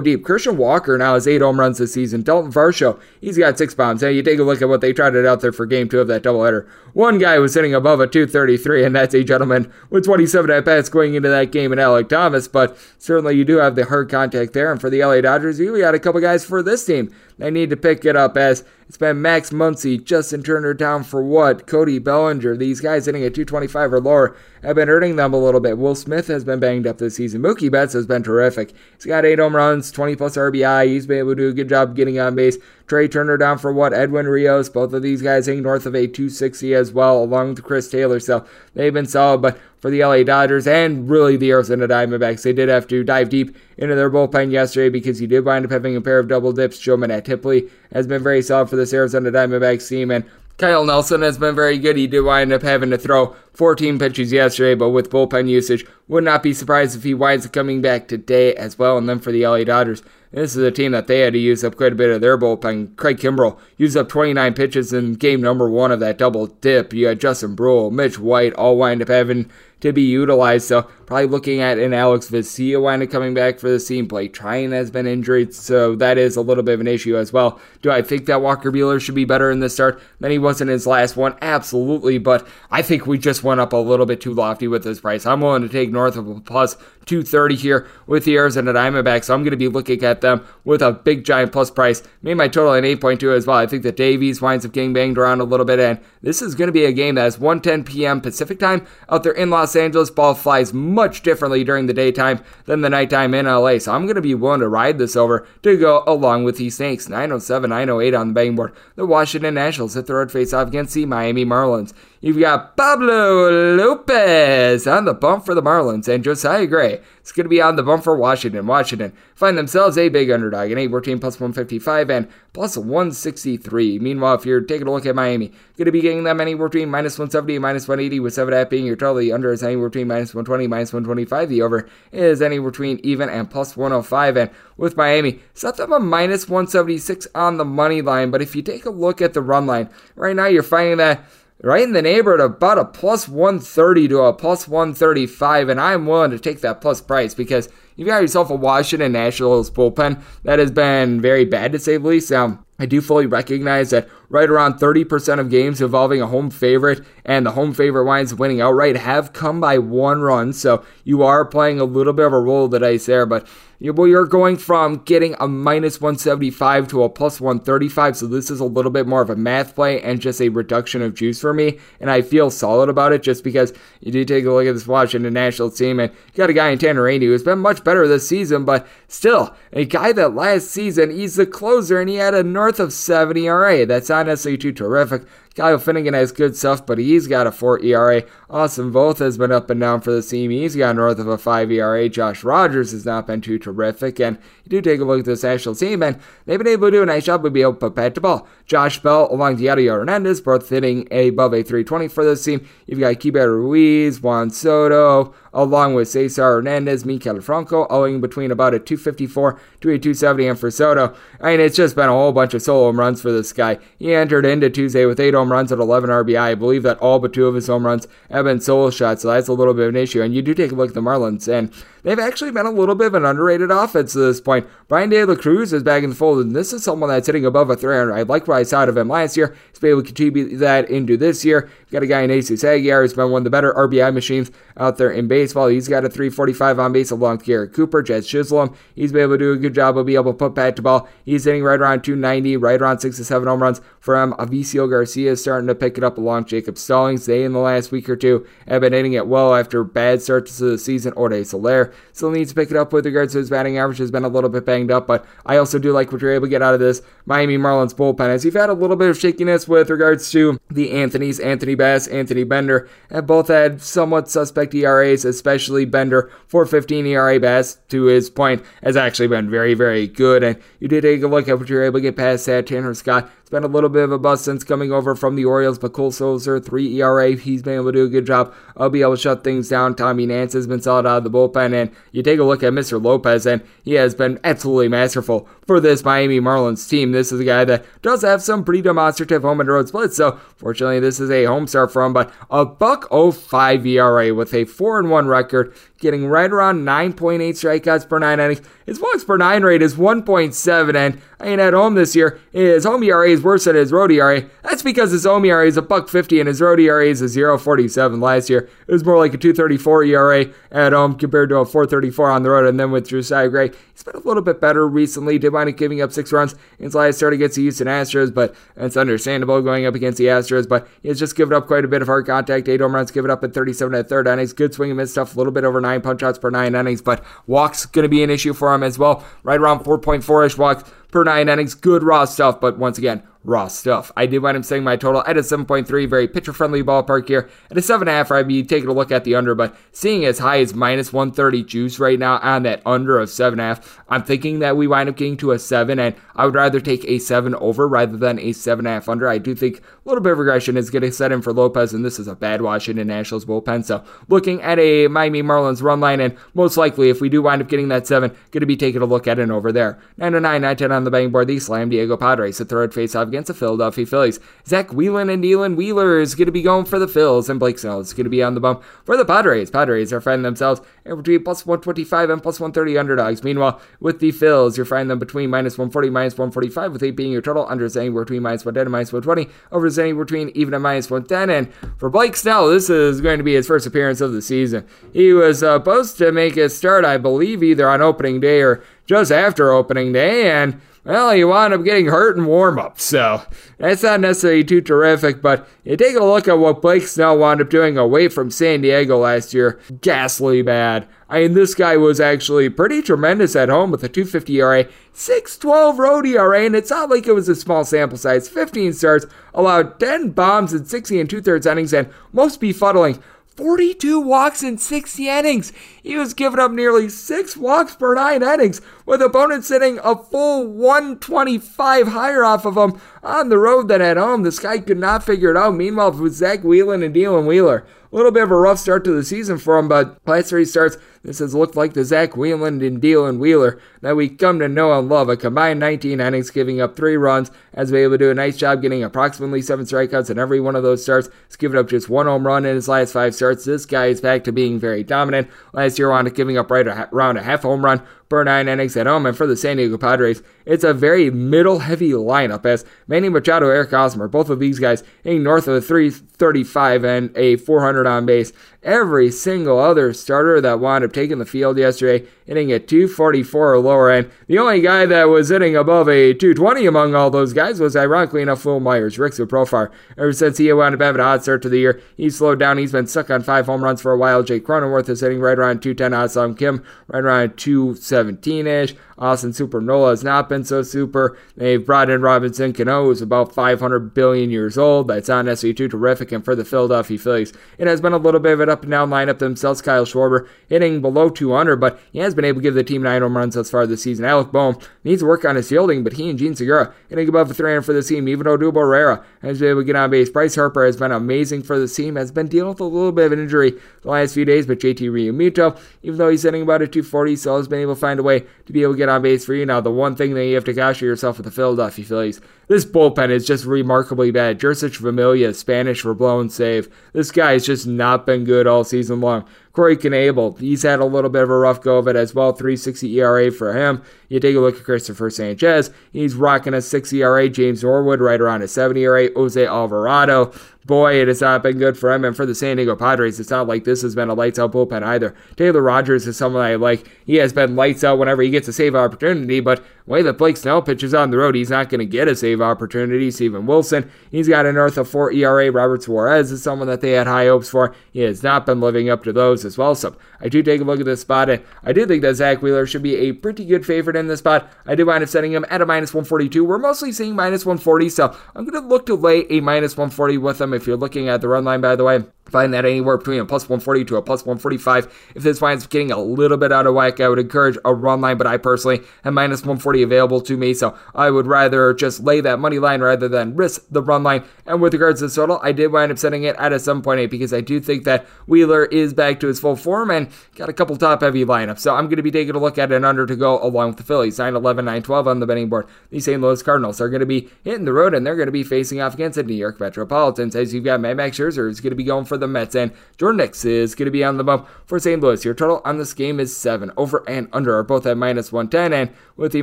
deep. 0.00 0.24
Christian 0.24 0.56
Walker 0.56 0.96
now 0.96 1.14
has 1.14 1.26
eight 1.26 1.40
home 1.40 1.58
runs 1.58 1.78
this 1.78 1.92
season. 1.92 2.22
Dalton 2.22 2.52
Varsho, 2.52 3.00
he's 3.20 3.36
got 3.36 3.58
six 3.58 3.74
bombs. 3.74 4.02
Now 4.02 4.08
you 4.08 4.22
take 4.22 4.38
a 4.38 4.44
look 4.44 4.62
at 4.62 4.68
what 4.68 4.80
they 4.80 4.90
it 4.90 5.26
out 5.26 5.40
there 5.40 5.52
for 5.52 5.66
game 5.66 5.88
two 5.88 6.00
of 6.00 6.08
that 6.08 6.22
doubleheader. 6.22 6.66
One 6.92 7.18
guy 7.18 7.38
was 7.38 7.52
sitting 7.52 7.74
above 7.74 8.00
a 8.00 8.06
233, 8.06 8.84
and 8.84 8.94
that's 8.94 9.14
a 9.14 9.24
gentleman 9.24 9.72
with 9.90 10.04
27 10.04 10.50
at 10.50 10.64
bats 10.64 10.88
going 10.88 11.14
into 11.14 11.28
that 11.28 11.50
game 11.50 11.72
in 11.72 11.78
Alek 11.78 12.08
Thomas. 12.08 12.46
But 12.46 12.78
certainly 12.98 13.34
you 13.36 13.44
do 13.44 13.56
have 13.56 13.74
the 13.74 13.86
hard 13.86 14.08
contact 14.08 14.52
there. 14.52 14.70
And 14.70 14.80
for 14.80 14.90
the 14.90 15.04
LA 15.04 15.20
Dodgers, 15.20 15.58
you 15.58 15.76
got 15.78 15.94
a 15.94 15.98
couple 15.98 16.20
guys 16.20 16.44
for 16.44 16.62
this 16.62 16.84
team. 16.84 17.12
They 17.38 17.50
need 17.50 17.70
to 17.70 17.76
pick 17.76 18.04
it 18.04 18.16
up 18.16 18.36
as 18.36 18.64
it's 18.88 18.98
been 18.98 19.22
Max 19.22 19.50
Muncy, 19.50 20.02
Justin 20.02 20.42
Turner 20.42 20.74
down 20.74 21.02
for 21.02 21.22
what? 21.22 21.66
Cody 21.66 21.98
Bellinger. 21.98 22.56
These 22.56 22.82
guys 22.82 23.06
hitting 23.06 23.24
at 23.24 23.34
225 23.34 23.94
or 23.94 24.00
lower 24.00 24.36
have 24.62 24.76
been 24.76 24.88
hurting 24.88 25.16
them 25.16 25.32
a 25.32 25.38
little 25.38 25.60
bit. 25.60 25.78
Will 25.78 25.94
Smith 25.94 26.26
has 26.26 26.44
been 26.44 26.60
banged 26.60 26.86
up 26.86 26.98
this 26.98 27.16
season. 27.16 27.40
Mookie 27.40 27.70
Betts 27.70 27.94
has 27.94 28.06
been 28.06 28.22
terrific. 28.22 28.74
He's 28.96 29.06
got 29.06 29.24
eight 29.24 29.38
home 29.38 29.56
runs, 29.56 29.90
20 29.90 30.16
plus 30.16 30.36
RBI. 30.36 30.86
He's 30.88 31.06
been 31.06 31.20
able 31.20 31.30
to 31.30 31.36
do 31.36 31.48
a 31.48 31.54
good 31.54 31.70
job 31.70 31.96
getting 31.96 32.18
on 32.18 32.34
base. 32.34 32.58
Trea 32.86 33.08
Turner 33.08 33.38
down 33.38 33.56
for 33.56 33.72
what? 33.72 33.94
Edwin 33.94 34.26
Rios. 34.26 34.68
Both 34.68 34.92
of 34.92 35.00
these 35.02 35.22
guys 35.22 35.46
hitting 35.46 35.62
north 35.62 35.86
of 35.86 35.94
a 35.94 36.06
260 36.06 36.74
as 36.74 36.92
well, 36.92 37.22
along 37.22 37.54
with 37.54 37.64
Chris 37.64 37.90
Taylor. 37.90 38.20
So 38.20 38.44
they've 38.74 38.92
been 38.92 39.06
solid. 39.06 39.40
But 39.40 39.58
for 39.82 39.90
the 39.90 40.04
LA 40.04 40.22
Dodgers 40.22 40.68
and 40.68 41.10
really 41.10 41.36
the 41.36 41.50
Arizona 41.50 41.88
Diamondbacks, 41.88 42.44
they 42.44 42.52
did 42.52 42.68
have 42.68 42.86
to 42.86 43.02
dive 43.02 43.28
deep 43.28 43.56
into 43.76 43.96
their 43.96 44.08
bullpen 44.08 44.52
yesterday 44.52 44.88
because 44.88 45.18
he 45.18 45.26
did 45.26 45.44
wind 45.44 45.64
up 45.64 45.72
having 45.72 45.96
a 45.96 46.00
pair 46.00 46.20
of 46.20 46.28
double 46.28 46.52
dips. 46.52 46.78
Joe 46.78 46.96
Mantiply 46.96 47.68
has 47.92 48.06
been 48.06 48.22
very 48.22 48.42
solid 48.42 48.70
for 48.70 48.76
this 48.76 48.94
Arizona 48.94 49.32
Diamondbacks 49.32 49.88
team. 49.88 50.12
And 50.12 50.24
Kyle 50.56 50.84
Nelson 50.84 51.22
has 51.22 51.36
been 51.36 51.56
very 51.56 51.78
good. 51.78 51.96
He 51.96 52.06
did 52.06 52.20
wind 52.20 52.52
up 52.52 52.62
having 52.62 52.90
to 52.90 52.98
throw 52.98 53.34
14 53.54 53.98
pitches 53.98 54.30
yesterday, 54.30 54.76
but 54.76 54.90
with 54.90 55.10
bullpen 55.10 55.48
usage, 55.48 55.84
would 56.06 56.22
not 56.22 56.44
be 56.44 56.54
surprised 56.54 56.96
if 56.96 57.02
he 57.02 57.12
winds 57.12 57.44
up 57.44 57.52
coming 57.52 57.82
back 57.82 58.06
today 58.06 58.54
as 58.54 58.78
well. 58.78 58.96
And 58.96 59.08
then 59.08 59.18
for 59.18 59.32
the 59.32 59.44
LA 59.44 59.64
Dodgers, 59.64 60.04
this 60.30 60.56
is 60.56 60.62
a 60.62 60.70
team 60.70 60.92
that 60.92 61.08
they 61.08 61.20
had 61.20 61.32
to 61.32 61.38
use 61.38 61.64
up 61.64 61.76
quite 61.76 61.92
a 61.92 61.96
bit 61.96 62.10
of 62.10 62.20
their 62.20 62.38
bullpen. 62.38 62.96
Craig 62.96 63.18
Kimbrel 63.18 63.58
used 63.76 63.96
up 63.96 64.08
29 64.08 64.54
pitches 64.54 64.92
in 64.92 65.14
game 65.14 65.40
number 65.40 65.68
one 65.68 65.90
of 65.90 66.00
that 66.00 66.18
double 66.18 66.46
dip. 66.46 66.92
You 66.92 67.08
had 67.08 67.20
Justin 67.20 67.56
Bruihl, 67.56 67.90
Mitch 67.90 68.18
White, 68.18 68.54
all 68.54 68.76
wind 68.76 69.02
up 69.02 69.08
having 69.08 69.50
to 69.82 69.92
be 69.92 70.02
utilized. 70.02 70.66
So 70.66 70.82
probably 71.06 71.26
looking 71.26 71.60
at 71.60 71.78
an 71.78 71.92
Alex 71.92 72.28
Vesia 72.30 72.80
wind 72.80 73.02
up 73.02 73.10
coming 73.10 73.34
back 73.34 73.58
for 73.58 73.68
the 73.68 73.78
team. 73.78 74.06
Blake 74.06 74.32
Treinen 74.32 74.72
has 74.72 74.90
been 74.90 75.06
injured, 75.06 75.54
so 75.54 75.94
that 75.96 76.16
is 76.16 76.36
a 76.36 76.40
little 76.40 76.62
bit 76.62 76.74
of 76.74 76.80
an 76.80 76.86
issue 76.86 77.16
as 77.16 77.32
well. 77.32 77.60
Do 77.82 77.90
I 77.90 78.00
think 78.00 78.26
that 78.26 78.40
Walker 78.40 78.72
Buehler 78.72 79.00
should 79.00 79.14
be 79.14 79.24
better 79.24 79.50
in 79.50 79.60
this 79.60 79.74
start 79.74 80.00
than 80.20 80.30
he 80.30 80.38
was 80.38 80.60
in 80.60 80.68
his 80.68 80.86
last 80.86 81.16
one? 81.16 81.36
Absolutely, 81.42 82.18
but 82.18 82.46
I 82.70 82.80
think 82.82 83.06
we 83.06 83.18
just 83.18 83.44
went 83.44 83.60
up 83.60 83.72
a 83.72 83.76
little 83.76 84.06
bit 84.06 84.20
too 84.20 84.32
lofty 84.32 84.68
with 84.68 84.84
this 84.84 85.00
price. 85.00 85.26
I'm 85.26 85.40
willing 85.40 85.62
to 85.62 85.68
take 85.68 85.90
north 85.90 86.16
of 86.16 86.28
a 86.28 86.40
plus 86.40 86.76
230 87.06 87.56
here 87.56 87.86
with 88.06 88.24
the 88.24 88.36
Arizona 88.36 88.72
Diamondbacks, 88.72 89.24
so 89.24 89.34
I'm 89.34 89.42
going 89.42 89.50
to 89.50 89.56
be 89.56 89.68
looking 89.68 90.02
at 90.04 90.20
them 90.20 90.46
with 90.64 90.80
a 90.82 90.92
big 90.92 91.24
giant 91.24 91.52
plus 91.52 91.70
price. 91.70 92.02
Made 92.22 92.34
my 92.34 92.48
total 92.48 92.74
at 92.74 92.84
8.2 92.84 93.36
as 93.36 93.46
well. 93.46 93.56
I 93.56 93.66
think 93.66 93.82
that 93.82 93.96
Davies 93.96 94.40
winds 94.40 94.64
up 94.64 94.72
getting 94.72 94.92
banged 94.92 95.18
around 95.18 95.40
a 95.40 95.44
little 95.44 95.66
bit, 95.66 95.80
and 95.80 95.98
this 96.22 96.40
is 96.40 96.54
going 96.54 96.68
to 96.68 96.72
be 96.72 96.84
a 96.84 96.92
game 96.92 97.16
that 97.16 97.26
is 97.26 97.36
1:10 97.38 97.84
p.m. 97.84 98.20
Pacific 98.20 98.58
time 98.58 98.86
out 99.08 99.24
there 99.24 99.32
in 99.32 99.50
Los 99.50 99.71
Angeles. 99.76 100.10
Ball 100.10 100.34
flies 100.34 100.72
much 100.72 101.22
differently 101.22 101.64
during 101.64 101.86
the 101.86 101.94
daytime 101.94 102.40
than 102.66 102.80
the 102.80 102.90
nighttime 102.90 103.34
in 103.34 103.46
LA. 103.46 103.78
So 103.78 103.92
I'm 103.92 104.06
going 104.06 104.16
to 104.16 104.22
be 104.22 104.34
willing 104.34 104.60
to 104.60 104.68
ride 104.68 104.98
this 104.98 105.16
over 105.16 105.46
to 105.62 105.76
go 105.76 106.04
along 106.06 106.44
with 106.44 106.56
these 106.56 106.76
Saints. 106.76 107.08
907, 107.08 107.70
908 107.70 108.14
on 108.14 108.28
the 108.28 108.34
betting 108.34 108.56
board. 108.56 108.74
The 108.96 109.06
Washington 109.06 109.54
Nationals 109.54 109.94
hit 109.94 110.06
the 110.06 110.14
road 110.14 110.30
face 110.30 110.52
off 110.52 110.68
against 110.68 110.94
the 110.94 111.06
Miami 111.06 111.44
Marlins. 111.44 111.92
You've 112.24 112.38
got 112.38 112.76
Pablo 112.76 113.50
Lopez 113.74 114.86
on 114.86 115.06
the 115.06 115.12
bump 115.12 115.44
for 115.44 115.56
the 115.56 115.62
Marlins 115.62 116.06
and 116.06 116.22
Josiah 116.22 116.68
Gray 116.68 117.00
is 117.20 117.32
going 117.32 117.46
to 117.46 117.50
be 117.50 117.60
on 117.60 117.74
the 117.74 117.82
bump 117.82 118.04
for 118.04 118.16
Washington. 118.16 118.64
Washington 118.64 119.12
find 119.34 119.58
themselves 119.58 119.98
a 119.98 120.08
big 120.08 120.30
underdog, 120.30 120.70
an 120.70 120.78
8 120.78 120.88
14 120.88 121.18
plus 121.18 121.40
155 121.40 122.10
and 122.10 122.28
plus 122.52 122.76
163. 122.76 123.98
Meanwhile, 123.98 124.34
if 124.34 124.46
you're 124.46 124.60
taking 124.60 124.86
a 124.86 124.92
look 124.92 125.04
at 125.04 125.16
Miami, 125.16 125.48
going 125.76 125.86
to 125.86 125.90
be 125.90 126.00
getting 126.00 126.22
them 126.22 126.40
anywhere 126.40 126.68
between 126.68 126.90
minus 126.90 127.18
170 127.18 127.56
and 127.56 127.62
minus 127.62 127.88
180, 127.88 128.20
with 128.20 128.34
7 128.34 128.54
at 128.54 128.70
being 128.70 128.86
your 128.86 128.94
total. 128.94 129.16
The 129.16 129.32
under 129.32 129.52
is 129.52 129.64
anywhere 129.64 129.88
between 129.88 130.06
minus 130.06 130.32
120 130.32 130.68
minus 130.68 130.92
125. 130.92 131.48
The 131.48 131.62
over 131.62 131.88
is 132.12 132.40
anywhere 132.40 132.70
between 132.70 133.00
even 133.02 133.30
and 133.30 133.50
plus 133.50 133.76
105. 133.76 134.36
And 134.36 134.50
with 134.76 134.96
Miami, 134.96 135.40
set 135.54 135.76
them 135.76 135.92
a 135.92 135.98
minus 135.98 136.48
176 136.48 137.26
on 137.34 137.56
the 137.56 137.64
money 137.64 138.00
line. 138.00 138.30
But 138.30 138.42
if 138.42 138.54
you 138.54 138.62
take 138.62 138.84
a 138.84 138.90
look 138.90 139.20
at 139.20 139.34
the 139.34 139.42
run 139.42 139.66
line, 139.66 139.90
right 140.14 140.36
now 140.36 140.46
you're 140.46 140.62
finding 140.62 140.98
that 140.98 141.24
right 141.62 141.82
in 141.82 141.92
the 141.92 142.02
neighborhood 142.02 142.40
of 142.40 142.52
about 142.52 142.78
a 142.78 142.84
plus 142.84 143.28
130 143.28 144.08
to 144.08 144.18
a 144.20 144.32
plus 144.32 144.66
135, 144.66 145.68
and 145.68 145.80
I'm 145.80 146.06
willing 146.06 146.32
to 146.32 146.38
take 146.38 146.60
that 146.60 146.80
plus 146.80 147.00
price 147.00 147.34
because 147.34 147.68
you've 147.96 148.08
got 148.08 148.20
yourself 148.20 148.50
a 148.50 148.54
Washington 148.54 149.12
Nationals 149.12 149.70
bullpen 149.70 150.22
that 150.42 150.58
has 150.58 150.70
been 150.70 151.20
very 151.20 151.44
bad 151.44 151.72
to 151.72 151.78
say 151.78 151.96
the 151.96 152.08
least. 152.08 152.30
Now, 152.30 152.64
I 152.78 152.86
do 152.86 153.00
fully 153.00 153.26
recognize 153.26 153.90
that 153.90 154.08
right 154.28 154.50
around 154.50 154.74
30% 154.74 155.38
of 155.38 155.50
games 155.50 155.80
involving 155.80 156.20
a 156.20 156.26
home 156.26 156.50
favorite 156.50 157.04
and 157.24 157.46
the 157.46 157.52
home 157.52 157.72
favorite 157.72 158.06
winds 158.06 158.34
winning 158.34 158.60
outright 158.60 158.96
have 158.96 159.32
come 159.32 159.60
by 159.60 159.78
one 159.78 160.20
run, 160.20 160.52
so 160.52 160.84
you 161.04 161.22
are 161.22 161.44
playing 161.44 161.78
a 161.78 161.84
little 161.84 162.12
bit 162.12 162.26
of 162.26 162.32
a 162.32 162.40
roll 162.40 162.64
of 162.64 162.72
the 162.72 162.80
dice 162.80 163.06
there, 163.06 163.24
but 163.24 163.46
you're 163.82 164.26
going 164.26 164.58
from 164.58 164.98
getting 164.98 165.34
a 165.40 165.48
minus 165.48 166.00
175 166.00 166.86
to 166.88 167.02
a 167.02 167.08
plus 167.08 167.40
135, 167.40 168.16
so 168.16 168.26
this 168.28 168.48
is 168.48 168.60
a 168.60 168.64
little 168.64 168.92
bit 168.92 169.08
more 169.08 169.22
of 169.22 169.28
a 169.28 169.34
math 169.34 169.74
play 169.74 170.00
and 170.00 170.20
just 170.20 170.40
a 170.40 170.50
reduction 170.50 171.02
of 171.02 171.14
juice 171.14 171.40
for 171.40 171.52
me, 171.52 171.80
and 171.98 172.08
I 172.08 172.22
feel 172.22 172.48
solid 172.48 172.88
about 172.88 173.12
it 173.12 173.24
just 173.24 173.42
because 173.42 173.72
you 173.98 174.12
do 174.12 174.24
take 174.24 174.44
a 174.44 174.50
look 174.52 174.66
at 174.66 174.74
this 174.74 174.86
Washington 174.86 175.34
Nationals 175.34 175.76
team, 175.76 175.98
and 175.98 176.12
you 176.12 176.36
got 176.36 176.48
a 176.48 176.52
guy 176.52 176.68
in 176.68 176.78
Tanner 176.78 177.02
Rainey 177.02 177.26
who's 177.26 177.42
been 177.42 177.58
much 177.58 177.82
better 177.82 178.06
this 178.06 178.28
season, 178.28 178.64
but 178.64 178.86
still, 179.08 179.52
a 179.72 179.84
guy 179.84 180.12
that 180.12 180.32
last 180.32 180.70
season, 180.70 181.10
he's 181.10 181.34
the 181.34 181.44
closer, 181.44 182.00
and 182.00 182.08
he 182.08 182.16
had 182.16 182.34
a 182.34 182.44
north 182.44 182.78
of 182.78 182.92
70 182.92 183.48
ERA. 183.48 183.84
That's 183.84 184.10
not 184.10 184.26
necessarily 184.26 184.58
too 184.58 184.72
terrific. 184.72 185.22
Kyle 185.54 185.78
Finnegan 185.78 186.14
has 186.14 186.32
good 186.32 186.56
stuff, 186.56 186.86
but 186.86 186.98
he's 186.98 187.26
got 187.26 187.46
a 187.46 187.52
4 187.52 187.82
ERA. 187.84 188.22
Austin 188.48 188.90
Voth 188.90 189.18
has 189.18 189.36
been 189.36 189.52
up 189.52 189.68
and 189.68 189.80
down 189.80 190.00
for 190.00 190.10
the 190.10 190.22
team. 190.22 190.50
He's 190.50 190.76
got 190.76 190.96
north 190.96 191.18
of 191.18 191.28
a 191.28 191.36
5 191.36 191.70
ERA. 191.70 192.08
Josh 192.08 192.42
Rogers 192.42 192.92
has 192.92 193.04
not 193.04 193.26
been 193.26 193.40
too 193.40 193.58
terrific. 193.58 194.20
And 194.20 194.38
you 194.64 194.70
do 194.70 194.80
take 194.80 195.00
a 195.00 195.04
look 195.04 195.20
at 195.20 195.24
this 195.26 195.42
national 195.42 195.74
team, 195.74 196.02
and 196.02 196.18
they've 196.46 196.58
been 196.58 196.66
able 196.68 196.88
to 196.88 196.92
do 196.92 197.02
a 197.02 197.06
nice 197.06 197.24
job 197.24 197.44
of 197.44 197.52
being 197.52 197.66
able 197.66 197.90
to 197.90 198.10
to 198.10 198.20
ball. 198.20 198.48
Josh 198.66 198.98
Bell 199.00 199.28
along 199.30 199.54
with 199.54 199.62
Yadiel 199.62 199.98
Hernandez, 199.98 200.40
both 200.40 200.68
hitting 200.68 201.06
above 201.12 201.52
a 201.52 201.62
320 201.62 202.08
for 202.08 202.24
this 202.24 202.44
team. 202.44 202.66
You've 202.86 203.00
got 203.00 203.14
Keibert 203.16 203.48
Ruiz, 203.48 204.20
Juan 204.20 204.50
Soto, 204.50 205.34
along 205.54 205.94
with 205.94 206.08
Cesar 206.08 206.42
Hernandez, 206.42 207.04
Maikel 207.04 207.42
Franco, 207.42 207.86
owing 207.90 208.20
between 208.20 208.50
about 208.50 208.74
a 208.74 208.78
254 208.78 209.60
to 209.80 209.90
a 209.90 209.98
270. 209.98 210.46
And 210.46 210.58
for 210.58 210.70
Soto, 210.70 211.14
I 211.40 211.52
mean, 211.52 211.60
it's 211.60 211.76
just 211.76 211.96
been 211.96 212.08
a 212.08 212.12
whole 212.12 212.32
bunch 212.32 212.54
of 212.54 212.62
solo 212.62 212.86
home 212.86 212.98
runs 212.98 213.20
for 213.20 213.32
this 213.32 213.52
guy. 213.52 213.78
He 213.98 214.14
entered 214.14 214.46
into 214.46 214.70
Tuesday 214.70 215.06
with 215.06 215.20
eight 215.20 215.34
home 215.34 215.52
runs 215.52 215.72
at 215.72 215.78
11 215.78 216.10
RBI. 216.10 216.38
I 216.38 216.54
believe 216.54 216.82
that 216.84 216.98
all 216.98 217.18
but 217.18 217.32
two 217.32 217.46
of 217.46 217.54
his 217.54 217.66
home 217.66 217.86
runs 217.86 218.06
have 218.30 218.44
been 218.44 218.60
solo 218.60 218.90
shots, 218.90 219.22
so 219.22 219.28
that's 219.28 219.48
a 219.48 219.52
little 219.52 219.74
bit 219.74 219.88
of 219.88 219.94
an 219.94 220.00
issue. 220.00 220.22
And 220.22 220.34
you 220.34 220.42
do 220.42 220.54
take 220.54 220.72
a 220.72 220.74
look 220.74 220.88
at 220.88 220.94
the 220.94 221.00
Marlins, 221.00 221.48
and 221.48 221.72
they've 222.02 222.18
actually 222.18 222.50
been 222.50 222.66
a 222.66 222.70
little 222.70 222.94
bit 222.94 223.08
of 223.08 223.14
an 223.14 223.24
underrated 223.24 223.70
offense 223.70 224.12
to 224.12 224.18
this 224.18 224.40
point. 224.40 224.66
Bryan 224.88 225.10
De 225.10 225.24
La 225.24 225.34
Cruz 225.34 225.72
is 225.72 225.82
back 225.82 226.02
in 226.02 226.10
the 226.10 226.16
fold, 226.16 226.44
and 226.44 226.54
this 226.54 226.72
is 226.72 226.82
someone 226.82 227.10
that's 227.10 227.26
hitting 227.26 227.46
above 227.46 227.70
a 227.70 227.76
300. 227.76 228.12
I 228.12 228.22
like 228.22 228.48
what 228.48 228.56
I 228.56 228.62
saw 228.62 228.80
out 228.80 228.88
of 228.88 228.96
him 228.96 229.08
last 229.08 229.36
year. 229.36 229.54
He's 229.82 229.90
able 229.90 230.02
to 230.02 230.06
contribute 230.06 230.58
that 230.58 230.88
into 230.88 231.16
this 231.16 231.44
year. 231.44 231.68
You've 231.82 231.92
got 231.92 232.02
a 232.02 232.06
guy 232.06 232.22
in 232.22 232.30
Jesus 232.30 232.62
Aguilar 232.62 233.02
who's 233.02 233.14
been 233.14 233.30
one 233.30 233.40
of 233.40 233.44
the 233.44 233.50
better 233.50 233.72
RBI 233.72 234.14
machines 234.14 234.50
out 234.76 234.96
there 234.96 235.10
in 235.10 235.28
baseball. 235.28 235.66
He's 235.66 235.88
got 235.88 236.04
a 236.04 236.08
345 236.08 236.78
on 236.78 236.92
base 236.92 237.10
along 237.10 237.38
with 237.38 237.46
Garrett 237.46 237.72
Cooper, 237.72 238.02
Jazz 238.02 238.26
Chisholm. 238.26 238.74
He's 238.94 239.12
been 239.12 239.22
able 239.22 239.34
to 239.34 239.38
do 239.38 239.52
a 239.52 239.56
good 239.56 239.74
job 239.74 239.98
of 239.98 240.06
being 240.06 240.18
able 240.18 240.32
to 240.32 240.38
put 240.38 240.54
back 240.54 240.76
to 240.76 240.82
ball. 240.82 241.08
He's 241.24 241.44
hitting 241.44 241.64
right 241.64 241.80
around 241.80 242.02
290, 242.02 242.56
right 242.56 242.80
around 242.80 243.00
six 243.00 243.16
to 243.16 243.24
seven 243.24 243.48
home 243.48 243.62
runs 243.62 243.80
from 244.00 244.32
Avisail 244.34 244.88
Garcia 244.88 245.36
starting 245.36 245.68
to 245.68 245.74
pick 245.74 245.98
it 245.98 246.04
up 246.04 246.18
along 246.18 246.46
Jacob 246.46 246.78
Stallings. 246.78 247.26
They 247.26 247.44
in 247.44 247.52
the 247.52 247.58
last 247.58 247.92
week 247.92 248.08
or 248.08 248.16
two 248.16 248.46
have 248.66 248.80
been 248.80 248.92
hitting 248.92 249.12
it 249.12 249.26
well 249.26 249.54
after 249.54 249.84
bad 249.84 250.22
starts 250.22 250.58
to 250.58 250.64
the 250.64 250.78
season. 250.78 251.12
Jorge 251.14 251.44
Soler 251.44 251.92
still 252.12 252.30
needs 252.30 252.50
to 252.50 252.54
pick 252.54 252.70
it 252.70 252.76
up 252.76 252.92
with 252.92 253.06
regards 253.06 253.32
to 253.32 253.38
his 253.38 253.50
batting 253.50 253.78
average 253.78 253.98
has 253.98 254.10
been 254.10 254.24
a 254.24 254.28
little 254.28 254.50
bit 254.50 254.64
banged 254.64 254.90
up, 254.90 255.06
but 255.06 255.24
I 255.44 255.56
also 255.56 255.78
do 255.78 255.92
like 255.92 256.12
what 256.12 256.20
you're 256.20 256.32
able 256.32 256.46
to 256.46 256.50
get 256.50 256.62
out 256.62 256.74
of 256.74 256.80
this 256.80 257.02
Miami 257.26 257.58
Marlins 257.58 257.94
bullpen 257.94 258.28
as 258.28 258.44
you've 258.44 258.54
had 258.54 258.70
a 258.70 258.74
little 258.74 258.96
bit 258.96 259.08
of 259.08 259.18
shakiness 259.18 259.68
with 259.72 259.90
regards 259.90 260.30
to 260.30 260.60
the 260.70 260.92
Anthony's, 260.92 261.40
Anthony 261.40 261.74
Bass, 261.74 262.06
Anthony 262.06 262.44
Bender 262.44 262.88
have 263.10 263.26
both 263.26 263.48
had 263.48 263.82
somewhat 263.82 264.30
suspect 264.30 264.74
ERAs, 264.74 265.24
especially 265.24 265.84
Bender 265.84 266.30
415 266.48 267.06
ERA 267.06 267.40
Bass 267.40 267.78
to 267.88 268.04
his 268.04 268.30
point 268.30 268.64
has 268.82 268.96
actually 268.96 269.28
been 269.28 269.50
very, 269.50 269.74
very 269.74 270.06
good. 270.06 270.42
And 270.42 270.60
you 270.78 270.88
did 270.88 271.02
take 271.02 271.22
a 271.22 271.26
look 271.26 271.48
at 271.48 271.58
what 271.58 271.68
you're 271.68 271.84
able 271.84 271.98
to 271.98 272.02
get 272.02 272.16
past 272.16 272.46
that. 272.46 272.66
Tanner 272.66 272.94
Scott 272.94 273.30
been 273.52 273.62
a 273.62 273.68
little 273.68 273.90
bit 273.90 274.02
of 274.02 274.10
a 274.10 274.18
bust 274.18 274.46
since 274.46 274.64
coming 274.64 274.90
over 274.90 275.14
from 275.14 275.36
the 275.36 275.44
Orioles, 275.44 275.78
but 275.78 275.92
Cole 275.92 276.10
Sulser, 276.10 276.64
3 276.64 277.00
ERA, 277.00 277.36
he's 277.36 277.62
been 277.62 277.74
able 277.74 277.84
to 277.84 277.92
do 277.92 278.04
a 278.06 278.08
good 278.08 278.26
job 278.26 278.52
of 278.74 278.92
being 278.92 279.02
able 279.02 279.14
to 279.14 279.20
shut 279.20 279.44
things 279.44 279.68
down. 279.68 279.94
Tommy 279.94 280.26
Nance 280.26 280.54
has 280.54 280.66
been 280.66 280.80
solid 280.80 281.06
out 281.06 281.18
of 281.18 281.24
the 281.24 281.30
bullpen, 281.30 281.74
and 281.74 281.90
you 282.12 282.22
take 282.22 282.40
a 282.40 282.44
look 282.44 282.62
at 282.62 282.72
Mr. 282.72 283.00
Lopez, 283.00 283.46
and 283.46 283.62
he 283.84 283.92
has 283.92 284.14
been 284.14 284.40
absolutely 284.42 284.88
masterful 284.88 285.46
for 285.66 285.80
this 285.80 286.02
Miami 286.02 286.40
Marlins 286.40 286.88
team. 286.88 287.12
This 287.12 287.30
is 287.30 287.40
a 287.40 287.44
guy 287.44 287.64
that 287.66 287.84
does 288.00 288.22
have 288.22 288.42
some 288.42 288.64
pretty 288.64 288.82
demonstrative 288.82 289.42
home 289.42 289.60
and 289.60 289.68
road 289.68 289.86
splits, 289.86 290.16
so 290.16 290.40
fortunately 290.56 290.98
this 290.98 291.20
is 291.20 291.30
a 291.30 291.44
home 291.44 291.66
start 291.66 291.92
for 291.92 292.02
him, 292.02 292.14
but 292.14 292.32
a 292.50 292.64
buck 292.64 293.06
05 293.10 293.86
ERA 293.86 294.34
with 294.34 294.54
a 294.54 294.64
4 294.64 294.98
and 294.98 295.10
1 295.10 295.26
record, 295.28 295.74
getting 296.02 296.26
right 296.26 296.50
around 296.50 296.84
9.8 296.84 297.38
strikeouts 297.38 298.06
per 298.06 298.18
nine 298.18 298.40
innings. 298.40 298.60
His 298.84 299.00
walks 299.00 299.24
per 299.24 299.38
nine 299.38 299.62
rate 299.62 299.80
is 299.80 299.94
1.7, 299.94 300.94
and 300.94 301.22
I 301.40 301.44
mean, 301.46 301.60
at 301.60 301.72
home 301.72 301.94
this 301.94 302.14
year, 302.14 302.38
his 302.52 302.84
home 302.84 303.02
ERA 303.02 303.28
is 303.28 303.42
worse 303.42 303.64
than 303.64 303.76
his 303.76 303.92
road 303.92 304.12
ERA. 304.12 304.44
That's 304.62 304.82
because 304.82 305.12
his 305.12 305.24
home 305.24 305.44
ERA 305.44 305.66
is 305.66 305.76
a 305.76 305.82
buck 305.82 306.08
50 306.08 306.40
and 306.40 306.48
his 306.48 306.60
road 306.60 306.78
ERA 306.78 307.06
is 307.06 307.22
a 307.22 307.26
0.47 307.26 308.20
last 308.20 308.50
year. 308.50 308.68
It 308.86 308.92
was 308.92 309.04
more 309.04 309.16
like 309.16 309.32
a 309.32 309.38
2.34 309.38 310.08
ERA 310.08 310.46
at 310.70 310.92
home 310.92 311.14
compared 311.14 311.48
to 311.48 311.56
a 311.56 311.64
4.34 311.64 312.32
on 312.32 312.42
the 312.42 312.50
road. 312.50 312.66
And 312.66 312.78
then 312.78 312.90
with 312.90 313.08
Josiah 313.08 313.48
Gray, 313.48 313.70
he's 314.02 314.12
been 314.12 314.20
a 314.20 314.26
little 314.26 314.42
bit 314.42 314.60
better 314.60 314.86
recently. 314.86 315.38
Did 315.38 315.52
wind 315.52 315.70
up 315.70 315.76
giving 315.76 316.02
up 316.02 316.12
six 316.12 316.32
runs 316.32 316.54
in 316.78 316.86
his 316.86 316.94
last 316.94 317.16
start 317.16 317.32
against 317.32 317.56
the 317.56 317.62
Houston 317.62 317.86
Astros, 317.86 318.34
but 318.34 318.54
it's 318.76 318.96
understandable 318.96 319.62
going 319.62 319.86
up 319.86 319.94
against 319.94 320.18
the 320.18 320.24
Astros. 320.24 320.68
But 320.68 320.88
he's 321.02 321.18
just 321.18 321.36
given 321.36 321.54
up 321.54 321.66
quite 321.66 321.84
a 321.84 321.88
bit 321.88 322.02
of 322.02 322.08
hard 322.08 322.26
contact. 322.26 322.68
Eight 322.68 322.80
home 322.80 322.94
runs 322.94 323.10
given 323.10 323.30
up 323.30 323.44
at 323.44 323.54
37 323.54 323.94
at 323.94 324.08
third 324.08 324.26
innings. 324.26 324.52
Good 324.52 324.74
swing 324.74 324.90
and 324.90 324.96
miss 324.96 325.12
stuff, 325.12 325.34
a 325.34 325.38
little 325.38 325.52
bit 325.52 325.64
over 325.64 325.80
nine 325.80 326.00
punch 326.00 326.22
outs 326.22 326.38
per 326.38 326.50
nine 326.50 326.74
innings, 326.74 327.02
but 327.02 327.24
walks 327.46 327.86
going 327.86 328.02
to 328.02 328.08
be 328.08 328.22
an 328.22 328.30
issue 328.30 328.52
for 328.52 328.74
him 328.74 328.82
as 328.82 328.98
well. 328.98 329.24
Right 329.42 329.60
around 329.60 329.84
4.4 329.84 330.46
ish 330.46 330.58
walks 330.58 330.90
per 331.10 331.22
nine 331.22 331.48
innings. 331.48 331.74
Good 331.74 332.02
raw 332.02 332.24
stuff, 332.24 332.60
but 332.60 332.78
once 332.78 332.98
again, 332.98 333.22
raw 333.44 333.68
stuff. 333.68 334.12
I 334.16 334.26
did 334.26 334.38
wind 334.38 334.56
up 334.56 334.64
saying 334.64 334.84
my 334.84 334.96
total 334.96 335.24
at 335.26 335.36
a 335.36 335.40
7.3, 335.40 336.08
very 336.08 336.28
pitcher 336.28 336.52
friendly 336.52 336.82
ballpark 336.82 337.28
here. 337.28 337.50
At 337.70 337.76
a 337.76 337.80
7.5, 337.80 338.30
I'd 338.30 338.48
be 338.48 338.62
taking 338.62 338.88
a 338.88 338.92
look 338.92 339.10
at 339.10 339.24
the 339.24 339.34
under, 339.34 339.54
but 339.54 339.76
seeing 339.90 340.24
as 340.24 340.38
high 340.38 340.60
as 340.60 340.74
minus 340.74 341.12
130 341.12 341.64
juice 341.64 341.98
right 341.98 342.18
now 342.18 342.38
on 342.38 342.62
that 342.62 342.82
under 342.86 343.18
of 343.18 343.28
7.5, 343.28 343.98
I'm 344.08 344.22
thinking 344.22 344.60
that 344.60 344.76
we 344.76 344.86
wind 344.86 345.08
up 345.08 345.16
getting 345.16 345.36
to 345.38 345.52
a 345.52 345.58
7, 345.58 345.98
and 345.98 346.14
I 346.36 346.44
would 346.44 346.54
rather 346.54 346.80
take 346.80 347.04
a 347.04 347.18
7 347.18 347.54
over 347.56 347.88
rather 347.88 348.16
than 348.16 348.38
a 348.38 348.50
7.5 348.50 349.08
under. 349.08 349.28
I 349.28 349.38
do 349.38 349.54
think 349.54 349.78
a 349.78 349.82
little 350.04 350.22
bit 350.22 350.32
of 350.32 350.38
regression 350.38 350.76
is 350.76 350.90
going 350.90 351.02
to 351.02 351.10
set 351.10 351.32
in 351.32 351.42
for 351.42 351.52
Lopez, 351.52 351.92
and 351.92 352.04
this 352.04 352.18
is 352.18 352.28
a 352.28 352.36
bad 352.36 352.62
Washington 352.62 353.08
Nationals 353.08 353.44
bullpen. 353.44 353.84
So 353.84 354.04
looking 354.28 354.62
at 354.62 354.78
a 354.78 355.08
Miami 355.08 355.42
Marlins 355.42 355.82
run 355.82 356.00
line, 356.00 356.20
and 356.20 356.36
most 356.54 356.76
likely 356.76 357.10
if 357.10 357.20
we 357.20 357.28
do 357.28 357.42
wind 357.42 357.60
up 357.60 357.68
getting 357.68 357.88
that 357.88 358.06
7, 358.06 358.30
going 358.30 358.60
to 358.60 358.66
be 358.66 358.76
taking 358.76 359.02
a 359.02 359.06
look 359.06 359.26
at 359.26 359.38
it 359.38 359.50
over 359.50 359.72
there. 359.72 359.98
909, 360.18 360.60
910 360.60 360.92
on 360.92 361.04
the 361.04 361.10
betting 361.10 361.30
board. 361.30 361.48
The 361.48 361.58
Slam 361.58 361.88
Diego 361.88 362.16
Padres, 362.16 362.58
the 362.58 362.64
third 362.64 362.94
face 362.94 363.16
off 363.16 363.31
against 363.32 363.48
the 363.48 363.54
Philadelphia 363.54 364.04
Phillies. 364.04 364.38
Zach 364.66 364.92
Whelan 364.92 365.30
and 365.30 365.42
Dylan 365.42 365.74
Wheeler 365.74 366.20
is 366.20 366.34
going 366.34 366.46
to 366.46 366.52
be 366.52 366.60
going 366.60 366.84
for 366.84 366.98
the 366.98 367.06
Phils, 367.06 367.48
and 367.48 367.58
Blake 367.58 367.78
Snell 367.78 368.00
is 368.00 368.12
going 368.12 368.24
to 368.24 368.30
be 368.30 368.42
on 368.42 368.54
the 368.54 368.60
bump 368.60 368.82
for 369.04 369.16
the 369.16 369.24
Padres. 369.24 369.70
Padres 369.70 370.12
are 370.12 370.20
finding 370.20 370.42
themselves 370.42 370.82
between 371.04 371.42
plus 371.42 371.64
125 371.64 372.28
and 372.28 372.42
plus 372.42 372.60
130 372.60 372.98
underdogs. 372.98 373.42
Meanwhile, 373.42 373.80
with 374.00 374.20
the 374.20 374.32
Phils, 374.32 374.76
you're 374.76 374.84
finding 374.84 375.08
them 375.08 375.18
between 375.18 375.48
minus 375.48 375.78
140, 375.78 376.10
minus 376.10 376.34
145, 376.34 376.92
with 376.92 377.02
8 377.02 377.10
being 377.12 377.32
your 377.32 377.40
total. 377.40 377.66
Under 377.66 377.86
is 377.86 377.96
anywhere 377.96 378.24
between 378.24 378.42
minus 378.42 378.64
110 378.64 378.86
and 378.86 378.92
minus 378.92 379.12
120. 379.12 379.50
Over 379.72 380.00
anywhere 380.00 380.24
between 380.26 380.50
even 380.54 380.74
and 380.74 380.82
minus 380.82 381.10
110. 381.10 381.50
And 381.50 381.72
for 381.98 382.10
Blake 382.10 382.36
Snell, 382.36 382.68
this 382.68 382.90
is 382.90 383.22
going 383.22 383.38
to 383.38 383.44
be 383.44 383.54
his 383.54 383.66
first 383.66 383.86
appearance 383.86 384.20
of 384.20 384.32
the 384.32 384.42
season. 384.42 384.86
He 385.12 385.32
was 385.32 385.62
uh, 385.62 385.78
supposed 385.78 386.18
to 386.18 386.32
make 386.32 386.54
his 386.56 386.76
start, 386.76 387.04
I 387.04 387.16
believe, 387.16 387.62
either 387.62 387.88
on 387.88 388.02
opening 388.02 388.40
day 388.40 388.60
or 388.60 388.82
just 389.06 389.32
after 389.32 389.70
opening 389.70 390.12
day, 390.12 390.50
and 390.50 390.80
well, 391.04 391.34
you 391.34 391.48
wind 391.48 391.74
up 391.74 391.82
getting 391.82 392.06
hurt 392.06 392.36
in 392.36 392.46
warm 392.46 392.78
up, 392.78 393.00
so 393.00 393.42
that's 393.78 394.04
not 394.04 394.20
necessarily 394.20 394.62
too 394.62 394.80
terrific. 394.80 395.42
But 395.42 395.68
you 395.82 395.96
take 395.96 396.14
a 396.14 396.24
look 396.24 396.46
at 396.46 396.58
what 396.58 396.80
Blake 396.80 397.02
Snell 397.02 397.38
wound 397.38 397.60
up 397.60 397.70
doing 397.70 397.98
away 397.98 398.28
from 398.28 398.52
San 398.52 398.82
Diego 398.82 399.18
last 399.18 399.52
year, 399.52 399.80
ghastly 400.00 400.62
bad. 400.62 401.08
I 401.28 401.40
mean, 401.40 401.54
this 401.54 401.74
guy 401.74 401.96
was 401.96 402.20
actually 402.20 402.68
pretty 402.68 403.02
tremendous 403.02 403.56
at 403.56 403.68
home 403.68 403.90
with 403.90 404.04
a 404.04 404.08
250 404.08 404.60
ERA, 404.60 404.86
612 405.12 405.98
road 405.98 406.26
ERA, 406.26 406.64
and 406.64 406.76
it's 406.76 406.90
not 406.90 407.10
like 407.10 407.26
it 407.26 407.32
was 407.32 407.48
a 407.48 407.56
small 407.56 407.84
sample 407.84 408.18
size. 408.18 408.48
15 408.48 408.92
starts, 408.92 409.26
allowed 409.54 409.98
10 409.98 410.30
bombs 410.30 410.72
in 410.72 410.84
60 410.84 411.18
and 411.18 411.28
two 411.28 411.40
thirds 411.40 411.66
innings, 411.66 411.92
and 411.92 412.08
most 412.32 412.60
befuddling, 412.60 413.20
42 413.56 414.20
walks 414.20 414.62
in 414.62 414.78
60 414.78 415.28
innings. 415.28 415.72
He 416.02 416.16
was 416.16 416.32
giving 416.32 416.58
up 416.58 416.72
nearly 416.72 417.08
six 417.08 417.56
walks 417.56 417.94
per 417.94 418.14
nine 418.14 418.42
innings, 418.42 418.80
with 419.04 419.20
opponents 419.20 419.68
sitting 419.68 419.98
a 420.02 420.16
full 420.16 420.66
125 420.66 422.08
higher 422.08 422.44
off 422.44 422.64
of 422.64 422.76
him 422.76 423.00
on 423.22 423.50
the 423.50 423.58
road 423.58 423.88
than 423.88 424.00
at 424.00 424.16
home. 424.16 424.42
This 424.42 424.58
guy 424.58 424.78
could 424.78 424.98
not 424.98 425.22
figure 425.22 425.50
it 425.50 425.56
out. 425.56 425.74
Meanwhile, 425.74 426.12
with 426.12 426.32
Zack 426.32 426.60
Wheelan 426.60 427.04
and 427.04 427.14
Dylan 427.14 427.46
Wheeler, 427.46 427.86
a 428.10 428.16
little 428.16 428.32
bit 428.32 428.42
of 428.42 428.50
a 428.50 428.56
rough 428.56 428.78
start 428.78 429.04
to 429.04 429.12
the 429.12 429.24
season 429.24 429.58
for 429.58 429.78
him, 429.78 429.88
but 429.88 430.18
last 430.26 430.48
three 430.48 430.64
starts, 430.64 430.96
this 431.22 431.38
has 431.38 431.54
looked 431.54 431.76
like 431.76 431.94
the 431.94 432.04
Zach 432.04 432.32
Wheelan 432.32 432.84
and 432.84 433.00
Dylan 433.00 433.38
Wheeler 433.38 433.80
that 434.00 434.16
we 434.16 434.28
come 434.28 434.58
to 434.58 434.68
know 434.68 434.98
and 434.98 435.08
love. 435.08 435.28
A 435.28 435.36
combined 435.36 435.78
19 435.78 436.20
innings, 436.20 436.50
giving 436.50 436.80
up 436.80 436.96
three 436.96 437.16
runs, 437.16 437.50
has 437.74 437.90
been 437.90 438.00
able 438.00 438.12
to 438.12 438.18
do 438.18 438.30
a 438.30 438.34
nice 438.34 438.56
job 438.56 438.82
getting 438.82 439.04
approximately 439.04 439.62
seven 439.62 439.84
strikeouts 439.84 440.30
in 440.30 440.38
every 440.38 440.60
one 440.60 440.74
of 440.74 440.82
those 440.82 441.02
starts. 441.02 441.28
He's 441.46 441.56
given 441.56 441.78
up 441.78 441.88
just 441.88 442.08
one 442.08 442.26
home 442.26 442.46
run 442.46 442.64
in 442.64 442.74
his 442.74 442.88
last 442.88 443.12
five 443.12 443.34
starts. 443.34 443.64
This 443.64 443.86
guy 443.86 444.06
is 444.06 444.20
back 444.20 444.44
to 444.44 444.52
being 444.52 444.80
very 444.80 445.04
dominant. 445.04 445.48
Last 445.72 445.98
year, 445.98 446.10
on 446.10 446.26
giving 446.26 446.58
up 446.58 446.70
right 446.70 446.86
around 446.86 447.36
a 447.36 447.42
half 447.42 447.62
home 447.62 447.84
run 447.84 448.02
per 448.32 448.42
nine 448.42 448.66
innings 448.66 448.96
at 448.96 449.06
home. 449.06 449.26
And 449.26 449.36
for 449.36 449.46
the 449.46 449.58
San 449.58 449.76
Diego 449.76 449.98
Padres, 449.98 450.42
it's 450.64 450.84
a 450.84 450.94
very 450.94 451.30
middle 451.30 451.80
heavy 451.80 452.12
lineup 452.12 452.64
as 452.64 452.82
Manny 453.06 453.28
Machado, 453.28 453.68
Eric 453.68 453.90
Hosmer, 453.90 454.26
both 454.26 454.48
of 454.48 454.58
these 454.58 454.78
guys 454.78 455.04
hitting 455.22 455.42
north 455.42 455.68
of 455.68 455.74
a 455.74 455.80
335 455.82 457.04
and 457.04 457.36
a 457.36 457.56
400 457.56 458.06
on 458.06 458.24
base. 458.24 458.54
Every 458.82 459.30
single 459.30 459.78
other 459.78 460.12
starter 460.12 460.60
that 460.60 460.80
wound 460.80 461.04
up 461.04 461.12
taking 461.12 461.38
the 461.38 461.46
field 461.46 461.78
yesterday 461.78 462.26
hitting 462.46 462.72
at 462.72 462.88
244 462.88 463.74
or 463.74 463.78
lower. 463.78 464.10
And 464.10 464.30
the 464.46 464.58
only 464.58 464.80
guy 464.80 465.06
that 465.06 465.24
was 465.24 465.48
hitting 465.48 465.76
above 465.76 466.08
a 466.08 466.34
220 466.34 466.86
among 466.86 467.14
all 467.14 467.30
those 467.30 467.52
guys 467.52 467.80
was, 467.80 467.96
ironically 467.96 468.42
enough, 468.42 468.62
Phil 468.62 468.80
Myers, 468.80 469.18
Rick's 469.18 469.38
Rickson 469.38 469.48
Profar. 469.48 469.90
Ever 470.18 470.32
since 470.32 470.58
he 470.58 470.72
wound 470.72 470.94
up 470.94 471.00
having 471.00 471.20
a 471.20 471.24
hot 471.24 471.42
start 471.42 471.62
to 471.62 471.68
the 471.68 471.78
year, 471.78 472.00
he's 472.16 472.36
slowed 472.36 472.58
down. 472.58 472.78
He's 472.78 472.92
been 472.92 473.06
stuck 473.06 473.30
on 473.30 473.42
five 473.42 473.66
home 473.66 473.84
runs 473.84 474.02
for 474.02 474.12
a 474.12 474.18
while. 474.18 474.42
Jake 474.42 474.66
Cronenworth 474.66 475.08
is 475.08 475.20
hitting 475.20 475.40
right 475.40 475.58
around 475.58 475.82
210. 475.82 476.12
Ha-Seong 476.12 476.58
Kim 476.58 476.84
right 477.06 477.22
around 477.22 477.56
217 477.56 478.66
ish. 478.66 478.94
Austin 479.18 479.50
Supernola 479.50 480.10
has 480.10 480.24
not 480.24 480.48
been 480.48 480.64
so 480.64 480.82
super. 480.82 481.38
They've 481.56 481.84
brought 481.84 482.10
in 482.10 482.22
Robinson 482.22 482.72
Cano, 482.72 483.04
who's 483.04 483.22
about 483.22 483.54
500 483.54 484.14
billion 484.14 484.50
years 484.50 484.76
old. 484.76 485.06
That's 485.06 485.28
necessarily 485.28 485.74
too 485.74 485.88
terrific. 485.88 486.32
And 486.32 486.44
for 486.44 486.56
the 486.56 486.64
Philadelphia 486.64 487.18
Phillies, 487.18 487.52
it 487.78 487.86
has 487.86 488.00
been 488.00 488.12
a 488.12 488.18
little 488.18 488.40
bit 488.40 488.54
of 488.54 488.60
an 488.60 488.68
up 488.72 488.82
and 488.82 488.90
down 488.90 489.10
lineup 489.10 489.38
themselves. 489.38 489.82
Kyle 489.82 490.04
Schwarber 490.04 490.48
hitting 490.68 491.00
below 491.00 491.28
200, 491.28 491.76
but 491.76 492.00
he 492.12 492.18
has 492.18 492.34
been 492.34 492.44
able 492.44 492.60
to 492.60 492.62
give 492.62 492.74
the 492.74 492.82
team 492.82 493.02
nine 493.02 493.22
home 493.22 493.36
runs 493.36 493.54
thus 493.54 493.70
far 493.70 493.86
this 493.86 494.02
season. 494.02 494.24
Alec 494.24 494.50
Bohm 494.50 494.78
needs 495.04 495.22
to 495.22 495.26
work 495.26 495.44
on 495.44 495.56
his 495.56 495.68
fielding, 495.68 496.02
but 496.02 496.14
he 496.14 496.28
and 496.28 496.38
Jean 496.38 496.56
Segura 496.56 496.92
hitting 497.08 497.28
above 497.28 497.54
300 497.54 497.82
for 497.82 497.92
the 497.92 498.02
team. 498.02 498.28
Even 498.28 498.46
Odubel 498.46 498.74
Herrera 498.74 499.24
has 499.42 499.60
been 499.60 499.70
able 499.70 499.82
to 499.82 499.84
get 499.84 499.96
on 499.96 500.10
base. 500.10 500.30
Bryce 500.30 500.54
Harper 500.54 500.84
has 500.84 500.96
been 500.96 501.12
amazing 501.12 501.62
for 501.62 501.78
the 501.78 501.88
team, 501.88 502.16
has 502.16 502.32
been 502.32 502.48
dealing 502.48 502.70
with 502.70 502.80
a 502.80 502.84
little 502.84 503.12
bit 503.12 503.26
of 503.26 503.32
an 503.32 503.40
injury 503.40 503.74
the 504.02 504.10
last 504.10 504.34
few 504.34 504.44
days, 504.44 504.66
but 504.66 504.80
JT 504.80 505.10
Realmuto, 505.10 505.78
even 506.02 506.18
though 506.18 506.30
he's 506.30 506.42
hitting 506.42 506.62
about 506.62 506.82
a 506.82 506.88
240, 506.88 507.36
still 507.36 507.56
has 507.58 507.68
been 507.68 507.80
able 507.80 507.94
to 507.94 508.00
find 508.00 508.18
a 508.18 508.22
way 508.22 508.44
to 508.66 508.72
be 508.72 508.82
able 508.82 508.94
to 508.94 508.98
get 508.98 509.08
on 509.08 509.22
base 509.22 509.44
for 509.44 509.54
you. 509.54 509.66
Now, 509.66 509.80
the 509.80 509.90
one 509.90 510.16
thing 510.16 510.34
that 510.34 510.46
you 510.46 510.54
have 510.54 510.64
to 510.64 510.74
caution 510.74 511.06
yourself 511.06 511.36
with 511.36 511.44
the 511.44 511.52
Philadelphia 511.52 512.04
Phillies, 512.04 512.40
this 512.68 512.84
bullpen 512.84 513.30
is 513.30 513.46
just 513.46 513.64
remarkably 513.64 514.30
bad. 514.30 514.58
Jeurys 514.58 514.96
Familia, 514.96 515.52
Spanish 515.52 516.00
for 516.00 516.14
blown 516.14 516.48
save. 516.48 516.88
This 517.12 517.30
guy 517.30 517.52
has 517.52 517.66
just 517.66 517.86
not 517.86 518.24
been 518.24 518.44
good 518.44 518.61
all 518.66 518.84
season 518.84 519.20
long. 519.20 519.44
Corey 519.72 519.96
Knebel, 519.96 520.58
he's 520.58 520.82
had 520.82 521.00
a 521.00 521.04
little 521.04 521.30
bit 521.30 521.42
of 521.42 521.50
a 521.50 521.56
rough 521.56 521.80
go 521.80 521.98
of 521.98 522.08
it 522.08 522.16
as 522.16 522.34
well. 522.34 522.52
360 522.52 523.18
ERA 523.20 523.50
for 523.50 523.72
him. 523.72 524.02
You 524.28 524.38
take 524.38 524.56
a 524.56 524.60
look 524.60 524.76
at 524.76 524.84
Christopher 524.84 525.30
Sanchez, 525.30 525.90
he's 526.12 526.34
rocking 526.34 526.74
a 526.74 526.82
6 526.82 527.12
ERA. 527.12 527.48
James 527.48 527.82
Norwood 527.82 528.20
right 528.20 528.40
around 528.40 528.62
a 528.62 528.68
7 528.68 528.96
ERA. 528.96 529.28
Jose 529.34 529.64
Alvarado, 529.64 530.52
boy, 530.84 531.20
it 531.20 531.28
has 531.28 531.40
not 531.40 531.62
been 531.62 531.78
good 531.78 531.96
for 531.96 532.12
him. 532.12 532.24
And 532.24 532.36
for 532.36 532.46
the 532.46 532.54
San 532.54 532.76
Diego 532.76 532.96
Padres, 532.96 533.38
it's 533.40 533.50
not 533.50 533.66
like 533.66 533.84
this 533.84 534.02
has 534.02 534.14
been 534.14 534.28
a 534.28 534.34
lights 534.34 534.58
out 534.58 534.72
bullpen 534.72 535.02
either. 535.02 535.34
Taylor 535.56 535.82
Rogers 535.82 536.26
is 536.26 536.36
someone 536.36 536.62
I 536.62 536.74
like. 536.74 537.08
He 537.24 537.36
has 537.36 537.52
been 537.52 537.76
lights 537.76 538.04
out 538.04 538.18
whenever 538.18 538.42
he 538.42 538.50
gets 538.50 538.68
a 538.68 538.72
save 538.72 538.94
opportunity, 538.94 539.60
but 539.60 539.84
the 540.04 540.10
way 540.10 540.22
that 540.22 540.38
Blake 540.38 540.56
Snell 540.56 540.82
pitches 540.82 541.14
on 541.14 541.30
the 541.30 541.38
road, 541.38 541.54
he's 541.54 541.70
not 541.70 541.88
going 541.88 542.00
to 542.00 542.04
get 542.04 542.26
a 542.26 542.34
save 542.34 542.60
opportunity. 542.60 543.30
Steven 543.30 543.66
Wilson, 543.66 544.10
he's 544.30 544.48
got 544.48 544.66
a 544.66 544.72
north 544.72 544.98
of 544.98 545.08
4 545.08 545.32
ERA. 545.32 545.70
Robert 545.70 546.02
Suarez 546.02 546.50
is 546.50 546.62
someone 546.62 546.88
that 546.88 547.00
they 547.00 547.12
had 547.12 547.28
high 547.28 547.46
hopes 547.46 547.68
for. 547.68 547.94
He 548.12 548.20
has 548.20 548.42
not 548.42 548.66
been 548.66 548.80
living 548.80 549.08
up 549.08 549.22
to 549.24 549.32
those 549.32 549.64
as 549.64 549.78
well. 549.78 549.94
So 549.94 550.16
I 550.40 550.48
do 550.48 550.62
take 550.62 550.80
a 550.80 550.84
look 550.84 550.98
at 550.98 551.06
this 551.06 551.20
spot, 551.20 551.48
and 551.48 551.62
I 551.84 551.92
do 551.92 552.04
think 552.04 552.22
that 552.22 552.34
Zach 552.34 552.62
Wheeler 552.62 552.86
should 552.86 553.02
be 553.02 553.14
a 553.16 553.32
pretty 553.32 553.64
good 553.64 553.86
favorite 553.86 554.16
in 554.16 554.26
this 554.26 554.40
spot. 554.40 554.68
I 554.86 554.96
do 554.96 555.06
wind 555.06 555.22
up 555.22 555.28
setting 555.28 555.52
him 555.52 555.64
at 555.70 555.80
a 555.80 555.86
minus 555.86 556.12
142. 556.12 556.64
We're 556.64 556.78
mostly 556.78 557.12
seeing 557.12 557.36
minus 557.36 557.64
140, 557.64 558.08
so 558.08 558.36
I'm 558.56 558.64
going 558.64 558.82
to 558.82 558.88
look 558.88 559.06
to 559.06 559.14
lay 559.14 559.46
a 559.50 559.60
minus 559.60 559.96
140 559.96 560.38
with 560.38 560.60
him 560.60 560.71
if 560.74 560.86
you're 560.86 560.96
looking 560.96 561.28
at 561.28 561.40
the 561.40 561.48
run 561.48 561.64
line, 561.64 561.80
by 561.80 561.96
the 561.96 562.04
way. 562.04 562.24
Find 562.52 562.74
that 562.74 562.84
anywhere 562.84 563.16
between 563.16 563.40
a 563.40 563.46
plus 563.46 563.62
140 563.62 564.04
to 564.04 564.16
a 564.16 564.22
plus 564.22 564.42
145. 564.42 565.32
If 565.34 565.42
this 565.42 565.62
winds 565.62 565.84
up 565.84 565.90
getting 565.90 566.12
a 566.12 566.20
little 566.20 566.58
bit 566.58 566.70
out 566.70 566.86
of 566.86 566.94
whack, 566.94 567.18
I 567.18 567.28
would 567.28 567.38
encourage 567.38 567.78
a 567.84 567.94
run 567.94 568.20
line, 568.20 568.38
but 568.38 568.46
I 568.46 568.56
personally 568.56 569.00
have 569.24 569.34
minus 569.34 569.62
140 569.62 570.02
available 570.02 570.40
to 570.42 570.56
me, 570.56 570.74
so 570.74 570.96
I 571.14 571.30
would 571.30 571.46
rather 571.46 571.92
just 571.94 572.22
lay 572.22 572.40
that 572.42 572.58
money 572.58 572.78
line 572.78 573.00
rather 573.00 573.28
than 573.28 573.56
risk 573.56 573.84
the 573.90 574.02
run 574.02 574.22
line. 574.22 574.44
And 574.66 574.80
with 574.80 574.92
regards 574.92 575.20
to 575.20 575.28
the 575.28 575.34
total, 575.34 575.60
I 575.62 575.72
did 575.72 575.90
wind 575.90 576.12
up 576.12 576.18
setting 576.18 576.44
it 576.44 576.56
at 576.56 576.72
a 576.72 576.76
7.8 576.76 577.28
because 577.28 577.52
I 577.52 577.60
do 577.60 577.80
think 577.80 578.04
that 578.04 578.26
Wheeler 578.46 578.84
is 578.84 579.12
back 579.12 579.40
to 579.40 579.48
his 579.48 579.58
full 579.58 579.76
form 579.76 580.10
and 580.10 580.28
got 580.54 580.68
a 580.68 580.72
couple 580.72 580.96
top 580.96 581.22
heavy 581.22 581.44
lineups. 581.44 581.80
So 581.80 581.94
I'm 581.94 582.06
going 582.06 582.16
to 582.16 582.22
be 582.22 582.30
taking 582.30 582.54
a 582.54 582.60
look 582.60 582.78
at 582.78 582.92
an 582.92 583.04
under 583.04 583.26
to 583.26 583.36
go 583.36 583.62
along 583.62 583.88
with 583.88 583.96
the 583.96 584.04
Phillies. 584.04 584.38
9 584.38 584.54
11, 584.54 584.84
9 584.84 585.02
12 585.02 585.28
on 585.28 585.40
the 585.40 585.46
betting 585.46 585.68
board. 585.68 585.86
The 586.10 586.20
St. 586.20 586.40
Louis 586.40 586.62
Cardinals 586.62 587.00
are 587.00 587.08
going 587.08 587.20
to 587.20 587.26
be 587.26 587.48
hitting 587.64 587.84
the 587.84 587.92
road 587.92 588.14
and 588.14 588.26
they're 588.26 588.36
going 588.36 588.46
to 588.46 588.52
be 588.52 588.64
facing 588.64 589.00
off 589.00 589.14
against 589.14 589.36
the 589.36 589.42
New 589.42 589.54
York 589.54 589.80
Metropolitans 589.80 590.54
as 590.54 590.72
you've 590.72 590.84
got 590.84 591.00
Matt 591.00 591.16
Max 591.16 591.38
Scherzer 591.38 591.72
going 591.82 591.90
to 591.90 591.96
be 591.96 592.04
going 592.04 592.24
for 592.24 592.38
the 592.42 592.48
Mets 592.48 592.74
and 592.74 592.92
Jordan 593.16 593.40
Hicks 593.40 593.64
is 593.64 593.94
going 593.94 594.06
to 594.06 594.10
be 594.10 594.24
on 594.24 594.36
the 594.36 594.44
bump 594.44 594.68
for 594.84 594.98
St. 594.98 595.20
Louis. 595.20 595.44
Your 595.44 595.54
total 595.54 595.80
on 595.84 595.96
this 595.96 596.12
game 596.12 596.38
is 596.38 596.54
7. 596.54 596.90
Over 596.96 597.24
and 597.28 597.48
under 597.52 597.74
are 597.78 597.82
both 597.82 598.04
at 598.04 598.18
minus 598.18 598.52
110. 598.52 598.92
And 598.92 599.16
with 599.36 599.52
the 599.52 599.62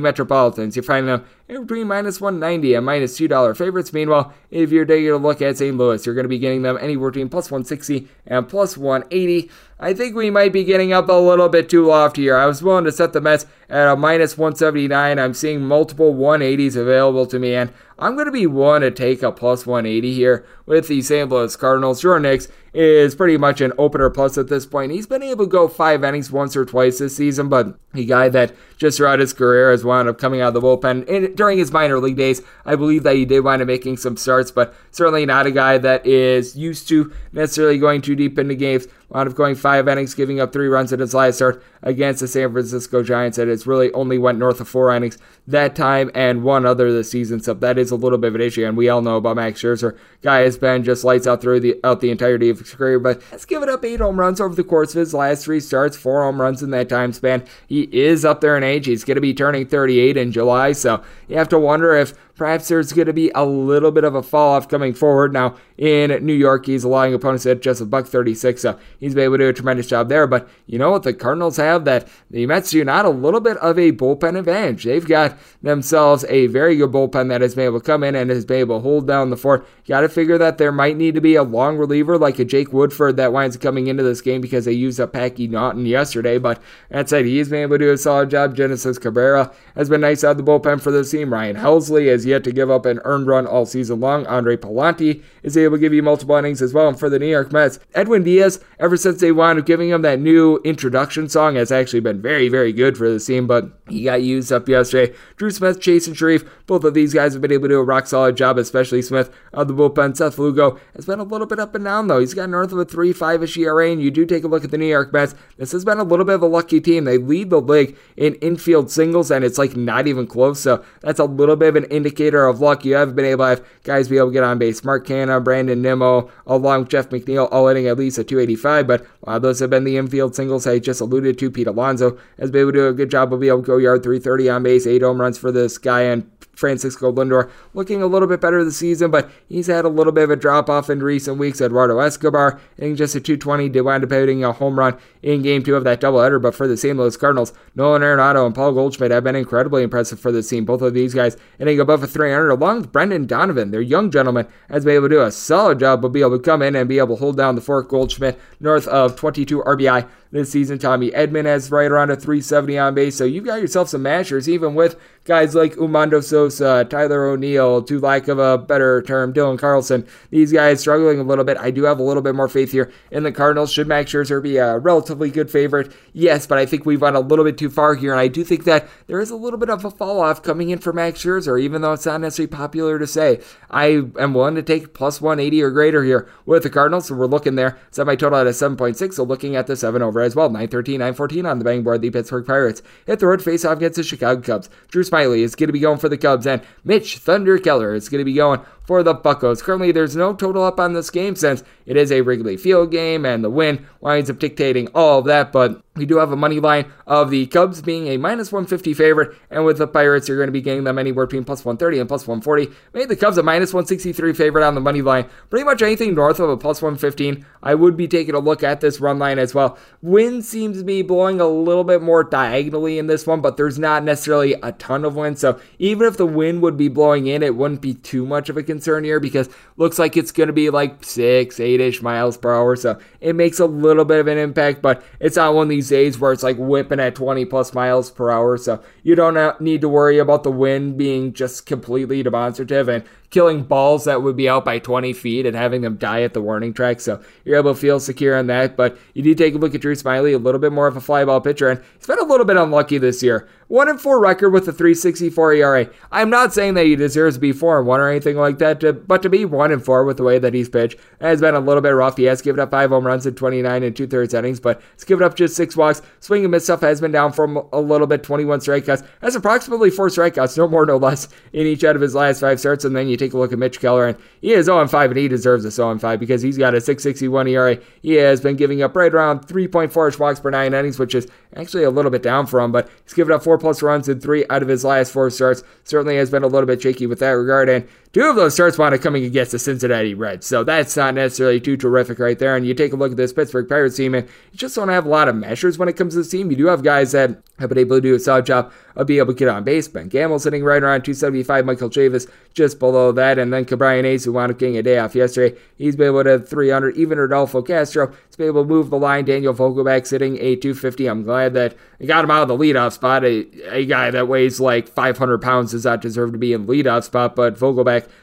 Metropolitans, 0.00 0.74
you're 0.74 0.82
finding 0.82 1.06
them 1.06 1.24
in 1.48 1.62
between 1.62 1.86
minus 1.86 2.20
190 2.20 2.74
and 2.74 2.86
minus 2.86 3.18
$2 3.18 3.56
favorites. 3.56 3.92
Meanwhile, 3.92 4.32
if 4.50 4.70
you're 4.70 4.84
taking 4.84 5.10
a 5.10 5.16
look 5.16 5.42
at 5.42 5.58
St. 5.58 5.76
Louis, 5.76 6.04
you're 6.04 6.14
going 6.14 6.24
to 6.24 6.28
be 6.28 6.38
getting 6.38 6.62
them 6.62 6.78
anywhere 6.80 7.10
between 7.10 7.28
plus 7.28 7.50
160 7.50 8.08
and 8.26 8.48
plus 8.48 8.76
180. 8.76 9.50
I 9.82 9.94
think 9.94 10.14
we 10.14 10.30
might 10.30 10.52
be 10.52 10.64
getting 10.64 10.92
up 10.92 11.08
a 11.08 11.12
little 11.12 11.48
bit 11.48 11.70
too 11.70 11.86
lofty 11.86 12.22
here. 12.22 12.36
I 12.36 12.46
was 12.46 12.62
willing 12.62 12.84
to 12.84 12.92
set 12.92 13.12
the 13.12 13.20
Mets 13.20 13.46
at 13.68 13.88
a 13.88 13.96
minus 13.96 14.36
179. 14.36 15.18
I'm 15.18 15.34
seeing 15.34 15.62
multiple 15.62 16.14
180s 16.14 16.76
available 16.76 17.26
to 17.26 17.38
me, 17.38 17.54
and 17.54 17.72
I'm 17.98 18.14
going 18.14 18.26
to 18.26 18.32
be 18.32 18.46
one 18.46 18.82
to 18.82 18.90
take 18.90 19.22
a 19.22 19.32
plus 19.32 19.66
180 19.66 20.14
here 20.14 20.46
with 20.66 20.88
the 20.88 21.00
St. 21.00 21.28
Louis 21.28 21.56
Cardinals. 21.56 22.02
Jordan 22.02 22.30
Hicks 22.30 22.48
is 22.72 23.14
pretty 23.14 23.36
much 23.36 23.60
an 23.60 23.72
opener 23.78 24.10
plus 24.10 24.38
at 24.38 24.48
this 24.48 24.66
point. 24.66 24.92
He's 24.92 25.06
been 25.06 25.22
able 25.22 25.44
to 25.44 25.50
go 25.50 25.68
five 25.68 26.04
innings 26.04 26.30
once 26.30 26.56
or 26.56 26.64
twice 26.64 26.98
this 26.98 27.16
season, 27.16 27.48
but 27.48 27.78
a 27.94 28.04
guy 28.04 28.28
that 28.28 28.54
just 28.76 28.96
throughout 28.96 29.18
his 29.18 29.32
career 29.32 29.70
has 29.70 29.84
wound 29.84 30.08
up 30.08 30.18
coming 30.18 30.40
out 30.40 30.54
of 30.54 30.54
the 30.54 30.60
bullpen. 30.60 31.08
And 31.08 31.36
during 31.36 31.58
his 31.58 31.72
minor 31.72 31.98
league 31.98 32.16
days, 32.16 32.42
I 32.64 32.76
believe 32.76 33.02
that 33.02 33.16
he 33.16 33.24
did 33.24 33.40
wind 33.40 33.62
up 33.62 33.68
making 33.68 33.96
some 33.96 34.16
starts, 34.16 34.50
but 34.50 34.74
certainly 34.90 35.26
not 35.26 35.46
a 35.46 35.50
guy 35.50 35.78
that 35.78 36.06
is 36.06 36.56
used 36.56 36.88
to 36.88 37.12
necessarily 37.32 37.78
going 37.78 38.02
too 38.02 38.14
deep 38.14 38.38
into 38.38 38.54
games. 38.54 38.86
Wound 39.08 39.28
up 39.28 39.34
going 39.34 39.56
five 39.56 39.88
innings, 39.88 40.14
giving 40.14 40.40
up 40.40 40.52
three 40.52 40.68
runs 40.68 40.92
in 40.92 41.00
his 41.00 41.14
last 41.14 41.36
start 41.36 41.62
against 41.82 42.20
the 42.20 42.28
San 42.28 42.52
Francisco 42.52 43.02
Giants. 43.02 43.38
And 43.38 43.50
it's 43.50 43.66
really 43.66 43.92
only 43.92 44.18
went 44.18 44.38
north 44.38 44.60
of 44.60 44.68
four 44.68 44.94
innings 44.94 45.18
that 45.46 45.74
time 45.74 46.10
and 46.14 46.42
one 46.42 46.66
other 46.66 46.92
this 46.92 47.10
season. 47.10 47.40
So 47.40 47.54
that 47.54 47.78
is 47.78 47.90
a 47.90 47.96
little 47.96 48.18
bit 48.18 48.28
of 48.28 48.34
an 48.36 48.40
issue. 48.40 48.66
And 48.66 48.76
we 48.76 48.88
all 48.88 49.02
know 49.02 49.16
about 49.16 49.36
Max 49.36 49.60
Scherzer. 49.60 49.96
Guy 50.22 50.40
has 50.40 50.58
been 50.58 50.84
just 50.84 51.04
lights 51.04 51.26
out 51.26 51.40
through 51.40 51.60
the 51.60 51.80
out 51.84 52.00
the 52.00 52.10
entirety 52.10 52.50
of 52.50 52.58
his 52.58 52.74
career, 52.74 52.98
but 52.98 53.22
has 53.24 53.44
given 53.44 53.68
up 53.68 53.84
eight 53.84 54.00
home 54.00 54.18
runs 54.18 54.40
over 54.40 54.54
the 54.54 54.64
course 54.64 54.94
of 54.94 55.00
his 55.00 55.14
last 55.14 55.44
three 55.44 55.60
starts, 55.60 55.96
four 55.96 56.22
home 56.22 56.40
runs 56.40 56.62
in 56.62 56.70
that 56.70 56.88
time 56.88 57.12
span. 57.12 57.44
He 57.66 57.82
is 57.92 58.24
up 58.24 58.40
there 58.40 58.56
in 58.56 58.62
age. 58.62 58.86
He's 58.86 59.04
going 59.04 59.16
to 59.16 59.20
be 59.20 59.34
turning 59.34 59.66
38 59.66 60.16
in 60.16 60.32
July. 60.32 60.72
So 60.72 61.02
you 61.28 61.36
have 61.36 61.48
to 61.50 61.58
wonder 61.58 61.94
if 61.94 62.14
perhaps 62.40 62.68
there's 62.68 62.94
going 62.94 63.06
to 63.06 63.12
be 63.12 63.30
a 63.34 63.44
little 63.44 63.90
bit 63.90 64.02
of 64.02 64.14
a 64.14 64.22
fall 64.22 64.54
off 64.54 64.66
coming 64.66 64.94
forward. 64.94 65.30
Now, 65.30 65.56
in 65.76 66.24
New 66.24 66.32
York, 66.32 66.64
he's 66.64 66.84
allowing 66.84 67.12
opponents 67.12 67.42
to 67.42 67.50
hit 67.50 67.60
just 67.60 67.82
a 67.82 67.84
buck 67.84 68.06
36, 68.06 68.62
so 68.62 68.78
he's 68.98 69.14
been 69.14 69.24
able 69.24 69.36
to 69.36 69.44
do 69.44 69.48
a 69.50 69.52
tremendous 69.52 69.86
job 69.86 70.08
there. 70.08 70.26
But 70.26 70.48
you 70.64 70.78
know 70.78 70.90
what? 70.90 71.02
The 71.02 71.12
Cardinals 71.12 71.58
have 71.58 71.84
that 71.84 72.08
the 72.30 72.46
Mets 72.46 72.70
do 72.70 72.82
not 72.82 73.04
a 73.04 73.10
little 73.10 73.40
bit 73.40 73.58
of 73.58 73.78
a 73.78 73.92
bullpen 73.92 74.38
advantage. 74.38 74.84
They've 74.84 75.06
got 75.06 75.36
themselves 75.60 76.24
a 76.30 76.46
very 76.46 76.76
good 76.76 76.92
bullpen 76.92 77.28
that 77.28 77.42
has 77.42 77.54
been 77.54 77.66
able 77.66 77.78
to 77.78 77.84
come 77.84 78.02
in 78.02 78.14
and 78.14 78.30
has 78.30 78.46
been 78.46 78.60
able 78.60 78.78
to 78.78 78.82
hold 78.82 79.06
down 79.06 79.28
the 79.28 79.36
fort. 79.36 79.68
Got 79.86 80.00
to 80.00 80.08
figure 80.08 80.38
that 80.38 80.56
there 80.56 80.72
might 80.72 80.96
need 80.96 81.14
to 81.16 81.20
be 81.20 81.34
a 81.34 81.42
long 81.42 81.76
reliever 81.76 82.16
like 82.16 82.38
a 82.38 82.44
Jake 82.46 82.72
Woodford 82.72 83.18
that 83.18 83.34
winds 83.34 83.54
up 83.54 83.60
coming 83.60 83.88
into 83.88 84.02
this 84.02 84.22
game 84.22 84.40
because 84.40 84.64
they 84.64 84.72
used 84.72 84.98
up 84.98 85.12
Packy 85.12 85.46
Naughton 85.46 85.84
yesterday. 85.84 86.38
But 86.38 86.58
that 86.88 87.10
said, 87.10 87.26
he's 87.26 87.50
been 87.50 87.64
able 87.64 87.76
to 87.76 87.84
do 87.84 87.92
a 87.92 87.98
solid 87.98 88.30
job. 88.30 88.56
Genesis 88.56 88.96
Cabrera 88.96 89.52
has 89.74 89.90
been 89.90 90.00
nice 90.00 90.24
out 90.24 90.32
of 90.32 90.36
the 90.38 90.42
bullpen 90.42 90.80
for 90.80 90.90
this 90.90 91.10
team. 91.10 91.32
Ryan 91.32 91.56
Helsley 91.56 92.08
has 92.08 92.24
yet 92.30 92.44
to 92.44 92.52
give 92.52 92.70
up 92.70 92.86
an 92.86 93.00
earned 93.04 93.26
run 93.26 93.46
all 93.46 93.66
season 93.66 94.00
long. 94.00 94.26
Andre 94.26 94.56
Pallante 94.56 95.22
is 95.42 95.56
able 95.56 95.76
to 95.76 95.80
give 95.80 95.92
you 95.92 96.02
multiple 96.02 96.36
innings 96.36 96.62
as 96.62 96.72
well. 96.72 96.88
And 96.88 96.98
for 96.98 97.10
the 97.10 97.18
New 97.18 97.26
York 97.26 97.52
Mets, 97.52 97.78
Edwin 97.94 98.24
Diaz, 98.24 98.60
ever 98.78 98.96
since 98.96 99.20
they 99.20 99.32
wound 99.32 99.58
up 99.58 99.66
giving 99.66 99.90
him 99.90 100.02
that 100.02 100.18
new 100.18 100.58
introduction 100.64 101.28
song, 101.28 101.56
has 101.56 101.70
actually 101.70 102.00
been 102.00 102.22
very, 102.22 102.48
very 102.48 102.72
good 102.72 102.96
for 102.96 103.10
the 103.10 103.20
team. 103.20 103.46
But 103.46 103.70
he 103.88 104.04
got 104.04 104.22
used 104.22 104.52
up 104.52 104.68
yesterday. 104.68 105.14
Drew 105.36 105.50
Smith, 105.50 105.80
Chasen 105.80 106.16
Shreve, 106.16 106.48
both 106.66 106.84
of 106.84 106.94
these 106.94 107.12
guys 107.12 107.32
have 107.32 107.42
been 107.42 107.52
able 107.52 107.68
to 107.68 107.74
do 107.74 107.80
a 107.80 107.84
rock 107.84 108.06
solid 108.06 108.36
job, 108.36 108.56
especially 108.58 109.02
Smith 109.02 109.30
of 109.52 109.68
the 109.68 109.74
bullpen. 109.74 110.16
Seth 110.16 110.38
Lugo 110.38 110.78
has 110.94 111.06
been 111.06 111.18
a 111.18 111.24
little 111.24 111.46
bit 111.46 111.58
up 111.58 111.74
and 111.74 111.84
down, 111.84 112.06
though. 112.06 112.20
He's 112.20 112.34
got 112.34 112.48
north 112.48 112.72
of 112.72 112.78
a 112.78 112.84
3 112.84 113.12
5 113.12 113.42
ish 113.42 113.56
ERA, 113.56 113.90
and 113.90 114.00
you 114.00 114.10
do 114.10 114.24
take 114.24 114.44
a 114.44 114.48
look 114.48 114.64
at 114.64 114.70
the 114.70 114.78
New 114.78 114.86
York 114.86 115.12
Mets. 115.12 115.34
This 115.56 115.72
has 115.72 115.84
been 115.84 115.98
a 115.98 116.04
little 116.04 116.24
bit 116.24 116.36
of 116.36 116.42
a 116.42 116.46
lucky 116.46 116.80
team. 116.80 117.04
They 117.04 117.18
lead 117.18 117.50
the 117.50 117.60
league 117.60 117.96
in 118.16 118.34
infield 118.36 118.90
singles, 118.90 119.30
and 119.30 119.44
it's 119.44 119.58
like 119.58 119.76
not 119.76 120.06
even 120.06 120.26
close. 120.26 120.60
So 120.60 120.84
that's 121.00 121.18
a 121.18 121.24
little 121.24 121.56
bit 121.56 121.70
of 121.70 121.76
an 121.76 121.84
indicator 122.10 122.46
of 122.46 122.60
luck. 122.60 122.84
You 122.84 122.94
have 122.94 123.14
been 123.14 123.24
able 123.24 123.44
to 123.44 123.48
have 123.50 123.64
guys 123.84 124.08
be 124.08 124.18
able 124.18 124.28
to 124.28 124.32
get 124.32 124.42
on 124.42 124.58
base. 124.58 124.84
Mark 124.84 125.06
Canha, 125.06 125.42
Brandon 125.42 125.80
Nimmo, 125.80 126.30
along 126.46 126.80
with 126.80 126.88
Jeff 126.88 127.08
McNeil, 127.10 127.48
all 127.50 127.68
hitting 127.68 127.86
at 127.86 127.98
least 127.98 128.18
a 128.18 128.24
285. 128.24 128.86
But 128.86 129.06
while 129.20 129.40
those 129.40 129.60
have 129.60 129.70
been 129.70 129.84
the 129.84 129.96
infield 129.96 130.34
singles 130.34 130.66
I 130.66 130.78
just 130.78 131.00
alluded 131.00 131.38
to, 131.38 131.50
Pete 131.50 131.66
Alonso 131.66 132.18
has 132.38 132.50
been 132.50 132.62
able 132.62 132.72
to 132.72 132.78
do 132.78 132.88
a 132.88 132.92
good 132.92 133.10
job 133.10 133.32
of 133.32 133.40
being 133.40 133.52
able 133.52 133.62
to 133.62 133.66
go 133.66 133.76
yard 133.76 134.02
330 134.02 134.50
on 134.50 134.62
base, 134.62 134.86
eight 134.86 135.02
home 135.02 135.20
runs 135.20 135.38
for 135.38 135.52
this 135.52 135.78
guy, 135.78 136.02
and 136.02 136.30
Francisco 136.60 137.10
Lindor 137.10 137.50
looking 137.74 138.02
a 138.02 138.06
little 138.06 138.28
bit 138.28 138.40
better 138.40 138.62
this 138.62 138.76
season, 138.76 139.10
but 139.10 139.30
he's 139.48 139.66
had 139.66 139.84
a 139.84 139.88
little 139.88 140.12
bit 140.12 140.24
of 140.24 140.30
a 140.30 140.36
drop 140.36 140.68
off 140.68 140.90
in 140.90 141.02
recent 141.02 141.38
weeks. 141.38 141.60
Eduardo 141.60 141.98
Escobar 141.98 142.60
hitting 142.76 142.96
just 142.96 143.14
a 143.14 143.20
220 143.20 143.70
did 143.70 143.80
wind 143.80 144.04
up 144.04 144.10
hitting 144.10 144.44
a 144.44 144.52
home 144.52 144.78
run 144.78 144.96
in 145.22 145.42
game 145.42 145.62
two 145.62 145.74
of 145.74 145.84
that 145.84 146.00
doubleheader. 146.00 146.40
But 146.40 146.54
for 146.54 146.68
the 146.68 146.76
St. 146.76 146.96
Louis 146.96 147.16
Cardinals, 147.16 147.52
Nolan 147.74 148.02
Arenado 148.02 148.44
and 148.44 148.54
Paul 148.54 148.72
Goldschmidt 148.72 149.10
have 149.10 149.24
been 149.24 149.36
incredibly 149.36 149.82
impressive 149.82 150.20
for 150.20 150.30
this 150.30 150.48
team. 150.48 150.64
Both 150.64 150.82
of 150.82 150.94
these 150.94 151.14
guys 151.14 151.36
hitting 151.58 151.80
above 151.80 152.02
a 152.02 152.06
300, 152.06 152.50
along 152.50 152.82
with 152.82 152.92
Brendan 152.92 153.26
Donovan, 153.26 153.70
their 153.70 153.80
young 153.80 154.10
gentleman, 154.10 154.46
has 154.68 154.84
been 154.84 154.96
able 154.96 155.08
to 155.08 155.14
do 155.14 155.22
a 155.22 155.32
solid 155.32 155.78
job 155.80 156.04
of 156.04 156.12
being 156.12 156.26
able 156.26 156.36
to 156.36 156.42
come 156.44 156.62
in 156.62 156.76
and 156.76 156.88
be 156.88 156.98
able 156.98 157.16
to 157.16 157.20
hold 157.20 157.36
down 157.36 157.54
the 157.54 157.60
Fort 157.60 157.88
Goldschmidt 157.88 158.38
north 158.60 158.86
of 158.86 159.16
22 159.16 159.62
RBI 159.62 160.06
this 160.30 160.50
season. 160.50 160.78
Tommy 160.78 161.10
Edman 161.10 161.44
has 161.44 161.70
right 161.70 161.90
around 161.90 162.10
a 162.10 162.16
370 162.16 162.78
on 162.78 162.94
base. 162.94 163.16
So 163.16 163.24
you've 163.24 163.44
got 163.44 163.60
yourself 163.60 163.88
some 163.88 164.02
mashers, 164.02 164.48
even 164.48 164.74
with 164.74 164.96
guys 165.24 165.54
like 165.54 165.74
Edmundo 165.74 166.22
Sosa, 166.22 166.86
Tyler 166.88 167.26
O'Neill, 167.26 167.82
to 167.82 168.00
lack 168.00 168.28
of 168.28 168.38
a 168.38 168.58
better 168.58 169.02
term, 169.02 169.32
Dylan 169.32 169.58
Carlson. 169.58 170.06
These 170.30 170.52
guys 170.52 170.80
struggling 170.80 171.20
a 171.20 171.24
little 171.24 171.44
bit. 171.44 171.56
I 171.58 171.70
do 171.70 171.84
have 171.84 171.98
a 171.98 172.02
little 172.02 172.22
bit 172.22 172.34
more 172.34 172.48
faith 172.48 172.72
here 172.72 172.92
in 173.10 173.22
the 173.22 173.32
Cardinals. 173.32 173.72
Should 173.72 173.88
Max 173.88 174.12
Scherzer 174.12 174.42
be 174.42 174.56
a 174.56 174.78
relatively 174.78 175.30
good 175.30 175.50
favorite? 175.50 175.92
Yes, 176.12 176.46
but 176.46 176.58
I 176.58 176.66
think 176.66 176.86
we've 176.86 177.00
gone 177.00 177.16
a 177.16 177.20
little 177.20 177.44
bit 177.44 177.58
too 177.58 177.70
far 177.70 177.94
here, 177.94 178.12
and 178.12 178.20
I 178.20 178.28
do 178.28 178.44
think 178.44 178.64
that 178.64 178.88
there 179.06 179.20
is 179.20 179.30
a 179.30 179.36
little 179.36 179.58
bit 179.58 179.70
of 179.70 179.84
a 179.84 179.90
fall 179.90 180.20
off 180.20 180.42
coming 180.42 180.70
in 180.70 180.78
for 180.78 180.92
Max 180.92 181.22
Scherzer, 181.22 181.60
even 181.60 181.82
though 181.82 181.92
it's 181.92 182.06
not 182.06 182.20
necessarily 182.20 182.52
popular 182.52 182.98
to 182.98 183.06
say. 183.06 183.40
I 183.70 184.02
am 184.18 184.34
willing 184.34 184.54
to 184.54 184.62
take 184.62 184.94
plus 184.94 185.20
180 185.20 185.62
or 185.62 185.70
greater 185.70 186.04
here 186.04 186.28
with 186.46 186.62
the 186.62 186.70
Cardinals, 186.70 187.08
so 187.08 187.14
we're 187.14 187.26
looking 187.26 187.56
there. 187.56 187.78
Set 187.90 188.06
my 188.06 188.16
total 188.16 188.38
at 188.38 188.46
a 188.46 188.50
7.6, 188.50 189.14
so 189.14 189.24
looking 189.24 189.56
at 189.56 189.66
the 189.66 189.76
7 189.76 190.02
over 190.02 190.19
as 190.22 190.36
well. 190.36 190.48
913, 190.48 190.98
914 190.98 191.46
on 191.46 191.58
the 191.58 191.64
betting 191.64 191.82
board. 191.82 192.02
The 192.02 192.10
Pittsburgh 192.10 192.46
Pirates 192.46 192.82
hit 193.06 193.18
the 193.18 193.26
road 193.26 193.42
face 193.42 193.64
off 193.64 193.78
against 193.78 193.96
the 193.96 194.02
Chicago 194.02 194.40
Cubs. 194.40 194.70
Drew 194.88 195.02
Smyly 195.02 195.40
is 195.40 195.54
going 195.54 195.68
to 195.68 195.72
be 195.72 195.80
going 195.80 195.98
for 195.98 196.08
the 196.08 196.18
Cubs, 196.18 196.46
and 196.46 196.62
Mitch 196.84 197.18
Thunder 197.18 197.58
Keller 197.58 197.94
is 197.94 198.08
going 198.08 198.20
to 198.20 198.24
be 198.24 198.34
going 198.34 198.60
for 198.90 199.04
the 199.04 199.14
Buccos. 199.14 199.62
Currently, 199.62 199.92
there's 199.92 200.16
no 200.16 200.34
total 200.34 200.64
up 200.64 200.80
on 200.80 200.94
this 200.94 201.10
game 201.10 201.36
since 201.36 201.62
it 201.86 201.96
is 201.96 202.10
a 202.10 202.22
Wrigley 202.22 202.56
Field 202.56 202.90
game, 202.90 203.24
and 203.24 203.44
the 203.44 203.48
win 203.48 203.86
winds 204.00 204.28
up 204.28 204.40
dictating 204.40 204.88
all 204.96 205.20
of 205.20 205.26
that. 205.26 205.52
But 205.52 205.80
we 205.94 206.06
do 206.06 206.16
have 206.16 206.32
a 206.32 206.36
money 206.36 206.58
line 206.58 206.90
of 207.06 207.30
the 207.30 207.46
Cubs 207.46 207.82
being 207.82 208.08
a 208.08 208.16
minus 208.16 208.50
150 208.50 208.94
favorite, 208.94 209.36
and 209.48 209.64
with 209.64 209.78
the 209.78 209.86
Pirates, 209.86 210.26
you're 210.26 210.38
going 210.38 210.48
to 210.48 210.52
be 210.52 210.60
getting 210.60 210.82
them 210.82 210.98
anywhere 210.98 211.26
between 211.26 211.44
plus 211.44 211.64
130 211.64 212.00
and 212.00 212.08
plus 212.08 212.26
140. 212.26 212.68
Made 212.92 213.08
the 213.08 213.14
Cubs 213.14 213.38
a 213.38 213.44
minus 213.44 213.72
163 213.72 214.32
favorite 214.32 214.66
on 214.66 214.74
the 214.74 214.80
money 214.80 215.02
line. 215.02 215.28
Pretty 215.50 215.64
much 215.64 215.82
anything 215.82 216.14
north 216.14 216.40
of 216.40 216.48
a 216.48 216.56
plus 216.56 216.82
115, 216.82 217.46
I 217.62 217.76
would 217.76 217.96
be 217.96 218.08
taking 218.08 218.34
a 218.34 218.40
look 218.40 218.64
at 218.64 218.80
this 218.80 218.98
run 218.98 219.20
line 219.20 219.38
as 219.38 219.54
well. 219.54 219.78
Wind 220.02 220.44
seems 220.44 220.78
to 220.78 220.84
be 220.84 221.02
blowing 221.02 221.40
a 221.40 221.46
little 221.46 221.84
bit 221.84 222.02
more 222.02 222.24
diagonally 222.24 222.98
in 222.98 223.06
this 223.06 223.26
one, 223.26 223.40
but 223.40 223.56
there's 223.56 223.78
not 223.78 224.02
necessarily 224.02 224.54
a 224.62 224.72
ton 224.72 225.04
of 225.04 225.14
wind. 225.16 225.38
So 225.38 225.60
even 225.78 226.08
if 226.08 226.16
the 226.16 226.26
wind 226.26 226.62
would 226.62 226.76
be 226.76 226.88
blowing 226.88 227.28
in, 227.28 227.42
it 227.42 227.54
wouldn't 227.54 227.82
be 227.82 227.94
too 227.94 228.26
much 228.26 228.48
of 228.48 228.56
a 228.56 228.62
concern 228.62 228.79
here 228.86 229.20
because 229.20 229.48
looks 229.76 229.98
like 229.98 230.16
it's 230.16 230.32
going 230.32 230.46
to 230.48 230.52
be 230.52 230.70
like 230.70 231.04
six, 231.04 231.60
eight 231.60 231.80
ish 231.80 232.02
miles 232.02 232.36
per 232.36 232.54
hour. 232.54 232.76
So 232.76 232.98
it 233.20 233.34
makes 233.34 233.58
a 233.58 233.66
little 233.66 234.04
bit 234.04 234.20
of 234.20 234.26
an 234.26 234.38
impact, 234.38 234.82
but 234.82 235.02
it's 235.18 235.36
not 235.36 235.54
one 235.54 235.64
of 235.64 235.68
these 235.70 235.88
days 235.88 236.18
where 236.18 236.32
it's 236.32 236.42
like 236.42 236.56
whipping 236.58 237.00
at 237.00 237.14
20 237.14 237.44
plus 237.46 237.74
miles 237.74 238.10
per 238.10 238.30
hour. 238.30 238.56
So 238.56 238.82
you 239.02 239.14
don't 239.14 239.36
uh, 239.36 239.54
need 239.60 239.80
to 239.82 239.88
worry 239.88 240.18
about 240.18 240.42
the 240.42 240.50
wind 240.50 240.96
being 240.96 241.32
just 241.32 241.66
completely 241.66 242.22
demonstrative 242.22 242.88
and 242.88 243.04
killing 243.30 243.62
balls 243.62 244.04
that 244.04 244.22
would 244.22 244.36
be 244.36 244.48
out 244.48 244.64
by 244.64 244.78
20 244.78 245.12
feet 245.12 245.46
and 245.46 245.56
having 245.56 245.82
them 245.82 245.96
die 245.96 246.22
at 246.22 246.34
the 246.34 246.42
warning 246.42 246.74
track. 246.74 247.00
So 247.00 247.22
you're 247.44 247.56
able 247.56 247.74
to 247.74 247.80
feel 247.80 248.00
secure 248.00 248.36
on 248.36 248.48
that. 248.48 248.76
But 248.76 248.98
you 249.14 249.22
do 249.22 249.34
take 249.34 249.54
a 249.54 249.58
look 249.58 249.74
at 249.74 249.80
Drew 249.80 249.94
Smyly, 249.94 250.34
a 250.34 250.38
little 250.38 250.60
bit 250.60 250.72
more 250.72 250.86
of 250.86 250.96
a 250.96 251.00
fly 251.00 251.24
ball 251.24 251.40
pitcher, 251.40 251.68
and 251.68 251.82
he's 251.96 252.06
been 252.06 252.18
a 252.18 252.24
little 252.24 252.46
bit 252.46 252.56
unlucky 252.56 252.98
this 252.98 253.22
year. 253.22 253.48
One 253.68 253.88
and 253.88 254.00
four 254.00 254.20
record 254.20 254.50
with 254.50 254.66
a 254.66 254.72
364 254.72 255.52
ERA. 255.52 255.88
I'm 256.10 256.28
not 256.28 256.52
saying 256.52 256.74
that 256.74 256.86
he 256.86 256.96
deserves 256.96 257.36
to 257.36 257.40
be 257.40 257.52
four 257.52 257.78
and 257.78 257.86
one 257.86 258.00
or 258.00 258.10
anything 258.10 258.36
like 258.36 258.58
that, 258.58 258.80
to, 258.80 258.92
but 258.92 259.22
to 259.22 259.30
be 259.30 259.44
one 259.44 259.70
and 259.70 259.84
four 259.84 260.04
with 260.04 260.16
the 260.16 260.24
way 260.24 260.40
that 260.40 260.54
he's 260.54 260.68
pitched 260.68 260.98
has 261.20 261.40
been 261.40 261.54
a 261.54 261.60
little 261.60 261.80
bit 261.80 261.90
rough. 261.90 262.16
He 262.16 262.24
has 262.24 262.42
given 262.42 262.58
up 262.58 262.72
five 262.72 262.90
home 262.90 263.06
runs 263.06 263.26
in 263.26 263.36
29 263.36 263.84
and 263.84 263.94
two 263.94 264.08
thirds 264.08 264.34
innings, 264.34 264.58
but 264.58 264.82
he's 264.96 265.04
given 265.04 265.22
up 265.22 265.36
just 265.36 265.54
six 265.54 265.76
walks. 265.76 266.02
Swing 266.18 266.42
and 266.42 266.50
miss 266.50 266.64
stuff 266.64 266.80
has 266.80 267.00
been 267.00 267.12
down 267.12 267.32
from 267.32 267.64
a 267.72 267.80
little 267.80 268.08
bit. 268.08 268.24
21 268.24 268.58
strikeouts. 268.58 269.06
Has 269.22 269.36
approximately 269.36 269.90
four 269.90 270.08
strikeouts, 270.08 270.58
no 270.58 270.66
more, 270.66 270.84
no 270.84 270.96
less, 270.96 271.28
in 271.52 271.64
each 271.64 271.84
out 271.84 271.94
of 271.94 272.02
his 272.02 272.16
last 272.16 272.40
five 272.40 272.58
starts. 272.58 272.84
And 272.84 272.96
then 272.96 273.06
you 273.06 273.16
take 273.20 273.34
a 273.34 273.38
look 273.38 273.52
at 273.52 273.58
Mitch 273.58 273.80
Keller, 273.80 274.08
and 274.08 274.18
he 274.40 274.52
is 274.52 274.66
0 274.66 274.86
5, 274.86 275.10
and 275.10 275.18
he 275.18 275.28
deserves 275.28 275.64
a 275.64 275.70
0 275.70 275.98
5 275.98 276.18
because 276.18 276.42
he's 276.42 276.58
got 276.58 276.74
a 276.74 276.80
661 276.80 277.46
ERA. 277.48 277.78
He 278.02 278.14
has 278.14 278.40
been 278.40 278.56
giving 278.56 278.82
up 278.82 278.96
right 278.96 279.12
around 279.12 279.46
3.4 279.46 280.18
walks 280.18 280.40
per 280.40 280.50
nine 280.50 280.74
innings, 280.74 280.98
which 280.98 281.14
is 281.14 281.26
actually 281.56 281.84
a 281.84 281.90
little 281.90 282.10
bit 282.10 282.22
down 282.22 282.46
for 282.46 282.60
him, 282.60 282.72
but 282.72 282.90
he's 283.04 283.14
given 283.14 283.32
up 283.32 283.42
four 283.42 283.58
plus 283.58 283.82
runs 283.82 284.08
in 284.08 284.20
three 284.20 284.44
out 284.50 284.62
of 284.62 284.68
his 284.68 284.84
last 284.84 285.12
four 285.12 285.30
starts. 285.30 285.62
Certainly 285.84 286.16
has 286.16 286.30
been 286.30 286.42
a 286.42 286.48
little 286.48 286.66
bit 286.66 286.82
shaky 286.82 287.06
with 287.06 287.18
that 287.20 287.30
regard, 287.30 287.68
and 287.68 287.86
two 288.12 288.28
of 288.28 288.36
those 288.36 288.54
starts 288.54 288.78
wound 288.78 288.94
up 288.94 289.00
coming 289.00 289.24
against 289.24 289.52
the 289.52 289.58
Cincinnati 289.58 290.14
Reds, 290.14 290.46
so 290.46 290.64
that's 290.64 290.96
not 290.96 291.14
necessarily 291.14 291.60
too 291.60 291.76
terrific 291.76 292.18
right 292.18 292.38
there. 292.38 292.56
And 292.56 292.66
you 292.66 292.74
take 292.74 292.92
a 292.92 292.96
look 292.96 293.12
at 293.12 293.16
this 293.16 293.32
Pittsburgh 293.32 293.68
Pirates 293.68 293.96
team, 293.96 294.14
and 294.14 294.26
you 294.26 294.58
just 294.58 294.74
don't 294.74 294.88
have 294.88 295.06
a 295.06 295.08
lot 295.08 295.28
of 295.28 295.36
measures 295.36 295.78
when 295.78 295.88
it 295.88 295.96
comes 295.96 296.14
to 296.14 296.18
this 296.20 296.30
team. 296.30 296.50
You 296.50 296.56
do 296.56 296.66
have 296.66 296.82
guys 296.82 297.12
that 297.12 297.42
have 297.58 297.68
been 297.68 297.78
able 297.78 297.96
to 297.96 298.00
do 298.00 298.14
a 298.14 298.18
solid 298.18 298.46
job 298.46 298.72
of 298.96 299.06
being 299.06 299.18
able 299.18 299.32
to 299.32 299.38
get 299.38 299.48
on 299.48 299.64
base. 299.64 299.86
Ben 299.86 300.08
Gamel 300.08 300.38
sitting 300.38 300.64
right 300.64 300.82
around 300.82 301.02
275, 301.02 301.64
Michael 301.64 301.90
Chavis 301.90 302.30
just 302.54 302.78
below 302.78 303.12
that, 303.12 303.38
and 303.38 303.52
then 303.52 303.64
Ke'Bryan 303.64 304.04
Hayes, 304.04 304.24
who 304.24 304.32
wound 304.32 304.50
up 304.50 304.58
getting 304.58 304.76
a 304.76 304.82
day 304.82 304.98
off 304.98 305.14
yesterday, 305.14 305.56
he's 305.76 305.96
been 305.96 306.08
able 306.08 306.24
to 306.24 306.38
300. 306.40 306.96
Even 306.96 307.18
Rodolfo 307.18 307.62
Castro 307.62 308.08
has 308.08 308.36
been 308.36 308.48
able 308.48 308.62
to 308.62 308.68
move 308.68 308.90
the 308.90 308.98
line. 308.98 309.24
Daniel 309.24 309.54
Vogelbach 309.54 310.06
sitting 310.06 310.36
a 310.38 310.56
250. 310.56 311.06
I'm 311.06 311.22
glad 311.22 311.54
that 311.54 311.76
they 311.98 312.06
got 312.06 312.24
him 312.24 312.30
out 312.30 312.42
of 312.42 312.48
the 312.48 312.56
leadoff 312.56 312.92
spot. 312.92 313.24
A, 313.24 313.46
a 313.68 313.84
guy 313.84 314.10
that 314.10 314.26
weighs 314.26 314.58
like 314.58 314.88
500 314.88 315.40
pounds 315.40 315.70
does 315.72 315.84
not 315.84 316.00
deserve 316.00 316.32
to 316.32 316.38
be 316.38 316.52
in 316.52 316.66
leadoff 316.66 317.04
spot, 317.04 317.36
but 317.36 317.56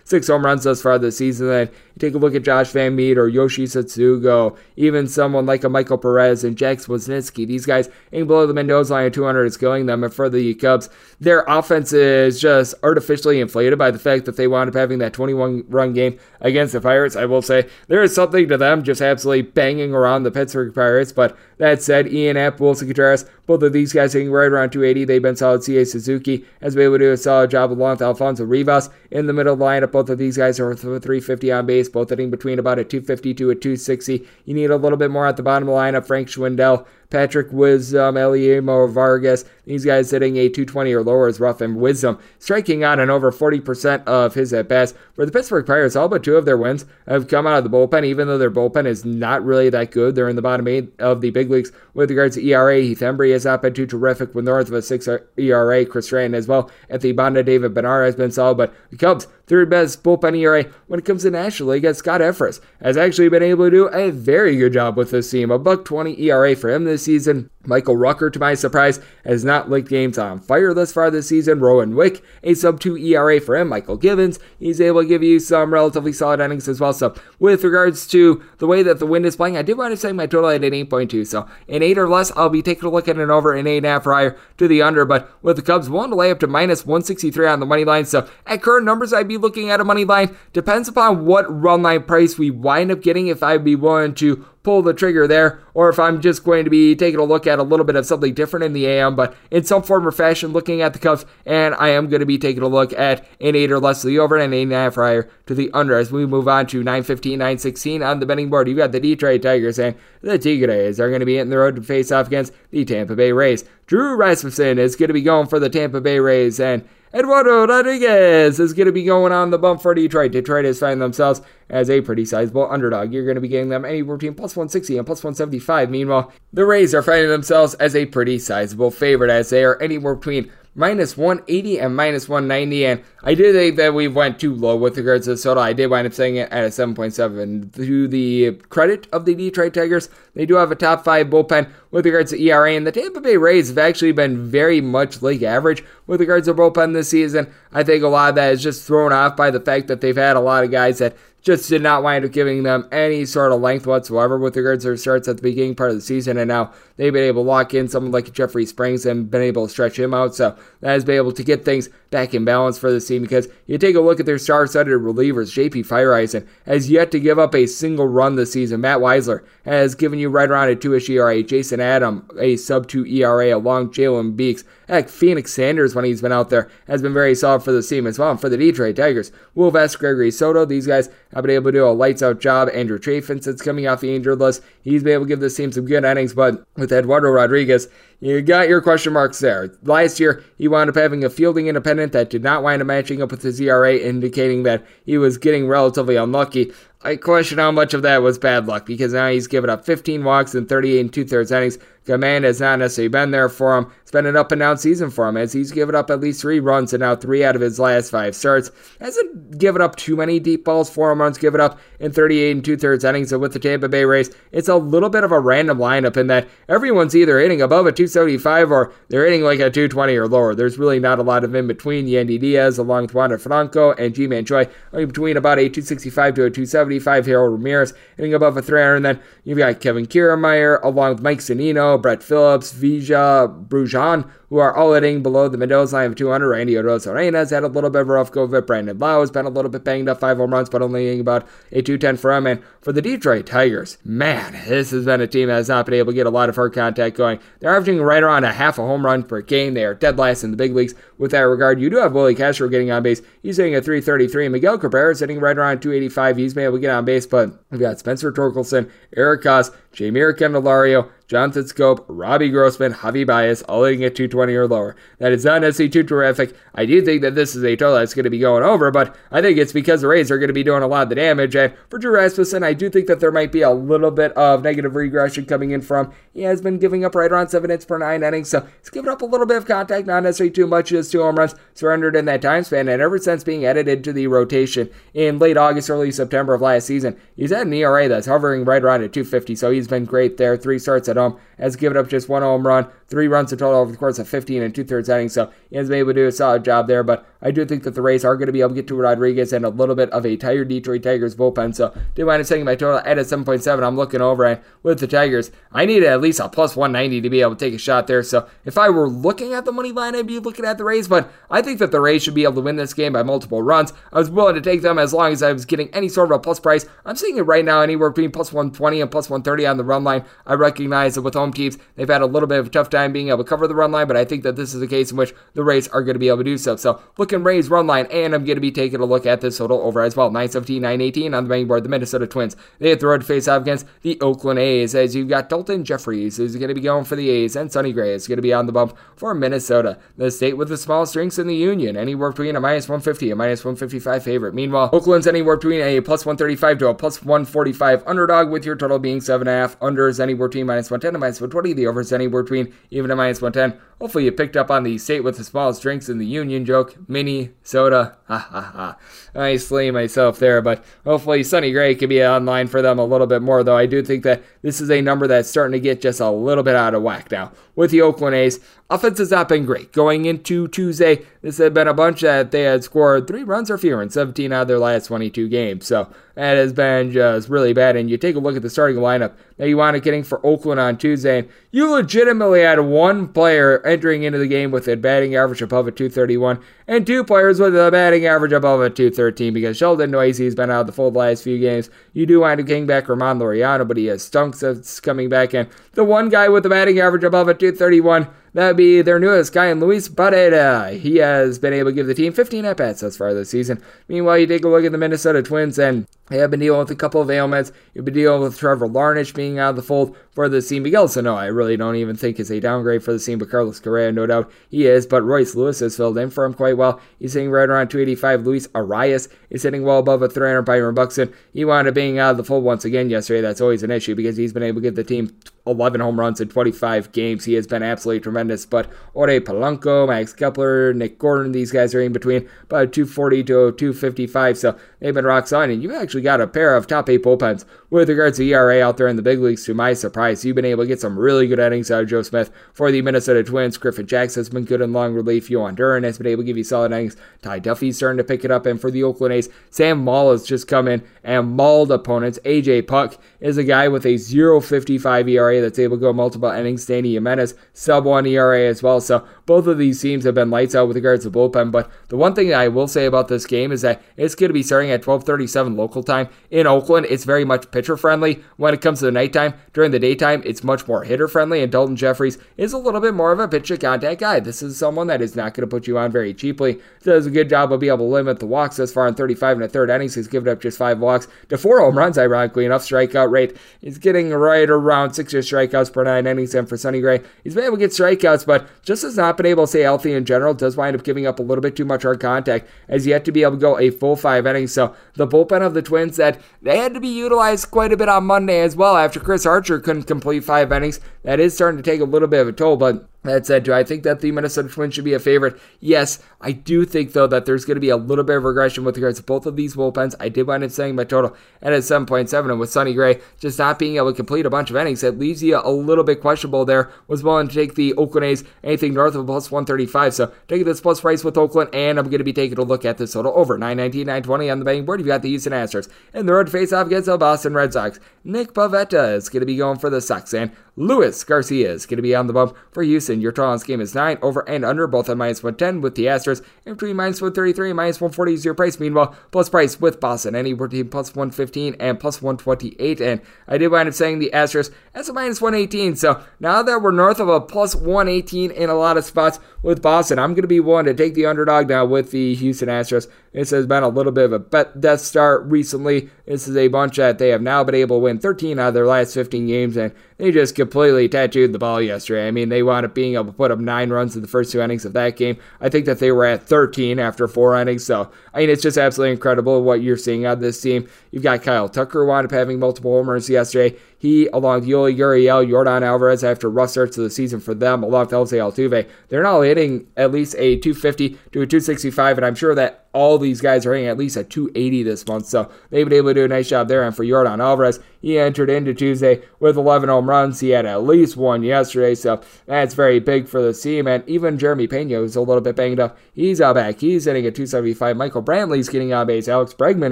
Six 0.03 0.27
home 0.27 0.45
runs 0.45 0.63
thus 0.63 0.81
far 0.81 0.97
this 0.97 1.17
season. 1.17 1.47
Then 1.47 1.67
you 1.67 1.99
take 1.99 2.13
a 2.13 2.17
look 2.17 2.33
at 2.35 2.43
Josh 2.43 2.71
VanMeter 2.71 3.17
or 3.17 3.27
Yoshi 3.27 3.65
Tsutsugo, 3.65 4.57
even 4.75 5.07
someone 5.07 5.45
like 5.45 5.63
a 5.63 5.69
Michael 5.69 5.97
Perez 5.97 6.43
and 6.43 6.57
Jack 6.57 6.77
Suwinski. 6.77 7.45
These 7.45 7.65
guys 7.65 7.89
ain't 8.13 8.27
below 8.27 8.47
the 8.47 8.53
Mendoza 8.53 8.93
line 8.93 9.07
at 9.07 9.13
200 9.13 9.45
is 9.45 9.57
killing 9.57 9.85
them. 9.85 10.03
And 10.03 10.13
for 10.13 10.29
the 10.29 10.53
Cubs, 10.53 10.89
their 11.19 11.43
offense 11.47 11.91
is 11.93 12.39
just 12.39 12.75
artificially 12.83 13.41
inflated 13.41 13.77
by 13.77 13.91
the 13.91 13.99
fact 13.99 14.25
that 14.25 14.37
they 14.37 14.47
wound 14.47 14.69
up 14.69 14.75
having 14.75 14.99
that 14.99 15.13
21 15.13 15.65
run 15.67 15.93
game 15.93 16.17
against 16.41 16.73
the 16.73 16.81
Pirates. 16.81 17.15
I 17.15 17.25
will 17.25 17.41
say 17.41 17.67
there 17.87 18.03
is 18.03 18.15
something 18.15 18.47
to 18.47 18.57
them 18.57 18.83
just 18.83 19.01
absolutely 19.01 19.41
banging 19.41 19.93
around 19.93 20.23
the 20.23 20.31
Pittsburgh 20.31 20.73
Pirates. 20.73 21.11
But 21.11 21.37
that 21.57 21.81
said, 21.81 22.07
Ian 22.07 22.35
Happ, 22.35 22.57
Willson 22.59 22.87
Contreras, 22.87 23.25
both 23.45 23.63
of 23.63 23.73
these 23.73 23.93
guys 23.93 24.13
hitting 24.13 24.31
right 24.31 24.51
around 24.51 24.71
280. 24.71 25.05
They've 25.05 25.21
been 25.21 25.35
solid. 25.35 25.61
Seiya 25.61 25.87
Suzuki 25.87 26.45
has 26.61 26.75
been 26.75 26.85
able 26.85 26.99
to 26.99 27.05
do 27.05 27.11
a 27.11 27.17
solid 27.17 27.49
job 27.49 27.71
along 27.71 27.91
with 27.91 28.01
Alfonso 28.01 28.45
Rivas 28.45 28.89
in 29.11 29.25
the 29.25 29.33
middle 29.33 29.53
of 29.53 29.59
lineup. 29.67 29.91
Both 29.91 30.09
of 30.09 30.17
these 30.17 30.37
guys 30.37 30.59
are 30.59 30.75
350 30.75 31.51
on 31.51 31.65
base, 31.65 31.89
boboth 31.89 32.09
hitting 32.09 32.31
between 32.31 32.59
about 32.59 32.79
a 32.79 32.83
250 32.83 33.33
to 33.35 33.49
a 33.49 33.55
260. 33.55 34.25
You 34.45 34.53
need 34.53 34.71
a 34.71 34.77
little 34.77 34.97
bit 34.97 35.11
more 35.11 35.27
at 35.27 35.37
the 35.37 35.43
bottom 35.43 35.67
of 35.67 35.73
the 35.73 35.79
lineup. 35.79 36.05
Frank 36.05 36.27
Schwindel 36.27 36.85
Patrick 37.09 37.51
Wisdom, 37.51 38.15
Ildemaro 38.15 38.91
Vargas. 38.91 39.45
These 39.65 39.85
guys 39.85 40.11
hitting 40.11 40.37
a 40.37 40.49
220 40.49 40.93
or 40.93 41.03
lower 41.03 41.27
is 41.27 41.39
rough, 41.39 41.61
and 41.61 41.77
Wisdom 41.77 42.19
striking 42.39 42.83
out 42.83 42.99
on 42.99 43.09
over 43.09 43.31
40% 43.31 44.03
of 44.05 44.33
his 44.33 44.53
at 44.53 44.67
bats. 44.67 44.93
For 45.13 45.25
the 45.25 45.31
Pittsburgh 45.31 45.65
Pirates, 45.65 45.95
all 45.95 46.07
but 46.07 46.23
two 46.23 46.37
of 46.37 46.45
their 46.45 46.57
wins 46.57 46.85
have 47.07 47.27
come 47.27 47.47
out 47.47 47.57
of 47.57 47.63
the 47.63 47.69
bullpen, 47.69 48.05
even 48.05 48.27
though 48.27 48.37
their 48.37 48.51
bullpen 48.51 48.85
is 48.85 49.03
not 49.03 49.43
really 49.43 49.69
that 49.69 49.91
good. 49.91 50.15
They're 50.15 50.29
in 50.29 50.35
the 50.35 50.41
bottom 50.41 50.67
eight 50.67 50.93
of 50.99 51.21
the 51.21 51.31
big 51.31 51.49
leagues 51.49 51.71
with 51.93 52.09
regards 52.09 52.35
to 52.35 52.45
ERA. 52.45 52.79
Heath 52.79 52.99
Hembree 52.99 53.33
has 53.33 53.45
not 53.45 53.61
been 53.61 53.73
too 53.73 53.85
terrific 53.85 54.33
with 54.33 54.45
north 54.45 54.67
of 54.67 54.73
a 54.73 54.81
six 54.81 55.07
ERA. 55.37 55.85
Chris 55.85 56.05
Stratton 56.05 56.33
as 56.33 56.47
well 56.47 56.71
at 56.89 57.01
the 57.01 57.11
bottom. 57.11 57.27
David 57.43 57.73
Bednar 57.73 58.05
has 58.05 58.15
been 58.15 58.31
solid, 58.31 58.57
but 58.57 58.73
the 58.89 58.97
Cubs 58.97 59.27
third 59.47 59.69
best 59.69 60.03
bullpen 60.03 60.37
ERA 60.37 60.65
when 60.87 60.99
it 60.99 61.05
comes 61.05 61.23
to 61.23 61.31
National 61.31 61.69
League 61.69 61.95
Scott 61.95 62.21
Effross 62.21 62.59
has 62.81 62.97
actually 62.97 63.29
been 63.29 63.43
able 63.43 63.65
to 63.65 63.71
do 63.71 63.87
a 63.87 64.11
very 64.11 64.57
good 64.57 64.73
job 64.73 64.97
with 64.97 65.11
this 65.11 65.31
team. 65.31 65.51
A 65.51 65.57
buck 65.57 65.85
20 65.85 66.19
ERA 66.21 66.55
for 66.55 66.69
him 66.69 66.83
this 66.83 66.96
season. 66.97 67.49
Michael 67.67 67.97
Rucker, 67.97 68.29
to 68.29 68.39
my 68.39 68.53
surprise, 68.53 68.99
has 69.25 69.43
not 69.43 69.69
licked 69.69 69.89
games 69.89 70.17
on 70.17 70.39
fire 70.39 70.73
thus 70.73 70.93
far 70.93 71.11
this 71.11 71.27
season. 71.27 71.59
Rowan 71.59 71.95
Wick, 71.95 72.23
a 72.43 72.53
sub 72.53 72.79
2 72.79 72.97
ERA 72.97 73.39
for 73.39 73.55
him. 73.55 73.69
Mychal 73.69 73.99
Givens, 73.99 74.39
he's 74.57 74.79
able 74.81 75.01
to 75.01 75.07
give 75.07 75.21
you 75.21 75.39
some 75.39 75.73
relatively 75.73 76.13
solid 76.13 76.39
innings 76.39 76.67
as 76.67 76.79
well. 76.79 76.93
So, 76.93 77.13
with 77.39 77.63
regards 77.63 78.07
to 78.07 78.41
the 78.57 78.67
way 78.67 78.83
that 78.83 78.99
the 78.99 79.05
wind 79.05 79.25
is 79.25 79.35
playing, 79.35 79.57
I 79.57 79.61
did 79.61 79.77
want 79.77 79.91
to 79.91 79.97
say 79.97 80.11
my 80.11 80.25
total 80.25 80.49
at 80.49 80.63
an 80.63 80.71
8.2. 80.71 81.27
So, 81.27 81.47
an 81.67 81.83
8 81.83 81.97
or 81.97 82.07
less, 82.07 82.31
I'll 82.35 82.49
be 82.49 82.61
taking 82.61 82.85
a 82.85 82.91
look 82.91 83.07
at 83.07 83.17
an 83.17 83.29
over, 83.29 83.53
an 83.53 83.65
8.5 83.65 84.05
or 84.05 84.13
higher 84.13 84.37
to 84.57 84.67
the 84.67 84.81
under. 84.81 85.05
But 85.05 85.29
with 85.43 85.57
the 85.57 85.61
Cubs, 85.61 85.89
willing 85.89 86.11
to 86.11 86.15
lay 86.15 86.31
up 86.31 86.39
to 86.39 86.47
minus 86.47 86.85
163 86.85 87.47
on 87.47 87.59
the 87.59 87.65
money 87.65 87.83
line. 87.83 88.05
So, 88.05 88.29
at 88.45 88.61
current 88.61 88.85
numbers, 88.85 89.11
I'd 89.11 89.27
be 89.27 89.37
looking 89.37 89.69
at 89.69 89.81
a 89.81 89.83
money 89.83 90.05
line. 90.05 90.35
Depends 90.53 90.87
upon 90.87 91.25
what 91.25 91.45
run 91.49 91.83
line 91.83 92.03
price 92.03 92.37
we 92.37 92.49
wind 92.49 92.91
up 92.91 93.01
getting 93.01 93.27
if 93.27 93.43
I'd 93.43 93.63
be 93.63 93.75
willing 93.75 94.13
to 94.15 94.45
pull 94.67 94.81
the 94.81 94.93
trigger 94.93 95.27
there, 95.29 95.61
or 95.73 95.87
if 95.87 95.97
I'm 95.97 96.19
just 96.19 96.43
going 96.43 96.65
to 96.65 96.69
be 96.69 96.93
taking 96.93 97.21
a 97.21 97.23
look 97.23 97.47
at 97.47 97.56
a 97.59 97.63
little 97.63 97.85
bit 97.85 97.95
of 97.95 98.05
something 98.05 98.33
different 98.33 98.65
in 98.65 98.73
the 98.73 98.85
AM, 98.85 99.15
but 99.15 99.35
in 99.51 99.63
some 99.63 99.83
form 99.83 100.07
or 100.07 100.11
fashion, 100.11 100.53
looking 100.53 100.81
at 100.81 100.93
the 100.93 100.99
Cubs, 100.99 101.25
and 101.45 101.75
I 101.75 101.89
am 101.89 102.07
going 102.07 102.19
to 102.19 102.25
be 102.25 102.37
taking 102.37 102.63
a 102.63 102.67
look 102.67 102.93
at 102.93 103.25
an 103.41 103.55
8 103.55 103.71
or 103.71 103.79
less 103.79 104.01
to 104.01 104.07
the 104.07 104.19
over 104.19 104.37
and 104.37 104.53
an 104.53 104.69
8.5 104.69 104.95
higher 104.95 105.29
to 105.45 105.55
the 105.55 105.71
under 105.73 105.97
as 105.97 106.11
we 106.11 106.25
move 106.25 106.47
on 106.47 106.67
to 106.67 106.77
915, 106.77 107.39
916 107.39 108.03
on 108.03 108.19
the 108.19 108.25
betting 108.25 108.49
board. 108.49 108.67
You've 108.67 108.77
got 108.77 108.91
the 108.91 108.99
Detroit 108.99 109.41
Tigers 109.41 109.79
and 109.79 109.95
the 110.21 110.37
Tigres 110.37 110.99
are 110.99 111.09
going 111.09 111.19
to 111.19 111.25
be 111.25 111.35
hitting 111.35 111.49
the 111.49 111.57
road 111.57 111.75
to 111.75 111.81
face 111.81 112.11
off 112.11 112.27
against 112.27 112.53
the 112.71 112.85
Tampa 112.85 113.15
Bay 113.15 113.31
Rays. 113.31 113.63
Drew 113.85 114.15
Rasmussen 114.15 114.79
is 114.79 114.95
going 114.95 115.07
to 115.07 115.13
be 115.13 115.21
going 115.21 115.47
for 115.47 115.59
the 115.59 115.69
Tampa 115.69 116.01
Bay 116.01 116.19
Rays, 116.19 116.59
and 116.59 116.87
Eduardo 117.13 117.65
Rodriguez 117.65 118.59
is 118.59 118.73
going 118.73 118.87
to 118.87 118.91
be 118.91 119.05
going 119.05 119.31
on 119.31 119.49
the 119.49 119.57
bump 119.57 119.81
for 119.81 119.93
Detroit. 119.93 120.33
Detroit 120.33 120.65
is 120.65 120.79
finding 120.79 120.99
themselves 120.99 121.41
as 121.69 121.89
a 121.89 122.01
pretty 122.01 122.25
sizable 122.25 122.69
underdog. 122.69 123.13
You're 123.13 123.23
going 123.23 123.35
to 123.35 123.41
be 123.41 123.47
getting 123.47 123.69
them 123.69 123.85
anywhere 123.85 124.17
between 124.17 124.33
plus 124.33 124.57
160 124.57 124.97
and 124.97 125.05
plus 125.05 125.23
175. 125.23 125.89
Meanwhile, 125.89 126.33
the 126.51 126.65
Rays 126.65 126.93
are 126.93 127.01
finding 127.01 127.29
themselves 127.29 127.75
as 127.75 127.95
a 127.95 128.07
pretty 128.07 128.37
sizable 128.39 128.91
favorite 128.91 129.31
as 129.31 129.49
they 129.49 129.63
are 129.63 129.81
anywhere 129.81 130.15
between 130.15 130.51
minus 130.77 131.17
180 131.17 131.79
and 131.79 131.95
minus 131.95 132.29
190. 132.29 132.85
And 132.85 133.03
I 133.23 133.33
did 133.33 133.53
think 133.55 133.75
that 133.75 133.93
we 133.93 134.07
went 134.07 134.39
too 134.39 134.55
low 134.55 134.77
with 134.77 134.95
regards 134.95 135.25
to 135.25 135.35
total. 135.35 135.63
I 135.63 135.73
did 135.73 135.87
wind 135.87 136.07
up 136.07 136.13
saying 136.13 136.37
it 136.37 136.49
at 136.51 136.63
a 136.63 136.67
7.7. 136.67 137.73
To 137.75 138.07
the 138.07 138.51
credit 138.69 139.07
of 139.11 139.25
the 139.25 139.35
Detroit 139.35 139.73
Tigers, 139.73 140.09
they 140.35 140.45
do 140.45 140.53
have 140.55 140.71
a 140.71 140.75
top 140.75 141.03
five 141.03 141.27
bullpen 141.27 141.69
with 141.89 142.05
regards 142.05 142.31
to 142.31 142.41
ERA, 142.41 142.73
and 142.73 142.85
the 142.85 142.91
Tampa 142.91 143.19
Bay 143.21 143.37
Rays 143.37 143.69
have 143.69 143.77
actually 143.77 144.11
been 144.11 144.45
very 144.45 144.81
much 144.81 145.21
league 145.21 145.41
average 145.41 145.83
with 146.05 146.19
regards 146.19 146.47
to 146.47 146.53
bullpen 146.53 146.93
this 146.93 147.09
season. 147.09 147.51
I 147.71 147.83
think 147.83 148.03
a 148.03 148.07
lot 148.07 148.29
of 148.29 148.35
that 148.35 148.53
is 148.53 148.61
just 148.61 148.85
thrown 148.85 149.11
off 149.11 149.35
by 149.35 149.49
the 149.49 149.59
fact 149.59 149.87
that 149.87 150.01
they've 150.01 150.15
had 150.15 150.35
a 150.35 150.41
lot 150.41 150.63
of 150.63 150.71
guys 150.71 150.99
that 150.99 151.17
just 151.47 151.69
did 151.69 151.81
not 151.81 152.03
wind 152.03 152.25
up 152.25 152.31
giving 152.33 152.63
them 152.63 152.85
any 152.91 153.23
sort 153.23 153.53
of 153.53 153.61
length 153.61 153.87
whatsoever 153.87 154.37
with 154.37 154.57
regards 154.57 154.83
to 154.83 154.89
their 154.89 154.97
starts 154.97 155.29
at 155.29 155.37
the 155.37 155.41
beginning 155.41 155.75
part 155.75 155.91
of 155.91 155.95
the 155.95 156.01
season. 156.01 156.37
And 156.37 156.49
now 156.49 156.73
they've 156.97 157.13
been 157.13 157.23
able 157.23 157.43
to 157.43 157.47
lock 157.47 157.73
in 157.73 157.87
someone 157.87 158.11
like 158.11 158.33
Jeffrey 158.33 158.65
Springs 158.65 159.05
and 159.05 159.31
been 159.31 159.41
able 159.41 159.65
to 159.65 159.71
stretch 159.71 159.97
him 159.97 160.13
out. 160.13 160.35
So 160.35 160.57
that 160.81 160.89
has 160.89 161.05
been 161.05 161.15
able 161.15 161.31
to 161.31 161.43
get 161.45 161.63
things 161.63 161.87
back 162.11 162.33
in 162.33 162.43
balance 162.43 162.77
for 162.77 162.91
this 162.91 163.07
team 163.07 163.21
because 163.21 163.47
you 163.65 163.77
take 163.77 163.95
a 163.95 164.01
look 164.01 164.19
at 164.19 164.25
their 164.25 164.37
star-studded 164.37 164.99
relievers. 164.99 165.55
JP 165.55 165.87
Feyereisen 165.87 166.45
has 166.65 166.91
yet 166.91 167.11
to 167.11 167.19
give 167.19 167.39
up 167.39 167.55
a 167.55 167.65
single 167.65 168.09
run 168.09 168.35
this 168.35 168.51
season. 168.51 168.81
Matt 168.81 168.99
Wisler 168.99 169.45
has 169.63 169.95
given 169.95 170.19
you 170.19 170.27
right 170.27 170.49
around 170.49 170.67
a 170.67 170.75
two-ish 170.75 171.09
ERA. 171.09 171.41
Jason 171.43 171.79
Adam, 171.79 172.29
a 172.37 172.57
sub-two 172.57 173.05
ERA 173.05 173.57
along 173.57 173.91
Jalen 173.91 174.35
Beeks. 174.35 174.65
Heck, 174.87 175.09
Phoenix 175.09 175.53
Sanders, 175.53 175.95
when 175.95 176.05
he's 176.05 176.21
been 176.21 176.31
out 176.31 176.49
there, 176.49 176.69
has 176.87 177.01
been 177.01 177.13
very 177.13 177.35
solid 177.35 177.61
for 177.61 177.71
the 177.71 177.83
team 177.83 178.07
as 178.07 178.17
well. 178.17 178.31
And 178.31 178.39
for 178.39 178.47
the 178.47 178.57
Detroit 178.57 178.95
Tigers, 178.95 179.31
Will 179.53 179.69
Vest, 179.69 179.99
Gregory 179.99 180.31
Soto, 180.31 180.63
these 180.63 180.87
guys 180.87 181.09
have 181.33 181.43
been 181.43 181.55
able 181.55 181.71
to 181.71 181.77
do 181.77 181.85
a 181.85 181.89
lights 181.89 182.23
out 182.23 182.39
job. 182.39 182.69
Andrew 182.73 182.97
Chafin, 182.97 183.41
since 183.41 183.61
coming 183.61 183.85
off 183.85 184.01
the 184.01 184.15
injured 184.15 184.39
list, 184.39 184.63
he's 184.83 185.03
been 185.03 185.13
able 185.13 185.25
to 185.25 185.29
give 185.29 185.41
this 185.41 185.57
team 185.57 185.71
some 185.73 185.85
good 185.85 186.05
innings. 186.05 186.33
But 186.33 186.65
with 186.75 186.93
Eduardo 186.93 187.29
Rodriguez, 187.29 187.89
you 188.21 188.41
got 188.41 188.69
your 188.69 188.81
question 188.81 189.13
marks 189.13 189.39
there. 189.39 189.71
Last 189.83 190.19
year, 190.19 190.43
he 190.57 190.67
wound 190.67 190.89
up 190.89 190.95
having 190.95 191.23
a 191.23 191.29
fielding 191.29 191.67
independent 191.67 192.13
that 192.13 192.29
did 192.29 192.41
not 192.41 192.63
wind 192.63 192.81
up 192.81 192.87
matching 192.87 193.21
up 193.21 193.29
with 193.29 193.43
his 193.43 193.59
ERA, 193.59 193.95
indicating 193.95 194.63
that 194.63 194.85
he 195.05 195.17
was 195.17 195.37
getting 195.37 195.67
relatively 195.67 196.15
unlucky. 196.15 196.71
I 197.03 197.15
question 197.15 197.59
how 197.59 197.71
much 197.71 197.93
of 197.93 198.01
that 198.01 198.23
was 198.23 198.39
bad 198.39 198.65
luck 198.65 198.85
because 198.85 199.13
now 199.13 199.29
he's 199.29 199.47
given 199.47 199.69
up 199.69 199.85
15 199.85 200.23
walks 200.23 200.55
in 200.55 200.65
38 200.65 200.99
and 200.99 201.13
two 201.13 201.25
thirds 201.25 201.51
innings. 201.51 201.77
Command 202.07 202.45
has 202.45 202.61
not 202.61 202.79
necessarily 202.79 203.09
been 203.09 203.31
there 203.31 203.49
for 203.49 203.77
him. 203.77 203.91
It's 204.01 204.11
been 204.11 204.25
an 204.25 204.37
up 204.37 204.53
and 204.53 204.59
down 204.59 204.77
season 204.77 205.09
for 205.09 205.27
him 205.27 205.35
as 205.35 205.51
he's 205.51 205.73
given 205.73 205.93
up 205.93 206.09
at 206.09 206.21
least 206.21 206.39
three 206.39 206.61
runs 206.61 206.93
and 206.93 207.01
now 207.01 207.17
three 207.17 207.43
out 207.43 207.57
of 207.57 207.61
his 207.61 207.79
last 207.79 208.09
five 208.09 208.33
starts. 208.33 208.71
Hasn't 209.01 209.57
given 209.57 209.81
up 209.81 209.97
too 209.97 210.15
many 210.15 210.39
deep 210.39 210.63
balls, 210.63 210.89
four 210.89 211.13
runs 211.13 211.37
given 211.37 211.59
up 211.59 211.77
in 211.99 212.13
38 212.13 212.51
and 212.51 212.63
two 212.63 212.77
thirds 212.77 213.03
innings. 213.03 213.29
So 213.29 213.37
with 213.37 213.51
the 213.51 213.59
Tampa 213.59 213.89
Bay 213.89 214.05
Rays, 214.05 214.33
it's 214.53 214.69
a 214.69 214.77
little 214.77 215.09
bit 215.09 215.25
of 215.25 215.33
a 215.33 215.39
random 215.41 215.79
lineup 215.79 216.15
in 216.15 216.27
that 216.27 216.47
everyone's 216.69 217.13
either 217.13 217.39
hitting 217.39 217.61
above 217.61 217.85
a 217.85 217.91
275 217.91 218.71
or 218.71 218.93
they're 219.09 219.25
hitting 219.25 219.43
like 219.43 219.59
a 219.59 219.69
220 219.69 220.15
or 220.15 220.27
lower. 220.29 220.55
There's 220.55 220.77
really 220.77 221.01
not 221.01 221.19
a 221.19 221.23
lot 221.23 221.43
of 221.43 221.53
in 221.53 221.67
between. 221.67 222.07
Yandy 222.07 222.39
Diaz 222.39 222.77
along 222.77 223.03
with 223.03 223.13
Wander 223.13 223.37
Franco 223.37 223.91
and 223.91 224.15
Ji-Man 224.15 224.45
Choi 224.45 224.69
are 224.93 225.05
between 225.05 225.35
about 225.35 225.59
a 225.59 225.67
265 225.67 226.35
to 226.35 226.45
a 226.45 226.49
275. 226.49 227.25
Harold 227.25 227.51
Ramirez 227.59 227.93
hitting 228.15 228.33
above 228.33 228.55
a 228.55 228.61
300. 228.61 228.95
And 228.95 229.05
then 229.05 229.19
you've 229.43 229.57
got 229.57 229.81
Kevin 229.81 230.05
Kiermaier 230.05 230.81
along 230.81 231.15
with 231.15 231.21
Mike 231.21 231.39
Zunino, 231.39 231.96
Brett 231.97 232.23
Phillips, 232.23 232.71
Vidal 232.71 233.47
Brujan, 233.47 234.29
who 234.49 234.57
are 234.57 234.75
all 234.75 234.93
hitting 234.93 235.21
below 235.21 235.47
the 235.49 235.57
Mendoza 235.57 235.95
line 235.95 236.07
of 236.07 236.15
200. 236.15 236.47
Randy 236.47 236.73
Arozarena 236.73 237.49
had 237.49 237.63
a 237.63 237.67
little 237.67 237.89
bit 237.89 238.01
of 238.01 238.09
a 238.09 238.13
rough 238.13 238.31
go 238.31 238.43
of 238.43 238.53
it. 238.53 238.65
Brandon 238.65 238.97
Lowe 238.97 239.19
has 239.19 239.31
been 239.31 239.45
a 239.45 239.49
little 239.49 239.69
bit 239.69 239.83
banged 239.83 240.07
up, 240.07 240.19
five 240.19 240.37
home 240.37 240.53
runs, 240.53 240.69
but 240.69 240.81
only 240.81 241.05
hitting 241.05 241.19
about 241.19 241.47
a 241.71 241.81
210 241.81 242.17
for 242.17 242.33
him. 242.33 242.47
And 242.47 242.63
for 242.81 242.93
the 242.93 243.01
Detroit 243.01 243.45
Tigers, 243.45 243.97
man, 244.05 244.53
this 244.67 244.91
has 244.91 245.05
been 245.05 245.21
a 245.21 245.27
team 245.27 245.49
that 245.49 245.55
has 245.55 245.69
not 245.69 245.85
been 245.85 245.95
able 245.95 246.11
to 246.11 246.15
get 246.15 246.27
a 246.27 246.31
lot 246.31 246.49
of 246.49 246.55
hard 246.55 246.73
contact 246.73 247.17
going. 247.17 247.39
They're 247.59 247.75
averaging 247.75 248.01
right 248.01 248.23
around 248.23 248.45
a 248.45 248.53
half 248.53 248.77
a 248.77 248.81
home 248.81 249.05
run 249.05 249.23
per 249.23 249.41
game. 249.41 249.73
They 249.73 249.83
are 249.83 249.93
dead 249.93 250.17
last 250.17 250.43
in 250.43 250.51
the 250.51 250.57
big 250.57 250.73
leagues 250.73 250.95
with 251.17 251.31
that 251.31 251.39
regard. 251.39 251.81
You 251.81 251.89
do 251.89 251.97
have 251.97 252.13
Willi 252.13 252.35
Castro 252.35 252.69
getting 252.69 252.91
on 252.91 253.03
base. 253.03 253.21
He's 253.41 253.57
hitting 253.57 253.75
a 253.75 253.81
333. 253.81 254.47
Miguel 254.47 254.77
Cabrera 254.77 255.11
is 255.11 255.19
hitting 255.19 255.39
right 255.39 255.57
around 255.57 255.81
285. 255.81 256.37
He's 256.37 256.53
been 256.53 256.63
able 256.63 256.77
to 256.77 256.81
get 256.81 256.91
on 256.91 257.05
base, 257.05 257.25
but 257.25 257.51
we've 257.69 257.81
got 257.81 257.99
Spencer 257.99 258.31
Torkelson, 258.31 258.89
Eric 259.15 259.41
Koss, 259.43 259.75
Jeimer 259.93 260.33
Candelario, 260.37 261.09
Jonathan 261.27 261.63
Schoop, 261.63 262.05
Robbie 262.07 262.49
Grossman, 262.49 262.93
Javi 262.93 263.25
Baez, 263.25 263.63
all 263.63 263.83
hitting 263.83 264.05
at 264.05 264.15
220 264.15 264.36
or 264.37 264.67
lower. 264.67 264.95
That 265.19 265.31
is 265.31 265.45
not 265.45 265.61
necessarily 265.61 265.89
too 265.89 266.03
terrific. 266.03 266.55
I 266.75 266.85
do 266.85 267.01
think 267.01 267.21
that 267.21 267.35
this 267.35 267.55
is 267.55 267.63
a 267.63 267.75
total 267.75 267.95
that's 267.95 268.13
going 268.13 268.25
to 268.25 268.29
be 268.29 268.39
going 268.39 268.63
over, 268.63 268.91
but 268.91 269.15
I 269.31 269.41
think 269.41 269.57
it's 269.57 269.73
because 269.73 270.01
the 270.01 270.07
Rays 270.07 270.29
are 270.31 270.37
going 270.37 270.47
to 270.47 270.53
be 270.53 270.63
doing 270.63 270.83
a 270.83 270.87
lot 270.87 271.03
of 271.03 271.09
the 271.09 271.15
damage. 271.15 271.55
And 271.55 271.73
for 271.89 271.99
Drew 271.99 272.11
Rasmussen, 272.11 272.63
I 272.63 272.73
do 272.73 272.89
think 272.89 273.07
that 273.07 273.19
there 273.19 273.31
might 273.31 273.51
be 273.51 273.61
a 273.61 273.71
little 273.71 274.11
bit 274.11 274.31
of 274.33 274.63
negative 274.63 274.95
regression 274.95 275.45
coming 275.45 275.71
in 275.71 275.81
from. 275.81 276.13
He 276.33 276.43
has 276.43 276.61
been 276.61 276.77
giving 276.77 277.03
up 277.03 277.15
right 277.15 277.31
around 277.31 277.49
seven 277.49 277.69
hits 277.69 277.85
per 277.85 277.97
nine 277.97 278.23
innings, 278.23 278.49
so 278.49 278.67
he's 278.79 278.89
given 278.89 279.09
up 279.09 279.21
a 279.21 279.25
little 279.25 279.45
bit 279.45 279.57
of 279.57 279.65
contact, 279.65 280.07
not 280.07 280.23
necessarily 280.23 280.51
too 280.51 280.67
much, 280.67 280.89
just 280.89 281.11
two 281.11 281.21
home 281.21 281.35
runs 281.35 281.55
surrendered 281.73 282.15
in 282.15 282.25
that 282.25 282.41
time 282.41 282.63
span. 282.63 282.87
And 282.87 283.01
ever 283.01 283.17
since 283.17 283.43
being 283.43 283.65
added 283.65 283.87
into 283.87 284.13
the 284.13 284.27
rotation 284.27 284.89
in 285.13 285.39
late 285.39 285.57
August, 285.57 285.89
early 285.89 286.11
September 286.11 286.53
of 286.53 286.61
last 286.61 286.85
season, 286.85 287.19
he's 287.35 287.51
had 287.51 287.67
an 287.67 287.73
ERA 287.73 288.07
that's 288.07 288.27
hovering 288.27 288.65
right 288.65 288.83
around 288.83 289.03
at 289.03 289.13
250, 289.13 289.55
so 289.55 289.71
he's 289.71 289.87
been 289.87 290.05
great 290.05 290.37
there. 290.37 290.57
Three 290.57 290.79
starts 290.79 291.09
at 291.09 291.17
home, 291.17 291.39
has 291.57 291.75
given 291.75 291.97
up 291.97 292.07
just 292.07 292.29
one 292.29 292.41
home 292.41 292.65
run, 292.65 292.87
three 293.07 293.27
runs 293.27 293.51
in 293.51 293.59
total 293.59 293.79
over 293.79 293.91
the 293.91 293.97
course 293.97 294.19
of 294.19 294.27
15 294.27 294.61
and 294.61 294.73
two 294.73 294.83
thirds 294.83 295.09
innings. 295.09 295.33
So 295.33 295.51
he 295.69 295.77
has 295.77 295.89
been 295.89 295.99
able 295.99 296.11
to 296.11 296.21
do 296.21 296.27
a 296.27 296.31
solid 296.31 296.63
job 296.63 296.87
there. 296.87 297.03
But 297.03 297.25
I 297.41 297.51
do 297.51 297.65
think 297.65 297.83
that 297.83 297.95
the 297.95 298.01
Rays 298.01 298.25
are 298.25 298.35
going 298.35 298.47
to 298.47 298.53
be 298.53 298.61
able 298.61 298.69
to 298.69 298.75
get 298.75 298.87
to 298.87 298.95
Rodriguez 298.95 299.53
and 299.53 299.65
a 299.65 299.69
little 299.69 299.95
bit 299.95 300.09
of 300.11 300.25
a 300.25 300.37
tired 300.37 300.67
Detroit 300.67 301.03
Tigers 301.03 301.35
bullpen. 301.35 301.75
So 301.75 301.95
do 302.15 302.25
wind 302.25 302.41
up 302.41 302.47
setting 302.47 302.65
my 302.65 302.75
total 302.75 302.99
at 302.99 303.17
a 303.17 303.21
7.7. 303.21 303.83
I'm 303.83 303.95
looking 303.95 304.21
over 304.21 304.45
and 304.45 304.61
with 304.83 304.99
the 304.99 305.07
Tigers. 305.07 305.51
I 305.71 305.85
need 305.85 306.03
at 306.03 306.21
least 306.21 306.39
a 306.39 306.49
plus 306.49 306.75
190 306.75 307.21
to 307.21 307.29
be 307.29 307.41
able 307.41 307.55
to 307.55 307.65
take 307.65 307.73
a 307.73 307.77
shot 307.77 308.07
there. 308.07 308.23
So 308.23 308.47
if 308.65 308.77
I 308.77 308.89
were 308.89 309.09
looking 309.09 309.53
at 309.53 309.65
the 309.65 309.71
money 309.71 309.91
line, 309.91 310.15
I'd 310.15 310.27
be 310.27 310.39
looking 310.39 310.65
at 310.65 310.77
the 310.77 310.83
Rays. 310.83 311.07
But 311.07 311.31
I 311.49 311.61
think 311.61 311.79
that 311.79 311.91
the 311.91 312.01
Rays 312.01 312.23
should 312.23 312.35
be 312.35 312.43
able 312.43 312.55
to 312.55 312.61
win 312.61 312.75
this 312.75 312.93
game 312.93 313.13
by 313.13 313.23
multiple 313.23 313.61
runs. 313.61 313.93
I 314.11 314.19
was 314.19 314.29
willing 314.29 314.55
to 314.55 314.61
take 314.61 314.81
them 314.81 314.99
as 314.99 315.13
long 315.13 315.31
as 315.31 315.43
I 315.43 315.53
was 315.53 315.65
getting 315.65 315.93
any 315.93 316.09
sort 316.09 316.31
of 316.31 316.35
a 316.35 316.39
plus 316.39 316.59
price. 316.59 316.85
I'm 317.05 317.15
seeing 317.15 317.37
it 317.37 317.41
right 317.41 317.65
now 317.65 317.81
anywhere 317.81 318.09
between 318.09 318.31
plus 318.31 318.51
120 318.51 319.01
and 319.01 319.11
plus 319.11 319.29
130 319.29 319.65
on 319.65 319.77
the 319.77 319.83
run 319.83 320.03
line. 320.03 320.25
I 320.45 320.53
recognize 320.53 321.15
that 321.15 321.21
with 321.21 321.33
home 321.33 321.46
home 321.47 321.53
teams, 321.53 321.77
they've 321.95 322.07
had 322.07 322.21
a 322.21 322.25
little 322.25 322.47
bit 322.47 322.59
of 322.59 322.67
a 322.67 322.69
tough 322.69 322.89
time 322.89 323.13
being 323.13 323.29
able 323.29 323.43
to 323.43 323.49
cover 323.49 323.67
the 323.67 323.75
run 323.75 323.91
line, 323.91 324.07
but 324.07 324.17
I 324.17 324.25
think 324.25 324.43
that 324.43 324.55
this 324.55 324.73
is 324.73 324.81
a 324.81 324.87
case 324.87 325.11
in 325.11 325.17
which 325.17 325.33
the 325.53 325.63
Rays 325.63 325.87
are 325.89 326.03
going 326.03 326.15
to 326.15 326.19
be 326.19 326.27
able 326.27 326.39
to 326.39 326.43
do 326.43 326.57
so. 326.57 326.75
So 326.75 327.01
looking 327.17 327.43
Rays 327.43 327.69
run 327.69 327.87
line, 327.87 328.07
and 328.11 328.33
I'm 328.33 328.45
going 328.45 328.57
to 328.57 328.61
be 328.61 328.71
taking 328.71 328.99
a 328.99 329.05
look 329.05 329.25
at 329.25 329.41
this 329.41 329.57
total 329.57 329.81
over 329.81 330.01
as 330.01 330.15
well. 330.15 330.27
917, 330.27 330.81
918 330.81 331.33
on 331.33 331.43
the 331.45 331.49
betting 331.49 331.67
board. 331.67 331.83
The 331.83 331.89
Minnesota 331.89 332.27
Twins. 332.27 332.55
They 332.79 332.89
hit 332.89 332.99
the 332.99 333.07
road 333.07 333.21
to 333.21 333.27
face 333.27 333.47
off 333.47 333.61
against 333.61 333.85
the 334.01 334.19
Oakland 334.19 334.59
A's 334.59 334.95
as 334.95 335.15
you've 335.15 335.29
got 335.29 335.49
Daulton 335.49 335.83
Jefferies 335.83 336.37
who's 336.37 336.55
going 336.55 336.67
to 336.67 336.73
be 336.73 336.81
going 336.81 337.05
for 337.05 337.15
the 337.15 337.29
A's, 337.29 337.55
and 337.55 337.71
Sonny 337.71 337.93
Gray 337.93 338.13
is 338.13 338.27
going 338.27 338.37
to 338.37 338.41
be 338.41 338.53
on 338.53 338.65
the 338.65 338.71
bump 338.71 338.97
for 339.15 339.33
Minnesota. 339.33 339.97
The 340.17 340.31
state 340.31 340.57
with 340.57 340.69
the 340.69 340.77
smallest 340.77 341.11
strengths 341.11 341.39
in 341.39 341.47
the 341.47 341.55
union, 341.55 341.95
anywhere 341.95 342.31
between 342.31 342.55
a 342.55 342.59
minus 342.59 342.89
150 342.89 343.31
and 343.31 343.37
minus 343.37 343.63
155 343.63 344.23
favorite. 344.23 344.53
Meanwhile, 344.53 344.89
Oakland's 344.91 345.27
anywhere 345.27 345.55
between 345.55 345.81
a 345.81 346.01
plus 346.01 346.25
135 346.25 346.79
to 346.79 346.87
a 346.87 346.93
plus 346.93 347.23
145 347.23 348.03
underdog, 348.05 348.49
with 348.49 348.65
your 348.65 348.75
total 348.75 348.99
being 348.99 349.19
7.5. 349.19 349.77
Under 349.81 350.07
is 350.07 350.19
anywhere 350.19 350.47
between 350.47 350.65
minus 350.65 350.89
110 350.89 351.15
and 351.15 351.21
minus 351.21 351.36
120. 351.41 351.73
The 351.73 351.87
over 351.87 352.01
is 352.01 352.11
anywhere 352.13 352.43
between 352.43 352.73
even 352.91 353.11
a 353.11 353.15
minus 353.15 353.41
110. 353.41 353.79
Hopefully, 353.99 354.25
you 354.25 354.31
picked 354.31 354.55
up 354.55 354.69
on 354.69 354.83
the 354.83 354.97
state 354.99 355.23
with 355.23 355.37
the 355.37 355.43
smallest 355.43 355.81
drinks 355.81 356.07
in 356.07 356.19
the 356.19 356.25
union 356.25 356.65
joke. 356.65 356.95
Mini 357.07 357.51
soda. 357.63 358.17
Ha 358.27 358.39
ha 358.39 358.61
ha. 358.61 358.97
I 359.35 359.55
slay 359.55 359.89
myself 359.89 360.37
there, 360.37 360.61
but 360.61 360.83
hopefully, 361.05 361.43
Sonny 361.43 361.71
Gray 361.71 361.95
can 361.95 362.09
be 362.09 362.21
online 362.21 362.67
for 362.67 362.81
them 362.81 362.99
a 362.99 363.05
little 363.05 363.25
bit 363.25 363.41
more, 363.41 363.63
though. 363.63 363.77
I 363.77 363.85
do 363.85 364.03
think 364.03 364.25
that 364.25 364.43
this 364.61 364.81
is 364.81 364.91
a 364.91 364.99
number 364.99 365.27
that's 365.27 365.47
starting 365.47 365.71
to 365.71 365.79
get 365.79 366.01
just 366.01 366.19
a 366.19 366.29
little 366.29 366.61
bit 366.61 366.75
out 366.75 366.93
of 366.93 367.03
whack 367.03 367.31
now. 367.31 367.53
With 367.73 367.91
the 367.91 368.01
Oakland 368.01 368.35
A's, 368.35 368.59
offense 368.89 369.19
has 369.19 369.31
not 369.31 369.47
been 369.47 369.65
great. 369.65 369.93
Going 369.93 370.25
into 370.25 370.67
Tuesday, 370.67 371.21
this 371.41 371.57
had 371.57 371.73
been 371.73 371.87
a 371.87 371.93
bunch 371.93 372.21
that 372.21 372.51
they 372.51 372.63
had 372.63 372.83
scored 372.83 373.27
three 373.27 373.43
runs 373.43 373.71
or 373.71 373.77
fewer 373.77 374.01
in 374.01 374.09
17 374.09 374.51
out 374.51 374.63
of 374.63 374.67
their 374.67 374.79
last 374.79 375.05
22 375.05 375.47
games. 375.47 375.85
So 375.85 376.11
that 376.35 376.57
has 376.57 376.73
been 376.73 377.11
just 377.11 377.49
really 377.49 377.73
bad. 377.73 377.95
And 377.95 378.09
you 378.09 378.17
take 378.17 378.35
a 378.35 378.39
look 378.39 378.55
at 378.55 378.61
the 378.61 378.69
starting 378.69 378.97
lineup 378.97 379.33
that 379.57 379.69
you 379.69 379.77
wound 379.77 379.95
up 379.95 380.03
getting 380.03 380.23
for 380.23 380.45
Oakland 380.45 380.79
on 380.79 380.97
Tuesday, 380.97 381.39
and 381.39 381.49
you 381.71 381.89
legitimately 381.89 382.61
had 382.61 382.79
one 382.79 383.27
player 383.27 383.77
entering 383.87 384.23
into 384.23 384.37
the 384.37 384.47
game 384.47 384.71
with 384.71 384.87
a 384.87 384.95
batting 384.95 385.35
average 385.35 385.61
above 385.61 385.87
a 385.87 385.91
231 385.91 386.59
and 386.87 387.07
two 387.07 387.23
players 387.23 387.59
with 387.59 387.75
a 387.75 387.89
batting 387.91 388.25
average 388.25 388.51
above 388.51 388.81
a 388.81 388.89
213 388.89 389.53
because 389.53 389.77
Sheldon 389.77 390.11
Neuse 390.11 390.37
has 390.39 390.55
been 390.55 390.69
out 390.69 390.81
of 390.81 390.87
the 390.87 390.93
fold 390.93 391.13
the 391.13 391.19
last 391.19 391.43
few 391.43 391.57
games. 391.59 391.89
You 392.13 392.25
do 392.25 392.41
wind 392.41 392.59
up 392.59 392.67
getting 392.67 392.85
back 392.85 393.09
Ramon 393.09 393.39
Laureano, 393.39 393.87
but 393.87 393.97
he 393.97 394.05
has 394.07 394.23
stunk 394.23 394.55
since 394.55 394.99
coming 394.99 395.29
back 395.29 395.53
in. 395.53 395.67
The 395.93 396.03
one 396.03 396.29
guy 396.29 396.49
with 396.49 396.65
a 396.65 396.69
batting 396.69 396.99
average 396.99 397.23
above 397.23 397.47
a 397.47 397.53
231 397.53 398.27
that 398.57 398.69
would 398.69 398.77
be 398.77 399.03
their 399.03 399.19
newest 399.19 399.53
guy 399.53 399.67
in 399.67 399.79
Luis 399.79 400.09
Barrera. 400.09 400.97
He 400.99 401.17
has 401.17 401.59
been 401.59 401.73
able 401.73 401.91
to 401.91 401.95
give 401.95 402.07
the 402.07 402.15
team 402.15 402.33
15 402.33 402.65
at 402.65 402.77
bats 402.77 403.01
thus 403.01 403.15
far 403.15 403.31
this 403.35 403.51
season. 403.51 403.83
Meanwhile, 404.07 404.39
you 404.39 404.47
take 404.47 404.65
a 404.65 404.67
look 404.67 404.83
at 404.83 404.91
the 404.91 404.97
Minnesota 404.97 405.43
Twins, 405.43 405.77
and 405.77 406.07
they 406.29 406.39
have 406.39 406.49
been 406.49 406.59
dealing 406.59 406.79
with 406.79 406.89
a 406.89 406.95
couple 406.95 407.21
of 407.21 407.29
ailments. 407.29 407.71
You've 407.93 408.05
been 408.05 408.15
dealing 408.15 408.41
with 408.41 408.57
Trevor 408.57 408.87
Larnach 408.87 409.35
being 409.35 409.59
out 409.59 409.69
of 409.69 409.75
the 409.75 409.83
fold 409.83 410.17
for 410.31 410.49
the 410.49 410.59
team. 410.59 410.81
Miguel 410.81 411.07
Sano, 411.07 411.35
I 411.35 411.45
really 411.45 411.77
don't 411.77 411.97
even 411.97 412.15
think 412.15 412.39
is 412.39 412.49
a 412.49 412.59
downgrade 412.59 413.03
for 413.03 413.13
the 413.13 413.19
team, 413.19 413.37
but 413.37 413.51
Carlos 413.51 413.79
Correa, 413.79 414.11
no 414.11 414.25
doubt 414.25 414.51
he 414.69 414.87
is. 414.87 415.05
But 415.05 415.21
Royce 415.21 415.53
Lewis 415.53 415.79
has 415.81 415.95
filled 415.95 416.17
in 416.17 416.31
for 416.31 416.43
him 416.43 416.55
quite 416.55 416.77
well. 416.77 416.99
He's 417.19 417.33
hitting 417.33 417.51
right 417.51 417.69
around 417.69 417.89
285. 417.89 418.41
Luis 418.41 418.67
Arraez 418.69 419.27
is 419.51 419.61
hitting 419.61 419.83
well 419.83 419.99
above 419.99 420.23
a 420.23 420.29
300. 420.29 420.63
Byron 420.63 420.95
Buxton, 420.95 421.31
he 421.53 421.63
wound 421.63 421.87
up 421.87 421.93
being 421.93 422.17
out 422.17 422.31
of 422.31 422.37
the 422.37 422.43
fold 422.43 422.63
once 422.63 422.85
again 422.85 423.11
yesterday. 423.11 423.41
That's 423.41 423.61
always 423.61 423.83
an 423.83 423.91
issue 423.91 424.15
because 424.15 424.35
he's 424.35 424.51
been 424.51 424.63
able 424.63 424.81
to 424.81 424.87
give 424.87 424.95
the 424.95 425.03
team 425.03 425.37
11 425.67 426.01
home 426.01 426.19
runs 426.19 426.41
in 426.41 426.49
25 426.49 427.11
games. 427.11 427.45
He 427.45 427.53
has 427.53 427.67
been 427.67 427.83
absolutely 427.83 428.21
tremendous. 428.21 428.65
But 428.65 428.89
Jorge 429.13 429.39
Polanco, 429.39 430.07
Max 430.07 430.33
Kepler, 430.33 430.93
Nick 430.93 431.19
Gordon, 431.19 431.51
these 431.51 431.71
guys 431.71 431.93
are 431.93 432.01
in 432.01 432.13
between 432.13 432.49
about 432.63 432.93
240 432.93 433.43
to 433.43 433.71
255. 433.73 434.57
So 434.57 434.77
they've 434.99 435.13
been 435.13 435.25
rock 435.25 435.47
solid. 435.47 435.69
And 435.69 435.81
you've 435.81 435.93
actually 435.93 436.21
got 436.21 436.41
a 436.41 436.47
pair 436.47 436.75
of 436.75 436.87
top 436.87 437.09
eight 437.09 437.23
bullpens 437.23 437.65
with 437.89 438.09
regards 438.09 438.37
to 438.37 438.45
ERA 438.45 438.85
out 438.85 438.97
there 438.97 439.07
in 439.07 439.15
the 439.15 439.21
big 439.21 439.39
leagues. 439.39 439.65
To 439.65 439.73
my 439.73 439.93
surprise, 439.93 440.43
you've 440.43 440.55
been 440.55 440.65
able 440.65 440.83
to 440.83 440.87
get 440.87 441.01
some 441.01 441.17
really 441.17 441.47
good 441.47 441.59
innings 441.59 441.91
out 441.91 442.03
of 442.03 442.09
Joe 442.09 442.21
Smith 442.21 442.51
for 442.73 442.91
the 442.91 443.01
Minnesota 443.01 443.43
Twins. 443.43 443.77
Griffin 443.77 444.07
Jackson 444.07 444.39
has 444.41 444.49
been 444.49 444.65
good 444.65 444.81
in 444.81 444.93
long 444.93 445.13
relief. 445.13 445.49
Jhoan 445.49 445.75
Duran 445.75 446.03
has 446.03 446.17
been 446.17 446.27
able 446.27 446.43
to 446.43 446.47
give 446.47 446.57
you 446.57 446.63
solid 446.63 446.91
innings. 446.91 447.15
Ty 447.41 447.59
Duffey's 447.59 447.97
starting 447.97 448.17
to 448.17 448.23
pick 448.23 448.43
it 448.43 448.51
up. 448.51 448.65
And 448.65 448.79
for 448.79 448.91
the 448.91 449.03
Oakland 449.03 449.33
A's, 449.33 449.49
Sam 449.69 450.03
Moll 450.03 450.31
has 450.31 450.45
just 450.45 450.67
come 450.67 450.87
in 450.87 451.03
and 451.23 451.55
mauled 451.55 451.91
opponents. 451.91 452.39
AJ 452.45 452.87
Puk 452.87 453.17
is 453.39 453.57
a 453.57 453.63
guy 453.63 453.87
with 453.87 454.05
a 454.05 454.15
0.55 454.15 455.29
ERA 455.29 455.61
that's 455.61 455.79
able 455.79 455.97
to 455.97 456.01
go 456.01 456.13
multiple 456.13 456.49
innings. 456.49 456.85
Dany 456.85 457.13
Jimenez, 457.13 457.55
sub 457.73 458.05
1 458.05 458.25
ERA 458.25 458.67
as 458.67 458.83
well. 458.83 459.01
So 459.01 459.27
both 459.47 459.65
of 459.65 459.77
these 459.77 459.99
teams 459.99 460.25
have 460.25 460.35
been 460.35 460.51
lights 460.51 460.75
out 460.75 460.87
with 460.87 460.97
regards 460.97 461.23
to 461.23 461.31
bullpen. 461.31 461.71
But 461.71 461.89
the 462.09 462.17
one 462.17 462.35
thing 462.35 462.53
I 462.53 462.67
will 462.67 462.87
say 462.87 463.05
about 463.05 463.29
this 463.29 463.47
game 463.47 463.71
is 463.71 463.81
that 463.81 464.01
it's 464.17 464.35
going 464.35 464.49
to 464.49 464.53
be 464.53 464.61
starting 464.61 464.91
at 464.91 465.01
12:37 465.01 465.75
local 465.75 466.03
time 466.03 466.27
in 466.51 466.67
Oakland. 466.67 467.07
It's 467.09 467.23
very 467.23 467.45
much 467.45 467.71
pitcher 467.71 467.97
friendly 467.97 468.43
when 468.57 468.73
it 468.73 468.81
comes 468.81 468.99
to 468.99 469.05
the 469.05 469.11
nighttime. 469.11 469.53
During 469.73 469.91
the 469.91 469.99
daytime, 469.99 470.43
it's 470.45 470.63
much 470.63 470.87
more 470.87 471.05
hitter 471.05 471.29
friendly. 471.29 471.63
And 471.63 471.71
Daulton 471.71 471.95
Jefferies 471.95 472.37
is 472.57 472.73
a 472.73 472.77
little 472.77 472.99
bit 472.99 473.13
more 473.13 473.31
of 473.31 473.39
a 473.39 473.47
pitcher 473.47 473.77
contact 473.77 474.19
guy. 474.19 474.41
This 474.41 474.61
is 474.61 474.77
someone 474.77 475.07
that 475.07 475.21
is 475.21 475.35
not 475.35 475.53
going 475.53 475.67
to 475.67 475.73
put 475.73 475.87
you 475.87 475.97
on 475.97 476.11
very 476.11 476.33
cheaply. 476.33 476.79
Does 477.03 477.25
a 477.25 477.31
good 477.31 477.49
job 477.49 477.71
of 477.71 477.79
being 477.79 477.93
able 477.93 478.05
to 478.05 478.11
limit 478.11 478.39
the 478.39 478.45
walks 478.45 478.75
thus 478.75 478.91
far 478.91 479.07
in 479.07 479.15
35 479.15 479.57
and 479.57 479.63
a 479.63 479.69
third 479.69 479.89
innings. 479.89 480.15
He's 480.15 480.27
given 480.27 480.51
up 480.51 480.61
just 480.61 480.77
five 480.77 480.99
walks 480.99 481.29
to 481.47 481.57
four 481.57 481.79
home 481.79 481.97
runs, 481.97 482.17
ironically 482.17 482.65
enough. 482.65 482.83
Strikeout 482.83 483.31
rate 483.31 483.55
is 483.81 483.97
getting 483.97 484.31
right 484.31 484.69
around 484.69 485.13
six 485.13 485.33
strikeouts 485.33 485.93
per 485.93 486.03
nine 486.03 486.27
innings. 486.27 486.53
And 486.53 486.67
for 486.67 486.75
Sonny 486.75 486.99
Gray, 486.99 487.21
he's 487.45 487.55
been 487.55 487.63
able 487.63 487.77
to 487.77 487.79
get 487.79 487.91
strikeouts, 487.91 488.45
but 488.45 488.67
just 488.83 489.03
has 489.03 489.15
not 489.15 489.36
been 489.37 489.45
able 489.45 489.63
to 489.63 489.67
stay 489.67 489.81
healthy 489.81 490.13
in 490.13 490.25
general. 490.25 490.53
Does 490.53 490.75
wind 490.75 490.95
up 490.95 491.03
giving 491.03 491.25
up 491.25 491.39
a 491.39 491.43
little 491.43 491.61
bit 491.61 491.75
too 491.75 491.85
much 491.85 492.03
hard 492.03 492.19
contact. 492.19 492.67
Has 492.89 493.05
yet 493.05 493.23
to 493.25 493.31
be 493.31 493.43
able 493.43 493.53
to 493.53 493.57
go 493.57 493.79
a 493.79 493.89
full 493.89 494.15
five 494.15 494.45
innings. 494.45 494.73
So 494.73 494.95
the 495.13 495.27
bullpen 495.27 495.61
of 495.61 495.73
the 495.73 495.81
Twins 495.81 496.17
that 496.17 496.39
they 496.61 496.77
had 496.77 496.93
to 496.93 496.99
be 496.99 497.07
utilized 497.07 497.71
quite 497.71 497.93
a 497.93 497.97
bit 497.97 498.09
on 498.09 498.25
Monday 498.25 498.61
as 498.61 498.75
well 498.75 498.97
after 498.97 499.19
Chris 499.19 499.45
Archer 499.45 499.79
couldn't 499.79 500.03
complete 500.03 500.43
five 500.43 500.71
innings. 500.71 500.99
That 501.23 501.39
is 501.39 501.53
starting 501.53 501.77
to 501.77 501.83
take 501.83 502.01
a 502.01 502.05
little 502.05 502.27
bit 502.27 502.41
of 502.41 502.47
a 502.47 502.53
toll, 502.53 502.77
but 502.77 503.07
that 503.27 503.45
said, 503.45 503.63
do 503.63 503.73
I 503.73 503.83
think 503.83 504.03
that 504.03 504.21
the 504.21 504.31
Minnesota 504.31 504.69
Twins 504.69 504.93
should 504.93 505.05
be 505.05 505.13
a 505.13 505.19
favorite? 505.19 505.59
Yes. 505.79 506.19
I 506.39 506.51
do 506.51 506.85
think, 506.85 507.13
though, 507.13 507.27
that 507.27 507.45
there's 507.45 507.65
going 507.65 507.75
to 507.75 507.81
be 507.81 507.89
a 507.89 507.97
little 507.97 508.23
bit 508.23 508.37
of 508.37 508.43
regression 508.43 508.83
with 508.83 508.95
regards 508.95 509.17
to 509.17 509.23
both 509.23 509.45
of 509.45 509.55
these 509.55 509.75
bullpens. 509.75 510.15
I 510.19 510.29
did 510.29 510.45
wind 510.45 510.63
up 510.63 510.71
saying 510.71 510.95
my 510.95 511.03
total 511.03 511.35
at 511.61 511.73
a 511.73 511.77
7.7, 511.77 512.49
and 512.49 512.59
with 512.59 512.69
Sonny 512.69 512.93
Gray 512.93 513.19
just 513.39 513.57
not 513.57 513.79
being 513.79 513.97
able 513.97 514.11
to 514.11 514.15
complete 514.15 514.45
a 514.45 514.49
bunch 514.49 514.69
of 514.69 514.75
innings, 514.75 515.03
it 515.03 515.17
leaves 515.17 515.41
you 515.41 515.59
a 515.63 515.71
little 515.71 516.03
bit 516.03 516.21
questionable 516.21 516.65
there. 516.65 516.91
Was 517.07 517.23
willing 517.23 517.47
to 517.47 517.53
take 517.55 517.75
the 517.75 517.93
Oakland 517.95 518.25
A's 518.25 518.43
anything 518.63 518.93
north 518.93 519.15
of 519.15 519.25
plus 519.25 519.49
135. 519.49 520.13
So 520.13 520.31
taking 520.47 520.65
this 520.65 520.81
plus 520.81 521.01
price 521.01 521.23
with 521.23 521.37
Oakland, 521.37 521.73
and 521.73 521.97
I'm 521.97 522.05
going 522.05 522.19
to 522.19 522.23
be 522.23 522.33
taking 522.33 522.59
a 522.59 522.63
look 522.63 522.85
at 522.85 522.97
this 522.97 523.13
total 523.13 523.33
over 523.35 523.57
919, 523.57 524.05
920 524.05 524.49
on 524.49 524.59
the 524.59 524.65
betting 524.65 524.85
board. 524.85 524.99
You've 524.99 525.07
got 525.07 525.21
the 525.21 525.29
Houston 525.29 525.53
Astros 525.53 525.89
and 526.13 526.27
the 526.27 526.33
road 526.33 526.51
face 526.51 526.71
off 526.71 526.87
against 526.87 527.07
the 527.07 527.17
Boston 527.17 527.53
Red 527.55 527.73
Sox. 527.73 527.99
Nick 528.23 528.53
Pivetta 528.53 529.15
is 529.15 529.29
going 529.29 529.39
to 529.41 529.45
be 529.45 529.57
going 529.57 529.79
for 529.79 529.89
the 529.89 530.01
Sox, 530.01 530.33
and 530.33 530.51
Luis 530.79 531.23
Garcia 531.23 531.71
is 531.71 531.87
going 531.87 531.97
to 531.97 532.03
be 532.03 532.13
on 532.13 532.27
the 532.27 532.33
bump 532.33 532.55
for 532.71 532.83
Houston. 532.83 533.19
Your 533.19 533.31
total 533.31 533.49
on 533.49 533.55
this 533.55 533.63
game 533.63 533.81
is 533.81 533.95
9 533.95 534.19
over 534.21 534.47
and 534.47 534.63
under, 534.63 534.85
both 534.85 535.09
at 535.09 535.17
minus 535.17 535.41
110 535.41 535.81
with 535.81 535.95
the 535.95 536.05
Astros, 536.05 536.45
and 536.67 536.77
between 536.77 536.95
minus 536.95 537.19
133 537.19 537.71
and 537.71 537.77
minus 537.77 537.99
140 537.99 538.33
is 538.33 538.45
your 538.45 538.53
price. 538.53 538.79
Meanwhile, 538.79 539.15
plus 539.31 539.49
price 539.49 539.81
with 539.81 539.99
Boston, 539.99 540.35
any 540.35 540.55
team 540.55 540.89
plus 540.89 541.15
115 541.15 541.77
and 541.79 541.99
plus 541.99 542.21
128. 542.21 543.01
And 543.01 543.21
I 543.47 543.57
did 543.57 543.69
wind 543.69 543.89
up 543.89 543.95
saying 543.95 544.19
the 544.19 544.29
Astros 544.31 544.71
as 544.93 545.09
a 545.09 545.13
minus 545.13 545.41
118. 545.41 545.95
So 545.95 546.23
now 546.39 546.61
that 546.61 546.79
we're 546.83 546.91
north 546.91 547.19
of 547.19 547.27
a 547.27 547.41
plus 547.41 547.73
118 547.73 548.51
in 548.51 548.69
a 548.69 548.75
lot 548.75 548.97
of 548.97 549.05
spots 549.05 549.39
with 549.63 549.81
Boston, 549.81 550.19
I'm 550.19 550.35
going 550.35 550.43
to 550.43 550.47
be 550.47 550.59
willing 550.59 550.85
to 550.85 550.93
take 550.93 551.15
the 551.15 551.25
underdog 551.25 551.69
now 551.69 551.85
with 551.85 552.11
the 552.11 552.35
Houston 552.35 552.69
Astros. 552.69 553.07
This 553.33 553.49
has 553.49 553.65
been 553.65 553.83
a 553.83 553.89
little 553.89 554.11
bit 554.11 554.25
of 554.25 554.33
a 554.33 554.39
bet 554.39 554.79
death 554.79 555.01
start 555.01 555.43
recently. 555.45 556.11
This 556.27 556.47
is 556.47 556.55
a 556.55 556.67
bunch 556.67 556.97
that 556.97 557.17
they 557.17 557.29
have 557.29 557.41
now 557.41 557.63
been 557.63 557.75
able 557.75 557.97
to 557.97 558.03
win 558.03 558.19
13 558.19 558.59
out 558.59 558.69
of 558.69 558.73
their 558.73 558.85
last 558.85 559.13
15 559.13 559.47
games, 559.47 559.77
and 559.77 559.93
they 560.17 560.31
just 560.31 560.55
completely 560.55 561.07
tattooed 561.07 561.53
the 561.53 561.59
ball 561.59 561.81
yesterday. 561.81 562.27
I 562.27 562.31
mean, 562.31 562.49
they 562.49 562.63
wound 562.63 562.85
up 562.85 562.95
being 562.95 563.13
able 563.13 563.25
to 563.25 563.31
put 563.31 563.51
up 563.51 563.59
nine 563.59 563.91
runs 563.91 564.15
in 564.15 564.21
the 564.23 564.27
first 564.27 564.51
two 564.51 564.61
innings 564.61 564.83
of 564.83 564.93
that 564.93 565.15
game. 565.15 565.37
I 565.61 565.69
think 565.69 565.85
that 565.85 565.99
they 565.99 566.11
were 566.11 566.25
at 566.25 566.47
13 566.47 566.97
after 566.97 567.27
four 567.27 567.55
innings. 567.55 567.85
So, 567.85 568.11
I 568.33 568.39
mean, 568.39 568.49
it's 568.49 568.63
just 568.63 568.77
absolutely 568.77 569.13
incredible 569.13 569.61
what 569.63 569.81
you're 569.81 569.97
seeing 569.97 570.25
of 570.25 570.39
this 570.39 570.59
team. 570.59 570.87
You've 571.11 571.23
got 571.23 571.43
Kyle 571.43 571.69
Tucker 571.69 572.03
wound 572.03 572.25
up 572.25 572.31
having 572.31 572.59
multiple 572.59 572.91
homers 572.91 573.29
yesterday. 573.29 573.77
He, 573.97 574.27
along 574.27 574.61
with 574.61 574.69
Yuli 574.69 574.95
Gurriel, 574.95 575.47
Yordan 575.47 575.81
Alvarez, 575.81 576.23
after 576.23 576.49
rough 576.49 576.69
starts 576.69 576.95
to 576.95 577.01
the 577.01 577.09
season 577.09 577.39
for 577.39 577.53
them, 577.53 577.83
along 577.83 578.01
with 578.01 578.11
Jose 578.11 578.37
Altuve, 578.37 578.87
they're 579.09 579.23
now 579.23 579.41
hitting 579.41 579.87
at 579.97 580.11
least 580.11 580.35
a 580.37 580.57
250 580.57 581.09
to 581.09 581.41
a 581.41 581.47
265, 581.47 582.17
and 582.17 582.25
I'm 582.25 582.35
sure 582.35 582.53
that 582.53 582.87
all 582.97 583.19
these 583.19 583.41
guys 583.41 583.65
are 583.65 583.73
hitting 583.73 583.87
at 583.87 583.97
least 583.97 584.17
a 584.17 584.23
280 584.23 584.81
this 584.83 585.05
month. 585.07 585.27
So 585.27 585.51
they've 585.69 585.87
been 585.87 585.97
able 585.97 586.09
to 586.09 586.13
do 586.15 586.25
a 586.25 586.27
nice 586.27 586.49
job 586.49 586.67
there. 586.67 586.81
And 586.83 586.95
for 586.95 587.03
Yordan 587.03 587.39
Alvarez, 587.39 587.79
he 588.01 588.17
entered 588.17 588.49
into 588.49 588.73
Tuesday 588.73 589.21
with 589.39 589.55
11 589.55 589.89
home 589.89 590.09
runs. 590.09 590.39
He 590.39 590.49
had 590.49 590.65
at 590.65 590.83
least 590.83 591.15
one 591.15 591.43
yesterday, 591.43 591.93
so 591.93 592.21
that's 592.47 592.73
very 592.73 592.99
big 592.99 593.27
for 593.27 593.41
the 593.41 593.53
team. 593.53 593.87
And 593.87 594.07
even 594.09 594.39
Jeremy 594.39 594.67
Pena, 594.67 594.95
who's 594.95 595.15
a 595.15 595.21
little 595.21 595.41
bit 595.41 595.55
banged 595.55 595.79
up, 595.79 595.97
he's 596.13 596.41
out 596.41 596.55
back. 596.55 596.79
He's 596.79 597.05
hitting 597.05 597.27
a 597.27 597.31
275. 597.31 597.95
Michael 597.95 598.23
Brantley's 598.23 598.69
getting 598.69 598.93
on 598.93 599.05
base. 599.05 599.27
Alex 599.27 599.53
Bregman 599.53 599.91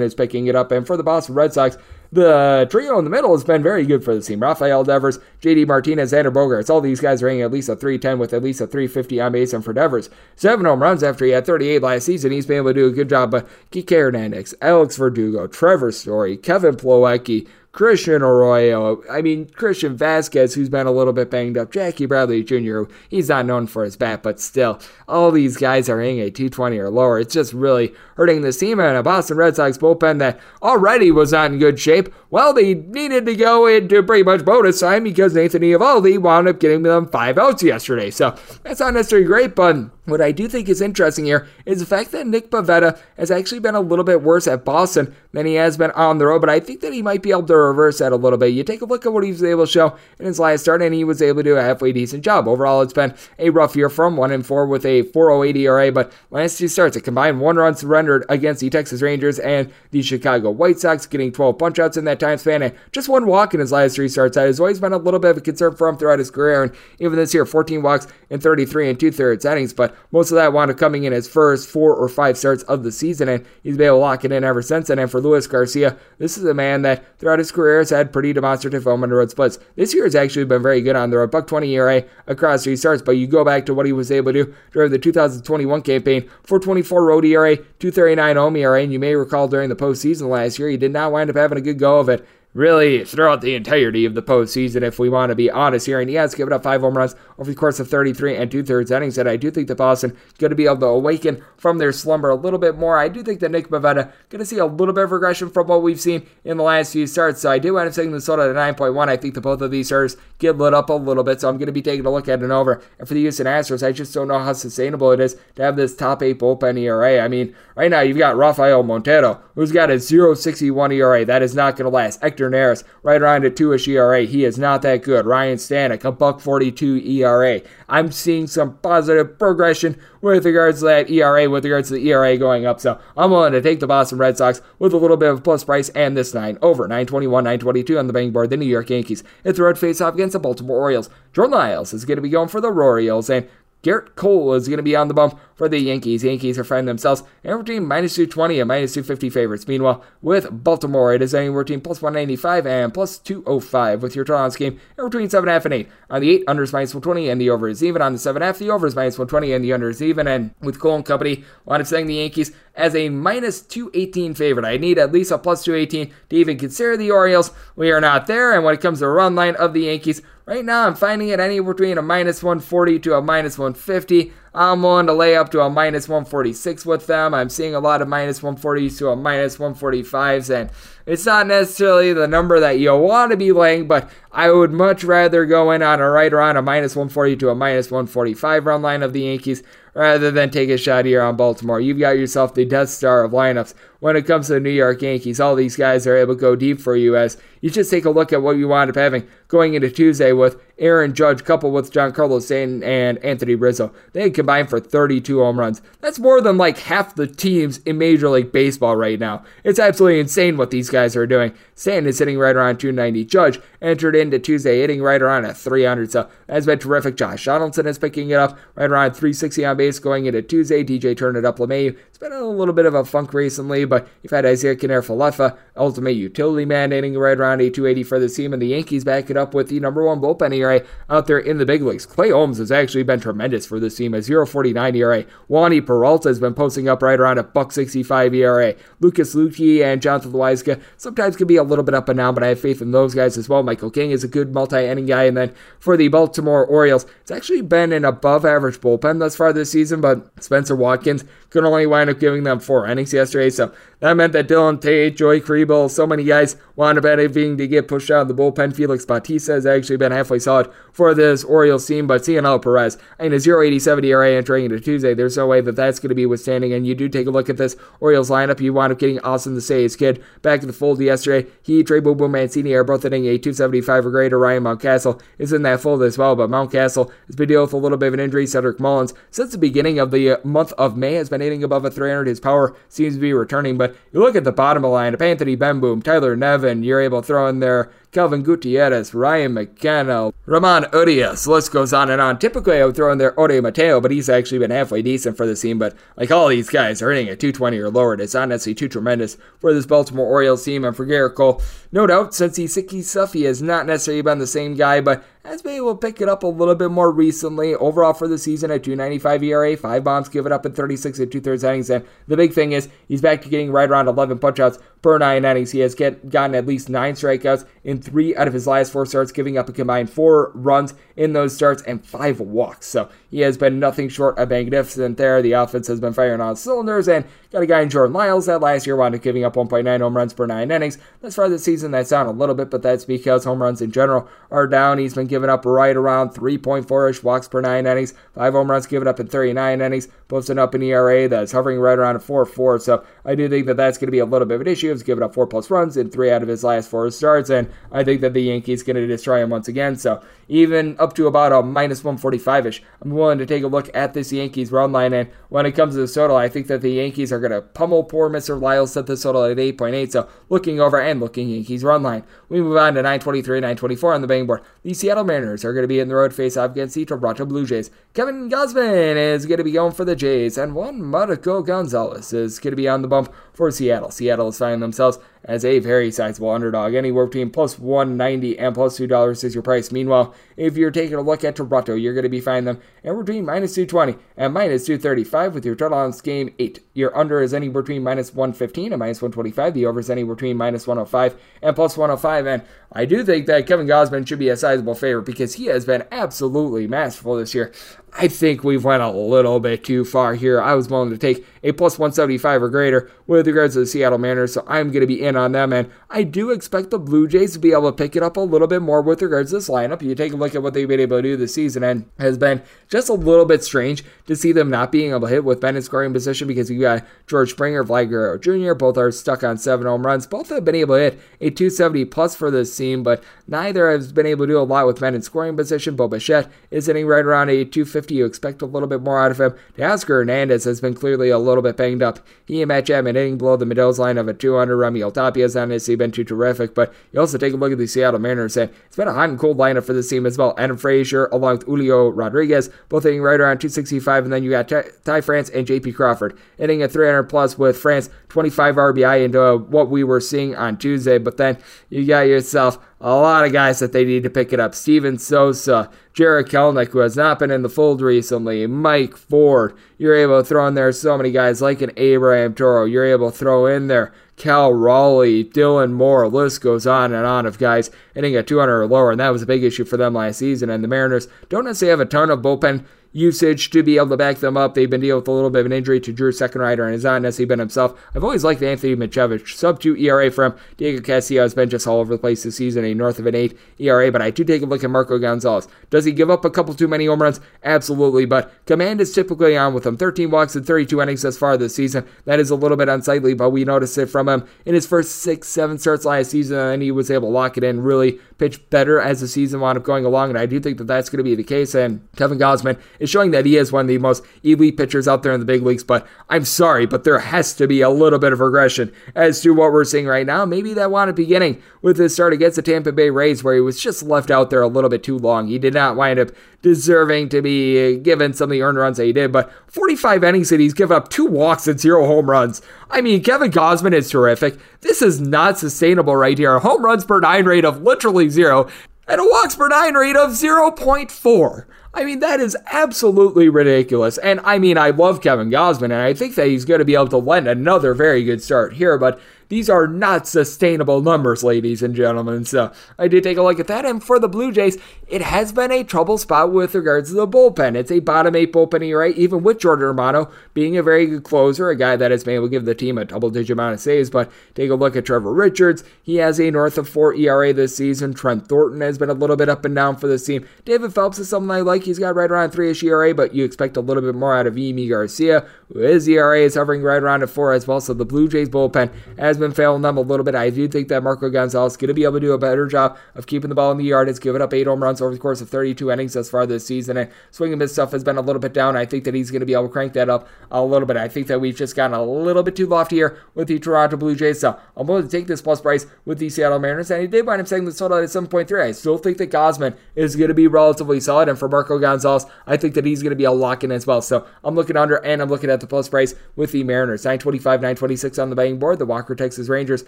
is 0.00 0.14
picking 0.14 0.48
it 0.48 0.56
up. 0.56 0.72
And 0.72 0.86
for 0.86 0.96
the 0.96 1.04
Boston 1.04 1.36
Red 1.36 1.52
Sox, 1.52 1.76
the 2.12 2.66
trio 2.70 2.98
in 2.98 3.04
the 3.04 3.10
middle 3.10 3.32
has 3.32 3.44
been 3.44 3.62
very 3.62 3.84
good 3.84 4.04
for 4.04 4.14
the 4.14 4.20
team. 4.20 4.40
Rafael 4.40 4.84
Devers, 4.84 5.18
JD 5.40 5.66
Martinez, 5.66 6.12
Xander 6.12 6.32
Bogaerts. 6.32 6.70
All 6.70 6.80
these 6.80 7.00
guys 7.00 7.22
are 7.22 7.28
hitting 7.28 7.42
at 7.42 7.52
least 7.52 7.68
a 7.68 7.76
310 7.76 8.18
with 8.18 8.32
at 8.32 8.42
least 8.42 8.60
a 8.60 8.66
350 8.66 9.20
on 9.20 9.32
base. 9.32 9.52
And 9.52 9.64
for 9.64 9.72
Devers, 9.72 10.10
seven 10.34 10.66
home 10.66 10.82
runs 10.82 11.02
after 11.02 11.24
he 11.24 11.32
had 11.32 11.46
38 11.46 11.82
last 11.82 12.04
season. 12.04 12.32
He's 12.32 12.46
been 12.46 12.58
able 12.58 12.70
to 12.70 12.74
do 12.74 12.86
a 12.86 12.92
good 12.92 13.08
job. 13.08 13.30
But 13.30 13.48
Kike 13.70 13.90
Hernandez, 13.90 14.54
Alex 14.60 14.96
Verdugo, 14.96 15.46
Trevor 15.46 15.92
Story, 15.92 16.36
Kevin 16.36 16.76
Plawecki, 16.76 17.48
Christian 17.76 18.22
Arroyo. 18.22 19.02
I 19.10 19.20
mean, 19.20 19.50
Christian 19.50 19.98
Vasquez, 19.98 20.54
who's 20.54 20.70
been 20.70 20.86
a 20.86 20.90
little 20.90 21.12
bit 21.12 21.30
banged 21.30 21.58
up. 21.58 21.70
Jackie 21.70 22.06
Bradley 22.06 22.42
Jr., 22.42 22.84
he's 23.10 23.28
not 23.28 23.44
known 23.44 23.66
for 23.66 23.84
his 23.84 23.98
bat, 23.98 24.22
but 24.22 24.40
still, 24.40 24.80
all 25.06 25.30
these 25.30 25.58
guys 25.58 25.90
are 25.90 26.00
hitting 26.00 26.20
a 26.20 26.30
220 26.30 26.78
or 26.78 26.88
lower. 26.88 27.20
It's 27.20 27.34
just 27.34 27.52
really 27.52 27.92
hurting 28.16 28.40
the 28.40 28.52
team 28.54 28.80
and 28.80 28.96
a 28.96 29.02
Boston 29.02 29.36
Red 29.36 29.56
Sox 29.56 29.76
bullpen 29.76 30.20
that 30.20 30.40
already 30.62 31.10
was 31.10 31.32
not 31.32 31.52
in 31.52 31.58
good 31.58 31.78
shape. 31.78 32.08
Well, 32.36 32.52
they 32.52 32.74
needed 32.74 33.24
to 33.24 33.34
go 33.34 33.66
into 33.66 34.02
pretty 34.02 34.22
much 34.22 34.44
bonus 34.44 34.80
time 34.80 35.04
because 35.04 35.32
Nathan 35.32 35.62
Eovaldi 35.62 36.18
wound 36.18 36.48
up 36.48 36.60
getting 36.60 36.82
them 36.82 37.08
five 37.08 37.38
outs 37.38 37.62
yesterday. 37.62 38.10
So 38.10 38.36
that's 38.62 38.80
not 38.80 38.92
necessarily 38.92 39.26
great, 39.26 39.54
but 39.54 39.88
what 40.04 40.20
I 40.20 40.32
do 40.32 40.46
think 40.46 40.68
is 40.68 40.82
interesting 40.82 41.24
here 41.24 41.48
is 41.64 41.80
the 41.80 41.86
fact 41.86 42.12
that 42.12 42.26
Nick 42.26 42.50
Pivetta 42.50 43.00
has 43.16 43.30
actually 43.30 43.60
been 43.60 43.74
a 43.74 43.80
little 43.80 44.04
bit 44.04 44.22
worse 44.22 44.46
at 44.46 44.66
Boston 44.66 45.16
than 45.32 45.46
he 45.46 45.54
has 45.54 45.78
been 45.78 45.90
on 45.92 46.18
the 46.18 46.26
road, 46.26 46.40
but 46.40 46.50
I 46.50 46.60
think 46.60 46.82
that 46.82 46.92
he 46.92 47.02
might 47.02 47.22
be 47.22 47.30
able 47.30 47.44
to 47.44 47.56
reverse 47.56 47.98
that 47.98 48.12
a 48.12 48.16
little 48.16 48.38
bit. 48.38 48.52
You 48.52 48.62
take 48.62 48.82
a 48.82 48.84
look 48.84 49.04
at 49.04 49.12
what 49.12 49.24
he 49.24 49.32
was 49.32 49.42
able 49.42 49.66
to 49.66 49.72
show 49.72 49.96
in 50.18 50.26
his 50.26 50.38
last 50.38 50.60
start, 50.60 50.82
and 50.82 50.94
he 50.94 51.04
was 51.04 51.20
able 51.22 51.38
to 51.38 51.42
do 51.42 51.56
a 51.56 51.62
halfway 51.62 51.92
decent 51.92 52.22
job. 52.22 52.46
Overall, 52.46 52.82
it's 52.82 52.92
been 52.92 53.14
a 53.38 53.50
rough 53.50 53.74
year 53.74 53.88
from 53.88 54.16
1 54.16 54.30
and 54.30 54.46
4 54.46 54.66
with 54.66 54.84
a 54.84 55.02
4.08 55.04 55.56
ERA, 55.56 55.90
but 55.90 56.12
last 56.30 56.58
two 56.58 56.68
starts, 56.68 56.96
a 56.96 57.00
combined 57.00 57.40
one 57.40 57.56
run 57.56 57.74
surrendered 57.74 58.24
against 58.28 58.60
the 58.60 58.70
Texas 58.70 59.02
Rangers 59.02 59.38
and 59.38 59.72
the 59.90 60.02
Chicago 60.02 60.50
White 60.50 60.78
Sox, 60.78 61.06
getting 61.06 61.32
12 61.32 61.58
punchouts 61.58 61.96
in 61.96 62.04
that 62.04 62.20
time 62.20 62.25
span, 62.34 62.62
and 62.62 62.74
just 62.90 63.08
one 63.08 63.26
walk 63.26 63.54
in 63.54 63.60
his 63.60 63.70
last 63.70 63.94
three 63.94 64.08
starts. 64.08 64.34
That 64.34 64.46
has 64.46 64.58
always 64.58 64.80
been 64.80 64.92
a 64.92 64.98
little 64.98 65.20
bit 65.20 65.30
of 65.30 65.36
a 65.36 65.40
concern 65.40 65.76
for 65.76 65.88
him 65.88 65.96
throughout 65.96 66.18
his 66.18 66.30
career, 66.30 66.64
and 66.64 66.72
even 66.98 67.16
this 67.16 67.32
year, 67.32 67.46
14 67.46 67.82
walks 67.82 68.08
in 68.30 68.40
33 68.40 68.90
and 68.90 68.98
two 68.98 69.12
thirds 69.12 69.44
innings, 69.44 69.72
but 69.72 69.94
most 70.10 70.30
of 70.32 70.34
that 70.34 70.52
wound 70.52 70.70
up 70.70 70.76
coming 70.76 71.04
in 71.04 71.12
his 71.12 71.28
first 71.28 71.68
four 71.68 71.94
or 71.94 72.08
five 72.08 72.36
starts 72.36 72.64
of 72.64 72.82
the 72.82 72.90
season, 72.90 73.28
and 73.28 73.46
he's 73.62 73.76
been 73.76 73.86
able 73.86 73.96
to 73.96 74.00
lock 74.00 74.24
it 74.24 74.32
in 74.32 74.42
ever 74.42 74.62
since 74.62 74.88
then. 74.88 74.98
And 74.98 75.10
for 75.10 75.20
Luis 75.20 75.46
Garcia, 75.46 75.96
this 76.18 76.36
is 76.36 76.44
a 76.44 76.54
man 76.54 76.82
that 76.82 77.18
throughout 77.18 77.38
his 77.38 77.52
career 77.52 77.78
has 77.78 77.90
had 77.90 78.12
pretty 78.12 78.32
demonstrative 78.32 78.84
home 78.84 79.04
and 79.04 79.12
road 79.12 79.30
splits. 79.30 79.58
This 79.76 79.94
year 79.94 80.04
has 80.04 80.14
actually 80.14 80.44
been 80.46 80.62
very 80.62 80.80
good 80.80 80.96
on 80.96 81.10
the 81.10 81.18
road, 81.18 81.30
buck 81.30 81.46
20 81.46 81.72
ERA 81.74 82.04
across 82.26 82.64
three 82.64 82.76
starts. 82.76 83.02
But 83.02 83.12
you 83.12 83.26
go 83.26 83.44
back 83.44 83.66
to 83.66 83.74
what 83.74 83.86
he 83.86 83.92
was 83.92 84.10
able 84.10 84.32
to 84.32 84.44
do 84.44 84.54
during 84.72 84.90
the 84.90 84.98
2021 84.98 85.82
campaign, 85.82 86.22
424 86.44 87.04
road 87.04 87.24
ERA, 87.24 87.56
239 87.78 88.36
home 88.36 88.56
and 88.56 88.92
you 88.92 88.98
may 88.98 89.14
recall 89.14 89.48
during 89.48 89.68
the 89.68 89.76
postseason 89.76 90.28
last 90.28 90.58
year, 90.58 90.68
he 90.68 90.76
did 90.76 90.92
not 90.92 91.12
wind 91.12 91.30
up 91.30 91.36
having 91.36 91.58
a 91.58 91.60
good 91.62 91.78
go 91.78 91.98
of 91.98 92.08
it 92.08 92.26
really 92.56 93.04
throughout 93.04 93.42
the 93.42 93.54
entirety 93.54 94.06
of 94.06 94.14
the 94.14 94.22
postseason, 94.22 94.82
if 94.82 94.98
we 94.98 95.08
want 95.08 95.30
to 95.30 95.34
be 95.34 95.50
honest 95.50 95.86
here. 95.86 96.00
And 96.00 96.08
he 96.08 96.16
has 96.16 96.34
given 96.34 96.52
up 96.52 96.62
five 96.62 96.80
home 96.80 96.96
runs 96.96 97.14
over 97.38 97.50
the 97.50 97.56
course 97.56 97.78
of 97.78 97.88
33 97.88 98.34
and 98.36 98.50
two 98.50 98.62
thirds 98.62 98.90
innings. 98.90 99.18
And 99.18 99.28
I 99.28 99.36
do 99.36 99.50
think 99.50 99.68
that 99.68 99.76
Boston 99.76 100.12
is 100.12 100.32
going 100.38 100.50
to 100.50 100.56
be 100.56 100.64
able 100.64 100.78
to 100.78 100.86
awaken 100.86 101.44
from 101.56 101.78
their 101.78 101.92
slumber 101.92 102.30
a 102.30 102.34
little 102.34 102.58
bit 102.58 102.78
more. 102.78 102.98
I 102.98 103.08
do 103.08 103.22
think 103.22 103.40
that 103.40 103.50
Nick 103.50 103.68
Pivetta 103.68 104.10
going 104.30 104.40
to 104.40 104.46
see 104.46 104.58
a 104.58 104.66
little 104.66 104.94
bit 104.94 105.04
of 105.04 105.12
regression 105.12 105.50
from 105.50 105.66
what 105.66 105.82
we've 105.82 106.00
seen 106.00 106.26
in 106.44 106.56
the 106.56 106.62
last 106.62 106.92
few 106.92 107.06
starts. 107.06 107.42
So 107.42 107.50
I 107.50 107.58
do 107.58 107.76
end 107.76 107.88
up 107.88 107.94
taking 107.94 108.18
soda 108.20 108.44
at 108.44 108.76
9.1. 108.76 109.08
I 109.08 109.16
think 109.16 109.34
that 109.34 109.42
both 109.42 109.60
of 109.60 109.70
these 109.70 109.88
starters 109.88 110.16
get 110.38 110.56
lit 110.56 110.72
up 110.72 110.88
a 110.88 110.94
little 110.94 111.24
bit. 111.24 111.40
So 111.40 111.48
I'm 111.48 111.58
going 111.58 111.66
to 111.66 111.72
be 111.72 111.82
taking 111.82 112.06
a 112.06 112.10
look 112.10 112.28
at 112.28 112.42
an 112.42 112.50
over. 112.50 112.82
And 112.98 113.06
for 113.06 113.14
the 113.14 113.20
Houston 113.20 113.46
Astros, 113.46 113.86
I 113.86 113.92
just 113.92 114.14
don't 114.14 114.28
know 114.28 114.38
how 114.38 114.54
sustainable 114.54 115.12
it 115.12 115.20
is 115.20 115.36
to 115.56 115.62
have 115.62 115.76
this 115.76 115.94
top 115.94 116.22
eight 116.22 116.38
bullpen 116.38 116.78
ERA. 116.78 117.20
I 117.20 117.28
mean, 117.28 117.54
right 117.74 117.90
now 117.90 118.00
you've 118.00 118.18
got 118.18 118.36
Rafael 118.36 118.82
Montero, 118.82 119.42
who's 119.54 119.72
got 119.72 119.90
a 119.90 119.94
0.61 119.94 120.94
ERA. 120.94 121.24
That 121.24 121.42
is 121.42 121.54
not 121.54 121.76
going 121.76 121.84
to 121.84 121.94
last. 121.94 122.22
Hector 122.22 122.45
Neris, 122.50 122.84
right 123.02 123.20
around 123.20 123.44
a 123.44 123.50
2-ish 123.50 123.88
ERA. 123.88 124.22
He 124.22 124.44
is 124.44 124.58
not 124.58 124.82
that 124.82 125.02
good. 125.02 125.26
Ryan 125.26 125.56
Stanek, 125.58 126.04
a 126.04 126.12
buck 126.12 126.40
42 126.40 126.96
ERA. 126.98 127.60
I'm 127.88 128.12
seeing 128.12 128.46
some 128.46 128.78
positive 128.78 129.38
progression 129.38 129.98
with 130.20 130.44
regards 130.44 130.80
to 130.80 130.86
that 130.86 131.10
ERA, 131.10 131.48
with 131.48 131.64
regards 131.64 131.88
to 131.88 131.94
the 131.94 132.08
ERA 132.10 132.36
going 132.36 132.66
up. 132.66 132.80
So 132.80 132.98
I'm 133.16 133.30
willing 133.30 133.52
to 133.52 133.62
take 133.62 133.80
the 133.80 133.86
Boston 133.86 134.18
Red 134.18 134.36
Sox 134.36 134.60
with 134.78 134.92
a 134.92 134.96
little 134.96 135.16
bit 135.16 135.30
of 135.30 135.44
plus 135.44 135.64
price 135.64 135.88
and 135.90 136.16
this 136.16 136.34
nine 136.34 136.58
over 136.62 136.84
921, 136.84 137.44
922 137.44 137.98
on 137.98 138.06
the 138.06 138.12
betting 138.12 138.32
board. 138.32 138.50
The 138.50 138.56
New 138.56 138.66
York 138.66 138.90
Yankees 138.90 139.22
hit 139.44 139.56
the 139.56 139.62
road 139.62 139.78
face 139.78 140.00
off 140.00 140.14
against 140.14 140.32
the 140.32 140.38
Baltimore 140.38 140.78
Orioles. 140.78 141.10
Jordan 141.32 141.56
Lyles 141.56 141.92
is 141.92 142.04
going 142.04 142.16
to 142.16 142.22
be 142.22 142.28
going 142.28 142.48
for 142.48 142.60
the 142.60 142.70
Orioles, 142.70 143.30
and 143.30 143.48
Gerrit 143.86 144.16
Cole 144.16 144.54
is 144.54 144.66
going 144.66 144.78
to 144.78 144.82
be 144.82 144.96
on 144.96 145.06
the 145.06 145.14
bump 145.14 145.38
for 145.54 145.68
the 145.68 145.78
Yankees. 145.78 146.24
Yankees 146.24 146.58
are 146.58 146.64
finding 146.64 146.86
themselves 146.86 147.22
anywhere 147.44 147.62
between 147.62 147.86
minus 147.86 148.16
220 148.16 148.58
and 148.58 148.66
minus 148.66 148.94
250 148.94 149.30
favorites. 149.30 149.68
Meanwhile, 149.68 150.02
with 150.20 150.64
Baltimore, 150.64 151.14
it 151.14 151.22
is 151.22 151.32
anywhere 151.32 151.62
between 151.62 151.80
plus 151.80 152.02
195 152.02 152.66
and 152.66 152.92
plus 152.92 153.16
205 153.18 154.02
with 154.02 154.16
your 154.16 154.24
draw 154.24 154.48
scheme 154.48 154.80
anywhere 154.98 155.08
between 155.08 155.28
7.5 155.28 155.64
and 155.66 155.74
8. 155.74 155.88
On 156.10 156.20
the 156.20 156.30
8, 156.30 156.44
under 156.48 156.62
is 156.64 156.72
minus 156.72 156.94
120 156.94 157.30
and 157.30 157.40
the 157.40 157.48
over 157.48 157.68
is 157.68 157.84
even. 157.84 158.02
On 158.02 158.12
the 158.12 158.18
7.5, 158.18 158.58
the 158.58 158.70
over 158.70 158.88
is 158.88 158.96
minus 158.96 159.18
120 159.18 159.52
and 159.52 159.64
the 159.64 159.72
under 159.72 159.88
is 159.88 160.02
even. 160.02 160.26
And 160.26 160.52
with 160.60 160.80
Cole 160.80 160.96
and 160.96 161.04
company, 161.04 161.44
of 161.68 161.86
saying 161.86 162.06
the 162.06 162.14
Yankees 162.14 162.50
as 162.74 162.96
a 162.96 163.08
minus 163.08 163.62
218 163.62 164.34
favorite. 164.34 164.66
I 164.66 164.78
need 164.78 164.98
at 164.98 165.12
least 165.12 165.30
a 165.30 165.38
plus 165.38 165.62
218 165.62 166.12
to 166.30 166.36
even 166.36 166.58
consider 166.58 166.96
the 166.96 167.12
Orioles. 167.12 167.52
We 167.76 167.92
are 167.92 168.00
not 168.00 168.26
there. 168.26 168.52
And 168.52 168.64
when 168.64 168.74
it 168.74 168.80
comes 168.80 168.98
to 168.98 169.08
run 169.08 169.36
line 169.36 169.54
of 169.54 169.74
the 169.74 169.82
Yankees, 169.82 170.22
right 170.46 170.64
now 170.64 170.86
I'm 170.86 170.94
finding 170.94 171.28
it 171.28 171.40
anywhere 171.40 171.74
between 171.74 171.98
a 171.98 172.02
minus 172.02 172.42
140 172.42 173.00
to 173.00 173.14
a 173.14 173.22
minus 173.22 173.58
150. 173.58 174.32
I'm 174.54 174.82
willing 174.82 175.06
to 175.06 175.12
lay 175.12 175.36
up 175.36 175.50
to 175.50 175.60
a 175.60 175.68
minus 175.68 176.08
146 176.08 176.86
with 176.86 177.06
them. 177.06 177.34
I'm 177.34 177.50
seeing 177.50 177.74
a 177.74 177.80
lot 177.80 178.00
of 178.00 178.08
minus 178.08 178.40
140s 178.40 178.96
to 178.98 179.10
a 179.10 179.16
minus 179.16 179.58
145s, 179.58 180.48
and 180.48 180.70
it's 181.04 181.26
not 181.26 181.46
necessarily 181.46 182.14
the 182.14 182.26
number 182.26 182.58
that 182.60 182.78
you 182.78 182.96
want 182.96 183.32
to 183.32 183.36
be 183.36 183.52
laying, 183.52 183.86
but 183.86 184.08
I 184.32 184.50
would 184.50 184.72
much 184.72 185.04
rather 185.04 185.44
go 185.44 185.72
in 185.72 185.82
on 185.82 186.00
a 186.00 186.08
right 186.08 186.32
around 186.32 186.56
a 186.56 186.62
minus 186.62 186.96
140 186.96 187.36
to 187.36 187.50
a 187.50 187.54
minus 187.54 187.90
145 187.90 188.64
run 188.64 188.80
line 188.80 189.02
of 189.02 189.12
the 189.12 189.22
Yankees 189.22 189.62
rather 189.92 190.30
than 190.30 190.50
take 190.50 190.70
a 190.70 190.78
shot 190.78 191.04
here 191.04 191.22
on 191.22 191.36
Baltimore. 191.36 191.80
You've 191.80 191.98
got 191.98 192.18
yourself 192.18 192.54
the 192.54 192.64
Death 192.64 192.90
Star 192.90 193.24
of 193.24 193.32
lineups 193.32 193.74
when 194.00 194.16
it 194.16 194.26
comes 194.26 194.46
to 194.46 194.54
the 194.54 194.60
New 194.60 194.70
York 194.70 195.02
Yankees. 195.02 195.40
All 195.40 195.54
these 195.54 195.76
guys 195.76 196.06
are 196.06 196.16
able 196.16 196.34
to 196.34 196.40
go 196.40 196.56
deep 196.56 196.80
for 196.80 196.96
you 196.96 197.16
as 197.16 197.36
you 197.60 197.70
just 197.70 197.90
take 197.90 198.04
a 198.04 198.10
look 198.10 198.32
at 198.32 198.42
what 198.42 198.56
you 198.56 198.68
wind 198.68 198.90
up 198.90 198.96
having 198.96 199.26
going 199.48 199.74
into 199.74 199.90
Tuesday 199.90 200.32
with 200.32 200.60
Aaron 200.78 201.14
Judge 201.14 201.44
coupled 201.44 201.72
with 201.72 201.92
Giancarlo 201.92 202.42
Stanton 202.42 202.82
and 202.82 203.18
Anthony 203.18 203.54
Rizzo. 203.54 203.92
They 204.12 204.30
combined 204.30 204.68
for 204.68 204.78
32 204.78 205.38
home 205.38 205.58
runs. 205.58 205.80
That's 206.00 206.18
more 206.18 206.40
than 206.40 206.58
like 206.58 206.78
half 206.78 207.14
the 207.14 207.26
teams 207.26 207.78
in 207.78 207.98
Major 207.98 208.28
League 208.28 208.52
Baseball 208.52 208.96
right 208.96 209.18
now. 209.18 209.42
It's 209.64 209.78
absolutely 209.78 210.20
insane 210.20 210.56
what 210.56 210.70
these 210.70 210.90
guys 210.90 211.16
are 211.16 211.26
doing. 211.26 211.54
Stanton 211.74 212.08
is 212.08 212.18
sitting 212.18 212.38
right 212.38 212.54
around 212.54 212.78
290. 212.78 213.24
Judge 213.24 213.58
entered 213.80 214.14
into 214.14 214.38
Tuesday 214.38 214.80
hitting 214.80 215.02
right 215.02 215.22
around 215.22 215.44
a 215.44 215.54
300. 215.54 216.12
So 216.12 216.28
that's 216.46 216.66
been 216.66 216.78
terrific. 216.78 217.16
Josh 217.16 217.44
Donaldson 217.44 217.86
is 217.86 217.98
picking 217.98 218.30
it 218.30 218.38
up 218.38 218.58
right 218.74 218.90
around 218.90 219.12
360 219.12 219.64
on 219.64 219.76
base 219.76 219.98
going 219.98 220.26
into 220.26 220.42
Tuesday. 220.42 220.84
DJ 220.84 221.16
turned 221.16 221.36
it 221.36 221.44
up. 221.44 221.58
LeMahieu. 221.58 221.96
It's 222.16 222.22
been 222.22 222.32
a 222.32 222.46
little 222.46 222.72
bit 222.72 222.86
of 222.86 222.94
a 222.94 223.04
funk 223.04 223.34
recently, 223.34 223.84
but 223.84 224.08
you've 224.22 224.30
had 224.32 224.46
Isaiah 224.46 224.74
Kiner-Falefa, 224.74 225.54
ultimate 225.76 226.12
utility 226.12 226.64
man, 226.64 226.90
hitting 226.90 227.14
right 227.18 227.38
around 227.38 227.60
a 227.60 227.68
280 227.68 228.04
for 228.04 228.18
the 228.18 228.30
team, 228.30 228.54
and 228.54 228.62
the 228.62 228.68
Yankees 228.68 229.04
back 229.04 229.28
it 229.28 229.36
up 229.36 229.52
with 229.52 229.68
the 229.68 229.80
number 229.80 230.02
one 230.02 230.18
bullpen 230.18 230.56
ERA 230.56 230.82
out 231.10 231.26
there 231.26 231.38
in 231.38 231.58
the 231.58 231.66
big 231.66 231.82
leagues. 231.82 232.06
Clay 232.06 232.30
Holmes 232.30 232.56
has 232.56 232.72
actually 232.72 233.02
been 233.02 233.20
tremendous 233.20 233.66
for 233.66 233.78
this 233.78 233.96
team, 233.96 234.14
a 234.14 234.20
0.49 234.20 234.96
ERA. 234.96 235.26
Wandy 235.50 235.84
Peralta 235.84 236.28
has 236.28 236.40
been 236.40 236.54
posting 236.54 236.88
up 236.88 237.02
right 237.02 237.20
around 237.20 237.36
a 237.36 237.42
buck 237.42 237.70
65 237.70 238.32
ERA. 238.32 238.74
Lucas 238.98 239.34
Luetge 239.34 239.84
and 239.84 240.00
Jonathan 240.00 240.32
Loáisiga 240.32 240.80
sometimes 240.96 241.36
can 241.36 241.46
be 241.46 241.56
a 241.56 241.62
little 241.62 241.84
bit 241.84 241.94
up 241.94 242.08
and 242.08 242.16
down, 242.16 242.32
but 242.32 242.42
I 242.42 242.48
have 242.48 242.60
faith 242.60 242.80
in 242.80 242.92
those 242.92 243.14
guys 243.14 243.36
as 243.36 243.50
well. 243.50 243.62
Michael 243.62 243.90
King 243.90 244.10
is 244.10 244.24
a 244.24 244.28
good 244.28 244.54
multi-inning 244.54 245.04
guy, 245.04 245.24
and 245.24 245.36
then 245.36 245.54
for 245.78 245.98
the 245.98 246.08
Baltimore 246.08 246.64
Orioles, 246.64 247.04
it's 247.20 247.30
actually 247.30 247.60
been 247.60 247.92
an 247.92 248.06
above-average 248.06 248.80
bullpen 248.80 249.18
thus 249.18 249.36
far 249.36 249.52
this 249.52 249.70
season, 249.70 250.00
but 250.00 250.42
Spencer 250.42 250.74
Watkins 250.74 251.22
could 251.50 251.62
only 251.62 251.84
wind 251.86 252.05
up 252.08 252.18
giving 252.18 252.44
them 252.44 252.60
four 252.60 252.86
innings 252.86 253.12
yesterday, 253.12 253.50
so 253.50 253.72
that 254.00 254.14
meant 254.14 254.32
that 254.34 254.48
Dylan 254.48 254.80
Tate, 254.80 255.16
Joey 255.16 255.40
Krehbiel, 255.40 255.90
so 255.90 256.06
many 256.06 256.24
guys 256.24 256.56
wound 256.76 256.98
up 256.98 257.04
having 257.04 257.56
to 257.56 257.66
get 257.66 257.88
pushed 257.88 258.10
out 258.10 258.22
of 258.22 258.28
the 258.28 258.34
bullpen. 258.34 258.76
Felix 258.76 259.06
Bautista 259.06 259.52
has 259.52 259.64
actually 259.64 259.96
been 259.96 260.12
halfway 260.12 260.38
solid 260.38 260.70
for 260.92 261.14
this 261.14 261.42
Orioles 261.42 261.86
team, 261.86 262.06
but 262.06 262.24
Cionel 262.24 262.58
Perez, 262.58 262.98
I 263.18 263.24
mean, 263.24 263.32
a 263.32 263.36
0.87 263.36 264.04
ERA 264.04 264.32
entering 264.32 264.66
into 264.66 264.80
Tuesday, 264.80 265.14
there's 265.14 265.36
no 265.36 265.46
way 265.46 265.60
that 265.62 265.76
that's 265.76 265.98
going 265.98 266.10
to 266.10 266.14
be 266.14 266.26
withstanding, 266.26 266.72
and 266.72 266.86
you 266.86 266.94
do 266.94 267.08
take 267.08 267.26
a 267.26 267.30
look 267.30 267.48
at 267.48 267.56
this 267.56 267.76
Orioles 268.00 268.30
lineup, 268.30 268.60
you 268.60 268.72
wind 268.72 268.92
up 268.92 268.98
getting 268.98 269.18
Austin 269.20 269.54
the 269.54 269.60
Say's 269.60 269.96
kid 269.96 270.22
back 270.42 270.60
in 270.60 270.66
the 270.66 270.72
fold 270.72 271.00
yesterday. 271.00 271.48
He, 271.62 271.82
Trey 271.82 272.00
Boo 272.00 272.14
Mancini 272.28 272.72
are 272.74 272.84
both 272.84 273.02
hitting 273.02 273.26
a 273.26 273.38
275 273.38 274.06
or 274.06 274.10
greater. 274.10 274.38
Ryan 274.38 274.64
Mountcastle 274.64 275.20
is 275.38 275.52
in 275.52 275.62
that 275.62 275.80
fold 275.80 276.02
as 276.02 276.18
well, 276.18 276.36
but 276.36 276.50
Mountcastle 276.50 277.10
has 277.26 277.36
been 277.36 277.48
dealing 277.48 277.64
with 277.64 277.72
a 277.72 277.78
little 277.78 277.98
bit 277.98 278.08
of 278.08 278.14
an 278.14 278.20
injury. 278.20 278.46
Cedric 278.46 278.78
Mullins, 278.78 279.14
since 279.30 279.52
the 279.52 279.58
beginning 279.58 279.98
of 279.98 280.10
the 280.10 280.32
uh, 280.32 280.36
month 280.44 280.72
of 280.74 280.96
May, 280.96 281.14
has 281.14 281.28
been 281.28 281.40
hitting 281.40 281.64
above 281.64 281.84
a 281.84 281.90
300. 281.90 282.26
His 282.26 282.40
power 282.40 282.76
seems 282.88 283.14
to 283.14 283.20
be 283.20 283.32
returning, 283.32 283.78
but 283.78 283.85
you 284.12 284.20
look 284.20 284.36
at 284.36 284.44
the 284.44 284.52
bottom 284.52 284.84
of 284.84 284.90
the 284.90 284.96
lineup, 284.96 285.20
Anthony 285.20 285.56
Bemboom, 285.56 286.02
Tyler 286.02 286.36
Nevin, 286.36 286.82
you're 286.82 287.00
able 287.00 287.20
to 287.20 287.26
throw 287.26 287.46
in 287.48 287.60
there 287.60 287.90
Kelvin 288.16 288.42
Gutierrez, 288.42 289.12
Ryan 289.12 289.52
McKenna, 289.52 290.32
Ramon 290.46 290.86
Urias. 290.90 291.46
List 291.46 291.70
goes 291.70 291.92
on 291.92 292.08
and 292.08 292.18
on. 292.18 292.38
Typically, 292.38 292.80
I 292.80 292.86
would 292.86 292.96
throw 292.96 293.12
in 293.12 293.18
there 293.18 293.38
Ode 293.38 293.62
Mateo, 293.62 294.00
but 294.00 294.10
he's 294.10 294.30
actually 294.30 294.58
been 294.58 294.70
halfway 294.70 295.02
decent 295.02 295.36
for 295.36 295.44
the 295.44 295.54
team. 295.54 295.78
But 295.78 295.94
like 296.16 296.30
all 296.30 296.48
these 296.48 296.70
guys 296.70 297.02
are 297.02 297.12
hitting 297.12 297.28
at 297.28 297.40
220 297.40 297.76
or 297.76 297.90
lower. 297.90 298.14
It's 298.14 298.32
not 298.32 298.48
necessarily 298.48 298.74
too 298.74 298.88
tremendous 298.88 299.36
for 299.58 299.74
this 299.74 299.84
Baltimore 299.84 300.24
Orioles 300.24 300.64
team. 300.64 300.82
And 300.82 300.96
for 300.96 301.04
Gerrit 301.04 301.34
Cole, 301.34 301.60
no 301.92 302.06
doubt, 302.06 302.34
since 302.34 302.56
he's 302.56 302.74
sicky 302.74 303.04
stuff, 303.04 303.34
he 303.34 303.42
has 303.42 303.60
not 303.60 303.84
necessarily 303.84 304.22
been 304.22 304.38
the 304.38 304.46
same 304.46 304.76
guy, 304.76 305.02
but 305.02 305.22
has 305.46 305.62
been 305.62 305.74
able 305.74 305.94
to 305.94 306.06
pick 306.06 306.20
it 306.20 306.28
up 306.28 306.42
a 306.42 306.46
little 306.46 306.74
bit 306.74 306.90
more 306.90 307.10
recently. 307.10 307.74
Overall 307.74 308.12
for 308.12 308.28
the 308.28 308.38
season 308.38 308.70
at 308.70 308.82
295 308.82 309.42
ERA, 309.42 309.76
five 309.76 310.04
bombs 310.04 310.28
given 310.28 310.52
up 310.52 310.66
in 310.66 310.72
36 310.72 311.18
and 311.18 311.30
two 311.30 311.40
thirds 311.40 311.64
innings. 311.64 311.90
And 311.90 312.04
the 312.26 312.36
big 312.36 312.52
thing 312.52 312.72
is 312.72 312.88
he's 313.08 313.20
back 313.20 313.42
to 313.42 313.48
getting 313.48 313.70
right 313.70 313.88
around 313.88 314.08
11 314.08 314.38
punchouts 314.38 314.80
per 315.02 315.18
nine 315.18 315.44
innings. 315.44 315.70
He 315.70 315.80
has 315.80 315.94
get, 315.94 316.28
gotten 316.28 316.54
at 316.54 316.66
least 316.66 316.88
nine 316.88 317.14
strikeouts 317.14 317.64
in 317.84 318.00
three 318.06 318.34
out 318.36 318.48
of 318.48 318.54
his 318.54 318.66
last 318.66 318.92
four 318.92 319.04
starts, 319.04 319.32
giving 319.32 319.58
up 319.58 319.68
a 319.68 319.72
combined 319.72 320.08
four 320.08 320.52
runs 320.54 320.94
in 321.16 321.32
those 321.32 321.54
starts 321.54 321.82
and 321.82 322.04
five 322.04 322.40
walks. 322.40 322.86
So 322.86 323.10
he 323.30 323.40
has 323.40 323.58
been 323.58 323.78
nothing 323.78 324.08
short 324.08 324.38
of 324.38 324.48
magnificent 324.48 325.18
there. 325.18 325.42
The 325.42 325.52
offense 325.52 325.88
has 325.88 326.00
been 326.00 326.12
firing 326.12 326.40
on 326.40 326.56
cylinders 326.56 327.08
and 327.08 327.24
got 327.56 327.62
a 327.62 327.66
guy 327.66 327.80
in 327.80 327.88
Jordan 327.88 328.12
Lyles 328.12 328.44
that 328.44 328.60
last 328.60 328.86
year 328.86 328.96
wound 328.96 329.14
up 329.14 329.22
giving 329.22 329.42
up 329.42 329.54
1.9 329.54 330.00
home 330.00 330.14
runs 330.14 330.34
per 330.34 330.44
nine 330.44 330.70
innings. 330.70 330.98
Thus 331.22 331.36
far 331.36 331.48
this 331.48 331.64
season, 331.64 331.90
that's 331.90 332.10
down 332.10 332.26
a 332.26 332.30
little 332.30 332.54
bit, 332.54 332.68
but 332.68 332.82
that's 332.82 333.06
because 333.06 333.44
home 333.44 333.62
runs 333.62 333.80
in 333.80 333.90
general 333.92 334.28
are 334.50 334.66
down. 334.66 334.98
He's 334.98 335.14
been 335.14 335.26
giving 335.26 335.48
up 335.48 335.64
right 335.64 335.96
around 335.96 336.30
3.4 336.30 337.10
ish 337.10 337.22
walks 337.22 337.48
per 337.48 337.62
nine 337.62 337.86
innings, 337.86 338.12
five 338.34 338.52
home 338.52 338.70
runs 338.70 338.86
given 338.86 339.08
up 339.08 339.20
in 339.20 339.26
39 339.26 339.80
innings, 339.80 340.08
posting 340.28 340.58
up 340.58 340.74
an 340.74 340.82
ERA 340.82 341.28
that's 341.28 341.52
hovering 341.52 341.78
right 341.80 341.98
around 341.98 342.16
a 342.16 342.18
4 342.18 342.44
4. 342.44 342.78
So 342.78 343.02
I 343.24 343.34
do 343.34 343.48
think 343.48 343.66
that 343.66 343.76
that's 343.76 343.98
going 343.98 344.06
to 344.08 344.12
be 344.12 344.18
a 344.18 344.24
little 344.24 344.46
bit 344.46 344.56
of 344.56 344.60
an 344.60 344.66
issue. 344.66 344.92
He's 344.92 345.02
given 345.02 345.24
up 345.24 345.34
four 345.34 345.46
plus 345.46 345.70
runs 345.70 345.96
in 345.96 346.10
three 346.10 346.30
out 346.30 346.42
of 346.42 346.48
his 346.48 346.62
last 346.62 346.88
four 346.88 347.10
starts, 347.10 347.50
and 347.50 347.68
I 347.90 348.04
think 348.04 348.20
that 348.20 348.34
the 348.34 348.42
Yankees 348.42 348.82
are 348.82 348.84
going 348.84 348.96
to 348.96 349.06
destroy 349.06 349.42
him 349.42 349.50
once 349.50 349.66
again. 349.66 349.96
So 349.96 350.22
even 350.48 350.96
up 351.00 351.14
to 351.14 351.26
about 351.26 351.52
a 351.52 351.62
minus 351.62 352.04
145 352.04 352.66
ish, 352.66 352.82
I'm 353.02 353.10
willing 353.10 353.38
to 353.38 353.46
take 353.46 353.64
a 353.64 353.68
look 353.68 353.90
at 353.94 354.14
this 354.14 354.32
Yankees 354.32 354.70
run 354.70 354.92
line. 354.92 355.12
And 355.12 355.30
when 355.48 355.66
it 355.66 355.72
comes 355.72 355.94
to 355.94 356.06
the 356.06 356.12
total, 356.12 356.36
I 356.36 356.48
think 356.48 356.68
that 356.68 356.82
the 356.82 356.90
Yankees 356.90 357.32
are 357.32 357.40
going 357.48 357.60
to 357.60 357.66
pummel 357.68 358.04
poor 358.04 358.28
Mr. 358.30 358.60
Lyles, 358.60 358.92
set 358.92 359.06
the 359.06 359.16
total 359.16 359.44
at 359.44 359.56
8.8. 359.56 360.10
So 360.10 360.28
looking 360.48 360.80
over 360.80 361.00
and 361.00 361.20
looking 361.20 361.48
Yankees 361.48 361.84
run 361.84 362.02
line. 362.02 362.24
We 362.48 362.60
move 362.60 362.76
on 362.76 362.94
to 362.94 363.02
923, 363.02 363.58
924 363.60 364.14
on 364.14 364.20
the 364.20 364.26
betting 364.26 364.46
board. 364.46 364.62
The 364.82 364.94
Seattle 364.94 365.24
Mariners 365.24 365.64
are 365.64 365.72
going 365.72 365.84
to 365.84 365.88
be 365.88 366.00
in 366.00 366.08
the 366.08 366.14
road 366.14 366.34
face 366.34 366.56
off 366.56 366.72
against 366.72 366.94
the 366.94 367.04
Toronto 367.04 367.44
Blue 367.44 367.66
Jays. 367.66 367.90
Kevin 368.14 368.48
Gausman 368.48 369.16
is 369.16 369.46
going 369.46 369.58
to 369.58 369.64
be 369.64 369.72
going 369.72 369.92
for 369.92 370.04
the 370.04 370.16
Jays, 370.16 370.58
and 370.58 370.74
Juan 370.74 371.02
Marco 371.02 371.62
Gonzalez 371.62 372.32
is 372.32 372.58
going 372.58 372.72
to 372.72 372.76
be 372.76 372.88
on 372.88 373.02
the 373.02 373.08
bump 373.08 373.32
for 373.52 373.70
Seattle. 373.70 374.10
Seattle 374.10 374.48
is 374.48 374.58
finding 374.58 374.80
themselves 374.80 375.18
as 375.46 375.64
a 375.64 375.78
very 375.78 376.10
sizable 376.10 376.50
underdog. 376.50 376.94
Anywhere 376.94 377.26
between 377.26 377.50
plus 377.50 377.78
190 377.78 378.58
and 378.58 378.74
plus 378.74 378.98
$2 378.98 379.44
is 379.44 379.54
your 379.54 379.62
price. 379.62 379.92
Meanwhile, 379.92 380.34
if 380.56 380.76
you're 380.76 380.90
taking 380.90 381.16
a 381.16 381.22
look 381.22 381.44
at 381.44 381.56
Toronto, 381.56 381.94
you're 381.94 382.14
going 382.14 382.24
to 382.24 382.28
be 382.28 382.40
finding 382.40 382.74
them 382.74 382.82
anywhere 383.04 383.22
between 383.22 383.46
minus 383.46 383.74
220 383.74 384.18
and 384.36 384.52
minus 384.52 384.84
235 384.86 385.54
with 385.54 385.64
your 385.64 385.76
total 385.76 385.98
on 385.98 386.12
game 386.22 386.52
8. 386.58 386.80
Your 386.94 387.16
under 387.16 387.40
is 387.40 387.54
anywhere 387.54 387.82
between 387.82 388.02
minus 388.02 388.34
115 388.34 388.92
and 388.92 388.98
minus 388.98 389.22
125. 389.22 389.74
The 389.74 389.86
over 389.86 390.00
is 390.00 390.10
anywhere 390.10 390.34
between 390.34 390.56
minus 390.56 390.86
105 390.86 391.40
and 391.62 391.76
plus 391.76 391.96
105. 391.96 392.46
And 392.46 392.62
I 392.92 393.04
do 393.04 393.24
think 393.24 393.46
that 393.46 393.66
Kevin 393.66 393.86
Gausman 393.86 394.26
should 394.26 394.38
be 394.38 394.48
a 394.48 394.56
sizable 394.56 394.94
favorite 394.94 395.26
because 395.26 395.54
he 395.54 395.66
has 395.66 395.84
been 395.84 396.04
absolutely 396.10 396.88
masterful 396.88 397.36
this 397.36 397.54
year. 397.54 397.72
I 398.18 398.28
think 398.28 398.64
we've 398.64 398.84
went 398.84 399.02
a 399.02 399.10
little 399.10 399.60
bit 399.60 399.84
too 399.84 400.04
far 400.04 400.34
here. 400.34 400.60
I 400.60 400.74
was 400.74 400.88
willing 400.88 401.10
to 401.10 401.18
take 401.18 401.44
a 401.62 401.72
plus 401.72 401.98
175 401.98 402.62
or 402.62 402.70
greater 402.70 403.10
with 403.26 403.46
regards 403.46 403.74
to 403.74 403.80
the 403.80 403.86
Seattle 403.86 404.16
Mariners, 404.16 404.54
so 404.54 404.64
I'm 404.66 404.90
going 404.90 405.02
to 405.02 405.06
be 405.06 405.22
in 405.22 405.36
on 405.36 405.52
them. 405.52 405.72
And 405.72 405.90
I 406.08 406.22
do 406.22 406.50
expect 406.50 406.90
the 406.90 406.98
Blue 406.98 407.28
Jays 407.28 407.52
to 407.52 407.58
be 407.58 407.72
able 407.72 407.90
to 407.90 407.96
pick 407.96 408.16
it 408.16 408.22
up 408.22 408.36
a 408.36 408.40
little 408.40 408.68
bit 408.68 408.80
more 408.80 409.02
with 409.02 409.20
regards 409.20 409.50
to 409.50 409.56
this 409.56 409.68
lineup. 409.68 410.00
You 410.00 410.14
take 410.14 410.32
a 410.32 410.36
look 410.36 410.54
at 410.54 410.62
what 410.62 410.72
they've 410.72 410.88
been 410.88 411.00
able 411.00 411.18
to 411.18 411.22
do 411.22 411.36
this 411.36 411.52
season, 411.52 411.82
and 411.82 412.08
has 412.18 412.38
been 412.38 412.62
just 412.88 413.10
a 413.10 413.14
little 413.14 413.44
bit 413.44 413.62
strange 413.62 414.02
to 414.28 414.36
see 414.36 414.52
them 414.52 414.70
not 414.70 414.92
being 414.92 415.10
able 415.10 415.22
to 415.22 415.26
hit 415.26 415.44
with 415.44 415.60
Ben 415.60 415.76
in 415.76 415.82
scoring 415.82 416.12
position 416.12 416.48
because 416.48 416.70
you 416.70 416.80
got 416.80 417.04
George 417.26 417.50
Springer, 417.50 417.84
Vlad 417.84 418.08
Guerrero 418.08 418.38
Jr., 418.38 418.72
both 418.74 418.96
are 418.96 419.10
stuck 419.10 419.44
on 419.44 419.58
seven 419.58 419.86
home 419.86 420.06
runs. 420.06 420.26
Both 420.26 420.48
have 420.48 420.64
been 420.64 420.74
able 420.74 420.94
to 420.94 421.02
hit 421.02 421.20
a 421.40 421.50
270 421.50 422.06
plus 422.06 422.34
for 422.34 422.50
this 422.50 422.74
team, 422.74 423.02
but 423.02 423.22
neither 423.46 423.90
has 423.90 424.12
been 424.12 424.26
able 424.26 424.46
to 424.46 424.52
do 424.52 424.58
a 424.58 424.62
lot 424.62 424.86
with 424.86 425.00
men 425.00 425.14
in 425.14 425.22
scoring 425.22 425.56
position. 425.56 425.96
Bo 425.96 426.08
Bichette 426.08 426.50
is 426.70 426.86
hitting 426.86 427.06
right 427.06 427.24
around 427.24 427.50
a 427.50 427.64
250 427.64 427.95
you 428.10 428.24
expect 428.24 428.62
a 428.62 428.66
little 428.66 428.88
bit 428.88 429.02
more 429.02 429.22
out 429.22 429.30
of 429.30 429.40
him. 429.40 429.54
Teoscar 429.76 430.08
Hernandez 430.08 430.64
has 430.64 430.80
been 430.80 430.94
clearly 430.94 431.30
a 431.30 431.38
little 431.38 431.62
bit 431.62 431.76
banged 431.76 432.02
up. 432.02 432.20
He 432.46 432.62
and 432.62 432.68
Matt 432.68 432.86
Chapman 432.86 433.16
hitting 433.16 433.38
below 433.38 433.56
the 433.56 433.66
Mendoza 433.66 434.02
line 434.02 434.18
of 434.18 434.28
a 434.28 434.34
200. 434.34 434.76
Raimel 434.76 435.12
Tapia 435.12 435.44
has 435.44 435.54
not 435.54 435.68
necessarily 435.68 435.96
been 435.96 436.12
too 436.12 436.24
terrific, 436.24 436.74
but 436.74 436.92
you 437.12 437.20
also 437.20 437.38
take 437.38 437.52
a 437.52 437.56
look 437.56 437.72
at 437.72 437.78
the 437.78 437.86
Seattle 437.86 438.20
Mariners, 438.20 438.56
and 438.56 438.70
it's 438.86 438.96
been 438.96 439.08
a 439.08 439.12
hot 439.12 439.28
and 439.28 439.38
cold 439.38 439.58
lineup 439.58 439.84
for 439.84 439.92
this 439.92 440.08
team 440.08 440.26
as 440.26 440.38
well. 440.38 440.54
Adam 440.58 440.76
Frazier 440.76 441.26
along 441.26 441.58
with 441.58 441.66
Julio 441.66 442.08
Rodriguez, 442.08 442.70
both 442.88 443.04
hitting 443.04 443.22
right 443.22 443.40
around 443.40 443.58
265, 443.58 444.24
and 444.24 444.32
then 444.32 444.42
you 444.42 444.50
got 444.50 444.68
Ty, 444.68 445.20
France 445.20 445.48
and 445.50 445.66
JP 445.66 445.94
Crawford 445.94 446.38
hitting 446.58 446.82
at 446.82 446.92
300 446.92 447.24
plus 447.24 447.58
with 447.58 447.76
France 447.76 448.10
25 448.28 448.76
RBI 448.76 449.24
into 449.24 449.58
what 449.68 449.88
we 449.88 450.04
were 450.04 450.20
seeing 450.20 450.54
on 450.54 450.76
Tuesday. 450.76 451.18
But 451.18 451.36
then 451.36 451.58
you 451.88 452.06
got 452.06 452.26
yourself 452.26 452.78
a 453.06 453.14
lot 453.14 453.44
of 453.44 453.52
guys 453.52 453.78
that 453.78 453.92
they 453.92 454.04
need 454.04 454.24
to 454.24 454.30
pick 454.30 454.52
it 454.52 454.58
up. 454.58 454.74
Steven 454.74 455.16
Souza, 455.16 455.88
Jarred 456.12 456.48
Kelenic, 456.48 456.88
who 456.88 456.98
has 456.98 457.16
not 457.16 457.38
been 457.38 457.52
in 457.52 457.62
the 457.62 457.68
fold 457.68 458.00
recently, 458.00 458.66
Mike 458.66 459.16
Ford. 459.16 459.76
You're 459.96 460.16
able 460.16 460.42
to 460.42 460.44
throw 460.44 460.66
in 460.66 460.74
there 460.74 460.90
so 460.90 461.16
many 461.16 461.30
guys 461.30 461.62
like 461.62 461.80
an 461.80 461.92
Abraham 461.96 462.52
Toro. 462.52 462.84
You're 462.84 463.04
able 463.04 463.30
to 463.30 463.38
throw 463.38 463.66
in 463.66 463.86
there 463.86 464.12
Cal 464.34 464.72
Raleigh, 464.72 465.44
Dylan 465.44 465.92
Moore. 465.92 466.26
List 466.26 466.60
goes 466.62 466.84
on 466.84 467.12
and 467.12 467.24
on 467.24 467.46
of 467.46 467.58
guys 467.58 467.92
hitting 468.12 468.34
at 468.34 468.48
200 468.48 468.80
or 468.80 468.88
lower, 468.88 469.12
and 469.12 469.20
that 469.20 469.30
was 469.30 469.42
a 469.42 469.46
big 469.46 469.62
issue 469.62 469.84
for 469.84 469.96
them 469.96 470.14
last 470.14 470.38
season. 470.38 470.68
And 470.68 470.82
the 470.82 470.88
Mariners 470.88 471.28
don't 471.48 471.64
necessarily 471.64 471.90
have 471.90 472.00
a 472.00 472.10
ton 472.10 472.28
of 472.28 472.40
bullpen 472.40 472.84
usage 473.12 473.70
to 473.70 473.82
be 473.82 473.96
able 473.96 474.08
to 474.08 474.16
back 474.16 474.38
them 474.38 474.56
up. 474.56 474.74
They've 474.74 474.88
been 474.88 475.00
dealing 475.00 475.20
with 475.20 475.28
a 475.28 475.32
little 475.32 475.50
bit 475.50 475.60
of 475.60 475.66
an 475.66 475.72
injury 475.72 476.00
to 476.00 476.12
Drew 476.12 476.32
Steckenrider 476.32 476.84
and 476.84 476.92
has 476.92 477.04
not 477.04 477.22
necessarily 477.22 477.48
been 477.48 477.58
himself. 477.58 477.98
I've 478.14 478.24
always 478.24 478.44
liked 478.44 478.62
Anthony 478.62 478.94
Misiewicz. 478.94 479.54
Sub 479.54 479.80
2 479.80 479.96
ERA 479.96 480.30
for 480.30 480.44
him. 480.44 480.54
Diego 480.76 481.00
Castillo 481.00 481.42
has 481.42 481.54
been 481.54 481.70
just 481.70 481.86
all 481.86 482.00
over 482.00 482.14
the 482.14 482.18
place 482.18 482.42
this 482.42 482.56
season, 482.56 482.84
a 482.84 482.94
north 482.94 483.18
of 483.18 483.26
an 483.26 483.34
8 483.34 483.58
ERA, 483.78 484.12
but 484.12 484.22
I 484.22 484.30
do 484.30 484.44
take 484.44 484.62
a 484.62 484.66
look 484.66 484.84
at 484.84 484.90
Marco 484.90 485.18
Gonzalez. 485.18 485.68
Does 485.90 486.04
he 486.04 486.12
give 486.12 486.30
up 486.30 486.44
a 486.44 486.50
couple 486.50 486.74
too 486.74 486.88
many 486.88 487.06
home 487.06 487.22
runs? 487.22 487.40
Absolutely, 487.64 488.26
but 488.26 488.52
command 488.66 489.00
is 489.00 489.14
typically 489.14 489.56
on 489.56 489.74
with 489.74 489.86
him. 489.86 489.96
13 489.96 490.30
walks 490.30 490.56
and 490.56 490.66
32 490.66 491.00
innings 491.00 491.22
thus 491.22 491.38
far 491.38 491.56
this 491.56 491.74
season. 491.74 492.06
That 492.24 492.40
is 492.40 492.50
a 492.50 492.56
little 492.56 492.76
bit 492.76 492.88
unsightly, 492.88 493.34
but 493.34 493.50
we 493.50 493.64
noticed 493.64 493.98
it 493.98 494.06
from 494.06 494.28
him 494.28 494.46
in 494.64 494.74
his 494.74 494.86
first 494.86 495.16
six, 495.16 495.48
seven 495.48 495.78
starts 495.78 496.04
last 496.04 496.30
season, 496.30 496.58
and 496.58 496.82
he 496.82 496.90
was 496.90 497.10
able 497.10 497.28
to 497.28 497.32
lock 497.32 497.56
it 497.56 497.64
in, 497.64 497.82
really 497.82 498.18
pitch 498.38 498.68
better 498.70 499.00
as 499.00 499.20
the 499.20 499.28
season 499.28 499.60
wound 499.60 499.78
up 499.78 499.84
going 499.84 500.04
along, 500.04 500.30
and 500.30 500.38
I 500.38 500.46
do 500.46 500.60
think 500.60 500.78
that 500.78 500.86
that's 500.86 501.08
going 501.08 501.18
to 501.18 501.24
be 501.24 501.34
the 501.34 501.44
case, 501.44 501.74
and 501.74 502.06
Kevin 502.16 502.38
Gausman 502.38 502.78
is 502.98 503.10
showing 503.10 503.30
that 503.30 503.46
he 503.46 503.56
is 503.56 503.72
one 503.72 503.82
of 503.82 503.88
the 503.88 503.98
most 503.98 504.24
elite 504.42 504.76
pitchers 504.76 505.08
out 505.08 505.22
there 505.22 505.32
in 505.32 505.40
the 505.40 505.46
big 505.46 505.62
leagues, 505.62 505.84
but 505.84 506.06
I'm 506.28 506.44
sorry, 506.44 506.86
but 506.86 507.04
there 507.04 507.18
has 507.18 507.54
to 507.54 507.66
be 507.66 507.80
a 507.80 507.90
little 507.90 508.18
bit 508.18 508.32
of 508.32 508.40
regression 508.40 508.92
as 509.14 509.40
to 509.42 509.50
what 509.52 509.72
we're 509.72 509.84
seeing 509.84 510.06
right 510.06 510.26
now. 510.26 510.44
Maybe 510.44 510.74
that 510.74 510.90
wound 510.90 511.10
up 511.10 511.16
beginning 511.16 511.62
with 511.82 511.98
his 511.98 512.14
start 512.14 512.32
against 512.32 512.56
the 512.56 512.62
Tampa 512.62 512.92
Bay 512.92 513.10
Rays, 513.10 513.42
where 513.42 513.54
he 513.54 513.60
was 513.60 513.80
just 513.80 514.02
left 514.02 514.30
out 514.30 514.50
there 514.50 514.62
a 514.62 514.68
little 514.68 514.90
bit 514.90 515.02
too 515.02 515.18
long. 515.18 515.48
He 515.48 515.58
did 515.58 515.74
not 515.74 515.96
wind 515.96 516.18
up 516.18 516.30
deserving 516.62 517.28
to 517.28 517.40
be 517.40 517.96
given 517.98 518.32
some 518.32 518.50
of 518.50 518.50
the 518.50 518.62
earned 518.62 518.78
runs 518.78 518.96
that 518.96 519.04
he 519.04 519.12
did, 519.12 519.30
but 519.30 519.52
45 519.68 520.24
innings 520.24 520.50
and 520.50 520.60
he's 520.60 520.74
given 520.74 520.96
up 520.96 521.08
two 521.08 521.26
walks 521.26 521.68
and 521.68 521.78
zero 521.78 522.06
home 522.06 522.28
runs. 522.28 522.60
I 522.90 523.00
mean, 523.00 523.22
Kevin 523.22 523.50
Gausman 523.50 523.92
is 523.92 524.10
terrific. 524.10 524.58
This 524.80 525.02
is 525.02 525.20
not 525.20 525.58
sustainable 525.58 526.16
right 526.16 526.38
here. 526.38 526.58
Home 526.60 526.84
runs 526.84 527.04
per 527.04 527.20
nine 527.20 527.44
rate 527.44 527.64
of 527.64 527.82
literally 527.82 528.28
zero 528.28 528.68
and 529.08 529.20
a 529.20 529.24
walks 529.24 529.56
per 529.56 529.68
nine 529.68 529.94
rate 529.94 530.16
of 530.16 530.30
0.4. 530.30 531.64
I 531.94 532.04
mean, 532.04 532.18
that 532.20 532.40
is 532.40 532.56
absolutely 532.72 533.48
ridiculous. 533.48 534.18
And 534.18 534.40
I 534.40 534.58
mean, 534.58 534.76
I 534.76 534.90
love 534.90 535.22
Kevin 535.22 535.50
Gausman, 535.50 535.84
and 535.84 535.94
I 535.94 536.12
think 536.12 536.34
that 536.34 536.48
he's 536.48 536.64
going 536.66 536.80
to 536.80 536.84
be 536.84 536.94
able 536.94 537.08
to 537.08 537.18
lend 537.18 537.48
another 537.48 537.94
very 537.94 538.22
good 538.22 538.42
start 538.42 538.74
here, 538.74 538.98
but 538.98 539.18
these 539.48 539.70
are 539.70 539.86
not 539.86 540.26
sustainable 540.26 541.00
numbers, 541.00 541.44
ladies 541.44 541.82
and 541.82 541.94
gentlemen. 541.94 542.44
So 542.44 542.72
I 542.98 543.08
did 543.08 543.24
take 543.24 543.36
a 543.36 543.42
look 543.42 543.60
at 543.60 543.66
that. 543.68 543.84
And 543.84 544.02
for 544.02 544.18
the 544.18 544.28
Blue 544.28 544.52
Jays, 544.52 544.78
it 545.08 545.22
has 545.22 545.52
been 545.52 545.70
a 545.70 545.84
trouble 545.84 546.18
spot 546.18 546.52
with 546.52 546.74
regards 546.74 547.10
to 547.10 547.16
the 547.16 547.28
bullpen. 547.28 547.76
It's 547.76 547.92
a 547.92 548.00
bottom 548.00 548.34
eight 548.34 548.52
bullpen 548.52 548.84
ERA, 548.84 549.10
even 549.10 549.42
with 549.42 549.60
Jordan 549.60 549.86
Romano 549.86 550.30
being 550.54 550.76
a 550.76 550.82
very 550.82 551.06
good 551.06 551.24
closer, 551.24 551.70
a 551.70 551.76
guy 551.76 551.96
that 551.96 552.10
has 552.10 552.24
been 552.24 552.34
able 552.34 552.46
to 552.46 552.50
give 552.50 552.64
the 552.64 552.74
team 552.74 552.98
a 552.98 553.04
double 553.04 553.30
digit 553.30 553.52
amount 553.52 553.74
of 553.74 553.80
saves. 553.80 554.10
But 554.10 554.30
take 554.54 554.70
a 554.70 554.74
look 554.74 554.96
at 554.96 555.06
Trevor 555.06 555.32
Richards. 555.32 555.84
He 556.02 556.16
has 556.16 556.40
a 556.40 556.50
north 556.50 556.78
of 556.78 556.88
four 556.88 557.14
ERA 557.14 557.52
this 557.52 557.76
season. 557.76 558.14
Trent 558.14 558.48
Thornton 558.48 558.80
has 558.80 558.98
been 558.98 559.10
a 559.10 559.14
little 559.14 559.36
bit 559.36 559.48
up 559.48 559.64
and 559.64 559.74
down 559.74 559.96
for 559.96 560.08
this 560.08 560.26
team. 560.26 560.46
David 560.64 560.92
Phelps 560.92 561.18
is 561.18 561.28
something 561.28 561.50
I 561.50 561.60
like. 561.60 561.84
He's 561.84 561.98
got 561.98 562.16
right 562.16 562.30
around 562.30 562.50
three 562.50 562.70
ish 562.70 562.82
ERA, 562.82 563.14
but 563.14 563.34
you 563.34 563.44
expect 563.44 563.76
a 563.76 563.80
little 563.80 564.02
bit 564.02 564.14
more 564.14 564.36
out 564.36 564.46
of 564.46 564.54
Yimi 564.54 564.88
Garcia, 564.88 565.46
who 565.72 565.80
his 565.80 566.08
ERA 566.08 566.40
is 566.40 566.54
hovering 566.54 566.82
right 566.82 567.02
around 567.02 567.22
a 567.22 567.26
four 567.26 567.52
as 567.52 567.66
well. 567.66 567.80
So 567.80 567.94
the 567.94 568.04
Blue 568.04 568.28
Jays 568.28 568.48
bullpen 568.48 568.90
has 569.18 569.35
has 569.36 569.40
been 569.40 569.54
failing 569.54 569.82
them 569.82 569.96
a 569.96 570.00
little 570.00 570.24
bit. 570.24 570.34
I 570.34 570.50
do 570.50 570.66
think 570.66 570.88
that 570.88 571.02
Marco 571.02 571.28
Gonzalez 571.28 571.74
is 571.74 571.76
going 571.76 571.88
to 571.88 571.94
be 571.94 572.04
able 572.04 572.14
to 572.14 572.20
do 572.20 572.32
a 572.32 572.38
better 572.38 572.66
job 572.66 572.96
of 573.14 573.26
keeping 573.26 573.48
the 573.48 573.54
ball 573.54 573.70
in 573.70 573.78
the 573.78 573.84
yard. 573.84 574.08
It's 574.08 574.18
given 574.18 574.42
up 574.42 574.52
eight 574.54 574.66
home 574.66 574.82
runs 574.82 575.00
over 575.00 575.12
the 575.12 575.18
course 575.18 575.40
of 575.40 575.48
32 575.48 575.90
innings 575.90 576.14
thus 576.14 576.30
far 576.30 576.46
this 576.46 576.66
season, 576.66 576.96
and 576.96 577.10
swing 577.30 577.52
and 577.52 577.58
miss 577.58 577.72
stuff 577.72 577.92
has 577.92 578.02
been 578.02 578.16
a 578.16 578.22
little 578.22 578.40
bit 578.40 578.52
down. 578.52 578.76
I 578.76 578.86
think 578.86 579.04
that 579.04 579.14
he's 579.14 579.30
going 579.30 579.40
to 579.40 579.46
be 579.46 579.52
able 579.52 579.68
to 579.68 579.72
crank 579.72 579.92
that 579.92 580.08
up 580.08 580.28
a 580.50 580.64
little 580.64 580.86
bit. 580.86 580.96
I 580.96 581.08
think 581.08 581.26
that 581.26 581.40
we've 581.40 581.56
just 581.56 581.76
gotten 581.76 581.94
a 581.94 582.02
little 582.02 582.42
bit 582.42 582.56
too 582.56 582.66
lofty 582.66 582.96
here 582.96 583.18
with 583.34 583.48
the 583.48 583.58
Toronto 583.58 583.96
Blue 583.96 584.14
Jays, 584.14 584.40
so 584.40 584.58
I'm 584.76 584.86
willing 584.86 585.04
to 585.04 585.08
take 585.08 585.26
this 585.26 585.42
plus 585.42 585.60
price 585.60 585.86
with 586.04 586.18
the 586.18 586.28
Seattle 586.28 586.58
Mariners, 586.58 586.90
and 586.90 587.02
he 587.02 587.06
did 587.06 587.26
wind 587.26 587.40
up 587.40 587.48
saying 587.48 587.64
this 587.64 587.78
total 587.78 587.98
at 587.98 588.04
7.3. 588.04 588.62
I 588.62 588.72
still 588.72 588.98
think 588.98 589.18
that 589.18 589.30
Gausman 589.30 589.76
is 589.94 590.16
going 590.16 590.28
to 590.28 590.34
be 590.34 590.46
relatively 590.46 591.00
solid, 591.00 591.28
and 591.28 591.38
for 591.38 591.48
Marco 591.48 591.78
Gonzalez, 591.78 592.26
I 592.46 592.56
think 592.56 592.74
that 592.74 592.84
he's 592.84 593.02
going 593.02 593.10
to 593.10 593.16
be 593.16 593.24
a 593.24 593.32
lock 593.32 593.64
in 593.64 593.72
as 593.72 593.86
well. 593.86 594.02
So 594.02 594.26
I'm 594.42 594.54
looking 594.54 594.76
under, 594.76 594.96
and 594.96 595.20
I'm 595.20 595.28
looking 595.28 595.50
at 595.50 595.60
the 595.60 595.66
plus 595.66 595.88
price 595.88 596.14
with 596.34 596.52
the 596.52 596.64
Mariners. 596.64 597.04
925, 597.04 597.60
926 597.60 598.18
on 598.18 598.30
the 598.30 598.36
betting 598.36 598.58
board. 598.58 598.78
The 598.78 598.86
Walker 598.86 599.14
Texas 599.26 599.48
Rangers 599.48 599.82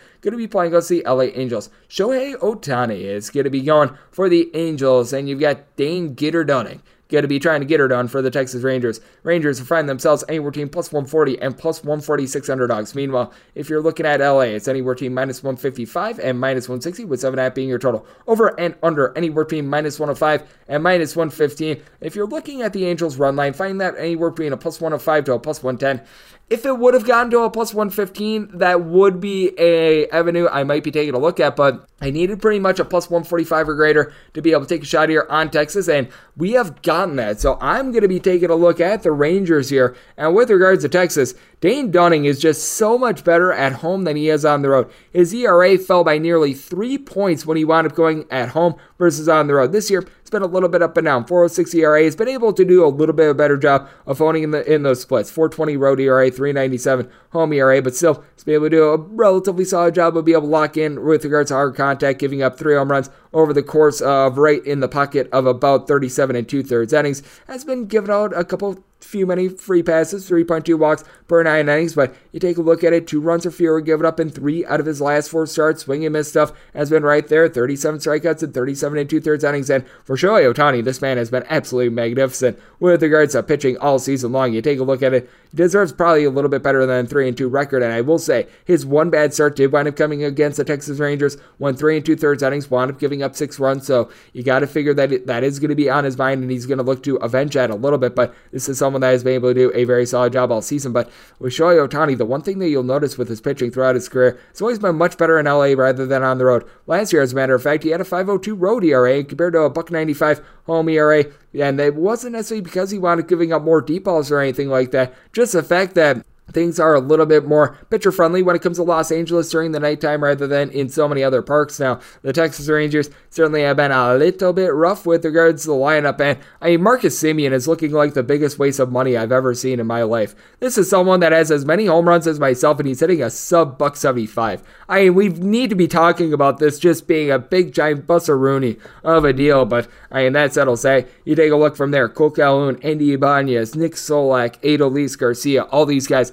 going 0.21 0.33
to 0.33 0.39
be 0.39 0.49
playing 0.49 0.73
against 0.73 0.89
the 0.89 1.05
LA 1.07 1.31
Angels. 1.35 1.71
Shohei 1.89 2.35
Ohtani 2.37 3.01
is 3.03 3.31
going 3.31 3.45
to 3.45 3.51
be 3.51 3.63
going 3.63 3.97
for 4.11 4.29
the 4.29 4.51
Angels, 4.53 5.13
and 5.13 5.29
you've 5.29 5.41
got 5.41 5.77
Dane 5.77 6.17
Gitter 6.17 6.45
Dunning 6.45 6.83
going 7.09 7.23
to 7.23 7.29
be 7.29 7.39
trying 7.39 7.61
to 7.61 7.67
get 7.67 7.81
her 7.81 7.89
done 7.89 8.09
for 8.09 8.23
the 8.23 8.31
Texas 8.31 8.63
Rangers. 8.63 9.01
Rangers 9.23 9.59
will 9.59 9.67
find 9.67 9.89
themselves 9.89 10.25
anywhere 10.29 10.51
between 10.51 10.69
plus 10.69 10.93
140 10.93 11.41
and 11.41 11.57
plus 11.57 11.83
146 11.83 12.49
underdogs. 12.49 12.95
Meanwhile, 12.95 13.33
if 13.55 13.71
you're 13.71 13.81
looking 13.81 14.07
at 14.07 14.21
LA, 14.21 14.41
it's 14.41 14.69
anywhere 14.69 14.95
between 14.95 15.15
minus 15.15 15.43
155 15.43 16.21
and 16.21 16.39
minus 16.39 16.69
160, 16.69 17.07
with 17.07 17.21
7.5 17.21 17.55
being 17.55 17.69
your 17.69 17.79
total. 17.79 18.07
Over 18.27 18.59
and 18.61 18.75
under, 18.83 19.17
anywhere 19.17 19.45
between 19.45 19.69
minus 19.69 19.99
105 19.99 20.55
and 20.69 20.83
minus 20.83 21.17
115. 21.17 21.83
If 22.01 22.15
you're 22.15 22.27
looking 22.27 22.63
at 22.63 22.73
the 22.73 22.87
Angels 22.87 23.17
run 23.17 23.37
line, 23.37 23.55
find 23.55 23.81
that 23.81 23.97
anywhere 23.97 24.31
between 24.31 24.53
a 24.53 24.57
plus 24.57 24.81
105 24.81 25.25
to 25.25 25.33
a 25.33 25.39
plus 25.39 25.63
110. 25.63 26.07
If 26.51 26.65
it 26.65 26.79
would 26.79 26.95
have 26.95 27.05
gotten 27.05 27.31
to 27.33 27.41
a 27.41 27.51
plus 27.51 27.75
115, 27.75 28.59
that 28.59 28.83
would 28.83 29.21
be 29.21 29.53
a 29.59 30.09
avenue 30.09 30.49
I 30.51 30.65
might 30.65 30.83
be 30.83 30.91
taking 30.91 31.15
a 31.15 31.19
look 31.19 31.41
at, 31.41 31.57
but 31.57 31.87
I 32.01 32.11
needed 32.11 32.41
pretty 32.41 32.59
much 32.59 32.79
a 32.79 32.87
plus 32.87 33.11
145 33.11 33.69
or 33.69 33.75
greater 33.75 34.13
to 34.33 34.41
be 34.41 34.53
able 34.53 34.63
to 34.63 34.67
take 34.67 34.83
a 34.83 34.87
shot 34.87 35.11
here 35.11 35.27
on 35.29 35.51
Texas, 35.51 35.89
and 35.89 36.09
we 36.39 36.53
have 36.53 36.81
gotten 36.81 37.17
that. 37.17 37.41
So 37.41 37.59
I'm 37.61 37.91
going 37.91 38.03
to 38.03 38.09
be 38.09 38.21
taking 38.21 38.49
a 38.49 38.55
look 38.55 38.81
at 38.81 39.03
the 39.03 39.13
Rangers 39.13 39.69
here. 39.69 39.95
And 40.17 40.35
with 40.35 40.49
regards 40.49 40.85
to 40.85 40.89
Texas, 40.89 41.35
Dane 41.61 41.91
Dunning 41.91 42.25
is 42.25 42.41
just 42.41 42.65
so 42.65 42.97
much 42.97 43.25
better 43.25 43.53
at 43.53 43.73
home 43.75 44.05
than 44.05 44.17
he 44.17 44.31
is 44.31 44.45
on 44.45 44.63
the 44.63 44.71
road. 44.71 44.91
His 45.13 45.35
ERA 45.35 45.77
fell 45.77 46.05
by 46.05 46.17
nearly 46.17 46.55
three 46.55 46.97
points 46.97 47.45
when 47.45 47.57
he 47.57 47.65
wound 47.65 47.87
up 47.89 47.95
going 47.95 48.27
at 48.31 48.51
home 48.51 48.77
versus 48.97 49.29
on 49.29 49.49
the 49.49 49.55
road. 49.55 49.73
This 49.73 49.91
year, 49.91 50.07
it's 50.29 50.33
been 50.35 50.43
a 50.43 50.47
little 50.47 50.69
bit 50.69 50.83
up 50.83 50.95
and 50.99 51.07
down. 51.07 51.25
406 51.25 51.75
ERA 51.75 52.05
has 52.05 52.15
been 52.15 52.29
able 52.29 52.53
to 52.53 52.63
do 52.63 52.85
a 52.85 52.89
little 52.89 53.15
bit 53.15 53.29
of 53.29 53.31
a 53.31 53.35
better 53.35 53.57
job 53.57 53.89
of 54.05 54.21
owning 54.21 54.43
in 54.43 54.51
the 54.51 54.71
in 54.71 54.83
those 54.83 55.01
splits. 55.01 55.31
420 55.31 55.79
road 55.79 55.99
ERA, 56.01 56.31
397 56.31 57.11
home 57.31 57.55
ERA, 57.55 57.81
but 57.81 57.97
still, 57.97 58.23
it's 58.35 58.45
been 58.45 58.57
able 58.57 58.67
to 58.67 58.71
do 58.71 58.85
a 58.91 58.99
relatively 58.99 59.65
solid 59.65 59.95
job 59.95 60.19
of 60.19 60.27
being 60.27 60.37
able 60.37 60.47
to 60.47 60.51
lock 60.51 60.77
in 60.77 61.03
with 61.03 61.25
regards 61.25 61.49
to 61.49 61.55
hard 61.55 61.77
contact, 61.77 62.19
giving 62.19 62.43
up 62.43 62.59
three 62.59 62.75
home 62.75 62.91
runs 62.91 63.09
over 63.33 63.55
the 63.55 63.63
course 63.63 64.03
of 64.03 64.37
right 64.37 64.63
in 64.67 64.81
the 64.81 64.89
pocket 64.89 65.31
of 65.33 65.47
about 65.47 65.89
37 65.89 66.37
and 66.37 66.47
two 66.47 66.63
thirds 66.63 66.93
innings. 66.93 67.23
Has 67.47 67.65
been 67.65 67.87
given 67.87 68.11
out 68.11 68.37
a 68.37 68.45
couple 68.45 68.85
few 69.01 69.27
many 69.27 69.49
free 69.49 69.83
passes, 69.83 70.29
3.2 70.29 70.79
walks 70.79 71.05
per 71.27 71.43
nine 71.43 71.71
innings, 71.71 71.95
but 71.95 72.15
you 72.39 72.49
take 72.49 72.57
a 72.57 72.63
look 72.63 72.85
at 72.85 72.93
it, 72.93 73.09
two 73.09 73.21
runs 73.21 73.45
or 73.45 73.51
fewer 73.51 73.81
given 73.81 74.07
up 74.07 74.21
in 74.21 74.31
three 74.31 74.65
out 74.67 74.79
of 74.79 74.87
his 74.87 75.01
last 75.01 75.29
four 75.29 75.45
starts. 75.45 75.83
Swing 75.83 76.05
and 76.05 76.13
miss 76.13 76.29
stuff 76.29 76.53
has 76.73 76.89
been 76.89 77.03
right 77.03 77.27
there, 77.27 77.49
37 77.49 77.99
strikeouts 77.99 78.45
and 78.45 78.55
37 78.55 78.97
and 78.97 79.11
two 79.11 79.21
thirds 79.21 79.43
innings. 79.43 79.69
And 79.69 79.85
for 80.05 80.17
Shohei 80.17 80.53
Ohtani, 80.53 80.85
this 80.85 81.03
man 81.03 81.17
has 81.17 81.31
been 81.31 81.45
absolutely 81.49 81.91
magnificent 81.91 82.57
with 82.79 83.03
regards 83.03 83.33
to 83.33 83.43
pitching 83.43 83.77
all 83.79 83.99
season 83.99 84.31
long. 84.31 84.53
You 84.53 84.63
take 84.63 84.79
a 84.79 84.85
look 84.85 85.03
at 85.03 85.15
it, 85.15 85.29
he 85.51 85.57
deserves 85.57 85.93
probably 85.93 86.25
a 86.25 86.31
little 86.31 86.49
bit 86.49 86.63
better 86.63 86.87
than 86.87 87.09
three 87.09 87.27
and 87.27 87.37
two 87.37 87.49
record. 87.49 87.83
And 87.83 87.93
I 87.93 88.03
will 88.03 88.19
say 88.21 88.47
his 88.65 88.87
one 88.87 89.11
bad 89.11 89.35
start 89.35 89.57
did 89.57 89.73
wind 89.73 89.89
up 89.89 89.97
coming 89.97 90.23
against 90.23 90.59
the 90.59 90.65
Texas 90.65 91.01
Rangers. 91.01 91.37
One 91.59 91.75
three 91.75 91.97
and 91.97 92.07
two 92.07 92.17
thirds 92.17 92.43
innings, 92.45 92.71
wound 92.71 92.93
up 92.93 93.01
giving 93.01 93.23
up 93.23 93.35
six 93.35 93.59
runs. 93.59 93.85
So 93.85 94.11
you 94.33 94.45
got 94.45 94.61
to 94.61 94.69
figure 94.69 94.95
that 94.95 95.13
it, 95.13 95.27
that 95.27 95.43
is 95.43 95.59
going 95.59 95.71
to 95.71 95.75
be 95.75 95.91
on 95.91 96.05
his 96.05 96.17
mind, 96.17 96.43
and 96.43 96.51
he's 96.51 96.67
going 96.67 96.79
to 96.79 96.85
look 96.85 97.03
to 97.03 97.17
avenge 97.17 97.55
that 97.55 97.71
a 97.71 97.75
little 97.75 97.99
bit. 97.99 98.15
But 98.15 98.33
this 98.53 98.69
is 98.69 98.79
someone 98.79 99.01
that 99.01 99.11
has 99.11 99.25
been 99.25 99.35
able 99.35 99.51
to 99.51 99.55
do 99.55 99.73
a 99.75 99.85
very 99.85 100.07
solid 100.07 100.33
job 100.33 100.53
all 100.53 100.63
season. 100.63 100.93
But 100.93 101.11
with 101.41 101.53
Shohei 101.53 101.85
Ohtani, 101.89 102.17
the 102.17 102.28
one 102.29 102.43
thing 102.43 102.59
that 102.59 102.69
you'll 102.69 102.83
notice 102.83 103.19
with 103.19 103.29
his 103.29 103.41
pitching 103.41 103.71
throughout 103.71 103.95
his 103.95 104.09
career, 104.09 104.39
it's 104.51 104.61
always 104.61 104.79
been 104.79 104.97
much 104.97 105.19
better 105.19 105.39
in 105.39 105.47
LA 105.47 105.73
rather 105.73 106.07
than 106.07 106.23
on 106.23 106.39
the 106.39 106.45
road. 106.45 106.65
Last 106.87 107.13
year, 107.13 107.23
as 107.23 107.33
a 107.33 107.37
matter 107.37 107.55
of 107.55 107.63
fact, 107.63 107.83
he 107.83 107.91
had 107.91 108.01
a 108.01 108.05
5.02 108.05 108.55
road 108.57 108.85
ERA 108.85 109.25
compared 109.25 109.55
to 109.55 109.63
a 109.63 109.71
buck 109.71 109.91
95 109.91 110.41
home 110.67 110.89
ERA. 110.89 111.25
And 111.59 111.81
it 111.81 111.95
wasn't 111.95 112.35
necessarily 112.35 112.61
because 112.61 112.91
he 112.91 112.99
wanted 112.99 113.27
giving 113.27 113.53
up 113.53 113.63
more 113.63 113.81
deep 113.81 114.05
balls 114.05 114.31
or 114.31 114.39
anything 114.41 114.69
like 114.69 114.91
that. 114.93 115.15
Just 115.33 115.55
the 115.55 115.63
fact 115.63 115.95
that 115.95 116.25
things 116.53 116.81
are 116.81 116.95
a 116.95 117.01
little 117.01 117.27
bit 117.27 117.47
more 117.47 117.77
pitcher 117.91 118.13
friendly 118.13 118.43
when 118.43 118.57
it 118.57 118.63
comes 118.63 118.79
to 118.79 118.83
Los 118.83 119.13
Angeles 119.13 119.51
during 119.51 119.73
the 119.73 119.81
nighttime 119.81 120.23
rather 120.23 120.47
than 120.47 120.71
in 120.71 120.89
so 120.89 121.09
many 121.09 121.23
other 121.23 121.43
parks. 121.43 121.79
Now, 121.79 122.01
the 122.23 122.33
Texas 122.33 122.69
Rangers 122.69 123.11
certainly 123.31 123.63
have 123.63 123.77
been 123.77 123.93
a 123.93 124.15
little 124.15 124.53
bit 124.53 124.73
rough 124.73 125.07
with 125.07 125.25
regards 125.25 125.63
to 125.63 125.69
the 125.69 125.75
lineup, 125.75 126.21
and 126.21 126.39
I 126.61 126.71
mean, 126.71 126.83
Marcus 126.83 127.21
Semien 127.21 127.53
is 127.53 127.69
looking 127.69 127.93
like 127.93 128.15
the 128.15 128.23
biggest 128.23 128.59
waste 128.59 128.81
of 128.81 128.93
money 128.93 129.17
I've 129.17 129.33
ever 129.33 129.55
seen 129.55 129.81
in 129.81 129.87
my 129.87 130.03
life. 130.03 130.35
This 130.61 130.79
is 130.79 130.91
someone 130.91 131.21
that 131.21 131.33
has 131.33 131.51
as 131.51 131.65
many 131.65 131.87
home 131.87 132.09
runs 132.09 132.27
as 132.27 132.41
myself, 132.41 132.79
and 132.79 132.89
he's 132.89 133.01
hitting 133.01 133.23
a 133.23 133.31
sub 133.31 133.79
buck 133.79 133.97
75. 133.97 134.63
I 134.89 135.05
mean, 135.05 135.15
we 135.15 135.29
need 135.29 135.71
to 135.71 135.77
be 135.77 135.89
talking 135.89 136.33
about 136.33 136.59
this 136.59 136.79
just 136.79 137.07
being 137.07 137.31
a 137.31 137.39
big 137.39 137.73
giant 137.73 138.09
Rooney 138.09 138.79
of 139.05 139.25
a 139.25 139.33
deal, 139.33 139.65
but 139.65 139.89
I 140.11 140.25
mean, 140.25 140.33
that's 140.33 140.55
that'll 140.55 140.77
say. 140.77 141.07
You 141.25 141.35
take 141.35 141.53
a 141.53 141.57
look 141.57 141.77
from 141.77 141.91
there. 141.91 142.09
Cole 142.09 142.31
Calhoun, 142.31 142.79
Andy 142.83 143.13
Ibanez, 143.13 143.75
Nick 143.75 143.93
Solak, 143.93 144.61
Adolis 144.63 145.19
Garcia, 145.19 145.65
all 145.65 145.87
these 145.87 146.07
guys 146.07 146.33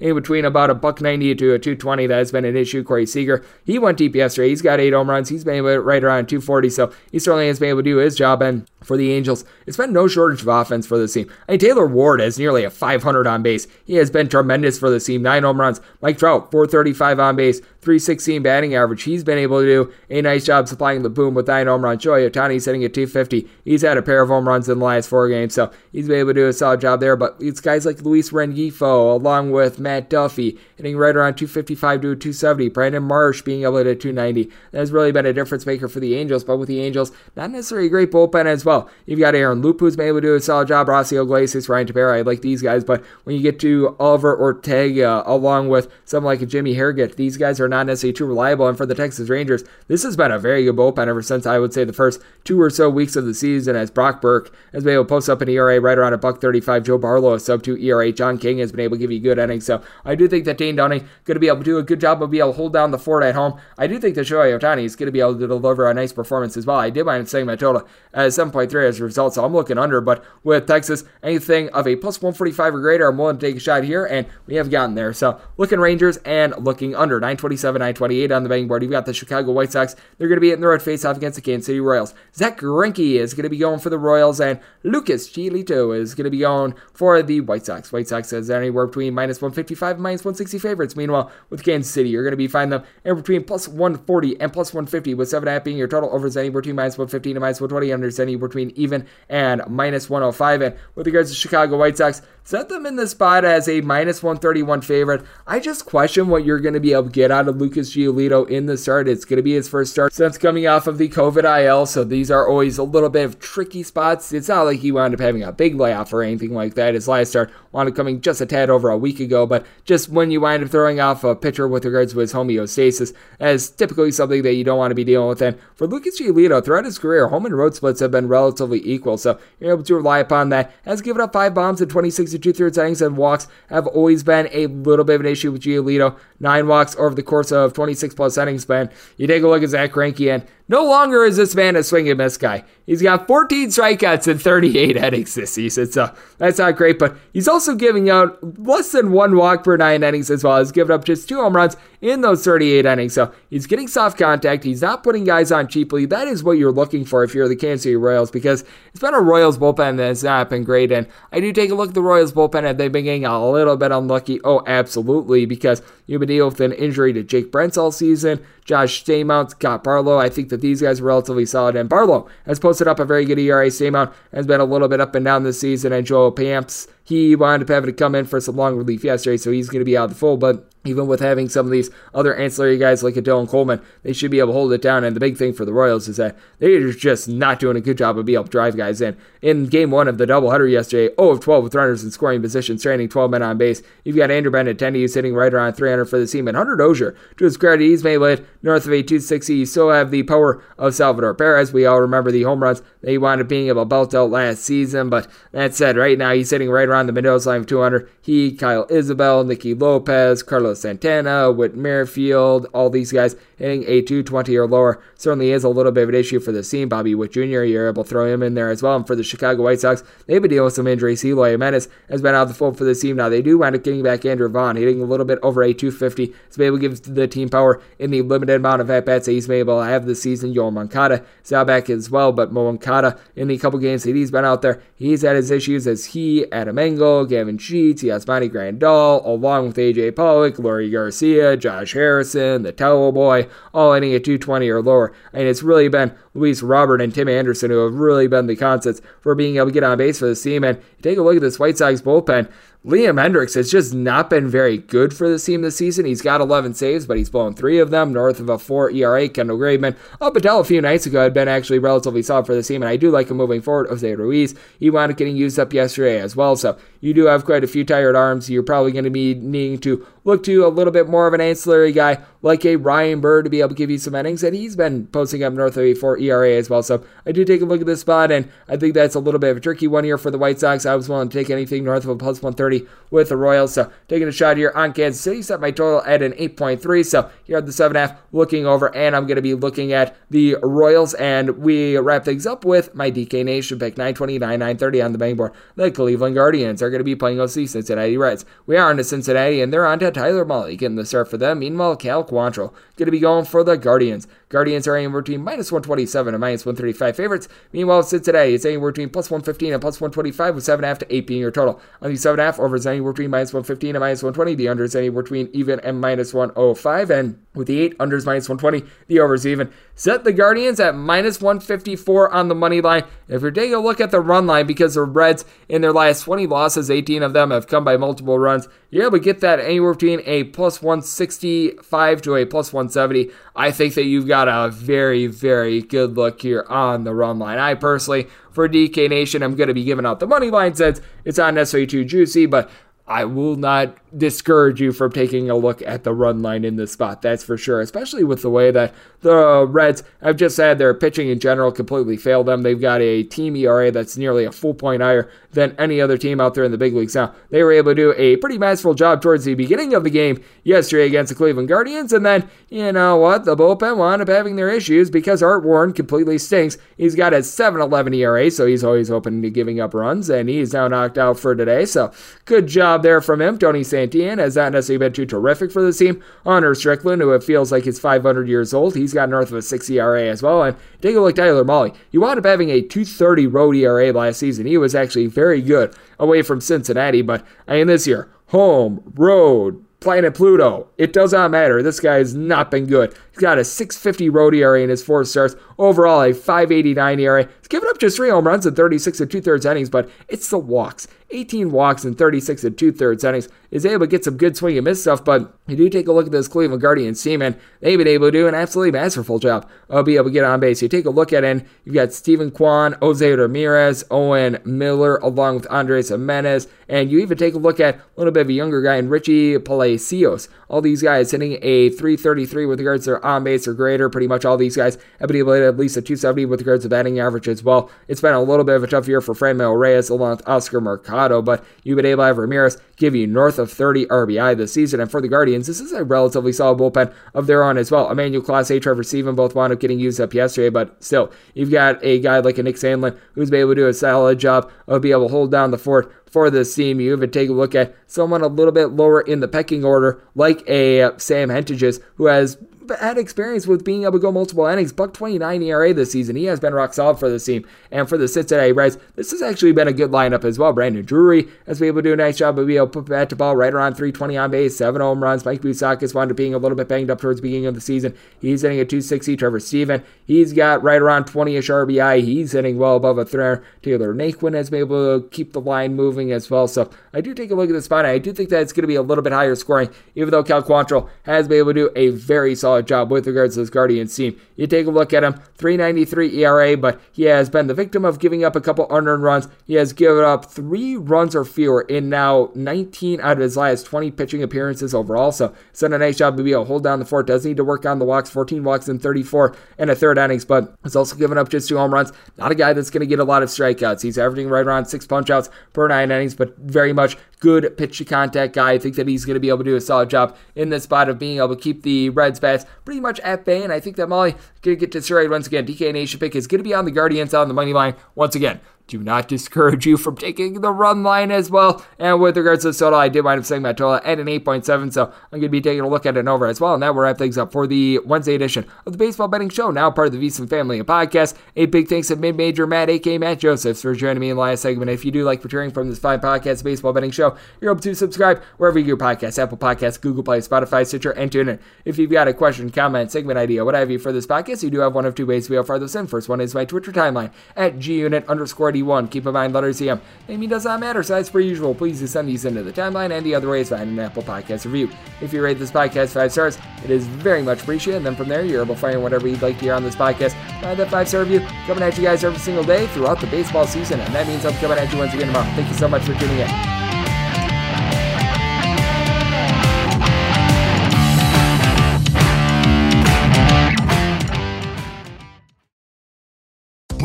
in 0.00 0.14
between 0.14 0.44
about 0.44 0.70
a 0.70 0.74
buck 0.74 1.00
90 1.00 1.34
to 1.36 1.54
a 1.54 1.58
220. 1.58 2.06
That 2.06 2.16
has 2.16 2.32
been 2.32 2.44
an 2.44 2.56
issue. 2.56 2.82
Corey 2.82 3.06
Seager, 3.06 3.44
he 3.64 3.78
went 3.78 3.98
deep 3.98 4.14
yesterday. 4.14 4.48
He's 4.48 4.62
got 4.62 4.80
eight 4.80 4.92
home 4.92 5.10
runs. 5.10 5.28
He's 5.28 5.44
been 5.44 5.56
able 5.56 5.76
right 5.78 6.02
around 6.02 6.28
240, 6.28 6.70
so 6.70 6.92
he 7.12 7.18
certainly 7.18 7.46
has 7.46 7.58
been 7.58 7.68
able 7.68 7.80
to 7.80 7.84
do 7.84 7.98
his 7.98 8.16
job. 8.16 8.42
And 8.42 8.66
for 8.82 8.96
the 8.96 9.12
Angels, 9.12 9.44
it's 9.66 9.76
been 9.76 9.92
no 9.92 10.08
shortage 10.08 10.40
of 10.40 10.48
offense 10.48 10.86
for 10.86 10.98
this 10.98 11.12
team. 11.12 11.30
I 11.48 11.52
mean, 11.52 11.60
Taylor 11.60 11.86
Ward 11.86 12.20
has 12.20 12.38
nearly 12.38 12.64
a 12.64 12.70
500 12.70 13.26
on 13.26 13.42
base. 13.42 13.66
He 13.84 13.94
has 13.94 14.10
been 14.10 14.28
tremendous 14.28 14.78
for 14.78 14.90
the 14.90 15.00
team. 15.00 15.22
Nine 15.22 15.42
home 15.42 15.60
runs. 15.60 15.80
Mike 16.00 16.18
Trout, 16.18 16.50
435 16.50 17.20
on 17.20 17.36
base, 17.36 17.60
316 17.82 18.42
batting 18.42 18.74
average. 18.74 19.02
He's 19.02 19.24
been 19.24 19.38
able 19.38 19.60
to 19.60 19.66
do 19.66 19.92
a 20.08 20.22
nice 20.22 20.44
job 20.44 20.68
supplying 20.68 21.02
the 21.02 21.10
boom 21.10 21.34
with 21.34 21.48
nine 21.48 21.66
home 21.66 21.84
runs. 21.84 22.02
Shohei 22.02 22.28
Ohtani's 22.30 22.64
sitting 22.64 22.84
at 22.84 22.94
250. 22.94 23.48
He's 23.64 23.82
had 23.82 23.98
a 23.98 24.02
pair 24.02 24.22
of 24.22 24.28
home 24.28 24.48
runs 24.48 24.68
in 24.68 24.78
the 24.78 24.84
last 24.84 25.08
four 25.08 25.28
games, 25.28 25.54
so 25.54 25.70
he's 25.92 26.08
been 26.08 26.20
able 26.20 26.30
to 26.30 26.40
do 26.40 26.48
a 26.48 26.52
solid 26.52 26.80
job 26.80 27.00
there. 27.00 27.16
But 27.16 27.36
it's 27.40 27.60
guys 27.60 27.84
like 27.84 28.02
Luis 28.02 28.30
Rengifo, 28.30 29.14
along 29.14 29.50
with 29.50 29.78
Matt 29.78 29.89
Duffy, 29.98 30.58
hitting 30.76 30.96
right 30.96 31.16
around 31.16 31.34
255 31.34 32.00
to 32.02 32.14
270. 32.14 32.68
Brandon 32.68 33.02
Marsh 33.02 33.42
being 33.42 33.62
able 33.62 33.82
to 33.82 33.88
hit 33.88 34.00
290. 34.00 34.50
That 34.70 34.78
has 34.78 34.92
really 34.92 35.10
been 35.10 35.26
a 35.26 35.32
difference 35.32 35.66
maker 35.66 35.88
for 35.88 35.98
the 35.98 36.14
Angels, 36.14 36.44
but 36.44 36.58
with 36.58 36.68
the 36.68 36.80
Angels, 36.80 37.10
not 37.36 37.50
necessarily 37.50 37.88
a 37.88 37.90
great 37.90 38.12
bullpen 38.12 38.46
as 38.46 38.64
well. 38.64 38.88
You've 39.06 39.20
got 39.20 39.34
Aaron 39.34 39.62
Loup, 39.62 39.80
who's 39.80 39.96
been 39.96 40.08
able 40.08 40.20
to 40.20 40.28
do 40.28 40.34
a 40.34 40.40
solid 40.40 40.68
job. 40.68 40.86
Raisel 40.86 41.22
Iglesias, 41.22 41.68
Ryan 41.68 41.86
Tepera, 41.88 42.18
I 42.18 42.20
like 42.22 42.42
these 42.42 42.62
guys, 42.62 42.84
but 42.84 43.04
when 43.24 43.34
you 43.36 43.42
get 43.42 43.58
to 43.60 43.96
Oliver 43.98 44.38
Ortega, 44.38 45.22
along 45.26 45.68
with 45.68 45.90
someone 46.04 46.38
like 46.38 46.48
Jimmy 46.48 46.74
Herget, 46.74 47.16
these 47.16 47.36
guys 47.36 47.60
are 47.60 47.68
not 47.68 47.86
necessarily 47.86 48.12
too 48.12 48.26
reliable. 48.26 48.68
And 48.68 48.76
for 48.76 48.86
the 48.86 48.94
Texas 48.94 49.28
Rangers, 49.28 49.64
this 49.88 50.02
has 50.02 50.16
been 50.16 50.30
a 50.30 50.38
very 50.38 50.64
good 50.64 50.76
bullpen 50.76 51.08
ever 51.08 51.22
since 51.22 51.46
I 51.46 51.58
would 51.58 51.72
say 51.72 51.84
the 51.84 51.92
first 51.92 52.20
two 52.44 52.60
or 52.60 52.70
so 52.70 52.88
weeks 52.88 53.16
of 53.16 53.24
the 53.24 53.34
season 53.34 53.76
as 53.76 53.90
Brock 53.90 54.20
Burke 54.20 54.54
has 54.72 54.84
been 54.84 54.94
able 54.94 55.04
to 55.04 55.08
post 55.08 55.28
up 55.28 55.40
an 55.40 55.48
ERA 55.48 55.80
right 55.80 55.98
around 55.98 56.12
a 56.12 56.18
buck 56.18 56.40
35. 56.40 56.84
Joe 56.84 56.98
Barlow, 56.98 57.34
a 57.34 57.40
sub 57.40 57.62
2 57.62 57.78
ERA. 57.78 58.12
John 58.12 58.38
King 58.38 58.58
has 58.58 58.70
been 58.70 58.80
able 58.80 58.96
to 58.96 59.00
give 59.00 59.10
you 59.10 59.20
good 59.20 59.38
innings. 59.38 59.66
So 59.66 59.79
I 60.04 60.14
do 60.14 60.28
think 60.28 60.44
that 60.44 60.58
Dane 60.58 60.76
Dunning 60.76 61.08
going 61.24 61.36
to 61.36 61.40
be 61.40 61.48
able 61.48 61.58
to 61.58 61.64
do 61.64 61.78
a 61.78 61.82
good 61.82 62.00
job 62.00 62.22
of 62.22 62.30
being 62.30 62.42
able 62.42 62.52
to 62.52 62.56
hold 62.56 62.72
down 62.72 62.90
the 62.90 62.98
fort 62.98 63.22
at 63.22 63.34
home. 63.34 63.60
I 63.78 63.86
do 63.86 63.98
think 63.98 64.14
that 64.14 64.26
Shohei 64.26 64.58
Ohtani 64.58 64.84
is 64.84 64.96
going 64.96 65.06
to 65.06 65.12
be 65.12 65.20
able 65.20 65.38
to 65.38 65.46
deliver 65.46 65.88
a 65.88 65.94
nice 65.94 66.12
performance 66.12 66.56
as 66.56 66.66
well. 66.66 66.76
I 66.76 66.90
did 66.90 67.04
mind 67.06 67.28
saying 67.28 67.46
my 67.46 67.56
total 67.56 67.86
as 68.12 68.36
7.3 68.36 68.88
as 68.88 69.00
a 69.00 69.04
result, 69.04 69.34
so 69.34 69.44
I'm 69.44 69.52
looking 69.52 69.78
under. 69.78 70.00
But 70.00 70.24
with 70.42 70.66
Texas, 70.66 71.04
anything 71.22 71.68
of 71.70 71.86
a 71.86 71.96
plus 71.96 72.20
145 72.20 72.74
or 72.74 72.80
greater, 72.80 73.08
I'm 73.08 73.18
willing 73.18 73.38
to 73.38 73.46
take 73.46 73.56
a 73.56 73.60
shot 73.60 73.84
here, 73.84 74.04
and 74.04 74.26
we 74.46 74.54
have 74.56 74.70
gotten 74.70 74.94
there. 74.94 75.12
So 75.12 75.40
looking 75.56 75.80
Rangers 75.80 76.18
and 76.18 76.54
looking 76.58 76.94
under 76.94 77.16
927, 77.16 77.78
928 77.78 78.32
on 78.32 78.42
the 78.42 78.48
betting 78.48 78.68
board. 78.68 78.82
You've 78.82 78.90
got 78.90 79.06
the 79.06 79.14
Chicago 79.14 79.52
White 79.52 79.72
Sox. 79.72 79.96
They're 80.18 80.28
going 80.28 80.36
to 80.36 80.40
be 80.40 80.52
in 80.52 80.60
the 80.60 80.66
road 80.66 80.82
face 80.82 81.04
off 81.04 81.16
against 81.16 81.36
the 81.36 81.42
Kansas 81.42 81.66
City 81.66 81.80
Royals. 81.80 82.14
Zack 82.34 82.58
Greinke 82.58 83.14
is 83.14 83.34
going 83.34 83.44
to 83.44 83.50
be 83.50 83.58
going 83.58 83.80
for 83.80 83.90
the 83.90 83.98
Royals, 83.98 84.40
and 84.40 84.60
Lucas 84.82 85.28
Giolito 85.28 85.96
is 85.96 86.14
going 86.14 86.24
to 86.24 86.30
be 86.30 86.38
going 86.38 86.74
for 86.92 87.22
the 87.22 87.40
White 87.40 87.66
Sox. 87.66 87.92
White 87.92 88.08
Sox 88.08 88.28
says 88.28 88.50
anywhere 88.50 88.86
between 88.86 89.14
minus 89.14 89.40
155 89.70 89.98
minus 89.98 90.24
160 90.24 90.58
favorites. 90.58 90.96
Meanwhile, 90.96 91.30
with 91.50 91.64
Kansas 91.64 91.92
City, 91.92 92.08
you're 92.10 92.22
going 92.22 92.32
to 92.32 92.36
be 92.36 92.48
finding 92.48 92.78
them 92.78 92.88
anywhere 93.04 93.22
between 93.22 93.44
plus 93.44 93.68
140 93.68 94.40
and 94.40 94.52
plus 94.52 94.72
150, 94.72 95.14
with 95.14 95.28
7.5 95.30 95.64
being 95.64 95.76
your 95.76 95.88
total 95.88 96.12
overs 96.12 96.36
anywhere 96.36 96.62
between 96.62 96.76
minus 96.76 96.98
115 96.98 97.36
and 97.36 97.42
minus 97.42 97.60
120, 97.60 97.88
unders 97.88 98.20
anywhere 98.20 98.48
between 98.48 98.70
even 98.76 99.06
and 99.28 99.62
minus 99.68 100.10
105. 100.10 100.62
And 100.62 100.76
with 100.94 101.06
regards 101.06 101.30
to 101.30 101.36
Chicago 101.36 101.76
White 101.76 101.96
Sox, 101.96 102.22
set 102.50 102.68
them 102.68 102.84
in 102.84 102.96
the 102.96 103.06
spot 103.06 103.44
as 103.44 103.68
a 103.68 103.80
minus 103.80 104.24
131 104.24 104.80
favorite. 104.80 105.24
I 105.46 105.60
just 105.60 105.86
question 105.86 106.26
what 106.26 106.44
you're 106.44 106.58
going 106.58 106.74
to 106.74 106.80
be 106.80 106.92
able 106.92 107.04
to 107.04 107.10
get 107.10 107.30
out 107.30 107.46
of 107.46 107.58
Lucas 107.58 107.94
Giolito 107.94 108.48
in 108.50 108.66
the 108.66 108.76
start. 108.76 109.06
It's 109.06 109.24
going 109.24 109.36
to 109.36 109.42
be 109.42 109.52
his 109.52 109.68
first 109.68 109.92
start 109.92 110.12
since 110.12 110.36
coming 110.36 110.66
off 110.66 110.88
of 110.88 110.98
the 110.98 111.08
COVID 111.08 111.44
IL, 111.64 111.86
so 111.86 112.02
these 112.02 112.28
are 112.28 112.48
always 112.48 112.76
a 112.76 112.82
little 112.82 113.08
bit 113.08 113.24
of 113.24 113.38
tricky 113.38 113.84
spots. 113.84 114.32
It's 114.32 114.48
not 114.48 114.64
like 114.64 114.80
he 114.80 114.90
wound 114.90 115.14
up 115.14 115.20
having 115.20 115.44
a 115.44 115.52
big 115.52 115.76
layoff 115.76 116.12
or 116.12 116.24
anything 116.24 116.52
like 116.52 116.74
that. 116.74 116.94
His 116.94 117.06
last 117.06 117.28
start 117.28 117.52
wound 117.70 117.88
up 117.88 117.94
coming 117.94 118.20
just 118.20 118.40
a 118.40 118.46
tad 118.46 118.68
over 118.68 118.90
a 118.90 118.98
week 118.98 119.20
ago, 119.20 119.46
but 119.46 119.64
just 119.84 120.08
when 120.08 120.32
you 120.32 120.40
wind 120.40 120.64
up 120.64 120.70
throwing 120.70 120.98
off 120.98 121.22
a 121.22 121.36
pitcher 121.36 121.68
with 121.68 121.84
regards 121.84 122.14
to 122.14 122.18
his 122.18 122.32
homeostasis, 122.32 123.14
that 123.38 123.54
is 123.54 123.70
typically 123.70 124.10
something 124.10 124.42
that 124.42 124.54
you 124.54 124.64
don't 124.64 124.78
want 124.78 124.90
to 124.90 124.96
be 124.96 125.04
dealing 125.04 125.28
with. 125.28 125.40
And 125.40 125.56
for 125.76 125.86
Lucas 125.86 126.20
Giolito, 126.20 126.64
throughout 126.64 126.84
his 126.84 126.98
career, 126.98 127.28
home 127.28 127.46
and 127.46 127.56
road 127.56 127.76
splits 127.76 128.00
have 128.00 128.10
been 128.10 128.26
relatively 128.26 128.84
equal, 128.84 129.18
so 129.18 129.38
you're 129.60 129.70
able 129.70 129.84
to 129.84 129.94
rely 129.94 130.18
upon 130.18 130.48
that. 130.48 130.74
Has 130.84 131.00
given 131.00 131.22
up 131.22 131.32
five 131.32 131.54
bombs 131.54 131.80
in 131.80 131.88
26 131.88 132.32
and 132.32 132.39
two 132.40 132.52
thirds 132.52 132.78
innings, 132.78 133.02
and 133.02 133.16
walks 133.16 133.46
have 133.68 133.86
always 133.86 134.22
been 134.22 134.48
a 134.52 134.66
little 134.66 135.04
bit 135.04 135.16
of 135.16 135.20
an 135.20 135.26
issue 135.26 135.52
with 135.52 135.62
Giolito. 135.62 136.18
Nine 136.38 136.66
walks 136.66 136.96
over 136.96 137.14
the 137.14 137.22
course 137.22 137.52
of 137.52 137.72
26 137.72 138.14
plus 138.14 138.38
innings, 138.38 138.68
man. 138.68 138.90
You 139.16 139.26
take 139.26 139.42
a 139.42 139.48
look 139.48 139.62
at 139.62 139.68
Zack 139.68 139.92
Greinke, 139.92 140.34
and 140.34 140.46
no 140.70 140.84
longer 140.84 141.24
is 141.24 141.36
this 141.36 141.56
man 141.56 141.74
a 141.74 141.82
swing 141.82 142.08
and 142.08 142.16
miss 142.16 142.36
guy. 142.36 142.62
He's 142.86 143.02
got 143.02 143.26
14 143.26 143.68
strikeouts 143.68 144.28
and 144.28 144.40
38 144.40 144.96
innings 144.96 145.34
this 145.34 145.52
season, 145.52 145.90
so 145.90 146.14
that's 146.38 146.58
not 146.58 146.76
great. 146.76 146.96
But 146.98 147.16
he's 147.32 147.48
also 147.48 147.74
giving 147.74 148.08
out 148.08 148.38
less 148.58 148.92
than 148.92 149.10
one 149.10 149.36
walk 149.36 149.64
per 149.64 149.76
nine 149.76 150.04
innings 150.04 150.30
as 150.30 150.44
well. 150.44 150.60
He's 150.60 150.70
given 150.70 150.92
up 150.92 151.04
just 151.04 151.28
two 151.28 151.40
home 151.40 151.56
runs 151.56 151.76
in 152.00 152.20
those 152.20 152.44
38 152.44 152.86
innings, 152.86 153.14
so 153.14 153.32
he's 153.50 153.66
getting 153.66 153.88
soft 153.88 154.16
contact. 154.16 154.62
He's 154.62 154.80
not 154.80 155.02
putting 155.02 155.24
guys 155.24 155.50
on 155.50 155.66
cheaply. 155.66 156.06
That 156.06 156.28
is 156.28 156.44
what 156.44 156.52
you're 156.52 156.72
looking 156.72 157.04
for 157.04 157.24
if 157.24 157.34
you're 157.34 157.48
the 157.48 157.56
Kansas 157.56 157.82
City 157.82 157.96
Royals, 157.96 158.30
because 158.30 158.64
it's 158.90 159.00
been 159.00 159.14
a 159.14 159.20
Royals 159.20 159.58
bullpen 159.58 159.96
that's 159.96 160.22
not 160.22 160.50
been 160.50 160.62
great. 160.62 160.92
And 160.92 161.08
I 161.32 161.40
do 161.40 161.52
take 161.52 161.70
a 161.70 161.74
look 161.74 161.88
at 161.88 161.94
the 161.94 162.02
Royals 162.02 162.32
bullpen, 162.32 162.64
and 162.64 162.78
they've 162.78 162.92
been 162.92 163.04
getting 163.04 163.26
a 163.26 163.50
little 163.50 163.76
bit 163.76 163.90
unlucky. 163.90 164.40
Oh, 164.44 164.62
absolutely, 164.66 165.46
because 165.46 165.82
you've 166.06 166.20
been 166.20 166.28
dealing 166.28 166.50
with 166.50 166.60
an 166.60 166.72
injury 166.72 167.12
to 167.12 167.24
Jake 167.24 167.50
Brentz 167.50 167.76
all 167.76 167.92
season. 167.92 168.44
Josh 168.64 169.04
Staumont, 169.04 169.50
Scott 169.50 169.82
Barlow. 169.82 170.18
I 170.18 170.28
think 170.28 170.48
that 170.50 170.59
these 170.60 170.82
guys 170.82 171.00
are 171.00 171.04
relatively 171.04 171.46
solid. 171.46 171.76
And 171.76 171.88
Barlow 171.88 172.28
has 172.46 172.58
posted 172.58 172.88
up 172.88 172.98
a 172.98 173.04
very 173.04 173.24
good 173.24 173.38
ERA. 173.38 173.66
Staumont 173.68 174.12
has 174.32 174.46
been 174.46 174.60
a 174.60 174.64
little 174.64 174.88
bit 174.88 175.00
up 175.00 175.14
and 175.14 175.24
down 175.24 175.42
this 175.42 175.60
season. 175.60 175.92
And 175.92 176.06
Joel 176.06 176.32
Payamps, 176.32 176.88
he 177.10 177.34
wound 177.34 177.60
up 177.60 177.68
having 177.68 177.88
to 177.88 177.92
come 177.92 178.14
in 178.14 178.24
for 178.24 178.40
some 178.40 178.56
long 178.56 178.76
relief 178.76 179.02
yesterday, 179.02 179.36
so 179.36 179.50
he's 179.50 179.68
going 179.68 179.80
to 179.80 179.84
be 179.84 179.96
out 179.96 180.04
of 180.04 180.10
the 180.10 180.16
full. 180.16 180.36
But 180.36 180.64
even 180.84 181.08
with 181.08 181.18
having 181.20 181.48
some 181.48 181.66
of 181.66 181.72
these 181.72 181.90
other 182.14 182.34
ancillary 182.36 182.78
guys 182.78 183.02
like 183.02 183.16
a 183.16 183.22
Dylan 183.22 183.48
Coleman, 183.48 183.82
they 184.02 184.12
should 184.12 184.30
be 184.30 184.38
able 184.38 184.50
to 184.50 184.52
hold 184.54 184.72
it 184.72 184.80
down. 184.80 185.02
And 185.02 185.14
the 185.14 185.20
big 185.20 185.36
thing 185.36 185.52
for 185.52 185.64
the 185.64 185.72
Royals 185.72 186.08
is 186.08 186.18
that 186.18 186.38
they're 186.60 186.92
just 186.92 187.28
not 187.28 187.58
doing 187.58 187.76
a 187.76 187.80
good 187.80 187.98
job 187.98 188.16
of 188.16 188.26
being 188.26 188.36
able 188.36 188.44
to 188.44 188.50
drive 188.50 188.76
guys 188.76 189.00
in. 189.00 189.16
In 189.42 189.66
game 189.66 189.90
one 189.90 190.06
of 190.06 190.18
the 190.18 190.26
doubleheader 190.26 190.70
yesterday, 190.70 191.12
0 191.16 191.30
of 191.30 191.40
12 191.40 191.64
with 191.64 191.74
runners 191.74 192.04
in 192.04 192.12
scoring 192.12 192.40
position, 192.40 192.78
stranding 192.78 193.08
12 193.08 193.30
men 193.30 193.42
on 193.42 193.58
base. 193.58 193.82
You've 194.04 194.16
got 194.16 194.30
Andrew 194.30 194.52
Benintendi 194.52 195.00
who's 195.00 195.12
sitting 195.12 195.34
right 195.34 195.52
around 195.52 195.74
300 195.74 196.04
for 196.04 196.18
the 196.18 196.28
team, 196.28 196.46
and 196.46 196.56
Hunter 196.56 196.76
Dozier, 196.76 197.16
to 197.38 197.44
his 197.44 197.56
credit, 197.56 197.84
he's 197.84 198.04
made 198.04 198.22
it 198.22 198.46
north 198.62 198.86
of 198.86 198.92
a 198.92 199.02
260. 199.02 199.54
You 199.54 199.66
still 199.66 199.90
have 199.90 200.12
the 200.12 200.22
power 200.22 200.62
of 200.78 200.94
Salvador 200.94 201.34
Perez. 201.34 201.72
We 201.72 201.86
all 201.86 202.00
remember 202.00 202.30
the 202.30 202.44
home 202.44 202.62
runs 202.62 202.82
he 203.04 203.18
wound 203.18 203.40
up 203.40 203.48
being 203.48 203.68
able 203.68 203.82
to 203.82 203.86
belt 203.86 204.14
out 204.14 204.30
last 204.30 204.62
season, 204.62 205.08
but 205.08 205.26
that 205.52 205.74
said, 205.74 205.96
right 205.96 206.18
now 206.18 206.32
he's 206.32 206.50
sitting 206.50 206.70
right 206.70 206.88
around 206.88 206.99
the 207.06 207.12
Mendoza 207.12 207.48
line 207.48 207.60
of 207.60 207.66
200. 207.66 208.08
He, 208.20 208.52
Kyle 208.52 208.86
Isbel, 208.86 209.46
Nicky 209.46 209.74
Lopez, 209.74 210.42
Carlos 210.42 210.80
Santana, 210.80 211.50
Whit 211.50 211.76
Merrifield, 211.76 212.66
all 212.72 212.90
these 212.90 213.12
guys 213.12 213.36
hitting 213.56 213.84
a 213.84 214.00
220 214.02 214.56
or 214.56 214.66
lower 214.66 215.02
certainly 215.14 215.50
is 215.50 215.64
a 215.64 215.68
little 215.68 215.92
bit 215.92 216.04
of 216.04 216.08
an 216.08 216.14
issue 216.14 216.40
for 216.40 216.50
the 216.50 216.62
team. 216.62 216.88
Bobby 216.88 217.14
Witt 217.14 217.32
Jr., 217.32 217.62
you're 217.62 217.88
able 217.88 218.04
to 218.04 218.08
throw 218.08 218.32
him 218.32 218.42
in 218.42 218.54
there 218.54 218.70
as 218.70 218.82
well. 218.82 218.96
And 218.96 219.06
for 219.06 219.14
the 219.14 219.22
Chicago 219.22 219.62
White 219.62 219.80
Sox, 219.80 220.02
they've 220.26 220.40
been 220.40 220.50
dealing 220.50 220.64
with 220.64 220.74
some 220.74 220.86
injuries. 220.86 221.24
Eloy 221.24 221.50
Jimenez 221.50 221.88
has 222.08 222.22
been 222.22 222.34
out 222.34 222.42
of 222.42 222.48
the 222.48 222.54
fold 222.54 222.78
for 222.78 222.84
the 222.84 222.94
team. 222.94 223.16
Now, 223.16 223.28
they 223.28 223.42
do 223.42 223.58
wind 223.58 223.76
up 223.76 223.84
getting 223.84 224.02
back 224.02 224.24
Andrew 224.24 224.48
Vaughn, 224.48 224.76
hitting 224.76 225.02
a 225.02 225.04
little 225.04 225.26
bit 225.26 225.38
over 225.42 225.62
a 225.62 225.74
250. 225.74 226.28
To 226.28 226.58
be 226.58 226.64
able 226.64 226.78
to 226.78 226.88
give 226.88 227.14
the 227.14 227.28
team 227.28 227.48
power 227.48 227.82
in 227.98 228.10
the 228.10 228.22
limited 228.22 228.56
amount 228.56 228.80
of 228.80 228.90
at 228.90 229.04
bats 229.04 229.26
that 229.26 229.32
he's 229.32 229.46
been 229.46 229.58
able 229.58 229.80
to 229.80 229.86
have 229.86 230.06
this 230.06 230.22
season. 230.22 230.54
Yoel 230.54 230.72
Moncada 230.72 231.24
is 231.44 231.52
out 231.52 231.66
back 231.66 231.90
as 231.90 232.10
well, 232.10 232.32
but 232.32 232.52
Moncada, 232.52 233.18
in 233.36 233.48
the 233.48 233.58
couple 233.58 233.78
games 233.78 234.04
that 234.04 234.16
he's 234.16 234.30
been 234.30 234.44
out 234.44 234.62
there, 234.62 234.82
he's 234.94 235.22
had 235.22 235.36
his 235.36 235.50
issues 235.50 235.86
as 235.86 236.06
he, 236.06 236.50
Adam 236.50 236.78
Engel, 236.80 237.26
Gavin 237.26 237.58
Sheets, 237.58 238.02
Yasmani 238.02 238.50
Grandal, 238.50 239.24
along 239.24 239.68
with 239.68 239.76
AJ 239.76 240.16
Pollock, 240.16 240.56
Leury 240.56 240.90
Garcia, 240.90 241.56
Josh 241.56 241.92
Harrison, 241.92 242.62
the 242.62 242.72
Towel 242.72 243.12
Boy, 243.12 243.48
all 243.72 243.92
hitting 243.92 244.14
at 244.14 244.24
220 244.24 244.68
or 244.68 244.82
lower. 244.82 245.12
And 245.32 245.46
it's 245.46 245.62
really 245.62 245.88
been 245.88 246.14
Luis 246.34 246.62
Robert 246.62 247.00
and 247.00 247.14
Tim 247.14 247.28
Anderson 247.28 247.70
who 247.70 247.84
have 247.84 247.94
really 247.94 248.26
been 248.26 248.46
the 248.46 248.56
constants 248.56 249.00
for 249.20 249.34
being 249.34 249.56
able 249.56 249.66
to 249.66 249.72
get 249.72 249.84
on 249.84 249.98
base 249.98 250.18
for 250.18 250.26
this 250.26 250.42
team. 250.42 250.64
And 250.64 250.80
take 251.02 251.18
a 251.18 251.22
look 251.22 251.36
at 251.36 251.42
this 251.42 251.58
White 251.58 251.78
Sox 251.78 252.00
bullpen. 252.00 252.50
Liam 252.82 253.20
Hendriks 253.20 253.56
has 253.56 253.70
just 253.70 253.92
not 253.92 254.30
been 254.30 254.48
very 254.48 254.78
good 254.78 255.12
for 255.12 255.28
this 255.28 255.44
team 255.44 255.60
this 255.60 255.76
season. 255.76 256.06
He's 256.06 256.22
got 256.22 256.40
11 256.40 256.72
saves, 256.72 257.04
but 257.04 257.18
he's 257.18 257.28
blown 257.28 257.52
three 257.52 257.78
of 257.78 257.90
them, 257.90 258.10
north 258.10 258.40
of 258.40 258.48
a 258.48 258.58
4 258.58 258.90
ERA. 258.92 259.28
Kendall 259.28 259.58
Graveman 259.58 259.98
up 260.18 260.34
until 260.34 260.60
a 260.60 260.64
few 260.64 260.80
nights 260.80 261.04
ago 261.04 261.22
had 261.22 261.34
been 261.34 261.46
actually 261.46 261.78
relatively 261.78 262.22
solid 262.22 262.46
for 262.46 262.54
the 262.54 262.62
team, 262.62 262.80
and 262.80 262.88
I 262.88 262.96
do 262.96 263.10
like 263.10 263.28
him 263.28 263.36
moving 263.36 263.60
forward. 263.60 263.90
Jose 263.90 264.14
Ruiz, 264.14 264.54
he 264.78 264.88
wound 264.88 265.12
up 265.12 265.18
getting 265.18 265.36
used 265.36 265.58
up 265.58 265.74
yesterday 265.74 266.22
as 266.22 266.34
well, 266.34 266.56
so 266.56 266.78
you 267.02 267.12
do 267.12 267.26
have 267.26 267.44
quite 267.44 267.64
a 267.64 267.66
few 267.66 267.84
tired 267.84 268.16
arms. 268.16 268.48
You're 268.48 268.62
probably 268.62 268.92
going 268.92 269.04
to 269.04 269.10
be 269.10 269.34
needing 269.34 269.76
to 269.80 270.06
look 270.24 270.42
to 270.44 270.66
a 270.66 270.68
little 270.68 270.92
bit 270.92 271.08
more 271.08 271.26
of 271.26 271.34
an 271.34 271.40
ancillary 271.40 271.92
guy 271.92 272.18
like 272.42 272.64
a 272.64 272.76
Ryan 272.76 273.20
Bird 273.20 273.44
to 273.44 273.50
be 273.50 273.60
able 273.60 273.70
to 273.70 273.74
give 273.74 273.90
you 273.90 273.98
some 273.98 274.14
innings, 274.14 274.42
and 274.42 274.54
he's 274.56 274.76
been 274.76 275.06
posting 275.08 275.42
up 275.42 275.52
north 275.52 275.76
of 275.76 275.84
a 275.84 275.94
4 275.94 276.18
ERA 276.18 276.52
as 276.52 276.70
well. 276.70 276.82
So 276.82 277.04
I 277.26 277.32
do 277.32 277.44
take 277.44 277.60
a 277.60 277.66
look 277.66 277.80
at 277.80 277.86
this 277.86 278.00
spot, 278.00 278.30
and 278.30 278.50
I 278.68 278.76
think 278.76 278.94
that's 278.94 279.14
a 279.14 279.20
little 279.20 279.40
bit 279.40 279.50
of 279.50 279.56
a 279.58 279.60
tricky 279.60 279.86
one 279.86 280.04
here 280.04 280.16
for 280.16 280.30
the 280.30 280.38
White 280.38 280.58
Sox. 280.58 280.86
I 280.86 280.94
was 280.94 281.08
willing 281.08 281.28
to 281.28 281.38
take 281.38 281.50
anything 281.50 281.84
north 281.84 282.04
of 282.04 282.10
a 282.10 282.16
plus 282.16 282.42
130 282.42 282.86
with 283.10 283.28
the 283.28 283.36
Royals. 283.36 283.74
So 283.74 283.92
taking 284.08 284.28
a 284.28 284.32
shot 284.32 284.56
here 284.56 284.72
on 284.74 284.92
Kansas 284.92 285.20
City, 285.20 285.42
set 285.42 285.60
my 285.60 285.70
total 285.70 286.02
at 286.02 286.22
an 286.22 286.32
8.3. 286.32 287.04
So 287.04 287.30
here 287.44 287.58
at 287.58 287.66
the 287.66 287.72
7.5, 287.72 288.16
looking 288.32 288.66
over, 288.66 288.94
and 288.94 289.14
I'm 289.14 289.26
going 289.26 289.36
to 289.36 289.42
be 289.42 289.54
looking 289.54 289.92
at 289.92 290.16
the 290.30 290.56
Royals, 290.62 291.14
and 291.14 291.58
we 291.58 291.98
wrap 291.98 292.24
things 292.24 292.46
up 292.46 292.64
with 292.64 292.94
my 292.94 293.10
DK 293.10 293.44
Nation 293.44 293.78
pick 293.78 293.96
929, 293.96 294.40
930 294.40 295.02
on 295.02 295.12
the 295.12 295.18
bang 295.18 295.36
board. 295.36 295.52
The 295.76 295.90
Cleveland 295.90 296.34
Guardians 296.34 296.82
are 296.82 296.90
going 296.90 297.00
to 297.00 297.04
be 297.04 297.16
playing 297.16 297.40
OC 297.40 297.68
Cincinnati 297.68 298.16
Reds. 298.16 298.44
We 298.66 298.76
are 298.76 298.88
on 298.88 298.96
to 298.96 299.04
Cincinnati, 299.04 299.60
and 299.60 299.72
they're 299.72 299.86
on 299.86 299.98
Tyler 300.10 300.44
Mahle 300.44 300.76
getting 300.76 300.96
the 300.96 301.06
start 301.06 301.28
for 301.28 301.36
them. 301.36 301.58
Meanwhile, 301.60 301.96
Cal 301.96 302.24
Quantrill 302.24 302.72
going 302.96 303.06
to 303.06 303.10
be 303.12 303.18
going 303.20 303.44
for 303.44 303.64
the 303.64 303.76
Guardians. 303.76 304.26
Guardians 304.50 304.88
are 304.88 304.96
anywhere 304.96 305.22
between 305.22 305.44
minus 305.44 305.70
127 305.70 306.34
and 306.34 306.40
minus 306.40 306.66
135 306.66 307.16
favorites. 307.16 307.48
Meanwhile, 307.72 308.02
Cincinnati, 308.02 308.52
it's 308.52 308.64
anywhere 308.64 308.90
between 308.90 309.08
plus 309.08 309.30
115 309.30 309.72
and 309.72 309.80
plus 309.80 310.00
125 310.00 310.56
with 310.56 310.64
7.5 310.64 310.98
to 310.98 311.14
8 311.14 311.26
being 311.26 311.40
your 311.40 311.52
total. 311.52 311.80
On 312.02 312.10
the 312.10 312.16
7.5, 312.16 312.58
over 312.58 312.74
is 312.74 312.84
anywhere 312.84 313.12
between 313.12 313.30
minus 313.30 313.52
115 313.52 313.94
and 313.94 314.00
minus 314.00 314.24
120. 314.24 314.56
The 314.56 314.68
under 314.68 314.82
is 314.82 314.96
anywhere 314.96 315.22
between 315.22 315.50
even 315.52 315.78
and 315.80 316.00
minus 316.00 316.34
105. 316.34 317.10
And 317.10 317.40
with 317.54 317.68
the 317.68 317.80
8, 317.80 317.94
under 318.00 318.16
is 318.16 318.26
minus 318.26 318.48
120. 318.48 318.92
The 319.06 319.20
over 319.20 319.34
is 319.34 319.46
even. 319.46 319.72
Set 319.94 320.24
the 320.24 320.32
Guardians 320.32 320.80
at 320.80 320.96
minus 320.96 321.40
154 321.40 322.32
on 322.32 322.48
the 322.48 322.54
money 322.56 322.80
line. 322.80 323.04
If 323.28 323.42
you're 323.42 323.52
taking 323.52 323.74
a 323.74 323.78
look 323.78 324.00
at 324.00 324.10
the 324.10 324.20
run 324.20 324.48
line, 324.48 324.66
because 324.66 324.94
the 324.94 325.02
Reds 325.02 325.44
in 325.68 325.80
their 325.80 325.92
last 325.92 326.24
20 326.24 326.48
losses, 326.48 326.90
18 326.90 327.22
of 327.22 327.34
them 327.34 327.52
have 327.52 327.68
come 327.68 327.84
by 327.84 327.96
multiple 327.96 328.36
runs, 328.36 328.66
you're 328.90 329.06
able 329.06 329.18
to 329.18 329.24
get 329.24 329.40
that 329.40 329.60
anywhere 329.60 329.94
between 329.94 330.20
a 330.24 330.44
plus 330.44 330.82
165 330.82 332.22
to 332.22 332.34
a 332.34 332.44
plus 332.44 332.72
170. 332.72 333.30
I 333.54 333.70
think 333.70 333.94
that 333.94 334.04
you've 334.04 334.26
got 334.26 334.39
a 334.48 334.68
very, 334.70 335.26
very 335.26 335.82
good 335.82 336.16
look 336.16 336.42
here 336.42 336.64
on 336.68 337.04
the 337.04 337.14
run 337.14 337.38
line. 337.38 337.58
I 337.58 337.74
personally, 337.74 338.28
for 338.50 338.68
DK 338.68 339.08
Nation, 339.08 339.42
I'm 339.42 339.56
going 339.56 339.68
to 339.68 339.74
be 339.74 339.84
giving 339.84 340.06
out 340.06 340.20
the 340.20 340.26
money 340.26 340.50
line 340.50 340.74
since 340.74 341.00
it's 341.24 341.38
not 341.38 341.54
necessarily 341.54 341.86
too 341.86 342.04
juicy, 342.04 342.46
but 342.46 342.70
I 343.06 343.24
will 343.24 343.56
not 343.56 343.96
discourage 344.16 344.80
you 344.80 344.92
from 344.92 345.12
taking 345.12 345.50
a 345.50 345.56
look 345.56 345.82
at 345.82 346.04
the 346.04 346.12
run 346.12 346.42
line 346.42 346.64
in 346.64 346.76
this 346.76 346.92
spot. 346.92 347.22
That's 347.22 347.44
for 347.44 347.56
sure, 347.56 347.80
especially 347.80 348.24
with 348.24 348.42
the 348.42 348.50
way 348.50 348.70
that 348.70 348.94
the 349.20 349.66
Reds 349.66 350.02
have 350.22 350.36
just 350.36 350.56
had 350.56 350.78
their 350.78 350.94
pitching 350.94 351.28
in 351.28 351.38
general 351.38 351.70
completely 351.72 352.16
fail 352.16 352.42
them. 352.42 352.62
They've 352.62 352.80
got 352.80 353.00
a 353.00 353.22
team 353.22 353.56
ERA 353.56 353.90
that's 353.90 354.16
nearly 354.16 354.44
a 354.44 354.52
full 354.52 354.74
point 354.74 355.02
higher 355.02 355.30
than 355.52 355.74
any 355.78 356.00
other 356.00 356.16
team 356.16 356.40
out 356.40 356.54
there 356.54 356.64
in 356.64 356.72
the 356.72 356.78
big 356.78 356.94
leagues. 356.94 357.14
Now, 357.14 357.34
they 357.50 357.62
were 357.62 357.72
able 357.72 357.92
to 357.92 357.94
do 357.94 358.14
a 358.16 358.36
pretty 358.36 358.58
masterful 358.58 358.94
job 358.94 359.20
towards 359.20 359.44
the 359.44 359.54
beginning 359.54 359.94
of 359.94 360.04
the 360.04 360.10
game 360.10 360.42
yesterday 360.64 361.06
against 361.06 361.30
the 361.30 361.34
Cleveland 361.34 361.68
Guardians, 361.68 362.12
and 362.12 362.24
then, 362.24 362.48
you 362.68 362.92
know 362.92 363.16
what, 363.16 363.44
the 363.44 363.56
bullpen 363.56 363.96
wound 363.96 364.22
up 364.22 364.28
having 364.28 364.56
their 364.56 364.70
issues 364.70 365.10
because 365.10 365.42
Art 365.42 365.64
Warren 365.64 365.92
completely 365.92 366.38
stinks. 366.38 366.78
He's 366.96 367.14
got 367.14 367.34
a 367.34 367.38
7-11 367.38 368.16
ERA, 368.16 368.50
so 368.50 368.66
he's 368.66 368.84
always 368.84 369.10
open 369.10 369.42
to 369.42 369.50
giving 369.50 369.80
up 369.80 369.94
runs, 369.94 370.30
and 370.30 370.48
he's 370.48 370.72
now 370.72 370.88
knocked 370.88 371.18
out 371.18 371.38
for 371.38 371.54
today. 371.54 371.84
So, 371.84 372.12
good 372.44 372.66
job 372.66 373.02
there 373.02 373.20
from 373.20 373.40
him. 373.40 373.58
Tony 373.58 373.82
Santillan 374.08 374.38
has 374.38 374.56
not 374.56 374.72
necessarily 374.72 375.06
been 375.06 375.12
too 375.12 375.26
terrific 375.26 375.70
for 375.70 375.82
the 375.82 375.92
team. 375.92 376.22
Hunter 376.44 376.74
Strickland, 376.74 377.22
who 377.22 377.32
it 377.32 377.42
feels 377.42 377.70
like 377.72 377.86
is 377.86 377.98
500 377.98 378.48
years 378.48 378.72
old, 378.72 378.94
he's 378.94 379.14
got 379.14 379.28
north 379.28 379.50
of 379.50 379.58
a 379.58 379.62
6 379.62 379.90
ERA 379.90 380.24
as 380.24 380.42
well. 380.42 380.62
And 380.62 380.76
take 381.00 381.16
a 381.16 381.20
look, 381.20 381.38
at 381.38 381.42
Tyler 381.42 381.64
Mahle. 381.64 381.94
You 382.10 382.20
wound 382.20 382.38
up 382.38 382.44
having 382.44 382.70
a 382.70 382.80
230 382.80 383.46
road 383.46 383.76
ERA 383.76 384.12
last 384.12 384.38
season. 384.38 384.66
He 384.66 384.78
was 384.78 384.94
actually 384.94 385.26
very 385.26 385.62
good 385.62 385.94
away 386.18 386.42
from 386.42 386.60
Cincinnati, 386.60 387.22
but 387.22 387.46
I 387.68 387.74
mean, 387.74 387.86
this 387.86 388.06
year, 388.06 388.30
home, 388.46 389.02
road, 389.14 389.84
planet 390.00 390.34
Pluto. 390.34 390.88
It 390.98 391.12
does 391.12 391.32
not 391.32 391.50
matter. 391.50 391.82
This 391.82 392.00
guy 392.00 392.16
has 392.16 392.34
not 392.34 392.70
been 392.70 392.86
good. 392.86 393.14
Got 393.40 393.58
a 393.58 393.64
650 393.64 394.28
road 394.28 394.54
ERA 394.54 394.82
in 394.82 394.90
his 394.90 395.02
four 395.02 395.24
starts. 395.24 395.56
Overall, 395.78 396.20
a 396.20 396.34
589 396.34 397.20
ERA. 397.20 397.48
He's 397.58 397.68
given 397.68 397.88
up 397.88 397.96
just 397.96 398.16
three 398.16 398.28
home 398.28 398.46
runs 398.46 398.66
in 398.66 398.74
36 398.74 399.18
and 399.18 399.30
two 399.30 399.40
thirds 399.40 399.64
innings, 399.64 399.88
but 399.88 400.10
it's 400.28 400.50
the 400.50 400.58
walks. 400.58 401.08
18 401.30 401.70
walks 401.70 402.04
in 402.04 402.14
36 402.14 402.64
and 402.64 402.76
two 402.76 402.92
thirds 402.92 403.24
innings. 403.24 403.48
Is 403.70 403.86
able 403.86 404.00
to 404.00 404.06
get 404.08 404.24
some 404.24 404.36
good 404.36 404.56
swing 404.56 404.76
and 404.76 404.84
miss 404.84 405.02
stuff, 405.02 405.24
but 405.24 405.56
you 405.68 405.76
do 405.76 405.88
take 405.88 406.08
a 406.08 406.12
look 406.12 406.26
at 406.26 406.32
this 406.32 406.48
Cleveland 406.48 406.82
Guardians 406.82 407.22
team, 407.22 407.40
and 407.40 407.56
they've 407.80 407.96
been 407.96 408.08
able 408.08 408.26
to 408.26 408.32
do 408.32 408.48
an 408.48 408.54
absolutely 408.54 408.90
masterful 408.90 409.38
job 409.38 409.70
of 409.88 410.06
being 410.06 410.16
able 410.16 410.26
to 410.26 410.32
get 410.32 410.44
on 410.44 410.58
base. 410.58 410.82
You 410.82 410.88
take 410.88 411.04
a 411.04 411.10
look 411.10 411.32
at 411.32 411.44
it, 411.44 411.46
and 411.46 411.64
you've 411.84 411.94
got 411.94 412.12
Steven 412.12 412.50
Kwan, 412.50 412.96
Jose 413.00 413.30
Ramirez, 413.30 414.04
Owen 414.10 414.58
Miller, 414.64 415.18
along 415.18 415.54
with 415.54 415.70
Andres 415.70 416.08
Gimenez, 416.08 416.66
and 416.88 417.12
you 417.12 417.20
even 417.20 417.38
take 417.38 417.54
a 417.54 417.58
look 417.58 417.78
at 417.78 417.94
a 417.94 418.00
little 418.16 418.32
bit 418.32 418.40
of 418.40 418.48
a 418.48 418.52
younger 418.52 418.82
guy 418.82 418.96
in 418.96 419.08
Richie 419.08 419.56
Palacios. 419.60 420.48
All 420.68 420.80
these 420.80 421.00
guys 421.00 421.30
hitting 421.30 421.60
a 421.62 421.90
333 421.90 422.66
with 422.66 422.80
regards 422.80 423.04
to 423.04 423.10
their 423.10 423.24
on 423.30 423.44
base 423.44 423.66
or 423.66 423.74
greater. 423.74 424.10
Pretty 424.10 424.26
much 424.26 424.44
all 424.44 424.56
these 424.56 424.76
guys 424.76 424.98
have 425.18 425.28
been 425.28 425.36
able 425.36 425.54
to 425.54 425.66
at 425.66 425.76
least 425.76 425.96
a 425.96 426.02
270 426.02 426.46
with 426.46 426.60
regards 426.60 426.84
to 426.84 426.88
batting 426.88 427.18
average 427.18 427.48
as 427.48 427.62
well. 427.62 427.90
It's 428.08 428.20
been 428.20 428.34
a 428.34 428.42
little 428.42 428.64
bit 428.64 428.76
of 428.76 428.84
a 428.84 428.86
tough 428.86 429.08
year 429.08 429.20
for 429.20 429.34
Franmil 429.34 429.78
Reyes 429.78 430.10
along 430.10 430.36
with 430.36 430.48
Oscar 430.48 430.80
Mercado, 430.80 431.42
but 431.42 431.64
you've 431.82 431.96
been 431.96 432.06
able 432.06 432.22
to 432.22 432.26
have 432.26 432.38
Ramirez 432.38 432.78
give 432.96 433.14
you 433.14 433.26
north 433.26 433.58
of 433.58 433.72
30 433.72 434.06
RBI 434.06 434.56
this 434.56 434.72
season. 434.72 435.00
And 435.00 435.10
for 435.10 435.20
the 435.20 435.28
Guardians, 435.28 435.66
this 435.66 435.80
is 435.80 435.92
a 435.92 436.04
relatively 436.04 436.52
solid 436.52 436.78
bullpen 436.78 437.12
of 437.34 437.46
their 437.46 437.62
own 437.62 437.78
as 437.78 437.90
well. 437.90 438.10
Emmanuel 438.10 438.42
Clase, 438.42 438.80
Trevor 438.80 439.02
Stephan 439.02 439.34
both 439.34 439.54
wound 439.54 439.72
up 439.72 439.80
getting 439.80 440.00
used 440.00 440.20
up 440.20 440.34
yesterday, 440.34 440.68
but 440.68 441.02
still, 441.02 441.32
you've 441.54 441.70
got 441.70 442.02
a 442.04 442.20
guy 442.20 442.38
like 442.40 442.58
a 442.58 442.62
Nick 442.62 442.76
Sandlin 442.76 443.18
who's 443.34 443.50
been 443.50 443.60
able 443.60 443.70
to 443.70 443.80
do 443.82 443.88
a 443.88 443.94
solid 443.94 444.38
job 444.38 444.70
of 444.86 445.02
being 445.02 445.12
able 445.12 445.26
to 445.26 445.32
hold 445.32 445.50
down 445.50 445.70
the 445.70 445.78
fort 445.78 446.12
for 446.30 446.50
this 446.50 446.74
team. 446.74 447.00
You 447.00 447.12
even 447.12 447.30
take 447.30 447.48
a 447.48 447.52
look 447.52 447.74
at 447.74 447.94
someone 448.06 448.42
a 448.42 448.46
little 448.46 448.72
bit 448.72 448.86
lower 448.86 449.20
in 449.20 449.40
the 449.40 449.48
pecking 449.48 449.84
order, 449.84 450.22
like 450.34 450.66
a 450.68 451.12
Sam 451.18 451.48
Hentges, 451.48 452.00
who 452.16 452.26
has 452.26 452.56
had 452.98 453.18
experience 453.18 453.66
with 453.66 453.84
being 453.84 454.02
able 454.02 454.12
to 454.12 454.18
go 454.18 454.32
multiple 454.32 454.66
innings. 454.66 454.92
Buck 454.92 455.14
29 455.14 455.62
ERA 455.62 455.94
this 455.94 456.12
season. 456.12 456.36
He 456.36 456.44
has 456.44 456.60
been 456.60 456.74
rock 456.74 456.94
solid 456.94 457.18
for 457.18 457.30
this 457.30 457.44
team. 457.44 457.66
And 457.90 458.08
for 458.08 458.18
the 458.18 458.28
Cincinnati 458.28 458.72
Reds, 458.72 458.98
this 459.16 459.30
has 459.30 459.42
actually 459.42 459.72
been 459.72 459.88
a 459.88 459.92
good 459.92 460.10
lineup 460.10 460.44
as 460.44 460.58
well. 460.58 460.72
Brandon 460.72 461.04
Drury 461.04 461.48
has 461.66 461.78
been 461.78 461.88
able 461.88 462.02
to 462.02 462.08
do 462.08 462.12
a 462.12 462.16
nice 462.16 462.38
job 462.38 462.58
of 462.58 462.66
being 462.66 462.78
able 462.78 462.88
to 462.88 463.00
put 463.00 463.08
bat 463.08 463.30
to 463.30 463.36
ball 463.36 463.56
right 463.56 463.72
around 463.72 463.94
320 463.94 464.36
on 464.36 464.50
base, 464.50 464.76
seven 464.76 465.00
home 465.00 465.22
runs. 465.22 465.44
Mike 465.44 465.62
Moustakas 465.62 466.14
wound 466.14 466.30
up 466.30 466.36
being 466.36 466.54
a 466.54 466.58
little 466.58 466.76
bit 466.76 466.88
banged 466.88 467.10
up 467.10 467.20
towards 467.20 467.40
the 467.40 467.42
beginning 467.42 467.66
of 467.66 467.74
the 467.74 467.80
season. 467.80 468.16
He's 468.40 468.62
hitting 468.62 468.80
a 468.80 468.84
260. 468.84 469.36
Trevor 469.36 469.60
Stephan, 469.60 470.04
he's 470.26 470.52
got 470.52 470.82
right 470.82 471.00
around 471.00 471.24
20-ish 471.24 471.68
RBI. 471.68 472.22
He's 472.22 472.52
hitting 472.52 472.78
well 472.78 472.96
above 472.96 473.18
a 473.18 473.24
threat. 473.24 473.62
Tyler 473.82 474.14
Naquin 474.14 474.54
has 474.54 474.70
been 474.70 474.80
able 474.80 475.20
to 475.20 475.28
keep 475.28 475.52
the 475.52 475.60
line 475.60 475.94
moving 475.94 476.32
as 476.32 476.50
well. 476.50 476.68
So 476.68 476.90
I 477.12 477.20
do 477.20 477.34
take 477.34 477.50
a 477.50 477.54
look 477.54 477.70
at 477.70 477.72
the 477.72 477.82
spot. 477.82 478.06
I 478.06 478.18
do 478.18 478.32
think 478.32 478.50
that 478.50 478.62
it's 478.62 478.72
going 478.72 478.82
to 478.82 478.88
be 478.88 478.94
a 478.94 479.02
little 479.02 479.22
bit 479.22 479.32
higher 479.32 479.54
scoring, 479.54 479.90
even 480.14 480.30
though 480.30 480.42
Cal 480.42 480.62
Quantrill 480.62 481.08
has 481.24 481.48
been 481.48 481.58
able 481.58 481.74
to 481.74 481.80
do 481.80 481.90
a 481.96 482.08
very 482.10 482.54
solid 482.54 482.79
job 482.86 483.10
with 483.10 483.26
regards 483.26 483.54
to 483.54 483.60
this 483.60 483.70
Guardians 483.70 484.14
team. 484.14 484.38
You 484.56 484.66
take 484.66 484.86
a 484.86 484.90
look 484.90 485.12
at 485.12 485.24
him, 485.24 485.34
393 485.56 486.44
ERA, 486.44 486.76
but 486.76 487.00
he 487.12 487.24
has 487.24 487.50
been 487.50 487.66
the 487.66 487.74
victim 487.74 488.04
of 488.04 488.18
giving 488.18 488.44
up 488.44 488.56
a 488.56 488.60
couple 488.60 488.86
unearned 488.90 489.22
runs. 489.22 489.48
He 489.66 489.74
has 489.74 489.92
given 489.92 490.24
up 490.24 490.46
three 490.46 490.96
runs 490.96 491.34
or 491.34 491.44
fewer 491.44 491.82
in 491.82 492.08
now 492.08 492.50
19 492.54 493.20
out 493.20 493.32
of 493.32 493.38
his 493.38 493.56
last 493.56 493.86
20 493.86 494.10
pitching 494.10 494.42
appearances 494.42 494.94
overall. 494.94 495.32
So 495.32 495.54
he's 495.70 495.80
done 495.80 495.92
a 495.92 495.98
nice 495.98 496.18
job 496.18 496.36
to 496.36 496.42
be 496.42 496.52
able 496.52 496.62
to 496.64 496.68
hold 496.68 496.84
down 496.84 496.98
the 496.98 497.04
fort. 497.04 497.26
Does 497.26 497.44
need 497.44 497.56
to 497.56 497.64
work 497.64 497.86
on 497.86 497.98
the 497.98 498.04
walks, 498.04 498.30
14 498.30 498.64
walks 498.64 498.88
in 498.88 498.98
34 498.98 499.56
and 499.78 499.90
a 499.90 499.96
third 499.96 500.18
innings, 500.18 500.44
but 500.44 500.74
he's 500.82 500.96
also 500.96 501.16
given 501.16 501.38
up 501.38 501.48
just 501.48 501.68
two 501.68 501.76
home 501.76 501.92
runs. 501.92 502.12
Not 502.36 502.52
a 502.52 502.54
guy 502.54 502.72
that's 502.72 502.90
going 502.90 503.00
to 503.00 503.06
get 503.06 503.18
a 503.18 503.24
lot 503.24 503.42
of 503.42 503.48
strikeouts. 503.48 504.02
He's 504.02 504.18
averaging 504.18 504.48
right 504.48 504.66
around 504.66 504.86
six 504.86 505.06
punch 505.06 505.30
outs 505.30 505.50
per 505.72 505.88
nine 505.88 506.10
innings, 506.10 506.34
but 506.34 506.56
very 506.58 506.92
much 506.92 507.16
good 507.40 507.76
pitch 507.76 507.98
to 507.98 508.04
contact 508.04 508.54
guy. 508.54 508.72
I 508.72 508.78
think 508.78 508.96
that 508.96 509.08
he's 509.08 509.24
going 509.24 509.34
to 509.34 509.40
be 509.40 509.48
able 509.48 509.58
to 509.58 509.64
do 509.64 509.76
a 509.76 509.80
solid 509.80 510.10
job 510.10 510.36
in 510.54 510.68
this 510.68 510.84
spot 510.84 511.08
of 511.08 511.18
being 511.18 511.38
able 511.38 511.56
to 511.56 511.60
keep 511.60 511.82
the 511.82 512.10
Reds 512.10 512.38
bats 512.38 512.66
pretty 512.84 513.00
much 513.00 513.18
at 513.20 513.44
bay. 513.44 513.62
And 513.62 513.72
I 513.72 513.80
think 513.80 513.96
that 513.96 514.08
Mahle 514.08 514.32
going 514.62 514.76
to 514.76 514.80
get 514.80 514.92
to 514.92 515.02
straight 515.02 515.30
once 515.30 515.46
again. 515.46 515.66
DK 515.66 515.92
Nation 515.92 516.20
pick 516.20 516.36
is 516.36 516.46
going 516.46 516.60
to 516.60 516.64
be 516.64 516.74
on 516.74 516.84
the 516.84 516.90
Guardians 516.90 517.34
on 517.34 517.48
the 517.48 517.54
money 517.54 517.72
line 517.72 517.94
once 518.14 518.34
again 518.34 518.60
do 518.90 518.98
not 518.98 519.28
discourage 519.28 519.86
you 519.86 519.96
from 519.96 520.16
taking 520.16 520.60
the 520.60 520.72
run 520.72 521.02
line 521.02 521.30
as 521.30 521.50
well. 521.50 521.84
And 521.98 522.20
with 522.20 522.36
regards 522.36 522.64
to 522.64 522.72
total, 522.72 522.98
I 522.98 523.08
did 523.08 523.24
wind 523.24 523.38
up 523.38 523.46
saying 523.46 523.62
my 523.62 523.72
total 523.72 523.94
at 523.94 524.18
an 524.18 524.26
8.7, 524.26 524.92
so 524.92 525.06
I'm 525.06 525.40
going 525.40 525.42
to 525.42 525.48
be 525.48 525.60
taking 525.60 525.80
a 525.80 525.88
look 525.88 526.06
at 526.06 526.16
it 526.16 526.26
over 526.26 526.46
as 526.46 526.60
well. 526.60 526.74
And 526.74 526.82
that 526.82 526.94
will 526.94 527.02
wrap 527.02 527.18
things 527.18 527.38
up 527.38 527.52
for 527.52 527.66
the 527.66 528.00
Wednesday 528.00 528.34
edition 528.34 528.66
of 528.84 528.92
the 528.92 528.98
Baseball 528.98 529.28
Betting 529.28 529.48
Show, 529.48 529.70
now 529.70 529.90
part 529.90 530.08
of 530.08 530.12
the 530.12 530.26
VSiN 530.26 530.48
family 530.48 530.78
of 530.80 530.86
podcasts. 530.86 531.34
A 531.56 531.66
big 531.66 531.88
thanks 531.88 532.08
to 532.08 532.16
Mid 532.16 532.36
Major 532.36 532.66
Matt, 532.66 532.90
aka 532.90 533.18
Matt 533.18 533.38
Josephs, 533.38 533.82
for 533.82 533.94
joining 533.94 534.20
me 534.20 534.30
in 534.30 534.36
the 534.36 534.42
last 534.42 534.62
segment. 534.62 534.90
If 534.90 535.04
you 535.04 535.12
do 535.12 535.24
like 535.24 535.42
returning 535.44 535.70
from 535.70 535.88
this 535.88 535.98
fine 535.98 536.20
podcast, 536.20 536.64
Baseball 536.64 536.92
Betting 536.92 537.10
Show, 537.12 537.36
you're 537.60 537.70
able 537.70 537.80
to 537.82 537.94
subscribe 537.94 538.42
wherever 538.56 538.78
you 538.78 538.84
get 538.84 538.88
your 538.88 538.96
podcasts 538.96 539.40
Apple 539.40 539.58
Podcasts, 539.58 540.00
Google 540.00 540.22
Play, 540.22 540.38
Spotify, 540.38 540.86
Stitcher, 540.86 541.12
and 541.12 541.30
TuneIn. 541.30 541.60
If 541.84 541.98
you've 541.98 542.10
got 542.10 542.28
a 542.28 542.34
question, 542.34 542.70
comment, 542.70 543.10
segment 543.10 543.38
idea, 543.38 543.64
what 543.64 543.74
have 543.74 543.90
you 543.90 543.98
for 543.98 544.12
this 544.12 544.26
podcast, 544.26 544.62
you 544.62 544.70
do 544.70 544.80
have 544.80 544.94
one 544.94 545.06
of 545.06 545.14
two 545.14 545.26
ways 545.26 545.46
to 545.46 545.62
far 545.62 545.78
this 545.78 545.94
in. 545.94 546.06
First 546.06 546.28
one 546.28 546.40
is 546.40 546.54
my 546.54 546.64
Twitter 546.64 546.92
timeline 546.92 547.32
at 547.56 547.76
gunit 547.76 548.26
underscore 548.26 548.72
D1. 548.82 549.10
Keep 549.10 549.26
in 549.26 549.32
mind, 549.32 549.52
letters 549.52 549.80
EM. 549.80 550.00
Naming 550.28 550.48
does 550.48 550.64
not 550.64 550.80
matter, 550.80 551.02
so 551.02 551.14
as 551.14 551.30
per 551.30 551.40
usual, 551.40 551.74
please 551.74 552.08
send 552.10 552.28
these 552.28 552.44
into 552.44 552.62
the 552.62 552.72
timeline 552.72 553.10
and 553.10 553.24
the 553.24 553.34
other 553.34 553.48
ways 553.48 553.70
find 553.70 553.90
an 553.90 553.98
Apple 553.98 554.22
Podcast 554.22 554.64
review. 554.64 554.90
If 555.20 555.32
you 555.32 555.42
rate 555.42 555.58
this 555.58 555.70
podcast 555.70 556.14
five 556.14 556.32
stars, 556.32 556.58
it 556.84 556.90
is 556.90 557.06
very 557.06 557.42
much 557.42 557.62
appreciated. 557.62 557.98
And 557.98 558.06
then 558.06 558.16
from 558.16 558.28
there, 558.28 558.44
you're 558.44 558.62
able 558.62 558.74
to 558.74 558.80
find 558.80 559.02
whatever 559.02 559.28
you'd 559.28 559.42
like 559.42 559.58
to 559.58 559.64
hear 559.64 559.74
on 559.74 559.82
this 559.82 559.96
podcast. 559.96 560.32
Find 560.60 560.78
that 560.78 560.90
five 560.90 561.08
star 561.08 561.22
review 561.22 561.40
coming 561.66 561.82
at 561.82 561.96
you 561.96 562.04
guys 562.04 562.24
every 562.24 562.38
single 562.38 562.64
day 562.64 562.86
throughout 562.88 563.20
the 563.20 563.26
baseball 563.28 563.66
season, 563.66 564.00
and 564.00 564.14
that 564.14 564.26
means 564.26 564.44
I'm 564.44 564.54
coming 564.54 564.78
at 564.78 564.92
you 564.92 564.98
once 564.98 565.14
again 565.14 565.26
tomorrow. 565.26 565.50
Thank 565.54 565.68
you 565.68 565.74
so 565.74 565.88
much 565.88 566.02
for 566.02 566.14
tuning 566.14 566.38
in. 566.38 566.89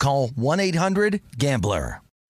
call 0.00 0.30
1-800-GAMBLER. 0.30 2.00